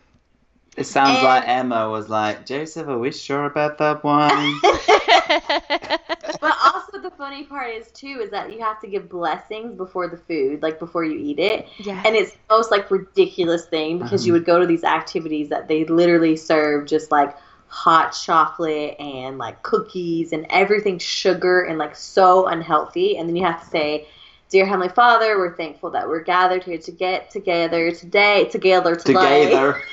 It 0.76 0.86
sounds 0.86 1.18
And- 1.18 1.24
like 1.24 1.44
Emma 1.48 1.90
was 1.90 2.10
like, 2.10 2.46
Joseph, 2.46 2.88
are 2.88 2.98
we 2.98 3.12
sure 3.12 3.46
about 3.46 3.78
that 3.78 4.04
one? 4.04 4.60
But 6.42 6.58
also 6.64 7.00
the 7.00 7.12
funny 7.18 7.44
part 7.44 7.70
is 7.74 7.90
too 7.92 8.20
is 8.22 8.32
that 8.32 8.52
you 8.52 8.60
have 8.60 8.82
to 8.82 8.88
give 8.88 9.08
blessings 9.10 9.76
before 9.76 10.08
the 10.10 10.18
food, 10.18 10.62
like 10.62 10.78
before 10.80 11.04
you 11.06 11.18
eat 11.18 11.40
it. 11.40 11.68
yeah. 11.78 12.02
And 12.06 12.16
it's 12.16 12.32
the 12.32 12.38
most 12.50 12.72
like 12.72 12.90
ridiculous 12.92 13.66
thing 13.66 14.00
because 14.00 14.26
you 14.28 14.34
Uh-huh. 14.34 14.40
would 14.40 14.46
go 14.46 14.60
to 14.60 14.66
these 14.68 14.84
activities 14.84 15.50
that 15.50 15.68
they 15.68 15.86
literally 15.86 16.36
serve 16.36 16.86
just 16.86 17.12
like 17.12 17.36
hot 17.68 18.10
chocolate 18.12 18.96
and 19.00 19.38
like 19.38 19.62
cookies 19.64 20.34
and 20.34 20.46
everything 20.50 20.98
sugar 21.00 21.62
and 21.62 21.78
like 21.78 21.96
so 21.96 22.48
unhealthy. 22.48 23.18
And 23.18 23.28
then 23.30 23.36
you 23.36 23.46
have 23.46 23.62
to 23.64 23.70
say, 23.70 24.08
Dear 24.50 24.66
Heavenly 24.66 24.90
Father, 24.90 25.38
we're 25.38 25.56
thankful 25.56 25.90
that 25.92 26.08
we're 26.08 26.24
gathered 26.24 26.64
here 26.64 26.78
to 26.80 26.92
get 26.92 27.32
together 27.32 27.92
today, 27.92 28.46
together 28.52 28.96
today. 28.96 29.46
Together. 29.46 29.82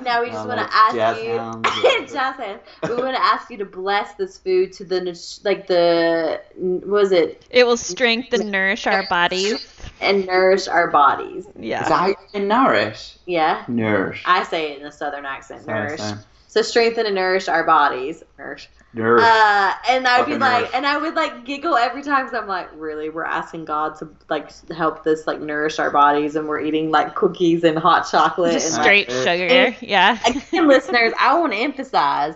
Now 0.00 0.22
we 0.22 0.30
just 0.30 0.44
want 0.46 0.60
to 0.60 0.66
ask 0.74 0.96
jazz 0.96 1.22
you, 1.22 1.40
hands, 1.40 1.66
jazz 2.12 2.36
hands. 2.36 2.62
We 2.86 2.96
want 2.96 3.16
to 3.16 3.22
ask 3.22 3.50
you 3.50 3.58
to 3.58 3.64
bless 3.64 4.14
this 4.14 4.38
food 4.38 4.72
to 4.74 4.84
the 4.84 5.00
like 5.44 5.66
the 5.66 6.40
what 6.56 6.86
was 6.86 7.12
it 7.12 7.44
it 7.50 7.64
will 7.66 7.76
strengthen 7.76 8.50
nourish 8.50 8.86
our 8.86 9.02
bodies. 9.02 9.66
and 10.00 10.26
nourish 10.26 10.68
our 10.68 10.90
bodies. 10.90 11.46
Is 11.78 11.88
Yeah. 11.88 11.88
that 11.88 11.98
how 11.98 12.06
you 12.08 12.14
say 12.32 12.40
nourish? 12.44 13.18
Yeah, 13.26 13.66
Nourish. 13.68 14.24
I 14.24 14.42
say 14.44 14.72
it 14.72 14.80
in 14.80 14.86
a 14.86 14.92
southern 14.92 15.24
accent. 15.26 15.62
Sorry, 15.62 15.88
Nourish. 15.88 16.00
sorry. 16.00 16.18
So 16.52 16.60
strengthen 16.60 17.06
and 17.06 17.14
nourish 17.14 17.48
our 17.48 17.64
bodies. 17.64 18.22
Nourish. 18.38 18.68
Nourish. 18.92 19.22
Uh, 19.24 19.72
and 19.88 20.06
I'd 20.06 20.26
be 20.26 20.36
like, 20.36 20.64
nourish. 20.64 20.70
and 20.74 20.86
I 20.86 20.98
would 20.98 21.14
like 21.14 21.46
giggle 21.46 21.76
every 21.78 22.02
time 22.02 22.26
because 22.26 22.38
I'm 22.38 22.46
like, 22.46 22.68
really, 22.74 23.08
we're 23.08 23.24
asking 23.24 23.64
God 23.64 23.96
to 24.00 24.10
like 24.28 24.50
help 24.68 25.02
this 25.02 25.26
like 25.26 25.40
nourish 25.40 25.78
our 25.78 25.90
bodies, 25.90 26.36
and 26.36 26.46
we're 26.46 26.60
eating 26.60 26.90
like 26.90 27.14
cookies 27.14 27.64
and 27.64 27.78
hot 27.78 28.06
chocolate. 28.10 28.52
Just 28.52 28.74
and, 28.74 28.82
straight 28.82 29.08
Uh, 29.08 29.24
sugar. 29.24 29.76
Yeah. 29.80 30.18
again, 30.26 30.68
listeners, 30.68 31.14
I 31.18 31.38
want 31.38 31.54
to 31.54 31.58
emphasize 31.58 32.34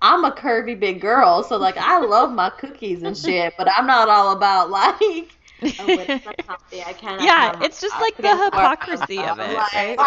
I'm 0.00 0.24
a 0.24 0.32
curvy 0.32 0.76
big 0.78 1.00
girl, 1.00 1.44
so 1.44 1.56
like 1.56 1.76
I 1.76 2.00
love 2.00 2.32
my 2.32 2.50
cookies 2.50 3.04
and 3.04 3.16
shit, 3.16 3.54
but 3.56 3.68
I'm 3.70 3.86
not 3.86 4.08
all 4.08 4.32
about 4.32 4.70
like. 4.70 5.30
Oh, 5.78 5.90
wait, 5.92 6.10
it's 6.10 6.24
not 6.24 6.36
coffee. 6.46 6.82
I 6.82 6.92
cannot 6.92 7.32
Yeah, 7.34 7.52
it's 7.60 7.80
just 7.80 8.00
like 8.00 8.20
the 8.20 8.44
hypocrisy 8.46 9.26
of 9.26 9.38
it, 9.40 9.66
right? 9.74 10.00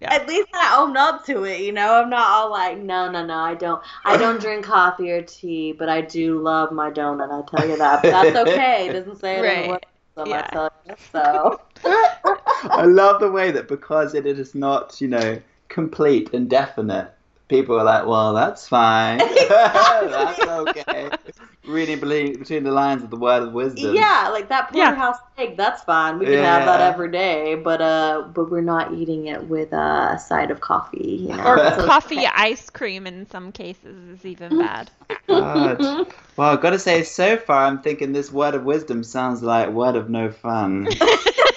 Yeah. 0.00 0.18
At 0.18 0.28
least 0.28 0.48
I 0.54 0.76
own 0.78 0.96
up 0.96 1.24
to 1.26 1.44
it, 1.44 1.60
you 1.60 1.72
know. 1.72 1.94
I'm 2.02 2.10
not 2.10 2.28
all 2.28 2.50
like, 2.50 2.78
no, 2.78 3.10
no, 3.10 3.24
no, 3.24 3.34
I 3.38 3.54
don't. 3.54 3.82
I 4.04 4.16
don't 4.16 4.40
drink 4.40 4.64
coffee 4.66 5.10
or 5.10 5.22
tea, 5.22 5.72
but 5.72 5.88
I 5.88 6.02
do 6.02 6.40
love 6.40 6.72
my 6.72 6.90
donut. 6.90 7.30
I 7.32 7.42
tell 7.50 7.68
you 7.68 7.76
that. 7.78 8.02
But 8.02 8.10
that's 8.10 8.34
okay. 8.36 8.86
It 8.88 8.92
doesn't 8.92 9.16
say 9.20 9.38
it 9.40 9.46
in 9.46 9.54
the 9.54 9.62
Right. 9.62 9.64
words, 9.64 9.84
so 10.16 10.24
Yeah. 10.24 10.34
I 10.34 10.42
tell 10.52 10.70
you. 10.86 10.94
So 11.12 11.60
I 11.84 12.84
love 12.86 13.20
the 13.20 13.30
way 13.30 13.50
that 13.52 13.68
because 13.68 14.14
it 14.14 14.26
is 14.26 14.54
not, 14.54 15.00
you 15.00 15.08
know, 15.08 15.40
complete 15.68 16.32
and 16.34 16.48
definite, 16.48 17.12
people 17.48 17.78
are 17.78 17.84
like, 17.84 18.06
well, 18.06 18.34
that's 18.34 18.68
fine. 18.68 19.30
that's 19.48 20.46
okay. 20.46 21.12
Reading 21.64 22.00
between 22.00 22.38
between 22.40 22.64
the 22.64 22.72
lines 22.72 23.04
of 23.04 23.10
the 23.10 23.16
word 23.16 23.44
of 23.44 23.52
wisdom. 23.52 23.94
yeah, 23.94 24.28
like 24.32 24.48
that 24.48 24.70
Yeah. 24.74 24.86
porterhouse 24.86 25.16
steak, 25.34 25.56
that's 25.56 25.80
fine. 25.84 26.18
We 26.18 26.26
can 26.26 26.42
have 26.42 26.64
that 26.66 26.80
every 26.80 27.10
day, 27.12 27.54
but 27.54 27.80
uh, 27.80 28.22
but 28.34 28.50
we're 28.50 28.62
not 28.62 28.92
eating 28.94 29.26
it 29.28 29.44
with 29.48 29.72
a 29.72 30.18
side 30.18 30.50
of 30.50 30.60
coffee, 30.60 31.26
you 31.28 31.36
know. 31.36 31.44
Or 31.44 31.58
So- 31.58 31.86
coffee 31.86 32.26
ice 32.26 32.68
cream 32.68 33.06
in 33.06 33.28
some 33.30 33.52
cases 33.52 33.96
is 34.18 34.24
even 34.26 34.58
bad. 34.58 34.90
God. 35.28 36.06
Well, 36.36 36.48
I've 36.50 36.62
got 36.62 36.70
to 36.70 36.78
say, 36.78 37.02
so 37.02 37.36
far, 37.36 37.66
I'm 37.66 37.82
thinking 37.82 38.12
this 38.14 38.32
word 38.32 38.54
of 38.54 38.64
wisdom 38.64 39.04
sounds 39.04 39.42
like 39.42 39.68
word 39.68 39.96
of 39.96 40.08
no 40.08 40.30
fun. 40.32 40.88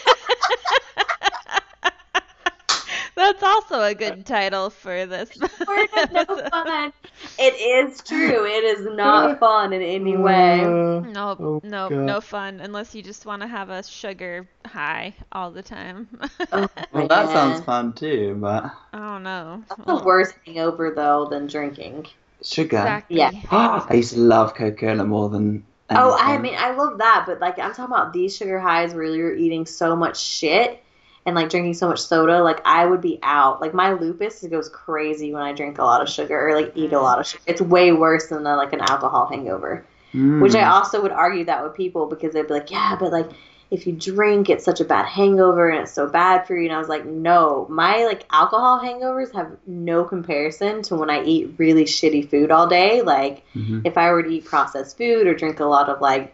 That's 3.26 3.41
also 3.41 3.82
a 3.82 3.95
good 3.95 4.23
title 4.23 4.69
for 4.69 5.07
this. 5.07 5.36
Word 5.67 5.89
no 6.13 6.26
fun. 6.51 6.93
It 7.39 7.53
is 7.55 7.99
true. 8.03 8.45
It 8.45 8.63
is 8.63 8.86
not 8.95 9.32
mm. 9.32 9.39
fun 9.39 9.73
in 9.73 9.82
any 9.82 10.15
way. 10.15 10.59
Mm. 10.63 11.11
Nope, 11.11 11.39
Oh, 11.41 11.61
nope, 11.63 11.89
God. 11.89 12.05
no 12.05 12.21
fun 12.21 12.59
unless 12.59 12.93
you 12.93 13.01
just 13.01 13.26
want 13.26 13.41
to 13.41 13.47
have 13.47 13.71
a 13.71 13.82
sugar 13.82 14.47
high 14.63 15.15
all 15.32 15.49
the 15.49 15.63
time. 15.63 16.07
Oh, 16.51 16.67
Well, 16.91 17.07
that 17.07 17.26
man. 17.26 17.34
sounds 17.34 17.65
fun 17.65 17.93
too, 17.93 18.38
but 18.39 18.65
I 18.93 18.99
don't 18.99 19.23
know. 19.23 19.63
That's 19.69 19.86
the 19.86 20.03
worst 20.03 20.36
hangover 20.45 20.93
though 20.95 21.26
than 21.26 21.47
drinking. 21.47 22.05
sugar. 22.43 22.78
Exactly. 22.78 23.17
Yeah. 23.17 23.32
I 23.89 23.93
used 23.95 24.13
to 24.13 24.19
love 24.19 24.53
Coca-Cola 24.53 25.03
more 25.03 25.30
than. 25.30 25.65
Oh, 25.89 26.15
I 26.19 26.38
mean, 26.38 26.55
I 26.57 26.71
love 26.76 26.99
that, 26.99 27.23
but 27.26 27.39
like 27.39 27.57
I'm 27.57 27.73
talking 27.73 27.86
about 27.86 28.13
these 28.13 28.38
sugar 28.38 28.59
highs 28.59 28.93
where 28.93 29.03
you're 29.05 29.36
eating 29.36 29.65
so 29.65 29.95
much 29.95 30.19
shit 30.19 30.84
and 31.26 31.36
like 31.36 31.49
drinking 31.49 31.73
so 31.73 31.88
much 31.88 31.99
soda. 32.01 32.41
Like 32.43 32.61
I 32.65 32.86
would 32.86 33.01
be 33.01 33.19
out. 33.23 33.61
Like 33.61 33.73
my 33.73 33.93
lupus 33.93 34.43
goes 34.43 34.69
crazy 34.69 35.34
when 35.34 35.41
I 35.41 35.53
drink 35.53 35.78
a 35.80 35.84
lot 35.84 36.01
of 36.01 36.09
sugar 36.09 36.47
or 36.49 36.55
like 36.55 36.71
eat 36.76 36.93
a 36.93 36.99
lot 37.01 37.19
of 37.19 37.26
sugar. 37.28 37.43
It's 37.47 37.61
way 37.61 37.91
worse 37.91 38.28
than 38.28 38.45
a, 38.45 38.55
like 38.55 38.73
an 38.73 38.82
alcohol 38.82 39.28
hangover. 39.28 39.86
Mm. 40.13 40.41
Which 40.41 40.55
I 40.55 40.63
also 40.69 41.01
would 41.01 41.11
argue 41.11 41.45
that 41.45 41.63
with 41.63 41.76
people 41.76 42.05
because 42.05 42.34
they'd 42.34 42.47
be 42.47 42.53
like, 42.53 42.71
yeah, 42.71 42.95
but 42.99 43.11
like 43.11 43.30
if 43.71 43.88
you 43.88 43.93
drink, 43.93 44.49
it's 44.49 44.63
such 44.63 44.80
a 44.80 44.86
bad 44.86 45.07
hangover 45.07 45.67
and 45.69 45.82
it's 45.82 45.91
so 45.91 46.07
bad 46.07 46.45
for 46.45 46.55
you. 46.55 46.65
And 46.65 46.73
I 46.76 46.78
was 46.78 46.88
like, 46.88 47.03
no, 47.05 47.65
my 47.69 48.05
like 48.05 48.23
alcohol 48.32 48.80
hangovers 48.80 49.34
have 49.34 49.51
no 49.65 50.03
comparison 50.03 50.84
to 50.84 50.95
when 50.95 51.09
I 51.09 51.23
eat 51.23 51.55
really 51.57 51.84
shitty 51.86 52.30
food 52.30 52.51
all 52.51 52.67
day. 52.67 53.01
Like 53.01 53.43
Mhm. 53.55 53.82
if 53.84 53.97
I 53.97 54.11
were 54.11 54.21
to 54.21 54.30
eat 54.30 54.45
processed 54.45 54.97
food 54.97 55.26
or 55.26 55.34
drink 55.34 55.59
a 55.59 55.65
lot 55.65 55.89
of 55.89 55.99
like 55.99 56.34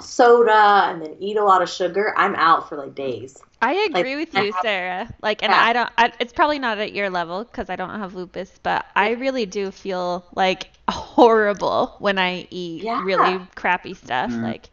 soda 0.00 0.86
and 0.88 1.02
then 1.02 1.16
eat 1.20 1.36
a 1.36 1.44
lot 1.44 1.62
of 1.62 1.68
sugar, 1.70 2.14
I'm 2.16 2.34
out 2.36 2.68
for 2.68 2.76
like 2.76 2.94
days. 2.94 3.42
I 3.62 3.88
Like, 3.90 4.00
agree 4.00 4.16
with 4.16 4.34
I 4.36 4.42
you, 4.42 4.52
have- 4.52 4.62
Sarah. 4.62 5.14
Like, 5.22 5.42
and 5.42 5.50
Yeah. 5.50 5.58
I 5.62 5.72
don't. 5.72 5.90
I, 5.96 6.12
it's 6.20 6.32
probably 6.32 6.58
not 6.58 6.78
at 6.78 6.92
your 6.92 7.08
level 7.10 7.44
because 7.44 7.70
I 7.70 7.76
don't 7.76 7.90
have 7.98 8.14
lupus, 8.14 8.52
but 8.62 8.84
I 8.94 9.10
really 9.12 9.46
do 9.46 9.70
feel 9.70 10.24
like 10.34 10.68
horrible 10.90 11.96
when 11.98 12.18
I 12.18 12.46
eat 12.50 12.82
Yeah. 12.82 13.02
really 13.04 13.40
crappy 13.54 13.94
stuff. 13.94 14.30
Mm. 14.30 14.42
Like, 14.42 14.68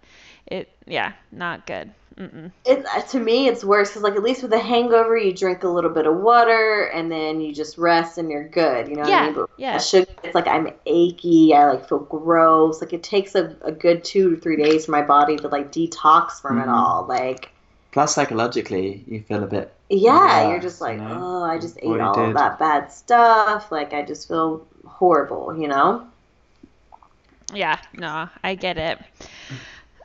it. 0.47 0.69
Yeah, 0.85 1.13
not 1.31 1.65
good. 1.65 1.91
Mm-mm. 2.21 2.51
It 2.63 2.85
uh, 2.85 3.01
to 3.01 3.19
me 3.19 3.47
it's 3.47 3.63
worse 3.63 3.89
because 3.89 4.03
like 4.03 4.15
at 4.15 4.23
least 4.23 4.43
with 4.43 4.53
a 4.53 4.59
hangover 4.59 5.17
you 5.17 5.33
drink 5.33 5.63
a 5.63 5.67
little 5.67 5.89
bit 5.89 6.05
of 6.07 6.17
water 6.17 6.83
and 6.93 7.11
then 7.11 7.41
you 7.41 7.53
just 7.53 7.77
rest 7.77 8.17
and 8.19 8.29
you're 8.31 8.47
good. 8.49 8.87
You 8.87 8.95
know 8.95 9.03
what 9.03 9.13
I 9.13 9.15
Yeah, 9.15 9.19
mean? 9.19 9.33
But 9.33 9.49
yeah. 9.57 9.83
sugar, 9.83 10.11
it's 10.23 10.35
like 10.35 10.47
I'm 10.47 10.69
achy. 10.85 11.53
I 11.55 11.71
like 11.71 11.89
feel 11.89 11.99
gross. 11.99 12.81
Like 12.81 12.93
it 12.93 13.03
takes 13.03 13.35
a, 13.35 13.57
a 13.63 13.71
good 13.71 14.03
two 14.03 14.35
to 14.35 14.41
three 14.41 14.57
days 14.57 14.85
for 14.85 14.91
my 14.91 15.01
body 15.01 15.39
to 15.39 15.47
like 15.47 15.71
detox 15.71 16.39
from 16.41 16.59
it 16.59 16.67
Mhm. 16.67 16.69
all. 16.69 17.07
Like 17.07 17.51
Plus, 17.91 18.15
psychologically, 18.15 19.05
you 19.07 19.21
feel 19.21 19.43
a 19.43 19.47
bit. 19.47 19.73
yeah, 19.89 20.41
Yeah, 20.41 20.41
you're 20.43 20.59
just 20.59 20.81
like 20.81 20.97
you 20.97 20.97
know, 20.97 21.15
oh 21.15 21.43
I 21.43 21.59
just 21.59 21.77
ate 21.81 21.99
all 21.99 22.31
did. 22.33 22.33
that 22.33 22.59
bad 22.59 22.91
stuff. 22.91 23.71
Like 23.71 23.93
I 23.93 24.03
just 24.03 24.27
feel 24.27 24.67
horrible. 24.85 25.57
You 25.57 25.67
know? 25.67 26.07
Yeah, 27.53 27.77
no, 27.93 28.29
I 28.43 28.55
get 28.55 28.77
it. 28.77 28.99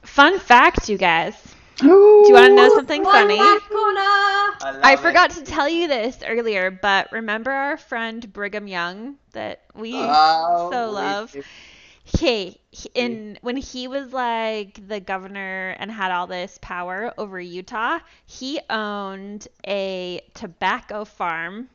Fun 0.05 0.38
fact, 0.38 0.88
you 0.88 0.97
guys. 0.98 1.55
Do 1.78 1.86
you 2.26 2.34
want 2.34 2.50
to 2.50 2.54
know 2.54 2.68
something 2.68 3.04
One 3.04 3.12
funny? 3.12 3.38
back 3.38 3.68
corner. 3.70 4.54
I 4.82 4.96
forgot 4.96 5.30
to 5.32 5.42
tell 5.42 5.68
you 5.68 5.88
this 5.88 6.18
earlier, 6.26 6.70
but 6.70 7.10
remember 7.12 7.50
our 7.50 7.76
friend 7.76 8.32
Brigham 8.32 8.66
Young 8.68 9.16
that 9.32 9.62
we 9.74 9.92
Oh, 9.92 10.70
so 10.70 10.90
love? 10.90 11.32
do. 11.32 11.42
He, 12.04 12.60
he- 12.70 12.90
in 12.94 13.38
when 13.42 13.56
he 13.56 13.88
was 13.88 14.12
like 14.12 14.86
the 14.88 15.00
governor 15.00 15.74
and 15.78 15.90
had 15.90 16.10
all 16.12 16.26
this 16.26 16.58
power 16.62 17.12
over 17.18 17.40
Utah, 17.40 17.98
he 18.26 18.60
owned 18.70 19.48
a 19.66 20.20
tobacco 20.34 21.04
farm, 21.04 21.68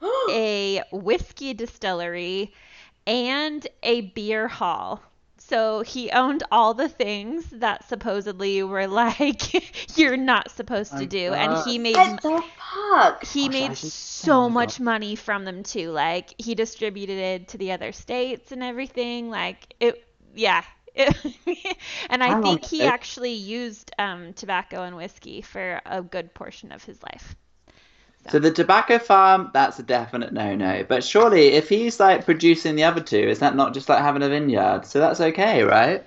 a 0.30 0.82
whiskey 0.92 1.54
distillery, 1.54 2.52
and 3.06 3.66
a 3.82 4.00
beer 4.02 4.48
hall. 4.48 5.02
So 5.48 5.82
he 5.82 6.10
owned 6.10 6.42
all 6.50 6.74
the 6.74 6.88
things 6.88 7.48
that 7.50 7.84
supposedly 7.88 8.62
were 8.62 8.86
like 8.88 9.96
you're 9.98 10.16
not 10.16 10.50
supposed 10.50 10.96
to 10.98 11.06
My 11.06 11.06
do, 11.06 11.32
and 11.34 11.56
he 11.56 11.78
made 11.78 12.06
What 12.06 12.22
the 12.22 12.42
fuck? 12.58 13.24
he 13.24 13.48
Gosh, 13.48 13.50
made 13.50 13.76
so 13.76 14.48
much 14.48 14.78
God. 14.78 14.80
money 14.80 15.14
from 15.16 15.44
them 15.44 15.62
too. 15.62 15.90
Like 15.90 16.34
he 16.38 16.54
distributed 16.54 17.18
it 17.18 17.48
to 17.48 17.58
the 17.58 17.72
other 17.72 17.92
states 17.92 18.52
and 18.52 18.62
everything. 18.62 19.30
Like 19.30 19.74
it, 19.80 20.06
yeah. 20.34 20.64
and 22.08 22.22
I 22.22 22.34
Hang 22.34 22.44
on 22.44 22.58
think 22.58 22.64
he 22.64 22.84
sec. 22.86 22.86
actually 22.86 23.32
used 23.34 23.90
um, 23.98 24.32
tobacco 24.34 24.82
and 24.84 24.96
whiskey 24.96 25.40
for 25.42 25.80
a 25.86 26.02
good 26.02 26.34
portion 26.34 26.72
of 26.72 26.84
his 26.84 27.02
life. 27.02 27.36
So 28.28 28.38
the 28.38 28.50
tobacco 28.50 28.98
farm, 28.98 29.50
that's 29.54 29.78
a 29.78 29.82
definite 29.82 30.32
no-no. 30.32 30.84
But 30.84 31.04
surely, 31.04 31.48
if 31.52 31.68
he's 31.70 31.98
like 32.00 32.24
producing 32.26 32.76
the 32.76 32.84
other 32.84 33.00
two, 33.00 33.16
is 33.18 33.38
that 33.40 33.56
not 33.56 33.72
just 33.74 33.88
like 33.88 34.00
having 34.00 34.22
a 34.22 34.28
vineyard? 34.28 34.84
So 34.86 34.98
that's 35.00 35.20
okay, 35.20 35.62
right? 35.62 36.04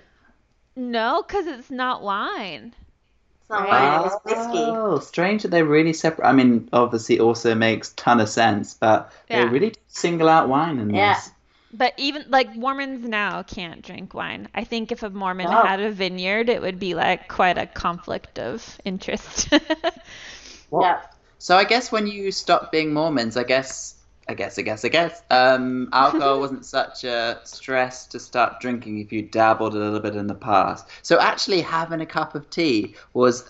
No, 0.78 1.24
because 1.24 1.46
it's 1.46 1.70
not 1.70 2.02
wine. 2.02 2.74
It's 3.42 3.50
not 3.50 3.70
Right. 3.70 3.70
wine, 3.70 3.94
it 3.94 4.02
was 4.02 4.18
oh, 4.26 4.26
whiskey. 4.26 4.78
Oh, 4.78 5.00
strange 5.00 5.44
that 5.44 5.50
they 5.50 5.64
really 5.64 5.92
separate. 5.94 6.26
I 6.26 6.32
mean, 6.34 6.70
obviously, 6.72 7.20
also 7.20 7.56
makes 7.56 7.94
ton 7.94 8.22
of 8.22 8.30
sense, 8.30 8.74
but 8.74 9.12
they 9.32 9.46
Yeah. 9.46 9.48
really 9.48 9.74
single 9.88 10.30
out 10.30 10.48
wine 10.50 10.80
in 10.80 10.92
Yeah. 10.92 11.22
this. 11.22 11.32
But 11.72 11.94
even 11.98 12.26
like 12.30 12.56
Mormons 12.56 13.08
now 13.08 13.44
can't 13.44 13.82
drink 13.84 14.14
wine. 14.14 14.48
I 14.56 14.64
think 14.64 14.92
if 14.92 15.04
a 15.04 15.10
Mormon 15.10 15.52
Wow. 15.52 15.66
had 15.66 15.80
a 15.82 15.92
vineyard, 15.92 16.50
it 16.50 16.62
would 16.62 16.80
be 16.80 16.96
like 16.96 17.28
quite 17.28 17.58
a 17.58 17.68
conflict 17.68 18.40
of 18.40 18.80
interest. 18.86 19.50
Yeah. 20.72 21.02
So 21.40 21.56
I 21.56 21.64
guess 21.64 21.92
when 21.92 22.08
you 22.08 22.32
stopped 22.32 22.72
being 22.72 22.94
Mormons, 22.94 23.38
I 23.38 23.44
guess, 23.44 23.96
I 24.28 24.34
guess, 24.34 24.58
I 24.58 24.64
guess, 24.64 24.84
I 24.84 24.90
guess, 24.90 25.22
um, 25.30 25.90
alcohol 25.94 26.40
wasn't 26.46 26.66
such 26.66 27.04
a 27.04 27.40
stress 27.44 28.08
to 28.08 28.20
start 28.20 28.60
drinking 28.60 29.00
if 29.00 29.12
you 29.12 29.22
dabbled 29.22 29.76
a 29.76 29.78
little 29.78 30.00
bit 30.00 30.16
in 30.16 30.28
the 30.28 30.36
past. 30.36 30.88
So 31.02 31.20
actually, 31.20 31.62
having 31.62 32.02
a 32.02 32.06
cup 32.06 32.36
of 32.36 32.50
tea 32.50 32.96
was 33.14 33.50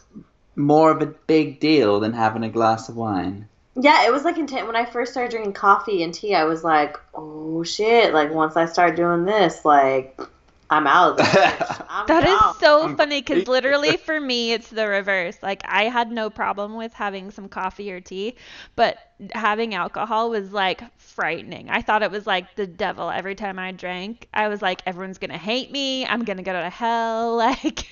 more 0.55 0.91
of 0.91 1.01
a 1.01 1.05
big 1.05 1.59
deal 1.59 1.99
than 1.99 2.13
having 2.13 2.43
a 2.43 2.49
glass 2.49 2.89
of 2.89 2.95
wine. 2.95 3.47
Yeah, 3.79 4.07
it 4.07 4.11
was 4.11 4.23
like 4.23 4.37
intent 4.37 4.65
when 4.65 4.75
I 4.75 4.85
first 4.85 5.11
started 5.11 5.29
drinking 5.31 5.53
coffee 5.53 6.01
and 6.01 6.13
tea. 6.13 6.33
I 6.33 6.45
was 6.45 6.63
like, 6.63 6.97
"Oh 7.13 7.63
shit!" 7.63 8.11
Like 8.11 8.33
once 8.33 8.57
I 8.57 8.65
start 8.65 8.95
doing 8.95 9.23
this, 9.23 9.63
like 9.63 10.19
I'm 10.69 10.87
out. 10.87 11.19
Of 11.19 11.31
this. 11.31 11.81
I'm 11.87 12.07
That 12.07 12.21
down. 12.21 12.55
is 12.55 12.57
so 12.59 12.83
I'm 12.83 12.95
funny 12.95 13.21
because 13.21 13.47
literally 13.47 13.97
for 14.05 14.19
me 14.19 14.53
it's 14.53 14.69
the 14.69 14.87
reverse. 14.87 15.37
Like 15.41 15.61
I 15.65 15.85
had 15.85 16.11
no 16.11 16.29
problem 16.29 16.75
with 16.75 16.93
having 16.93 17.31
some 17.31 17.47
coffee 17.49 17.91
or 17.91 17.99
tea, 18.01 18.35
but 18.75 18.97
having 19.33 19.73
alcohol 19.73 20.29
was 20.29 20.51
like 20.51 20.81
frightening. 20.99 21.69
I 21.69 21.81
thought 21.81 22.03
it 22.03 22.11
was 22.11 22.27
like 22.27 22.55
the 22.55 22.67
devil 22.67 23.09
every 23.09 23.35
time 23.35 23.59
I 23.59 23.71
drank. 23.71 24.27
I 24.33 24.47
was 24.49 24.61
like 24.61 24.81
everyone's 24.85 25.17
going 25.17 25.31
to 25.31 25.37
hate 25.37 25.71
me. 25.71 26.05
I'm 26.05 26.23
going 26.23 26.37
to 26.37 26.43
go 26.43 26.53
to 26.53 26.69
hell 26.69 27.35
like 27.37 27.87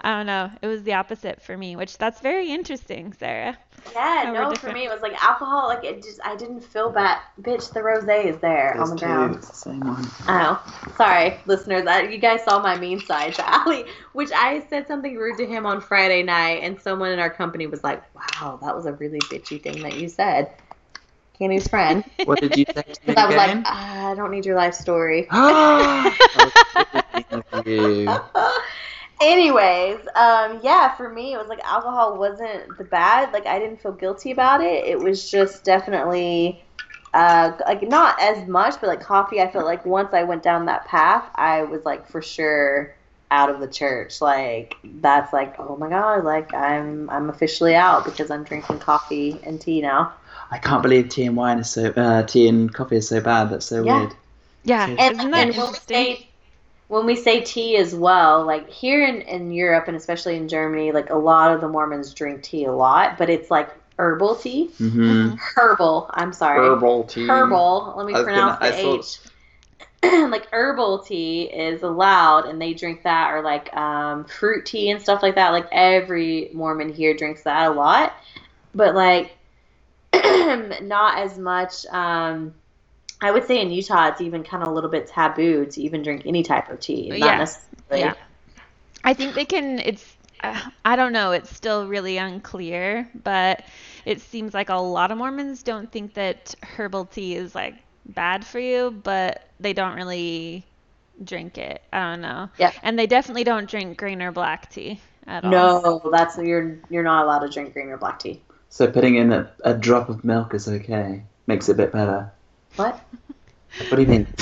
I 0.00 0.10
don't 0.16 0.26
know. 0.26 0.50
It 0.62 0.66
was 0.66 0.82
the 0.82 0.94
opposite 0.94 1.42
for 1.42 1.56
me, 1.56 1.76
which 1.76 1.98
that's 1.98 2.20
very 2.20 2.50
interesting, 2.50 3.12
Sarah. 3.12 3.58
Yeah, 3.94 4.24
How 4.24 4.32
we're 4.32 4.50
no, 4.50 4.54
for 4.56 4.72
me 4.72 4.84
it 4.84 4.90
was 4.90 5.02
like 5.02 5.12
alcohol. 5.22 5.68
Like 5.68 5.84
it 5.84 6.02
just, 6.02 6.20
I 6.24 6.36
didn't 6.36 6.60
feel 6.60 6.90
bad. 6.90 7.18
Bitch, 7.40 7.72
the 7.72 7.80
rosé 7.80 8.26
is 8.26 8.38
there 8.38 8.72
on 8.72 8.80
the 8.80 8.86
There's 8.96 9.00
two, 9.00 9.06
ground. 9.06 9.34
it's 9.36 9.48
the 9.48 9.56
same 9.56 9.80
one. 9.80 10.06
I 10.26 10.42
know. 10.42 10.58
Sorry, 10.96 11.40
listeners. 11.46 11.86
I, 11.86 12.02
you 12.02 12.18
guys 12.18 12.44
saw 12.44 12.60
my 12.60 12.78
mean 12.78 13.00
side 13.00 13.34
to 13.34 13.60
Ali, 13.60 13.84
which 14.12 14.30
I 14.32 14.64
said 14.68 14.86
something 14.86 15.16
rude 15.16 15.38
to 15.38 15.46
him 15.46 15.66
on 15.66 15.80
Friday 15.80 16.22
night, 16.22 16.62
and 16.62 16.80
someone 16.80 17.12
in 17.12 17.18
our 17.18 17.30
company 17.30 17.66
was 17.66 17.82
like, 17.84 18.02
"Wow, 18.14 18.58
that 18.62 18.74
was 18.74 18.86
a 18.86 18.92
really 18.92 19.20
bitchy 19.20 19.62
thing 19.62 19.80
that 19.82 20.00
you 20.00 20.08
said." 20.08 20.50
Kenny's 21.38 21.68
friend. 21.68 22.04
What 22.24 22.40
did 22.40 22.56
you 22.56 22.64
say 22.74 22.82
to 22.82 22.88
me 22.88 22.94
Because 23.06 23.16
I 23.24 23.26
was 23.28 23.36
like, 23.36 23.62
"Ah, 23.64 24.10
I 24.10 24.14
don't 24.16 24.30
need 24.30 24.44
your 24.44 24.56
life 24.56 24.74
story. 24.74 25.28
Of 29.20 29.40
you. 29.42 29.54
Anyways, 29.54 30.00
um, 30.14 30.60
yeah, 30.62 30.94
for 30.96 31.08
me, 31.08 31.32
it 31.34 31.38
was 31.38 31.48
like 31.48 31.60
alcohol 31.64 32.18
wasn't 32.18 32.76
the 32.78 32.84
bad. 32.84 33.32
Like 33.32 33.46
I 33.46 33.58
didn't 33.58 33.80
feel 33.80 33.92
guilty 33.92 34.30
about 34.32 34.60
it. 34.62 34.84
It 34.84 35.00
was 35.00 35.30
just 35.30 35.64
definitely, 35.64 36.64
uh, 37.14 37.52
like 37.66 37.82
not 37.88 38.20
as 38.20 38.46
much, 38.48 38.74
but 38.80 38.88
like 38.88 39.00
coffee. 39.00 39.40
I 39.40 39.50
felt 39.50 39.64
like 39.64 39.84
once 39.84 40.12
I 40.14 40.24
went 40.24 40.42
down 40.42 40.66
that 40.66 40.86
path, 40.86 41.24
I 41.34 41.62
was 41.62 41.84
like 41.84 42.06
for 42.08 42.22
sure 42.22 42.94
out 43.30 43.50
of 43.50 43.60
the 43.60 43.68
church. 43.68 44.20
Like 44.20 44.76
that's 44.84 45.32
like, 45.32 45.56
oh 45.58 45.76
my 45.76 45.88
god, 45.88 46.24
like 46.24 46.54
I'm 46.54 47.10
I'm 47.10 47.28
officially 47.30 47.74
out 47.74 48.04
because 48.04 48.30
I'm 48.30 48.44
drinking 48.44 48.78
coffee 48.80 49.40
and 49.44 49.60
tea 49.60 49.80
now. 49.80 50.12
I 50.50 50.58
can't 50.58 50.82
believe 50.82 51.08
tea 51.08 51.24
and 51.24 51.36
wine 51.36 51.58
is 51.58 51.70
so 51.70 51.86
uh, 51.90 52.22
tea 52.22 52.48
and 52.48 52.72
coffee 52.72 52.96
is 52.96 53.08
so 53.08 53.20
bad. 53.20 53.50
That's 53.50 53.66
so 53.66 53.82
Yeah. 53.82 53.98
weird. 54.00 54.14
Yeah, 54.64 54.86
And- 54.86 54.98
And, 54.98 55.12
isn't 55.12 55.30
that 55.32 55.48
and 55.48 55.56
when 55.56 55.72
we 55.72 55.76
interesting? 55.76 56.27
When 56.88 57.04
we 57.06 57.14
say 57.14 57.42
tea 57.42 57.76
as 57.76 57.94
well, 57.94 58.44
like 58.44 58.68
here 58.68 59.06
in, 59.06 59.20
in 59.22 59.52
Europe 59.52 59.88
and 59.88 59.96
especially 59.96 60.36
in 60.36 60.48
Germany, 60.48 60.90
like 60.92 61.10
a 61.10 61.16
lot 61.16 61.54
of 61.54 61.60
the 61.60 61.68
Mormons 61.68 62.14
drink 62.14 62.42
tea 62.42 62.64
a 62.64 62.72
lot, 62.72 63.18
but 63.18 63.30
it's 63.30 63.50
like 63.50 63.70
herbal 63.98 64.36
tea. 64.36 64.70
Mm-hmm. 64.80 65.36
Herbal, 65.36 66.10
I'm 66.14 66.32
sorry. 66.32 66.66
Herbal 66.66 67.04
tea. 67.04 67.26
Herbal. 67.26 67.94
Let 67.96 68.06
me 68.06 68.12
pronounce 68.14 68.58
gonna- 68.58 68.72
the 68.72 68.88
I 68.88 68.98
H. 68.98 69.18
like 70.30 70.48
herbal 70.52 71.00
tea 71.00 71.42
is 71.42 71.82
allowed 71.82 72.46
and 72.46 72.62
they 72.62 72.72
drink 72.72 73.02
that 73.02 73.32
or 73.32 73.42
like 73.42 73.74
um, 73.76 74.24
fruit 74.24 74.64
tea 74.64 74.90
and 74.90 75.02
stuff 75.02 75.22
like 75.22 75.34
that. 75.34 75.50
Like 75.50 75.66
every 75.72 76.50
Mormon 76.54 76.92
here 76.92 77.14
drinks 77.14 77.42
that 77.42 77.66
a 77.66 77.74
lot. 77.74 78.14
But 78.74 78.94
like 78.94 79.36
not 80.14 81.18
as 81.18 81.36
much 81.36 81.84
um, 81.86 82.54
I 83.20 83.30
would 83.30 83.46
say 83.46 83.60
in 83.60 83.70
Utah 83.70 84.08
it's 84.08 84.20
even 84.20 84.44
kind 84.44 84.62
of 84.62 84.68
a 84.68 84.72
little 84.72 84.90
bit 84.90 85.08
taboo 85.08 85.66
to 85.66 85.82
even 85.82 86.02
drink 86.02 86.22
any 86.24 86.42
type 86.42 86.70
of 86.70 86.80
tea. 86.80 87.08
Not 87.08 87.18
Yeah. 87.18 87.38
necessarily. 87.38 88.06
Yeah. 88.06 88.14
I 89.04 89.14
think 89.14 89.34
they 89.34 89.44
can. 89.44 89.78
It's. 89.80 90.16
Uh, 90.40 90.60
I 90.84 90.94
don't 90.94 91.12
know. 91.12 91.32
It's 91.32 91.54
still 91.54 91.88
really 91.88 92.16
unclear, 92.16 93.08
but 93.24 93.64
it 94.04 94.20
seems 94.20 94.54
like 94.54 94.68
a 94.68 94.76
lot 94.76 95.10
of 95.10 95.18
Mormons 95.18 95.64
don't 95.64 95.90
think 95.90 96.14
that 96.14 96.54
herbal 96.62 97.06
tea 97.06 97.34
is 97.34 97.54
like 97.56 97.74
bad 98.06 98.46
for 98.46 98.60
you, 98.60 98.92
but 99.02 99.48
they 99.58 99.72
don't 99.72 99.96
really 99.96 100.64
drink 101.24 101.58
it. 101.58 101.82
I 101.92 102.10
don't 102.10 102.20
know. 102.20 102.48
Yeah. 102.58 102.72
And 102.82 102.98
they 102.98 103.06
definitely 103.06 103.44
don't 103.44 103.68
drink 103.68 103.98
green 103.98 104.22
or 104.22 104.30
black 104.30 104.70
tea 104.70 105.00
at 105.26 105.44
all. 105.44 105.50
No, 105.50 106.10
that's 106.12 106.38
you're 106.38 106.78
you're 106.88 107.02
not 107.02 107.24
allowed 107.24 107.40
to 107.40 107.48
drink 107.48 107.72
green 107.72 107.88
or 107.88 107.96
black 107.96 108.20
tea. 108.20 108.42
So 108.68 108.86
putting 108.90 109.16
in 109.16 109.32
a, 109.32 109.50
a 109.64 109.74
drop 109.74 110.08
of 110.08 110.24
milk 110.24 110.54
is 110.54 110.68
okay. 110.68 111.22
Makes 111.46 111.68
it 111.68 111.72
a 111.72 111.76
bit 111.76 111.92
better. 111.92 112.30
What? 112.78 113.00
What 113.88 113.96
do 113.96 114.02
you 114.02 114.08
mean? 114.08 114.26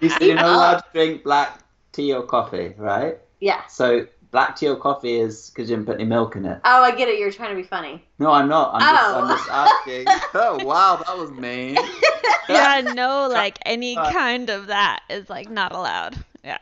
you 0.00 0.10
said 0.10 0.22
you're 0.22 0.34
not 0.34 0.44
allowed 0.44 0.76
to 0.80 0.84
drink 0.92 1.24
black 1.24 1.60
tea 1.92 2.12
or 2.12 2.22
coffee, 2.22 2.74
right? 2.76 3.18
Yeah. 3.40 3.66
So 3.66 4.06
black 4.30 4.56
tea 4.56 4.68
or 4.68 4.76
coffee 4.76 5.14
is 5.14 5.50
because 5.50 5.70
you 5.70 5.76
didn't 5.76 5.86
put 5.86 5.94
any 5.94 6.04
milk 6.04 6.36
in 6.36 6.44
it. 6.44 6.60
Oh, 6.64 6.82
I 6.82 6.94
get 6.94 7.08
it. 7.08 7.18
You're 7.18 7.32
trying 7.32 7.50
to 7.50 7.56
be 7.56 7.66
funny. 7.66 8.04
No, 8.18 8.30
I'm 8.32 8.48
not. 8.48 8.74
I'm 8.74 8.80
just, 8.80 9.04
Oh. 9.04 9.20
I'm 9.20 9.28
just 9.28 9.48
oh. 9.50 9.78
asking. 9.78 10.06
oh 10.34 10.64
wow, 10.64 11.02
that 11.06 11.16
was 11.16 11.30
mean. 11.30 11.78
Yeah, 12.48 12.82
no, 12.94 13.28
like 13.28 13.58
any 13.64 13.94
kind 13.94 14.50
of 14.50 14.66
that 14.66 15.02
is 15.08 15.30
like 15.30 15.48
not 15.48 15.72
allowed. 15.72 16.22
Yeah. 16.44 16.58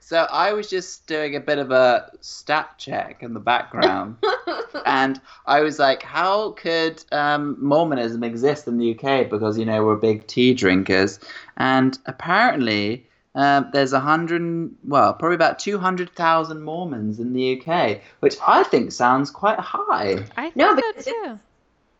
So 0.00 0.26
I 0.30 0.52
was 0.52 0.68
just 0.68 1.06
doing 1.06 1.34
a 1.34 1.40
bit 1.40 1.58
of 1.58 1.70
a 1.70 2.10
stat 2.20 2.74
check 2.76 3.22
in 3.22 3.32
the 3.32 3.40
background, 3.40 4.18
and 4.86 5.18
I 5.46 5.62
was 5.62 5.78
like, 5.78 6.02
how 6.02 6.50
could 6.50 7.02
um, 7.10 7.56
Mormonism 7.58 8.22
exist 8.22 8.68
in 8.68 8.76
the 8.76 8.94
UK? 8.94 9.30
Because 9.30 9.58
you 9.58 9.64
know 9.64 9.82
we're 9.82 9.96
big 9.96 10.26
tea 10.26 10.52
drinkers, 10.52 11.20
and 11.56 11.98
apparently 12.04 13.06
um, 13.34 13.70
there's 13.72 13.92
a 13.92 14.00
hundred, 14.00 14.70
well, 14.84 15.14
probably 15.14 15.36
about 15.36 15.58
two 15.58 15.78
hundred 15.78 16.10
thousand 16.10 16.62
Mormons 16.62 17.18
in 17.18 17.32
the 17.32 17.58
UK, 17.60 18.00
which 18.20 18.36
I 18.46 18.62
think 18.62 18.92
sounds 18.92 19.30
quite 19.30 19.58
high. 19.58 20.24
I 20.36 20.50
think 20.50 20.56
No, 20.56 20.78
so 20.98 21.10
too. 21.10 21.40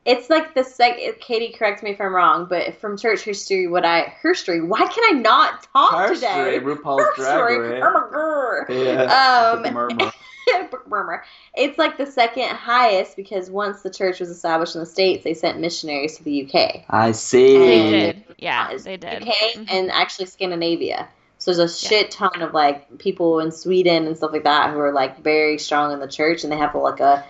It's 0.05 0.29
like 0.29 0.55
the 0.55 0.65
second. 0.65 1.15
Katie, 1.21 1.53
correct 1.53 1.83
me 1.83 1.91
if 1.91 2.01
I'm 2.01 2.15
wrong, 2.15 2.47
but 2.49 2.79
from 2.81 2.99
church 2.99 3.23
history, 3.23 3.67
what 3.69 3.85
I 3.85 4.13
history. 4.23 4.61
Why 4.61 4.87
can 4.87 5.17
I 5.17 5.19
not 5.21 5.67
talk 5.73 5.93
Her 5.93 6.15
today? 6.15 6.27
story, 6.27 6.61
RuPaul's 6.61 7.17
Drag 7.17 7.39
Herstory. 7.41 7.71
Race. 7.73 7.83
Oh 7.87 8.67
my 8.69 8.77
god. 8.77 8.85
Yeah. 8.85 9.63
Um, 9.67 9.73
Murmur. 9.75 10.13
Murmur. 10.87 11.25
It's 11.55 11.79
like 11.79 11.97
the 11.97 12.05
second 12.05 12.49
highest 12.51 13.17
because 13.17 13.49
once 13.51 13.81
the 13.81 13.89
church 13.89 14.21
was 14.21 14.29
established 14.29 14.75
in 14.75 14.81
the 14.81 14.87
states, 14.87 15.25
they 15.25 15.33
sent 15.33 15.59
missionaries 15.59 16.19
to 16.19 16.25
the 16.25 16.45
UK, 16.45 16.85
I 16.91 17.13
see. 17.13 17.57
They 17.59 17.91
did. 17.91 18.25
Yeah, 18.39 18.77
they 18.77 18.99
did. 18.99 19.23
UK 19.23 19.29
Mhm. 19.55 19.67
and 19.71 19.91
actually 19.91 20.27
Scandinavia. 20.27 21.09
So 21.39 21.53
there's 21.55 21.73
a 21.73 21.77
shit 21.89 22.11
ton 22.11 22.43
of 22.43 22.53
like 22.53 22.99
people 22.99 23.41
in 23.41 23.53
Sweden 23.53 24.07
and 24.07 24.17
stuff 24.17 24.33
like 24.33 24.45
that 24.45 24.73
who 24.73 24.79
are 24.81 24.93
like 24.93 25.23
very 25.23 25.59
strong 25.59 25.93
in 25.93 25.99
the 26.01 26.09
church 26.09 26.43
and 26.45 26.53
they 26.53 26.57
have 26.59 26.75
like 26.75 27.01
a 27.01 27.25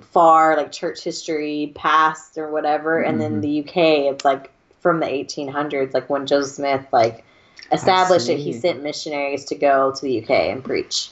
far 0.00 0.56
like 0.56 0.72
church 0.72 1.02
history 1.04 1.72
past 1.74 2.38
or 2.38 2.50
whatever. 2.50 3.00
And 3.00 3.20
then 3.20 3.38
Mhm. 3.38 3.42
the 3.42 3.48
UK, 3.48 4.08
it's 4.08 4.24
like 4.24 4.50
from 4.80 5.00
the 5.00 5.06
1800s, 5.06 5.94
like 5.94 6.08
when 6.08 6.26
Joseph 6.26 6.54
Smith 6.54 6.86
like 6.92 7.24
established 7.72 8.28
it, 8.28 8.38
he 8.38 8.52
sent 8.52 8.82
missionaries 8.82 9.44
to 9.46 9.54
go 9.54 9.92
to 9.92 10.02
the 10.02 10.10
UK 10.18 10.50
and 10.50 10.64
preach. 10.64 11.10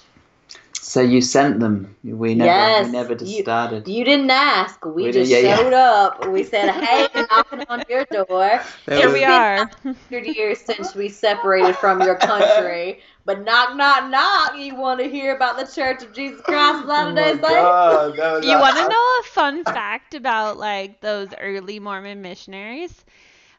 So 0.80 1.00
you 1.02 1.20
sent 1.20 1.60
them. 1.60 1.96
We 2.02 2.34
never, 2.34 2.46
Yes, 2.46 2.86
we 2.86 2.92
never 2.92 3.14
just 3.14 3.30
you- 3.36 3.42
started. 3.42 3.86
You 3.88 4.04
didn't 4.04 4.30
ask. 4.30 4.84
We, 4.84 5.04
We 5.04 5.12
just 5.12 5.30
yeah, 5.30 5.38
yeah. 5.38 5.56
showed 5.56 5.72
up. 5.72 6.26
We 6.28 6.42
said, 6.44 6.70
"Hey, 6.70 7.06
we're 7.14 7.26
knocking 7.30 7.64
on 7.68 7.82
your 7.88 8.04
door." 8.10 8.60
There 8.86 8.98
Here 8.98 9.12
we 9.12 9.24
are. 9.24 9.70
Hundred 10.10 10.26
years 10.36 10.60
since 10.60 10.94
we 10.94 11.08
separated 11.10 11.76
from 11.76 12.00
your 12.02 12.16
country, 12.16 13.00
but 13.26 13.42
knock, 13.44 13.76
knock, 13.76 14.08
knock. 14.10 14.56
You 14.56 14.74
want 14.74 15.00
to 15.00 15.08
hear 15.08 15.34
about 15.36 15.58
the 15.58 15.66
Church 15.66 16.02
of 16.02 16.14
Jesus 16.14 16.40
Christ 16.40 16.78
of 16.80 16.84
Oh 16.84 16.88
Latter 16.88 17.12
my 17.12 17.22
Day 17.22 17.30
Saints? 17.32 17.42
God, 17.42 18.44
You 18.44 18.58
want 18.58 18.76
to 18.76 18.88
know 18.88 19.04
a 19.20 19.22
fun 19.24 19.64
fact 19.64 20.14
about 20.14 20.56
like 20.56 21.00
those 21.00 21.28
early 21.38 21.78
Mormon 21.78 22.22
missionaries? 22.22 23.04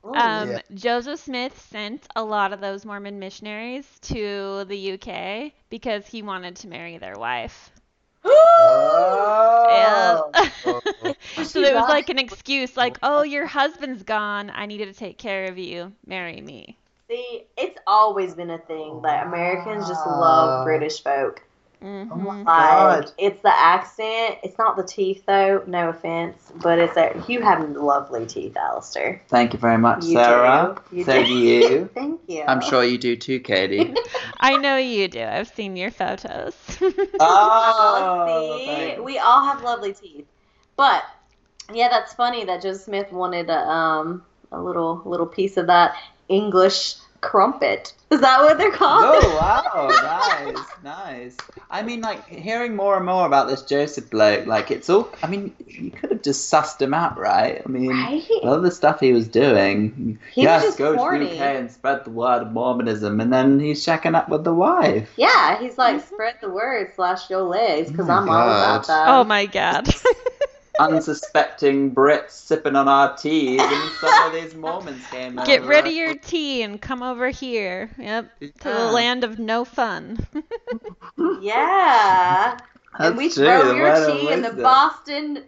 Ooh. 0.05 0.13
Um, 0.13 0.51
Yeah. 0.51 0.61
Joseph 0.73 1.19
Smith 1.19 1.59
sent 1.69 2.07
a 2.15 2.23
lot 2.23 2.53
of 2.53 2.61
those 2.61 2.85
Mormon 2.85 3.19
missionaries 3.19 3.85
to 4.03 4.65
the 4.65 4.93
UK 4.93 5.53
because 5.69 6.07
he 6.07 6.21
wanted 6.21 6.55
to 6.57 6.67
marry 6.67 6.97
their 6.97 7.15
wife. 7.17 7.71
Oh. 8.23 9.65
Yeah. 9.69 10.21
Was 10.65 11.51
so 11.51 11.61
it 11.61 11.73
was 11.73 11.89
like 11.89 12.09
an 12.09 12.19
excuse, 12.19 12.75
like, 12.75 12.97
"Oh, 13.03 13.23
your 13.23 13.45
husband's 13.45 14.03
gone. 14.03 14.51
I 14.53 14.65
needed 14.65 14.87
to 14.87 14.93
take 14.93 15.17
care 15.17 15.45
of 15.45 15.57
you. 15.57 15.93
Marry 16.05 16.41
me." 16.41 16.77
See, 17.09 17.45
it's 17.57 17.79
always 17.87 18.35
been 18.35 18.51
a 18.51 18.59
thing 18.59 19.01
that 19.03 19.25
Americans 19.25 19.87
just 19.87 20.05
love 20.05 20.65
British 20.65 21.01
folk. 21.01 21.41
Oh 21.81 22.15
my 22.15 22.43
Like, 22.43 22.45
God. 22.45 23.11
it's 23.17 23.41
the 23.41 23.55
accent. 23.57 24.39
It's 24.43 24.57
not 24.57 24.75
the 24.75 24.83
teeth, 24.83 25.23
though. 25.25 25.63
No 25.67 25.89
offense, 25.89 26.51
but 26.55 26.79
it's 26.79 26.95
that 26.95 27.29
you 27.29 27.41
have 27.41 27.69
lovely 27.69 28.25
teeth, 28.25 28.57
Alistair. 28.57 29.21
Thank 29.29 29.53
you 29.53 29.59
very 29.59 29.77
much, 29.77 30.03
You 30.03 30.13
Sarah. 30.13 30.81
do. 30.91 30.97
You 30.97 31.03
so 31.05 31.13
do. 31.21 31.25
do 31.25 31.33
you. 31.33 31.89
Thank 31.93 32.21
you. 32.27 32.43
I'm 32.47 32.61
sure 32.61 32.83
you 32.83 32.97
do 32.97 33.15
too, 33.15 33.39
Katie. 33.39 33.93
I 34.39 34.57
know 34.57 34.77
you 34.77 35.07
do. 35.07 35.21
I've 35.23 35.47
seen 35.49 35.75
your 35.75 35.91
photos. 35.91 36.55
Oh, 37.21 38.23
see, 38.25 38.65
thanks. 38.65 39.01
we 39.01 39.17
all 39.19 39.43
have 39.43 39.61
lovely 39.61 39.93
teeth. 39.93 40.25
But 40.77 41.03
yeah, 41.73 41.89
that's 41.89 42.13
funny 42.13 42.45
that 42.45 42.61
Joseph 42.61 42.83
Smith 42.83 43.11
wanted 43.11 43.49
a 43.49 43.57
um 43.67 44.23
a 44.51 44.61
little 44.61 45.01
little 45.05 45.25
piece 45.27 45.57
of 45.57 45.67
that 45.67 45.95
English 46.29 46.95
crumpet. 47.21 47.93
Is 48.09 48.21
that 48.21 48.41
what 48.41 48.57
they're 48.57 48.71
called? 48.71 49.23
Oh 49.23 49.37
wow, 49.39 49.87
nice, 50.47 50.65
nice. 50.83 51.37
I 51.69 51.83
mean, 51.83 52.01
like 52.01 52.27
hearing 52.27 52.75
more 52.75 52.97
and 52.97 53.05
more 53.05 53.27
about 53.27 53.47
this 53.47 53.61
Joseph 53.61 54.09
bloke, 54.09 54.47
like 54.47 54.71
it's 54.71 54.89
all. 54.89 55.09
I 55.21 55.27
mean, 55.27 55.53
you 55.67 55.91
could 55.91 56.09
have 56.09 56.21
just 56.23 56.51
sussed 56.51 56.81
him 56.81 56.93
out, 56.95 57.19
right? 57.19 57.61
I 57.63 57.69
mean, 57.69 57.89
Right? 57.89 58.23
a 58.41 58.45
lot 58.47 58.57
of 58.57 58.63
the 58.63 58.71
stuff 58.71 58.99
he 58.99 59.13
was 59.13 59.27
doing. 59.27 60.17
He 60.33 60.41
was 60.41 60.45
yes, 60.45 60.63
just 60.63 60.77
go 60.79 60.95
horny. 60.95 61.25
to 61.29 61.35
the 61.35 61.35
UK 61.35 61.55
and 61.57 61.71
spread 61.71 62.03
the 62.03 62.09
word 62.09 62.41
of 62.41 62.51
Mormonism, 62.51 63.19
and 63.19 63.31
then 63.31 63.59
he's 63.59 63.85
checking 63.85 64.15
up 64.15 64.29
with 64.29 64.43
the 64.43 64.53
wife. 64.53 65.11
Yeah, 65.15 65.59
he's 65.59 65.77
like 65.77 65.97
mm-hmm. 65.97 66.13
spread 66.13 66.35
the 66.41 66.49
word 66.49 66.93
slash 66.95 67.29
your 67.29 67.43
legs 67.43 67.91
because 67.91 68.09
Oh 68.09 68.13
I'm 68.13 68.27
all 68.29 68.49
about 68.49 68.87
that. 68.87 69.07
oh 69.09 69.23
my 69.23 69.45
god. 69.45 69.87
Unsuspecting 70.79 71.93
Brits 71.93 72.31
sipping 72.31 72.75
on 72.75 72.87
our 72.87 73.15
teas, 73.17 73.61
and 73.61 73.91
some 73.99 74.27
of 74.27 74.33
these 74.33 74.55
Mormons 74.55 75.05
came 75.07 75.35
Get 75.35 75.59
over. 75.61 75.69
rid 75.69 75.87
of 75.87 75.93
your 75.93 76.15
tea 76.15 76.61
and 76.63 76.81
come 76.81 77.03
over 77.03 77.29
here. 77.29 77.89
Yep. 77.97 78.31
To 78.39 78.69
the 78.69 78.91
land 78.91 79.23
of 79.23 79.39
no 79.39 79.65
fun. 79.65 80.25
Yeah. 81.41 82.57
and 82.97 83.17
we 83.17 83.29
true, 83.29 83.45
throw 83.45 83.73
your 83.75 84.07
tea 84.07 84.31
in 84.31 84.41
the 84.41 84.49
wisdom. 84.49 84.63
Boston. 84.63 85.43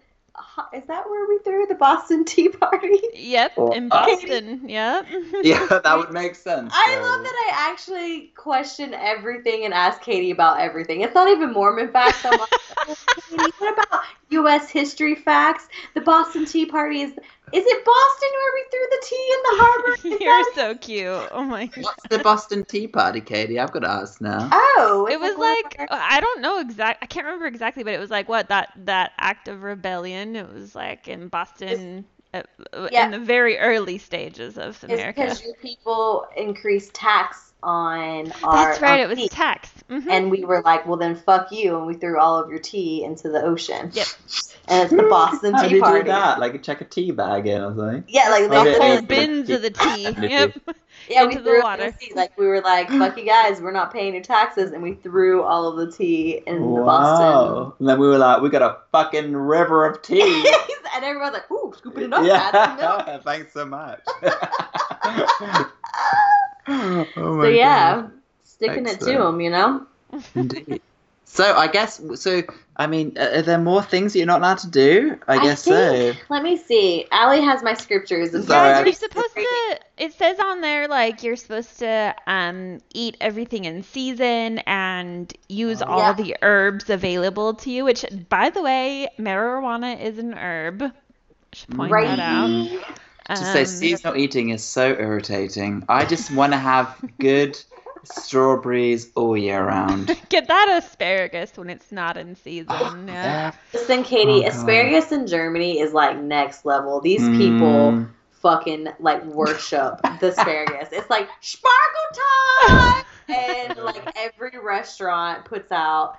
Is 0.73 0.83
that 0.87 1.09
where 1.09 1.27
we 1.27 1.39
threw 1.39 1.65
the 1.67 1.75
Boston 1.75 2.25
Tea 2.25 2.49
Party? 2.49 2.99
Yep, 3.13 3.53
Or- 3.57 3.75
in 3.75 3.89
Boston. 3.89 4.67
Yep. 4.67 5.05
Yeah, 5.43 5.65
that 5.83 5.97
would 5.97 6.11
make 6.11 6.35
sense. 6.35 6.71
I 6.75 6.95
so- 6.95 7.01
love 7.01 7.23
that 7.23 7.51
I 7.51 7.71
actually 7.71 8.31
question 8.35 8.93
everything 8.93 9.65
and 9.65 9.73
ask 9.73 10.01
Katie 10.01 10.31
about 10.31 10.59
everything. 10.59 11.01
It's 11.01 11.15
not 11.15 11.27
even 11.29 11.51
Mormon 11.51 11.91
facts. 11.91 12.23
I'm 12.25 12.37
like, 12.39 12.49
oh, 12.77 12.95
Katie, 13.29 13.51
what 13.57 13.73
about 13.73 14.01
U.S. 14.29 14.69
history 14.69 15.15
facts? 15.15 15.67
The 15.93 16.01
Boston 16.01 16.45
Tea 16.45 16.65
Party 16.65 17.01
is. 17.01 17.13
Is 17.53 17.65
it 17.65 17.85
Boston 17.85 18.29
where 18.33 18.53
we 18.53 18.63
threw 18.71 18.87
the 18.89 19.05
tea 19.05 19.33
in 19.33 19.39
the 19.43 19.63
harbor? 19.63 19.93
Is 20.15 20.21
You're 20.21 20.43
that- 20.43 20.51
so 20.55 20.75
cute. 20.75 21.29
Oh 21.31 21.43
my 21.43 21.65
god. 21.67 21.83
What's 21.83 22.07
the 22.09 22.19
Boston 22.19 22.65
Tea 22.65 22.87
Party, 22.87 23.21
Katie? 23.21 23.59
I've 23.59 23.71
got 23.71 23.79
to 23.79 23.89
ask 23.89 24.21
now. 24.21 24.49
Oh, 24.51 25.07
It 25.09 25.13
it's 25.15 25.21
was 25.21 25.37
where- 25.37 25.55
like 25.63 25.77
I 25.91 26.19
don't 26.21 26.41
know 26.41 26.59
exact. 26.59 27.03
I 27.03 27.05
can't 27.07 27.25
remember 27.25 27.47
exactly, 27.47 27.83
but 27.83 27.93
it 27.93 27.99
was 27.99 28.09
like 28.09 28.29
what 28.29 28.49
that 28.49 28.71
that 28.85 29.11
act 29.19 29.47
of 29.47 29.63
rebellion. 29.63 30.35
It 30.35 30.51
was 30.53 30.75
like 30.75 31.07
in 31.07 31.27
Boston, 31.27 32.05
uh, 32.33 32.43
uh, 32.73 32.87
Yeah. 32.91 33.05
in 33.05 33.11
the 33.11 33.19
very 33.19 33.57
early 33.57 33.97
stages 33.97 34.57
of 34.57 34.75
It's 34.75 34.83
America. 34.83 35.21
because 35.21 35.43
your 35.43 35.55
people 35.55 36.27
increased 36.37 36.93
tax 36.93 37.50
on 37.63 38.31
our. 38.43 38.65
That's 38.69 38.81
right. 38.81 38.99
on 38.99 38.99
It 39.01 39.09
was 39.09 39.17
tea. 39.17 39.29
tax. 39.29 39.69
Mhm. 39.89 40.07
And 40.09 40.31
we 40.31 40.45
were 40.45 40.61
like, 40.61 40.85
well, 40.87 40.97
then 40.97 41.15
fuck 41.15 41.51
you, 41.51 41.75
and 41.77 41.85
we 41.85 41.93
threw 41.95 42.17
all 42.19 42.37
of 42.41 42.49
your 42.49 42.59
tea 42.59 43.03
into 43.03 43.29
the 43.29 43.41
ocean. 43.43 43.89
Yep. 43.93 44.07
And 44.69 44.83
it's 44.83 44.91
the 44.95 45.07
Boston 45.09 45.53
How 45.55 45.63
do 45.63 45.69
Tea 45.69 45.75
you 45.75 45.81
Party. 45.81 46.03
do 46.03 46.07
that? 46.11 46.39
Like 46.39 46.63
check 46.63 46.79
a 46.81 46.85
tea 46.85 47.11
bag 47.11 47.47
in 47.47 47.61
or 47.61 47.75
something? 47.75 48.03
Yeah, 48.07 48.29
like 48.29 48.49
they 48.49 48.57
Okay, 48.57 48.77
Whole 48.79 49.01
bins 49.01 49.49
of 49.49 49.61
the 49.61 49.69
tea. 49.71 50.03
Yep. 50.29 50.57
yeah, 51.09 51.23
we 51.25 51.31
into 51.33 51.39
the 51.39 51.43
threw 51.43 51.55
it 51.55 51.57
in 51.57 51.63
water. 51.63 51.95
tea. 51.99 52.13
Like 52.15 52.37
we 52.37 52.47
were 52.47 52.61
like, 52.61 52.87
fuck 52.89 53.17
you 53.17 53.25
guys, 53.25 53.59
we're 53.59 53.71
not 53.71 53.91
paying 53.91 54.13
your 54.13 54.23
taxes, 54.23 54.71
and 54.71 54.81
we 54.81 54.93
threw 54.93 55.43
all 55.43 55.67
of 55.67 55.75
the 55.77 55.91
tea 55.91 56.41
in 56.47 56.61
the 56.61 56.81
Boston. 56.81 57.25
Wow. 57.25 57.73
And 57.79 57.89
then 57.89 57.99
we 57.99 58.07
were 58.07 58.17
like, 58.17 58.41
we 58.41 58.49
got 58.49 58.61
a 58.61 58.77
fucking 58.93 59.35
river 59.35 59.85
of 59.85 60.01
tea. 60.01 60.47
and 60.95 61.03
everyone's 61.03 61.33
like, 61.33 61.51
ooh, 61.51 61.73
scooping 61.75 62.03
it 62.05 62.13
up, 62.13 62.23
add 62.23 62.53
some 62.53 62.77
milk. 62.77 63.03
yeah, 63.07 63.17
thanks 63.19 63.51
so 63.53 63.65
much. 63.65 63.99
oh 67.17 67.41
So 67.41 67.47
yeah, 67.47 67.95
God. 68.01 68.11
sticking 68.43 68.87
it 68.87 68.99
to 69.01 69.05
them, 69.05 69.41
you 69.41 69.49
know. 69.49 69.85
Indeed. 70.35 70.81
So 71.25 71.55
I 71.55 71.67
guess 71.67 72.01
so. 72.15 72.43
I 72.75 72.87
mean, 72.87 73.17
are 73.17 73.35
are 73.35 73.41
there 73.41 73.57
more 73.57 73.81
things 73.81 74.15
you're 74.15 74.25
not 74.25 74.39
allowed 74.41 74.57
to 74.59 74.69
do? 74.69 75.17
I, 75.29 75.37
I 75.37 75.43
guess 75.43 75.63
think- 75.63 76.17
so. 76.17 76.21
Let 76.29 76.43
me 76.43 76.57
see. 76.57 77.05
Allie 77.11 77.39
has 77.41 77.63
my 77.63 77.73
scriptures. 77.73 78.33
and 78.33 78.43
Sorry, 78.43 78.69
Yeah, 78.69 78.83
you're 78.83 78.91
supposed 78.93 79.33
to. 79.35 79.79
It 79.97 80.11
says 80.13 80.39
on 80.39 80.59
there 80.59 80.89
like 80.89 81.23
you're 81.23 81.37
supposed 81.37 81.79
to 81.79 82.13
um 82.27 82.79
eat 82.93 83.15
everything 83.21 83.63
in 83.63 83.83
season 83.83 84.59
and 84.67 85.31
use 85.47 85.81
Oh. 85.81 85.85
all 85.85 85.99
Yeah. 85.99 86.13
the 86.13 86.35
herbs 86.41 86.89
available 86.89 87.53
to 87.53 87.71
you. 87.71 87.85
Which, 87.85 88.03
by 88.27 88.49
the 88.49 88.61
way, 88.61 89.07
marijuana 89.17 90.01
is 90.01 90.17
an 90.17 90.33
herb. 90.33 90.91
Should 91.53 91.69
point 91.77 91.91
Right. 91.93 92.07
that 92.07 92.19
out. 92.19 92.67
To 93.29 93.45
say 93.45 93.61
Um, 93.61 93.65
seasonal 93.65 94.17
eating 94.17 94.49
is 94.49 94.63
so 94.63 94.89
irritating. 94.89 95.83
I 95.87 96.05
just 96.05 96.31
want 96.31 96.53
to 96.53 96.57
have 96.57 96.97
good 97.19 97.57
strawberries 98.03 99.11
all 99.15 99.37
year 99.37 99.63
round. 99.63 100.07
Get 100.29 100.47
that 100.47 100.81
asparagus 100.83 101.51
when 101.55 101.69
it's 101.69 101.91
not 101.91 102.17
in 102.17 102.35
season. 102.35 103.07
Yeah. 103.07 103.51
Listen, 103.73 104.03
Katie, 104.03 104.43
Oh, 104.45 104.49
asparagus 104.49 105.11
in 105.11 105.27
Germany 105.27 105.79
is 105.79 105.93
like 105.93 106.17
next 106.19 106.65
level. 106.65 106.99
These 107.01 107.27
people 107.37 107.91
Mm. 107.93 108.07
fucking 108.41 108.87
like 108.99 109.23
worship 109.25 110.01
the 110.19 110.29
asparagus. 110.29 110.89
It's 110.91 111.09
like 111.09 111.29
sparkle 111.41 112.09
time, 112.67 113.03
and 113.29 113.77
like 113.77 114.11
every 114.17 114.57
restaurant 114.61 115.45
puts 115.45 115.71
out 115.71 116.17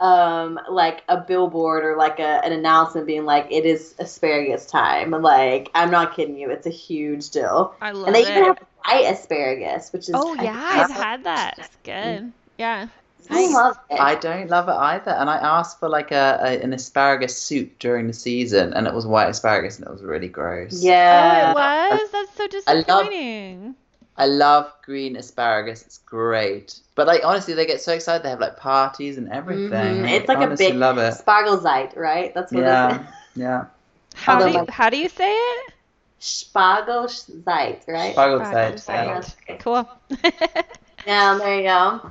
um 0.00 0.58
like 0.70 1.02
a 1.08 1.20
billboard 1.20 1.84
or 1.84 1.96
like 1.96 2.18
a, 2.18 2.44
an 2.44 2.52
announcement 2.52 3.06
being 3.06 3.24
like 3.24 3.46
it 3.50 3.64
is 3.64 3.94
asparagus 3.98 4.66
time. 4.66 5.10
Like 5.10 5.70
I'm 5.74 5.90
not 5.90 6.14
kidding 6.14 6.36
you, 6.36 6.50
it's 6.50 6.66
a 6.66 6.70
huge 6.70 7.30
deal. 7.30 7.74
I 7.80 7.92
love 7.92 8.02
it. 8.02 8.06
And 8.08 8.14
they 8.14 8.22
it. 8.22 8.30
even 8.30 8.44
have 8.44 8.58
white 8.84 9.04
asparagus, 9.04 9.92
which 9.92 10.08
is 10.08 10.14
oh 10.14 10.34
yeah, 10.34 10.52
I've 10.54 10.90
had 10.90 11.24
that. 11.24 11.58
It's 11.58 11.76
good. 11.84 12.32
Yeah. 12.58 12.88
I 13.30 13.46
love 13.52 13.78
it. 13.90 13.98
I 13.98 14.16
don't 14.16 14.50
love 14.50 14.68
it 14.68 14.74
either. 14.74 15.12
And 15.12 15.30
I 15.30 15.36
asked 15.36 15.80
for 15.80 15.88
like 15.88 16.10
a, 16.10 16.38
a 16.42 16.60
an 16.60 16.72
asparagus 16.74 17.36
soup 17.36 17.78
during 17.78 18.06
the 18.06 18.12
season, 18.12 18.74
and 18.74 18.86
it 18.86 18.92
was 18.92 19.06
white 19.06 19.28
asparagus, 19.28 19.78
and 19.78 19.86
it 19.86 19.90
was 19.90 20.02
really 20.02 20.28
gross. 20.28 20.82
yeah. 20.82 21.54
oh, 21.56 21.96
it 21.96 22.00
was. 22.00 22.10
That's 22.10 22.36
so 22.36 22.44
I 22.66 22.74
love- 22.74 22.84
disappointing. 22.86 23.76
I 24.16 24.26
love 24.26 24.72
green 24.84 25.16
asparagus. 25.16 25.82
It's 25.82 25.98
great. 25.98 26.78
But 26.94 27.06
like 27.06 27.24
honestly, 27.24 27.54
they 27.54 27.66
get 27.66 27.80
so 27.80 27.92
excited. 27.92 28.22
They 28.24 28.30
have 28.30 28.40
like 28.40 28.56
parties 28.56 29.18
and 29.18 29.28
everything. 29.30 29.70
Mhm. 29.70 30.08
It's 30.10 30.28
like 30.28 30.40
a 30.40 30.54
big 30.56 30.74
love 30.74 30.98
it. 30.98 31.14
Spargelzeit, 31.14 31.96
right? 31.96 32.32
That's 32.34 32.52
what 32.52 32.66
it 32.66 32.66
Yeah, 32.66 33.00
is. 33.00 33.06
yeah. 33.36 33.64
How 34.14 34.34
Although 34.34 34.46
do 34.46 34.52
you, 34.52 34.64
my- 34.64 34.66
how 34.68 34.90
do 34.90 34.96
you 34.98 35.08
say 35.08 35.32
it? 35.32 35.72
Spargelzeit, 36.20 37.86
right? 37.88 38.14
Spargelzeit, 38.16 38.74
Spargelzeit. 38.74 39.34
yeah. 39.48 39.56
Cool. 39.58 39.88
Yeah, 41.06 41.36
there 41.38 41.56
you 41.56 41.62
go. 41.64 42.10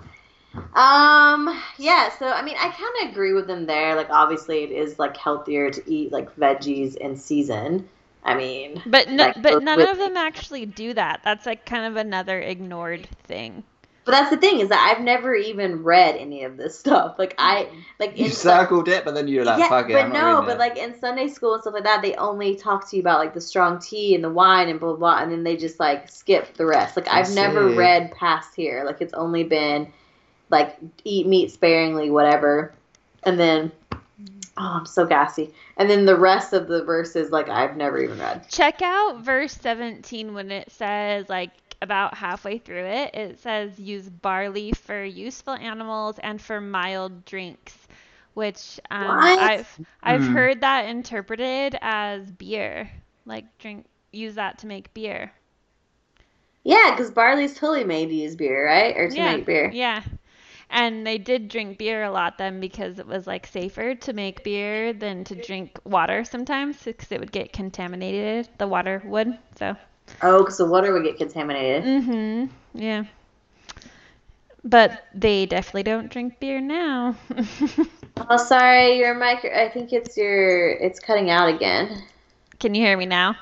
Um, 0.80 1.62
yeah, 1.78 2.10
so 2.18 2.28
I 2.28 2.44
mean, 2.44 2.56
I 2.60 2.70
kind 2.70 2.94
of 3.04 3.10
agree 3.12 3.34
with 3.34 3.48
them 3.48 3.66
there. 3.66 3.96
Like, 3.96 4.10
obviously, 4.10 4.64
it 4.64 4.72
is 4.72 5.00
like 5.00 5.18
healthier 5.18 5.72
to 5.72 5.92
eat 5.92 6.12
like 6.12 6.36
veggies 6.36 6.96
in 6.96 7.16
season. 7.18 7.90
I 8.26 8.36
mean, 8.36 8.82
But 8.86 9.10
no, 9.10 9.26
Like, 9.28 9.42
but 9.42 9.64
none 9.64 9.78
with- 9.80 9.90
of 9.90 9.98
them 9.98 10.16
actually 10.18 10.66
do 10.66 10.94
that. 10.94 11.22
That's 11.24 11.46
like 11.46 11.66
kind 11.66 11.86
of 11.86 11.96
another 11.98 12.40
ignored 12.40 13.08
thing. 13.26 13.64
but 14.06 14.12
that's 14.14 14.30
the 14.30 14.38
thing 14.38 14.60
is 14.60 14.68
that 14.70 14.80
I've 14.96 15.04
never 15.04 15.34
even 15.36 15.82
read 15.84 16.16
any 16.18 16.44
of 16.44 16.58
this 16.58 16.78
stuff. 16.80 17.16
Like, 17.18 17.36
I 17.38 17.70
like 18.00 18.18
You 18.18 18.26
in 18.26 18.32
Sun- 18.32 18.60
circled 18.62 18.88
it, 18.90 19.04
but 19.06 19.14
then 19.14 19.28
you're 19.28 19.46
like, 19.46 19.60
yeah, 19.60 19.70
fuck 19.70 19.90
it. 19.90 19.94
but 19.94 20.06
I'm 20.06 20.12
not 20.14 20.22
no, 20.22 20.30
reading 20.40 20.46
but 20.48 20.56
it. 20.56 20.60
like 20.60 20.78
in 20.78 21.00
Sunday 21.00 21.28
school 21.28 21.54
and 21.54 21.62
stuff 21.62 21.74
like 21.74 21.84
that, 21.86 22.02
they 22.02 22.14
only 22.16 22.56
talk 22.56 22.90
to 22.90 22.96
you 22.98 23.02
about 23.02 23.20
like 23.20 23.34
the 23.34 23.42
strong 23.42 23.80
tea 23.80 24.14
and 24.16 24.24
the 24.24 24.30
wine 24.30 24.68
and 24.70 24.80
blah 24.80 24.90
blah, 24.90 24.98
blah 24.98 25.24
and 25.24 25.32
then 25.32 25.44
they 25.44 25.56
just 25.58 25.80
like 25.80 26.10
skip 26.10 26.54
the 26.56 26.66
rest. 26.66 26.96
Like 26.98 27.08
I 27.10 27.20
I've 27.20 27.34
never 27.36 27.70
read 27.70 28.12
past 28.12 28.56
here. 28.56 28.84
Like 28.86 29.00
it's 29.02 29.14
only 29.14 29.44
been 29.44 29.92
like 30.50 30.78
eat 31.04 31.26
meat 31.28 31.52
sparingly, 31.52 32.10
whatever. 32.10 32.74
And 33.26 33.40
then, 33.40 33.72
oh, 34.58 34.78
I'm 34.80 34.86
so 34.86 35.06
gassy. 35.06 35.54
And 35.78 35.90
then 35.90 36.06
the 36.06 36.18
rest 36.18 36.54
of 36.54 36.68
the 36.68 36.84
verses, 36.84 37.32
like 37.32 37.50
I've 37.50 37.78
never 37.78 38.00
even 38.02 38.20
read. 38.20 38.46
Check 38.50 38.82
out 38.82 39.22
verse 39.24 39.54
17 39.54 40.34
when 40.34 40.52
it 40.52 40.72
says, 40.72 41.30
like, 41.30 41.52
about 41.82 42.16
halfway 42.16 42.58
through 42.58 42.86
it, 42.86 43.14
it 43.16 43.40
says 43.40 43.80
use 43.80 44.10
barley 44.10 44.72
for 44.74 45.04
useful 45.04 45.54
animals 45.54 46.18
and 46.20 46.42
for 46.42 46.62
mild 46.62 47.26
drinks, 47.26 47.88
which 48.34 48.80
um, 48.92 49.30
I've 49.36 49.80
I've 50.04 50.26
Hmm. 50.26 50.28
heard 50.28 50.62
that 50.62 50.86
interpreted 50.88 51.78
as 51.82 52.32
beer, 52.32 52.90
like 53.26 53.58
drink 53.60 53.86
use 54.12 54.36
that 54.36 54.60
to 54.60 54.68
make 54.68 54.94
beer. 54.94 55.34
Yeah, 56.64 56.92
because 56.92 57.12
barley's 57.12 57.54
totally 57.56 57.84
made 57.86 58.08
to 58.10 58.16
use 58.16 58.36
beer, 58.36 58.66
right? 58.66 58.96
Or 58.98 59.10
to 59.10 59.22
Yeah, 59.22 59.22
make 59.22 59.46
beer. 59.46 59.78
Yeah. 59.78 60.04
And 60.70 61.06
they 61.06 61.18
did 61.18 61.50
drink 61.50 61.78
beer 61.78 62.04
a 62.04 62.12
lot 62.12 62.38
then 62.38 62.60
because 62.60 63.00
it 63.00 63.06
was 63.06 63.28
like 63.28 63.46
safer 63.46 63.96
to 63.96 64.14
make 64.14 64.44
beer 64.44 64.94
than 64.94 65.24
to 65.26 65.36
drink 65.36 65.80
water 65.84 66.24
sometimes 66.24 66.84
because 66.84 67.12
it 67.12 67.20
would 67.20 67.32
get 67.32 67.54
contaminated. 67.54 68.50
The 68.58 68.68
water 68.68 69.02
would. 69.06 69.38
So. 69.58 69.76
Oh, 70.22 70.40
because 70.40 70.58
the 70.58 70.66
water 70.66 70.94
would 70.94 71.04
get 71.04 71.18
contaminated. 71.18 71.84
Mhm. 71.84 72.50
Yeah. 72.74 73.04
But 74.64 75.06
they 75.14 75.46
definitely 75.46 75.84
don't 75.84 76.10
drink 76.10 76.40
beer 76.40 76.62
now. 76.62 77.16
Oh, 78.30 78.38
sorry, 78.38 79.00
your 79.00 79.16
mic. 79.16 79.44
I 79.44 79.70
think 79.70 79.92
it's 79.92 80.16
your. 80.16 80.70
It's 80.70 81.00
cutting 81.00 81.30
out 81.30 81.50
again. 81.50 82.04
Can 82.60 82.76
you 82.76 82.86
hear 82.86 82.96
me 82.96 83.06
now? 83.06 83.36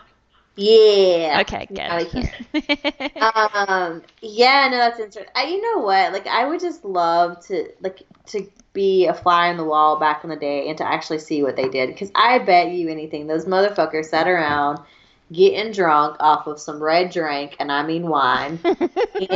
Yeah. 0.56 1.42
Okay, 1.42 1.70
Now 1.70 1.98
I 1.98 2.06
can. 2.06 2.30
good. 2.54 2.54
um 3.22 4.04
yeah 4.22 4.68
no 4.72 4.78
that's 4.78 5.00
interesting 5.00 5.32
I, 5.36 5.46
you 5.46 5.62
know 5.62 5.84
what 5.84 6.14
like 6.14 6.28
i 6.28 6.46
would 6.48 6.60
just 6.60 6.84
love 6.86 7.46
to 7.48 7.70
like 7.82 8.02
to 8.28 8.50
be 8.74 9.08
a 9.08 9.14
fly 9.14 9.50
on 9.50 9.58
the 9.58 9.64
wall 9.64 10.00
back 10.00 10.24
in 10.24 10.30
the 10.30 10.36
day 10.36 10.70
and 10.70 10.78
to 10.80 10.88
actually 10.88 11.20
see 11.20 11.44
what 11.44 11.56
they 11.56 11.70
did 11.70 11.90
because 11.90 12.12
i 12.16 12.40
bet 12.40 12.72
you 12.72 12.90
anything 12.90 13.28
those 13.28 13.46
motherfuckers 13.46 14.06
sat 14.06 14.28
around 14.28 14.80
getting 15.32 15.72
drunk 15.72 16.18
off 16.20 16.48
of 16.48 16.60
some 16.60 16.82
red 16.82 17.12
drink 17.12 17.56
and 17.60 17.72
i 17.72 17.86
mean 17.86 18.08
wine 18.08 18.60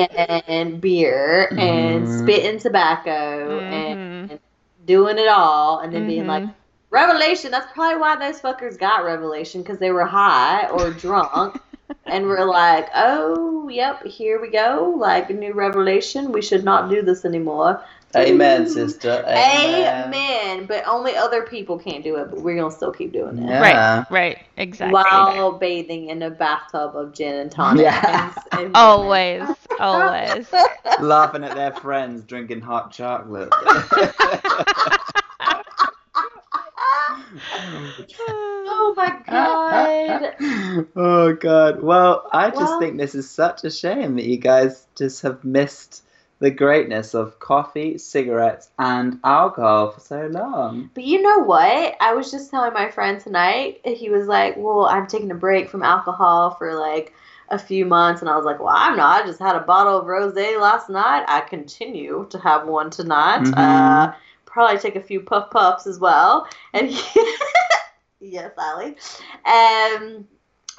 and 0.47 0.81
beer 0.81 1.53
and 1.57 2.07
Mhm. 2.07 2.09
spitting 2.09 2.59
tobacco 2.59 3.61
and, 3.61 3.97
Mhm. 3.97 4.29
and 4.29 4.39
doing 4.85 5.17
it 5.17 5.27
all 5.27 5.79
and 5.79 5.93
then 5.93 6.05
being 6.05 6.25
like 6.27 6.43
Mhm. 6.43 6.55
Revelation 6.95 7.51
that's 7.51 7.71
probably 7.73 7.99
why 7.99 8.15
those 8.15 8.39
fuckers 8.39 8.79
got 8.79 9.03
revelation 9.03 9.61
because 9.61 9.79
they 9.79 9.91
were 9.91 10.05
high 10.05 10.67
or 10.69 10.91
drunk 11.05 11.59
and 12.07 12.25
we're 12.25 12.45
like, 12.45 12.87
oh, 12.95 13.67
yep, 13.69 14.03
here 14.05 14.41
we 14.41 14.49
go. 14.49 14.95
Like 14.97 15.29
a 15.29 15.33
new 15.33 15.53
revelation. 15.53 16.31
We 16.31 16.41
should 16.41 16.63
not 16.63 16.89
do 16.89 17.01
this 17.03 17.25
anymore. 17.25 17.83
Amen, 18.15 18.67
sister. 18.67 19.23
Amen. 19.27 20.05
Amen. 20.07 20.65
But 20.67 20.87
only 20.87 21.15
other 21.15 21.41
people 21.43 21.77
can't 21.77 22.03
do 22.03 22.15
it, 22.15 22.29
but 22.31 22.39
we're 22.41 22.55
going 22.55 22.71
to 22.71 22.75
still 22.75 22.93
keep 22.93 23.11
doing 23.11 23.37
it. 23.39 23.45
Yeah. 23.49 23.59
Right, 23.59 24.05
right, 24.09 24.37
exactly. 24.55 24.93
While 24.93 25.51
bathing 25.53 26.09
in 26.09 26.21
a 26.21 26.29
bathtub 26.29 26.95
of 26.95 27.13
gin 27.13 27.35
and 27.35 27.51
tonic. 27.51 27.83
Yeah. 27.83 28.33
and- 28.53 28.61
and- 28.65 28.75
Always, 28.75 29.43
always. 29.79 30.47
Laughing 31.01 31.43
at 31.43 31.55
their 31.55 31.73
friends 31.73 32.23
drinking 32.23 32.61
hot 32.61 32.91
chocolate. 32.91 33.49
Oh 38.19 38.93
my 38.95 39.17
god. 39.27 40.35
oh 40.95 41.33
god. 41.33 41.81
Well, 41.81 42.27
I 42.31 42.49
just 42.49 42.61
Well- 42.61 42.79
think 42.79 42.97
this 42.97 43.15
is 43.15 43.29
such 43.29 43.63
a 43.63 43.71
shame 43.71 44.15
that 44.15 44.25
you 44.25 44.37
guys 44.37 44.87
just 44.95 45.21
have 45.21 45.43
missed 45.43 46.03
the 46.39 46.51
greatness 46.51 47.13
of 47.13 47.39
coffee, 47.39 47.97
cigarettes, 47.97 48.69
and 48.77 49.19
alcohol 49.23 49.91
for 49.91 50.01
so 50.01 50.27
long. 50.27 50.89
But 50.93 51.05
you 51.05 51.21
know 51.21 51.39
what? 51.39 51.95
I 52.01 52.13
was 52.13 52.29
just 52.29 52.51
telling 52.51 52.73
my 52.73 52.91
friend 52.91 53.19
tonight, 53.21 53.79
he 53.85 54.09
was 54.09 54.27
like, 54.27 54.55
Well, 54.57 54.85
I'm 54.85 55.07
taking 55.07 55.31
a 55.31 55.35
break 55.35 55.69
from 55.69 55.81
alcohol 55.83 56.51
for 56.51 56.75
like 56.75 57.13
a 57.49 57.57
few 57.59 57.85
months. 57.85 58.21
And 58.21 58.29
I 58.29 58.35
was 58.35 58.45
like, 58.45 58.59
Well, 58.59 58.73
I'm 58.75 58.97
not. 58.97 59.23
I 59.23 59.27
just 59.27 59.39
had 59.39 59.55
a 59.55 59.61
bottle 59.61 59.97
of 59.99 60.07
rose 60.07 60.35
last 60.35 60.89
night. 60.89 61.23
I 61.27 61.41
continue 61.41 62.27
to 62.29 62.39
have 62.39 62.67
one 62.67 62.89
tonight. 62.89 63.43
Mhm. 63.43 63.53
Uh, 63.57 64.13
probably 64.55 64.79
take 64.79 64.95
a 64.95 65.01
few 65.01 65.19
puff 65.19 65.51
puffs 65.51 65.85
as 65.85 65.99
well. 65.99 66.47
And 66.73 66.89
he, 66.89 67.27
yes, 68.21 68.53
Allie. 68.57 68.95
Um, 69.45 70.25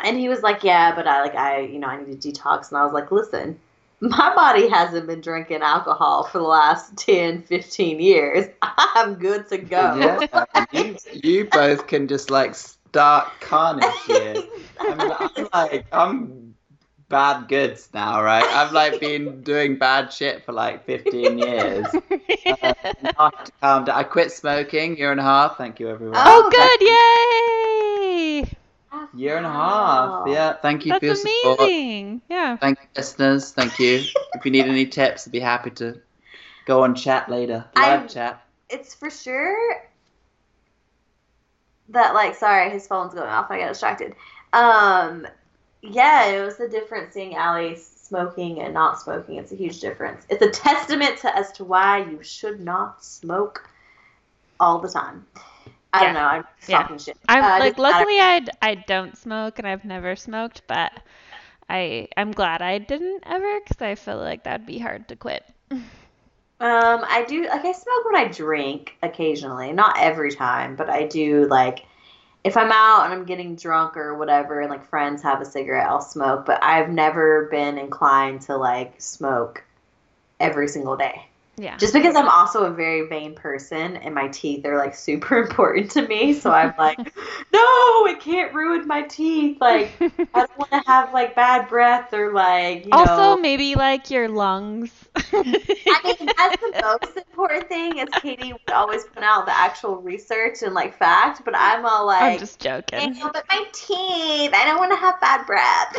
and 0.02 0.18
he 0.18 0.30
was 0.30 0.40
like, 0.40 0.64
Yeah, 0.64 0.94
but 0.94 1.06
I 1.06 1.20
like, 1.20 1.34
I, 1.34 1.60
you 1.60 1.78
know, 1.78 1.86
I 1.86 2.02
need 2.02 2.20
to 2.20 2.32
detox. 2.32 2.70
And 2.70 2.78
I 2.78 2.84
was 2.84 2.94
like, 2.94 3.12
Listen, 3.12 3.60
my 4.00 4.34
body 4.34 4.66
hasn't 4.66 5.06
been 5.06 5.20
drinking 5.20 5.60
alcohol 5.60 6.24
for 6.24 6.38
the 6.38 6.44
last 6.44 6.96
10, 6.96 7.42
15 7.42 8.00
years. 8.00 8.46
I'm 8.62 9.16
good 9.16 9.46
to 9.50 9.58
go. 9.58 9.94
Yeah, 10.32 10.44
you, 10.72 10.96
you 11.12 11.44
both 11.44 11.86
can 11.86 12.08
just 12.08 12.30
like 12.30 12.54
start 12.54 13.30
carnage 13.40 13.84
here. 14.06 14.36
I 14.80 14.94
mean, 14.94 15.12
I'm 15.36 15.48
like, 15.52 15.86
I'm 15.92 16.45
bad 17.08 17.48
goods 17.48 17.88
now, 17.94 18.22
right? 18.22 18.44
I've 18.44 18.72
like 18.72 19.00
been 19.08 19.42
doing 19.42 19.76
bad 19.78 20.12
shit 20.12 20.44
for 20.44 20.52
like 20.52 20.84
15 20.86 21.38
years. 21.46 21.86
Uh, 21.86 22.00
I 22.46 22.72
have 22.72 23.50
calm 23.60 23.84
down. 23.84 23.96
I 23.96 24.02
quit 24.02 24.32
smoking 24.32 24.96
year 24.96 25.10
and 25.12 25.20
a 25.20 25.24
half. 25.24 25.56
Thank 25.56 25.78
you, 25.80 25.88
everyone. 25.88 26.16
oh, 26.18 26.48
good! 26.50 28.46
Yay! 28.46 28.56
Year 29.14 29.36
and 29.36 29.46
a 29.46 29.50
half. 29.52 30.26
Yeah, 30.26 30.54
thank 30.54 30.84
you 30.84 30.92
That's 30.92 31.00
for 31.00 31.06
your 31.06 31.14
support. 31.16 31.60
amazing. 31.60 32.22
Yeah. 32.28 32.56
Thank 32.56 32.78
you, 32.80 32.86
listeners. 32.96 33.52
Thank 33.52 33.78
you. 33.78 34.02
if 34.34 34.44
you 34.44 34.50
need 34.50 34.66
any 34.66 34.86
tips, 34.86 35.26
I'd 35.26 35.32
be 35.32 35.40
happy 35.40 35.70
to 35.72 36.00
go 36.66 36.82
on 36.82 36.94
chat 36.94 37.28
later. 37.30 37.64
Live 37.76 38.00
I'm- 38.00 38.08
chat. 38.08 38.42
It's 38.68 38.94
for 38.94 39.10
sure 39.10 39.86
that 41.90 42.14
like 42.14 42.34
sorry, 42.34 42.68
his 42.70 42.86
phone's 42.86 43.14
going 43.14 43.28
off. 43.28 43.48
I 43.50 43.58
got 43.60 43.68
distracted. 43.68 44.14
Um, 44.52 45.26
yeah, 45.82 46.26
it 46.26 46.44
was 46.44 46.56
the 46.56 46.68
difference 46.68 47.14
seeing 47.14 47.36
Allie 47.36 47.76
smoking 47.76 48.60
and 48.60 48.74
not 48.74 49.00
smoking. 49.00 49.36
It's 49.36 49.52
a 49.52 49.56
huge 49.56 49.80
difference. 49.80 50.26
It's 50.28 50.42
a 50.42 50.50
testament 50.50 51.18
to 51.18 51.36
as 51.36 51.52
to 51.52 51.64
why 51.64 51.98
you 51.98 52.22
should 52.22 52.60
not 52.60 53.04
smoke 53.04 53.68
all 54.60 54.80
the 54.80 54.88
time. 54.88 55.26
I 55.92 56.04
don't 56.04 56.14
know. 56.14 56.20
I'm 56.20 56.44
Yeah. 56.66 56.86
talking 56.86 56.98
shit. 56.98 57.16
I'm 57.28 57.52
Uh, 57.52 57.56
like 57.58 57.78
luckily 57.78 58.20
I 58.20 58.46
I 58.62 58.74
don't 58.76 59.16
smoke 59.16 59.58
and 59.58 59.66
I've 59.66 59.84
never 59.84 60.16
smoked, 60.16 60.62
but 60.68 60.92
I 61.68 62.08
I'm 62.16 62.32
glad 62.32 62.62
I 62.62 62.78
didn't 62.78 63.24
ever 63.26 63.60
because 63.60 63.82
I 63.82 63.94
feel 63.96 64.18
like 64.18 64.44
that'd 64.44 64.66
be 64.66 64.78
hard 64.78 65.08
to 65.08 65.16
quit. 65.16 65.44
Um, 66.58 67.04
I 67.06 67.24
do 67.28 67.46
like 67.46 67.64
I 67.66 67.72
smoke 67.72 68.04
when 68.06 68.16
I 68.16 68.28
drink 68.28 68.96
occasionally, 69.02 69.72
not 69.72 69.98
every 69.98 70.32
time, 70.32 70.74
but 70.76 70.88
I 70.88 71.06
do 71.06 71.46
like 71.48 71.84
if 72.47 72.56
I'm 72.56 72.70
out 72.70 73.05
and 73.05 73.12
I'm 73.12 73.24
getting 73.24 73.56
drunk 73.56 73.97
or 73.97 74.16
whatever, 74.16 74.60
and 74.60 74.70
like 74.70 74.86
friends 74.86 75.20
have 75.24 75.40
a 75.40 75.44
cigarette, 75.44 75.89
I'll 75.89 76.01
smoke. 76.01 76.47
But 76.47 76.62
I've 76.62 76.89
never 76.89 77.48
been 77.51 77.77
inclined 77.77 78.43
to 78.43 78.56
like 78.56 79.01
smoke 79.02 79.64
every 80.39 80.68
single 80.68 80.97
day, 80.97 81.27
Yeah. 81.58 81.78
just 81.78 81.94
because 81.94 82.14
I'm 82.14 82.28
also 82.28 82.64
a 82.64 82.70
very 82.70 83.08
vain 83.08 83.34
person 83.34 83.96
and 83.96 84.14
my 84.14 84.28
teeth 84.28 84.66
are 84.66 84.76
like 84.76 84.94
super 85.06 85.38
important 85.38 85.90
to 85.92 86.06
me. 86.06 86.34
So 86.34 86.50
I'm 86.50 86.74
like, 86.78 86.98
no, 87.52 88.06
it 88.06 88.20
can't 88.20 88.52
ruin 88.52 88.86
my 88.86 89.02
teeth. 89.02 89.58
Like 89.60 89.92
I 90.00 90.10
don't 90.34 90.58
want 90.58 90.70
to 90.72 90.82
have 90.86 91.12
like 91.14 91.34
bad 91.34 91.68
breath 91.68 92.12
or 92.12 92.32
like 92.32 92.84
you 92.84 92.92
also 92.92 93.36
know. 93.36 93.36
maybe 93.38 93.74
like 93.74 94.10
your 94.10 94.28
lungs. 94.28 94.92
I 95.16 95.32
mean, 96.04 96.30
that's 96.36 96.60
the 96.60 96.80
most 96.82 97.16
important 97.16 97.68
thing. 97.68 97.98
Is 97.98 98.08
Katie 98.20 98.52
would 98.52 98.74
always 98.74 99.04
point 99.04 99.24
out 99.24 99.46
the 99.46 99.56
actual 99.56 99.96
research 99.96 100.62
and 100.62 100.74
like 100.74 100.96
fact, 100.98 101.42
but 101.44 101.54
I'm 101.56 101.86
all 101.86 102.06
like, 102.06 102.34
I'm 102.34 102.38
just 102.38 102.60
joking. 102.60 103.14
"Ew, 103.14 103.30
but 103.32 103.44
my 103.50 103.64
teeth. 103.72 104.52
I 104.54 104.64
don't 104.66 104.78
want 104.78 104.92
to 104.92 104.96
have 104.96 105.20
bad 105.20 105.46
breath. 105.46 105.96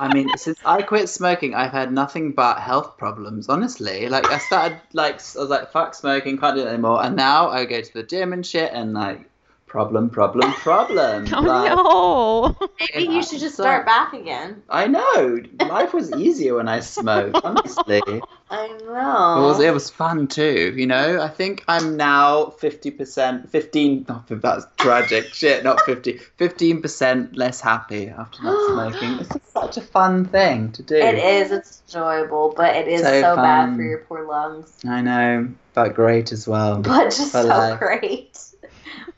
I 0.00 0.12
mean, 0.12 0.28
since 0.36 0.58
I 0.64 0.82
quit 0.82 1.08
smoking, 1.08 1.54
I've 1.54 1.72
had 1.72 1.92
nothing 1.92 2.32
but 2.32 2.60
health 2.60 2.96
problems. 2.98 3.48
Honestly, 3.48 4.08
like 4.08 4.26
I 4.30 4.38
started 4.48 4.80
like 4.94 5.20
I 5.36 5.40
was 5.40 5.50
like, 5.50 5.70
"Fuck 5.70 5.94
smoking, 5.94 6.38
can't 6.38 6.56
do 6.56 6.62
it 6.62 6.68
anymore," 6.68 7.04
and 7.04 7.14
now 7.14 7.50
I 7.50 7.66
go 7.66 7.80
to 7.80 7.94
the 7.94 8.02
gym 8.02 8.32
and 8.32 8.44
shit, 8.44 8.72
and 8.72 8.94
like, 8.94 9.28
problem, 9.66 10.08
problem, 10.08 10.52
problem. 10.54 11.26
Oh 11.32 11.40
like, 11.40 11.76
no. 11.76 12.47
Maybe 12.94 13.12
you 13.14 13.22
should 13.22 13.40
just 13.40 13.54
start 13.54 13.86
back 13.86 14.12
again. 14.12 14.62
I 14.68 14.86
know. 14.86 15.42
Life 15.60 15.92
was 15.92 16.10
easier 16.12 16.54
when 16.56 16.68
I 16.68 16.80
smoked. 16.80 17.40
Honestly, 17.44 18.02
I 18.50 18.68
know. 18.84 19.60
it 19.60 19.70
was 19.72 19.90
fun 19.90 20.26
too. 20.26 20.72
You 20.76 20.86
know, 20.86 21.20
I 21.20 21.28
think 21.28 21.64
I'm 21.68 21.96
now 21.96 22.50
fifty 22.50 22.90
percent, 22.90 23.50
fifteen. 23.50 24.06
Not 24.08 24.26
that's 24.28 24.66
tragic. 24.78 25.34
Shit, 25.34 25.64
not 25.64 25.80
fifty. 25.82 26.18
Fifteen 26.36 26.80
percent 26.80 27.36
less 27.36 27.60
happy 27.60 28.08
after 28.08 28.42
not 28.42 28.66
smoking. 28.72 29.18
It's 29.20 29.28
just 29.32 29.52
such 29.52 29.76
a 29.76 29.82
fun 29.82 30.24
thing 30.24 30.72
to 30.72 30.82
do. 30.82 30.96
It 30.96 31.18
is. 31.18 31.50
It's 31.52 31.82
enjoyable, 31.88 32.54
but 32.56 32.74
it 32.74 32.88
is 32.88 33.02
So 33.02 33.20
so, 33.20 33.36
bad 33.36 33.76
for 33.76 33.82
your 33.82 33.98
poor 33.98 34.26
lungs. 34.26 34.78
I 34.86 35.00
know, 35.02 35.48
but 35.74 35.94
great 35.94 36.32
as 36.32 36.48
well. 36.48 36.80
But 36.80 37.04
just 37.04 37.32
For 37.32 37.42
so 37.42 37.76
great. 37.78 38.38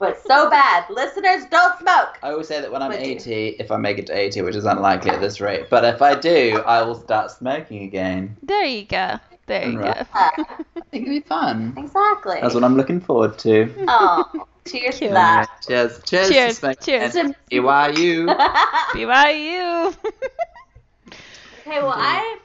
But 0.00 0.20
so 0.26 0.48
bad. 0.50 0.88
Listeners, 0.88 1.44
don't 1.50 1.78
smoke. 1.78 2.18
I 2.22 2.30
always 2.30 2.48
say 2.48 2.60
that 2.62 2.72
when 2.72 2.82
I'm 2.82 2.88
Would 2.90 3.00
you? 3.06 3.12
80, 3.12 3.46
if 3.60 3.70
I 3.70 3.76
make 3.76 3.98
it 3.98 4.06
to 4.06 4.16
80, 4.16 4.40
which 4.42 4.56
is 4.56 4.64
unlikely 4.64 5.10
at 5.10 5.20
this 5.20 5.40
rate, 5.42 5.68
but 5.68 5.84
if 5.84 6.00
I 6.00 6.14
do, 6.18 6.62
I 6.66 6.80
will 6.82 6.94
start 6.94 7.30
smoking 7.30 7.82
again. 7.82 8.34
There 8.42 8.64
you 8.64 8.86
go. 8.86 9.18
There 9.46 9.68
you 9.68 9.78
Right. 9.78 9.94
go. 9.98 10.06
I 10.14 10.54
think 10.90 11.06
it'd 11.06 11.08
be 11.08 11.20
fun. 11.20 11.74
Exactly. 11.76 12.38
That's 12.40 12.54
what 12.54 12.64
I'm 12.64 12.76
looking 12.78 12.98
forward 13.00 13.38
to. 13.40 13.72
Oh, 13.88 14.46
cheers 14.66 14.98
to 15.00 15.08
that. 15.10 15.48
Cheers. 15.68 16.00
Cheers. 16.04 16.28
Cheers, 16.30 16.54
to 16.54 16.60
Smoke 16.60 16.80
cheers. 16.80 17.14
and 17.16 17.34
BYU. 17.52 18.26
BYU. 18.94 19.94
Okay, 21.60 21.82
well, 21.82 21.92
I 21.94 22.38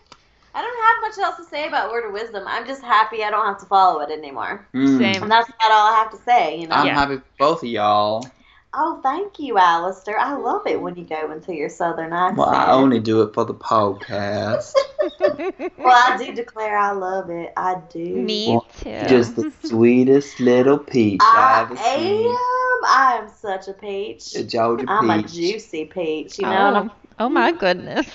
I 0.56 0.62
don't 0.62 0.86
have 0.86 1.02
much 1.02 1.26
else 1.26 1.36
to 1.38 1.44
say 1.50 1.68
about 1.68 1.92
Word 1.92 2.06
of 2.08 2.14
Wisdom. 2.14 2.46
I'm 2.48 2.66
just 2.66 2.82
happy 2.82 3.24
I 3.24 3.30
don't 3.30 3.46
have 3.46 3.60
to 3.60 3.66
follow 3.66 4.00
it 4.00 4.10
anymore. 4.10 4.66
Mm. 4.74 4.98
Same. 4.98 5.24
And 5.24 5.32
that's 5.32 5.50
about 5.50 5.72
all 5.72 5.94
I 5.94 5.98
have 5.98 6.12
to 6.12 6.18
say, 6.18 6.60
you 6.62 6.68
know? 6.68 6.76
I'm 6.76 6.88
Yeah. 6.88 6.94
happy 6.94 7.18
for 7.18 7.24
both 7.38 7.64
of 7.64 7.70
y'all. 7.70 8.26
Oh, 8.74 9.00
thank 9.04 9.40
you, 9.40 9.58
Alistair. 9.58 10.18
I 10.18 10.34
love 10.36 10.66
it 10.68 10.82
when 10.82 10.96
you 10.96 11.04
go 11.04 11.32
into 11.32 11.54
your 11.54 11.70
southern 11.70 12.14
accent. 12.14 12.38
Well, 12.38 12.50
I 12.50 12.72
only 12.72 13.00
do 13.00 13.22
it 13.22 13.34
for 13.34 13.46
the 13.46 13.54
podcast. 13.54 14.74
Well, 15.78 15.94
I 15.94 16.18
do 16.18 16.34
declare 16.34 16.78
I 16.78 16.92
love 16.92 17.30
it. 17.30 17.54
I 17.58 17.76
do. 17.92 18.16
Me 18.16 18.48
Well, 18.48 18.62
too. 18.78 18.90
Just 19.08 19.36
the 19.36 19.52
sweetest 19.64 20.40
little 20.40 20.78
peach 20.80 21.22
I 21.22 21.60
I 21.60 21.62
ever 21.62 21.76
seen. 21.78 22.26
am. 22.26 22.86
I 22.88 23.20
am 23.22 23.30
such 23.30 23.68
a 23.68 23.74
peach. 23.74 24.36
A 24.36 24.44
Georgia 24.44 24.86
I'm 24.90 25.10
a 25.10 25.22
juicy 25.24 25.86
peach, 25.86 26.40
you 26.40 26.46
know? 26.46 26.88
oh, 26.90 27.05
oh 27.20 27.30
my 27.30 27.52
goodness. 27.52 28.08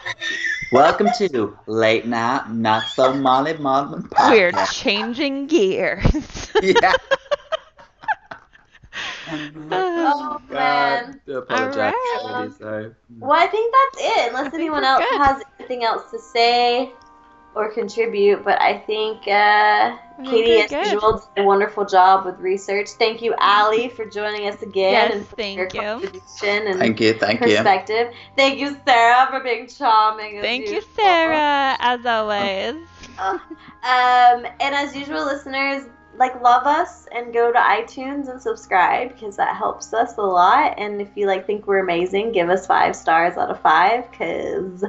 Welcome 0.72 1.08
to 1.18 1.56
Late 1.66 2.06
Night 2.06 2.50
Not 2.50 2.88
So 2.88 3.14
Molly 3.14 3.56
Marlin 3.56 4.08
We're 4.28 4.52
changing 4.72 5.46
gears. 5.46 6.50
yeah. 6.62 6.94
Oh, 9.30 9.60
oh 9.70 10.52
man. 10.52 11.20
I 11.28 11.32
apologize. 11.32 11.92
All 12.22 12.32
right. 12.32 12.50
Really. 12.60 12.94
Well, 13.18 13.32
I 13.32 13.46
think 13.46 13.74
that's 13.74 14.04
it. 14.04 14.28
Unless 14.28 14.54
anyone 14.54 14.82
else 14.82 15.04
good. 15.08 15.20
has 15.20 15.42
anything 15.58 15.84
else 15.84 16.10
to 16.10 16.18
say 16.18 16.90
or 17.58 17.70
contribute, 17.72 18.44
but 18.44 18.60
I 18.62 18.78
think 18.78 19.26
uh, 19.26 19.96
Katie, 20.24 20.58
we're 20.58 20.64
as 20.64 20.72
usual, 20.72 21.22
did 21.34 21.42
a 21.42 21.46
wonderful 21.46 21.84
job 21.84 22.24
with 22.24 22.38
research. 22.38 22.88
Thank 22.90 23.20
you, 23.22 23.34
Allie, 23.40 23.88
for 23.88 24.04
joining 24.06 24.46
us 24.48 24.62
again 24.62 24.92
Yes, 24.92 25.12
and 25.12 25.26
for 25.26 25.36
thank 25.36 25.58
your 25.58 25.68
you. 25.74 25.80
contribution 25.80 26.68
and 26.68 26.78
Thank 26.78 27.00
you, 27.00 27.12
thank 27.14 27.40
you. 27.40 27.46
perspective. 27.46 28.12
Thank 28.36 28.58
you, 28.60 28.76
Sarah, 28.86 29.26
for 29.30 29.40
being 29.40 29.66
charming. 29.66 30.38
as 30.38 30.42
Thank 30.42 30.70
you. 30.70 30.80
Sarah, 30.80 31.76
as 31.80 32.06
always. 32.06 32.76
Um, 33.82 34.46
and 34.60 34.74
as 34.74 34.94
usual, 34.96 35.24
listeners, 35.24 35.84
like 36.16 36.40
love 36.42 36.66
us 36.66 37.06
and 37.14 37.32
go 37.32 37.52
to 37.52 37.58
iTunes 37.58 38.28
and 38.28 38.40
subscribe 38.40 39.12
because 39.14 39.36
that 39.36 39.56
helps 39.56 39.92
us 39.92 40.16
a 40.16 40.22
lot. 40.22 40.74
And 40.78 41.00
if 41.00 41.16
you 41.16 41.26
like 41.26 41.46
think 41.46 41.66
we're 41.66 41.78
amazing, 41.82 42.32
give 42.32 42.48
us 42.50 42.66
five 42.66 42.96
stars 42.96 43.36
out 43.36 43.50
of 43.50 43.60
five 43.60 44.10
because 44.10 44.84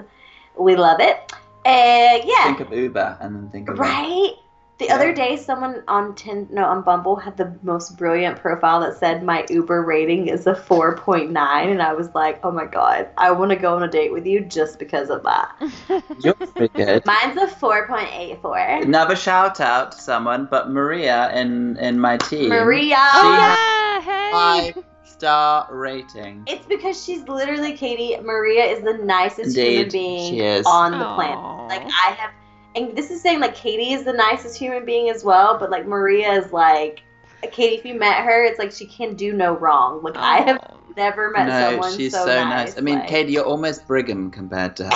we 0.57 0.75
love 0.75 0.99
it. 0.99 1.31
And 1.65 2.23
yeah, 2.26 2.45
Think 2.56 2.60
of 2.61 2.73
Uber 2.73 3.18
and 3.22 3.36
then 3.36 3.49
think 3.49 3.69
of 3.69 3.80
right. 3.80 4.34
The 4.80 4.86
Yeah. 4.86 4.95
other 4.95 5.14
day, 5.14 5.36
someone 5.36 5.84
on 5.90 6.15
Tin 6.15 6.48
no 6.52 6.64
on 6.64 6.84
Bumble 6.84 7.18
had 7.18 7.36
the 7.36 7.53
most 7.64 7.98
brilliant 7.98 8.38
profile 8.40 8.80
that 8.80 8.98
said 8.98 9.23
my 9.23 9.45
Uber 9.49 9.84
rating 9.84 10.30
is 10.30 10.48
a 10.48 10.56
four 10.56 10.95
point 10.95 11.31
nine, 11.31 11.68
and 11.69 11.81
I 11.81 11.91
was 11.94 12.15
like, 12.15 12.40
oh 12.45 12.52
my 12.52 12.65
god, 12.65 13.10
I 13.18 13.31
want 13.31 13.52
to 13.52 13.57
go 13.57 13.76
on 13.76 13.84
a 13.84 13.90
date 13.90 14.14
with 14.14 14.26
you 14.26 14.40
just 14.40 14.80
because 14.80 15.10
of 15.10 15.22
that. 15.23 15.52
You're 16.23 16.34
pretty 16.34 16.69
good. 16.77 17.06
Mine's 17.06 17.36
a 17.38 17.48
four 17.48 17.88
point 17.88 18.07
eight 18.14 18.41
four. 18.41 18.57
Another 18.57 19.18
shout 19.18 19.60
out 19.60 19.91
to 19.91 19.98
someone, 19.99 20.48
but 20.49 20.69
Maria 20.69 21.30
in 21.34 21.76
in 21.76 21.99
my 21.99 22.15
team. 22.15 22.48
Maria. 22.48 22.95
oh, 23.15 23.36
yeah. 23.38 24.02
Hey. 24.02 24.72
Five 24.73 24.84
star 25.19 25.67
rating. 25.69 26.43
It's 26.47 26.65
because 26.65 27.03
she's 27.03 27.27
literally 27.27 27.75
Katie. 27.75 28.17
Maria 28.21 28.63
is 28.63 28.81
the 28.81 28.93
nicest 28.93 29.55
human 29.57 29.89
being 29.89 30.33
she 30.33 30.39
is. 30.39 30.65
on 30.65 30.93
the 30.93 31.05
Aw. 31.05 31.15
planet. 31.15 31.67
Like 31.67 31.83
I 31.83 32.11
have, 32.13 32.31
and 32.75 32.95
this 32.97 33.11
is 33.11 33.21
saying 33.21 33.41
like 33.41 33.53
Katie 33.53 33.91
is 33.91 34.05
the 34.05 34.13
nicest 34.13 34.57
human 34.57 34.85
being 34.85 35.09
as 35.09 35.25
well. 35.25 35.57
But 35.59 35.71
like 35.71 35.85
Maria 35.85 36.31
is 36.31 36.53
like 36.53 37.03
Katie. 37.51 37.75
If 37.75 37.85
you 37.85 37.95
met 37.95 38.23
her, 38.23 38.45
it's 38.45 38.59
like 38.59 38.71
she 38.71 38.85
can 38.85 39.15
do 39.15 39.33
no 39.33 39.57
wrong. 39.57 40.01
Like 40.01 40.15
I 40.15 40.37
have 40.37 40.65
never 40.95 41.31
met 41.31 41.47
no, 41.47 41.71
someone 41.71 41.97
she's 41.97 42.13
so, 42.13 42.25
so, 42.25 42.43
nice. 42.45 42.77
I 42.77 42.81
mean, 42.81 42.99
like- 42.99 43.09
Katie, 43.09 43.33
you're 43.33 43.43
almost 43.43 43.85
Brigham 43.87 44.31
compared 44.31 44.77
to 44.77 44.85
her. 44.85 44.89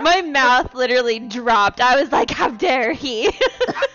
My 0.00 0.20
mouth 0.22 0.74
literally 0.74 1.18
dropped. 1.18 1.80
I 1.80 2.00
was 2.00 2.12
like, 2.12 2.30
how 2.30 2.50
dare 2.50 2.92
he? 2.92 3.30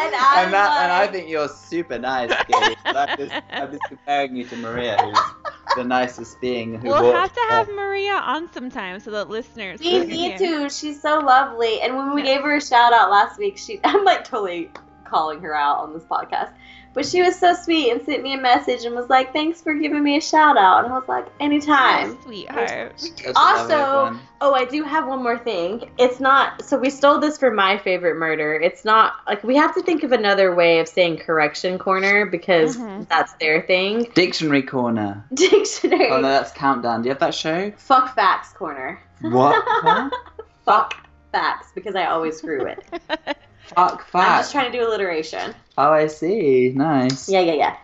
And 0.06 0.14
I'm 0.14 0.44
and, 0.46 0.54
that, 0.54 0.76
and 0.82 0.92
I 0.92 1.06
think 1.06 1.28
you're 1.28 1.48
super 1.48 1.98
nice, 1.98 2.34
Katie. 2.46 2.76
I'm 2.84 3.16
just, 3.16 3.34
I'm 3.58 3.70
just 3.70 3.82
comparing 3.88 4.36
you 4.36 4.44
to 4.48 4.56
Maria, 4.56 4.96
who's 4.98 5.18
the 5.76 5.84
nicest 5.84 6.40
being 6.40 6.74
who 6.74 6.88
we'll 6.88 7.12
have 7.12 7.32
to 7.32 7.40
the 7.48 7.54
have 7.54 7.68
Maria 7.68 8.14
on 8.14 8.50
sometime 8.52 9.00
so 9.00 9.10
that 9.12 9.28
listeners 9.28 9.80
We 9.80 9.90
can 9.90 10.08
need 10.08 10.38
hear. 10.38 10.38
to. 10.38 10.70
She's 10.70 11.00
so 11.00 11.18
lovely. 11.20 11.80
And 11.80 11.96
when 11.96 12.14
we 12.14 12.22
gave 12.22 12.42
her 12.42 12.56
a 12.56 12.60
shout 12.60 12.92
out 12.92 13.10
last 13.10 13.38
week, 13.38 13.58
she 13.58 13.80
I'm 13.84 14.04
like 14.04 14.24
totally 14.24 14.70
calling 15.04 15.40
her 15.40 15.54
out 15.54 15.78
on 15.78 15.92
this 15.92 16.04
podcast. 16.04 16.52
But 16.92 17.06
she 17.06 17.22
was 17.22 17.38
so 17.38 17.54
sweet 17.54 17.92
and 17.92 18.04
sent 18.04 18.22
me 18.24 18.34
a 18.34 18.40
message 18.40 18.84
and 18.84 18.96
was 18.96 19.08
like, 19.08 19.32
"Thanks 19.32 19.60
for 19.62 19.74
giving 19.74 20.02
me 20.02 20.16
a 20.16 20.20
shout 20.20 20.56
out." 20.58 20.84
And 20.84 20.92
I 20.92 20.98
was 20.98 21.08
like, 21.08 21.26
"Anytime." 21.38 22.18
Oh, 22.20 22.24
sweetheart. 22.24 22.92
Also- 23.36 24.16
Oh, 24.42 24.54
I 24.54 24.64
do 24.64 24.82
have 24.82 25.06
one 25.06 25.22
more 25.22 25.38
thing. 25.38 25.90
It's 25.98 26.18
not 26.18 26.64
so 26.64 26.76
we 26.78 26.88
stole 26.90 27.18
this 27.18 27.36
for 27.38 27.50
my 27.50 27.76
favorite 27.78 28.16
murder. 28.16 28.54
It's 28.54 28.84
not 28.84 29.12
like 29.28 29.44
we 29.44 29.54
have 29.56 29.74
to 29.74 29.82
think 29.82 30.02
of 30.02 30.12
another 30.12 30.54
way 30.54 30.78
of 30.80 30.88
saying 30.88 31.18
correction 31.18 31.78
corner 31.78 32.24
because 32.26 32.76
Mhm. 32.78 33.06
that's 33.08 33.34
their 33.34 33.60
thing. 33.62 34.10
Dictionary 34.14 34.62
Corner. 34.62 35.22
Dictionary. 35.34 36.10
Oh 36.10 36.20
no, 36.20 36.28
that's 36.28 36.52
Countdown. 36.52 37.02
Do 37.02 37.08
you 37.08 37.12
have 37.12 37.20
that 37.20 37.34
show? 37.34 37.70
Fuck 37.76 38.14
facts 38.14 38.52
corner. 38.54 38.98
What? 39.20 39.62
Huh? 39.66 40.10
Fuck 40.64 40.94
facts 41.32 41.68
because 41.74 41.94
I 41.94 42.06
always 42.06 42.38
screw 42.38 42.64
it. 42.66 42.82
Fuck 43.76 44.06
I'm 44.14 44.40
just 44.40 44.52
trying 44.52 44.70
to 44.70 44.78
do 44.78 44.86
alliteration. 44.86 45.54
Oh, 45.78 45.92
I 45.92 46.06
see. 46.06 46.72
Nice. 46.74 47.28
Yeah, 47.28 47.40
yeah, 47.40 47.54
yeah. 47.54 47.76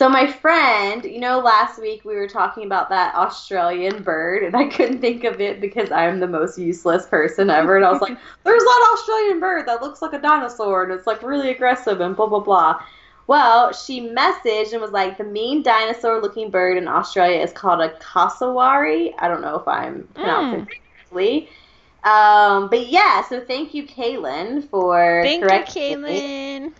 So 0.00 0.08
my 0.08 0.30
friend, 0.32 1.04
you 1.04 1.20
know, 1.20 1.40
last 1.40 1.78
week 1.78 2.04
we 2.04 2.14
were 2.14 2.28
talking 2.28 2.64
about 2.64 2.88
that 2.88 3.14
Australian 3.14 4.02
bird, 4.02 4.42
and 4.42 4.56
I 4.56 4.66
couldn't 4.68 5.00
think 5.00 5.24
of 5.24 5.40
it 5.40 5.60
because 5.60 5.90
I'm 5.90 6.20
the 6.20 6.26
most 6.26 6.58
useless 6.58 7.06
person 7.06 7.50
ever. 7.50 7.76
And 7.76 7.84
I 7.84 7.92
was 7.92 8.00
like, 8.00 8.16
"There's 8.44 8.62
that 8.62 8.90
Australian 8.94 9.40
bird 9.40 9.66
that 9.68 9.82
looks 9.82 10.00
like 10.00 10.12
a 10.12 10.18
dinosaur, 10.18 10.84
and 10.84 10.92
it's 10.92 11.06
like 11.06 11.22
really 11.22 11.50
aggressive, 11.50 12.00
and 12.00 12.16
blah 12.16 12.28
blah 12.28 12.40
blah." 12.40 12.82
Well, 13.26 13.72
she 13.72 14.08
messaged 14.08 14.72
and 14.72 14.80
was 14.80 14.92
like, 14.92 15.18
"The 15.18 15.24
mean 15.24 15.62
dinosaur-looking 15.62 16.50
bird 16.50 16.78
in 16.78 16.88
Australia 16.88 17.40
is 17.40 17.52
called 17.52 17.80
a 17.80 17.90
cassowary." 17.98 19.14
I 19.18 19.28
don't 19.28 19.42
know 19.42 19.56
if 19.56 19.68
I'm 19.68 20.08
pronouncing 20.14 20.60
mm. 20.60 20.70
it 20.70 20.78
correctly. 20.96 21.48
Um, 22.02 22.70
but 22.70 22.88
yeah, 22.88 23.22
so 23.28 23.40
thank 23.40 23.74
you, 23.74 23.86
Kaylin, 23.86 24.68
for 24.68 25.22
Thank 25.22 25.42
you, 25.42 25.48
correcting 25.48 26.02
me. 26.02 26.20
Kaylin. 26.20 26.72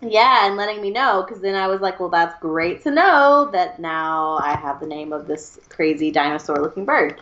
Yeah, 0.00 0.46
and 0.46 0.56
letting 0.56 0.82
me 0.82 0.90
know 0.90 1.22
because 1.22 1.40
then 1.40 1.54
I 1.54 1.66
was 1.68 1.80
like, 1.80 2.00
well, 2.00 2.08
that's 2.08 2.38
great 2.40 2.82
to 2.82 2.90
know 2.90 3.48
that 3.52 3.78
now 3.78 4.38
I 4.42 4.56
have 4.56 4.80
the 4.80 4.86
name 4.86 5.12
of 5.12 5.26
this 5.26 5.58
crazy 5.68 6.10
dinosaur 6.10 6.60
looking 6.60 6.84
bird. 6.84 7.20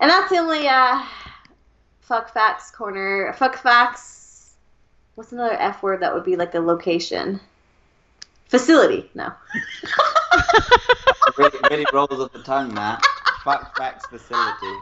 And 0.00 0.10
that's 0.10 0.30
the 0.30 0.38
only 0.38 0.68
uh, 0.68 1.02
fuck 2.00 2.32
facts 2.34 2.70
corner. 2.70 3.32
Fuck 3.34 3.56
facts. 3.56 4.54
What's 5.14 5.32
another 5.32 5.54
F 5.54 5.82
word 5.82 6.00
that 6.00 6.12
would 6.12 6.24
be 6.24 6.36
like 6.36 6.54
a 6.54 6.60
location? 6.60 7.40
Facility. 8.48 9.10
No. 9.14 9.32
really, 11.38 11.58
really 11.70 11.86
rolls 11.92 12.10
off 12.10 12.32
the 12.32 12.42
tongue, 12.42 12.74
that. 12.74 13.02
Fuck 13.44 13.76
facts 13.76 14.06
facility. 14.06 14.76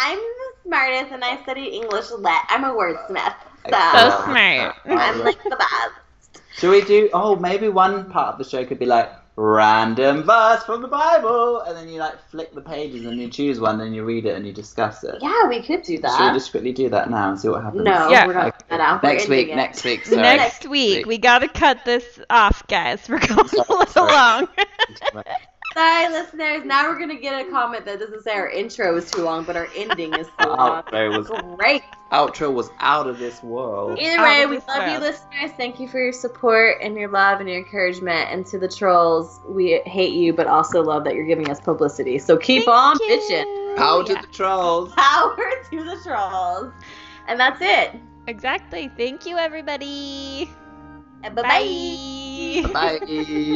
I'm 0.00 0.18
the 0.18 0.68
smartest 0.68 1.12
and 1.12 1.22
I 1.24 1.42
studied 1.42 1.72
English 1.74 2.10
lit. 2.10 2.32
I'm 2.48 2.64
a 2.64 2.68
wordsmith. 2.74 3.34
So, 3.66 3.70
So 3.72 4.24
smart. 4.24 4.76
I'm 4.86 5.20
like 5.24 5.42
the 5.42 5.50
best. 5.56 6.42
Should 6.56 6.70
we 6.70 6.82
do? 6.82 7.10
Oh, 7.12 7.36
maybe 7.36 7.68
one 7.68 8.10
part 8.10 8.32
of 8.34 8.38
the 8.38 8.44
show 8.44 8.64
could 8.64 8.78
be 8.78 8.86
like 8.86 9.10
random 9.36 10.22
verse 10.24 10.62
from 10.64 10.82
the 10.82 10.88
Bible, 10.88 11.60
and 11.60 11.76
then 11.76 11.88
you 11.88 11.98
like 12.00 12.14
flick 12.30 12.52
the 12.54 12.60
pages 12.60 13.06
and 13.06 13.18
you 13.20 13.28
choose 13.28 13.58
one, 13.60 13.80
and 13.80 13.94
you 13.94 14.04
read 14.04 14.26
it 14.26 14.34
and 14.36 14.46
you 14.46 14.52
discuss 14.52 15.04
it. 15.04 15.16
Yeah, 15.22 15.48
we 15.48 15.62
could 15.62 15.82
do 15.82 15.98
that. 15.98 16.10
Should 16.12 16.20
we 16.20 16.26
that. 16.26 16.34
just 16.34 16.50
quickly 16.50 16.72
do 16.72 16.88
that 16.90 17.08
now 17.10 17.30
and 17.30 17.40
see 17.40 17.48
what 17.48 17.62
happens? 17.62 17.84
No, 17.84 18.08
Yeah. 18.10 18.26
we're 18.26 18.34
not 18.34 18.58
doing 18.58 18.68
that 18.68 18.80
out. 18.80 19.02
We're 19.02 19.10
Next 19.12 19.28
week. 19.28 19.40
ending. 19.50 19.56
Next 19.56 19.84
week. 19.84 20.04
Sorry. 20.04 20.22
Next 20.22 20.66
week, 20.68 21.06
we 21.06 21.18
gotta 21.18 21.48
cut 21.48 21.84
this 21.84 22.04
off, 22.28 22.66
guys. 22.66 23.08
We're 23.08 23.18
going 23.20 23.38
a 23.38 23.42
little 23.42 23.86
sorry. 23.86 24.12
long. 24.12 24.48
Sorry, 25.80 26.08
listeners. 26.12 26.64
Now 26.66 26.88
we're 26.90 26.98
gonna 26.98 27.14
get 27.18 27.46
a 27.46 27.50
comment 27.50 27.86
that 27.86 27.98
doesn't 27.98 28.22
say 28.22 28.32
our 28.34 28.50
intro 28.50 28.94
is 28.98 29.10
too 29.10 29.22
long, 29.22 29.44
but 29.44 29.56
our 29.56 29.66
ending 29.74 30.12
is 30.12 30.26
too 30.26 30.50
Our 30.50 30.56
long. 30.58 30.82
outro 30.82 31.16
was 31.18 31.56
Great. 31.56 31.82
outro 32.12 32.52
was 32.52 32.70
out 32.80 33.06
of 33.06 33.18
this 33.18 33.42
world. 33.42 33.98
Either 33.98 34.22
way, 34.22 34.44
we 34.44 34.56
this 34.56 34.68
love 34.68 34.92
you, 34.92 34.98
listeners. 34.98 35.52
Thank 35.56 35.80
you 35.80 35.88
for 35.88 35.98
your 35.98 36.12
support 36.12 36.76
and 36.82 36.96
your 36.98 37.08
love 37.08 37.40
and 37.40 37.48
your 37.48 37.56
encouragement. 37.58 38.28
And 38.30 38.44
to 38.48 38.58
the 38.58 38.68
trolls, 38.68 39.40
we 39.48 39.80
hate 39.86 40.12
you, 40.12 40.34
but 40.34 40.46
also 40.46 40.82
love 40.82 41.04
that 41.04 41.14
you're 41.14 41.24
giving 41.26 41.48
us 41.50 41.60
publicity. 41.60 42.18
So 42.18 42.36
keep 42.36 42.68
on 42.68 42.98
Thank 42.98 43.22
bitching. 43.22 43.44
you. 43.70 43.74
Power 43.78 44.04
to 44.04 44.14
the 44.16 44.26
trolls. 44.32 44.92
Power 44.92 45.36
to 45.70 45.82
the 45.84 45.98
trolls. 46.04 46.74
And 47.26 47.40
that's 47.40 47.62
it. 47.62 47.98
Exactly. 48.26 48.90
Thank 48.98 49.24
you, 49.24 49.38
everybody. 49.38 50.50
Bye 51.22 51.30
bye. 51.30 51.42
Bye. 51.42 52.70
Bye. 52.98 52.98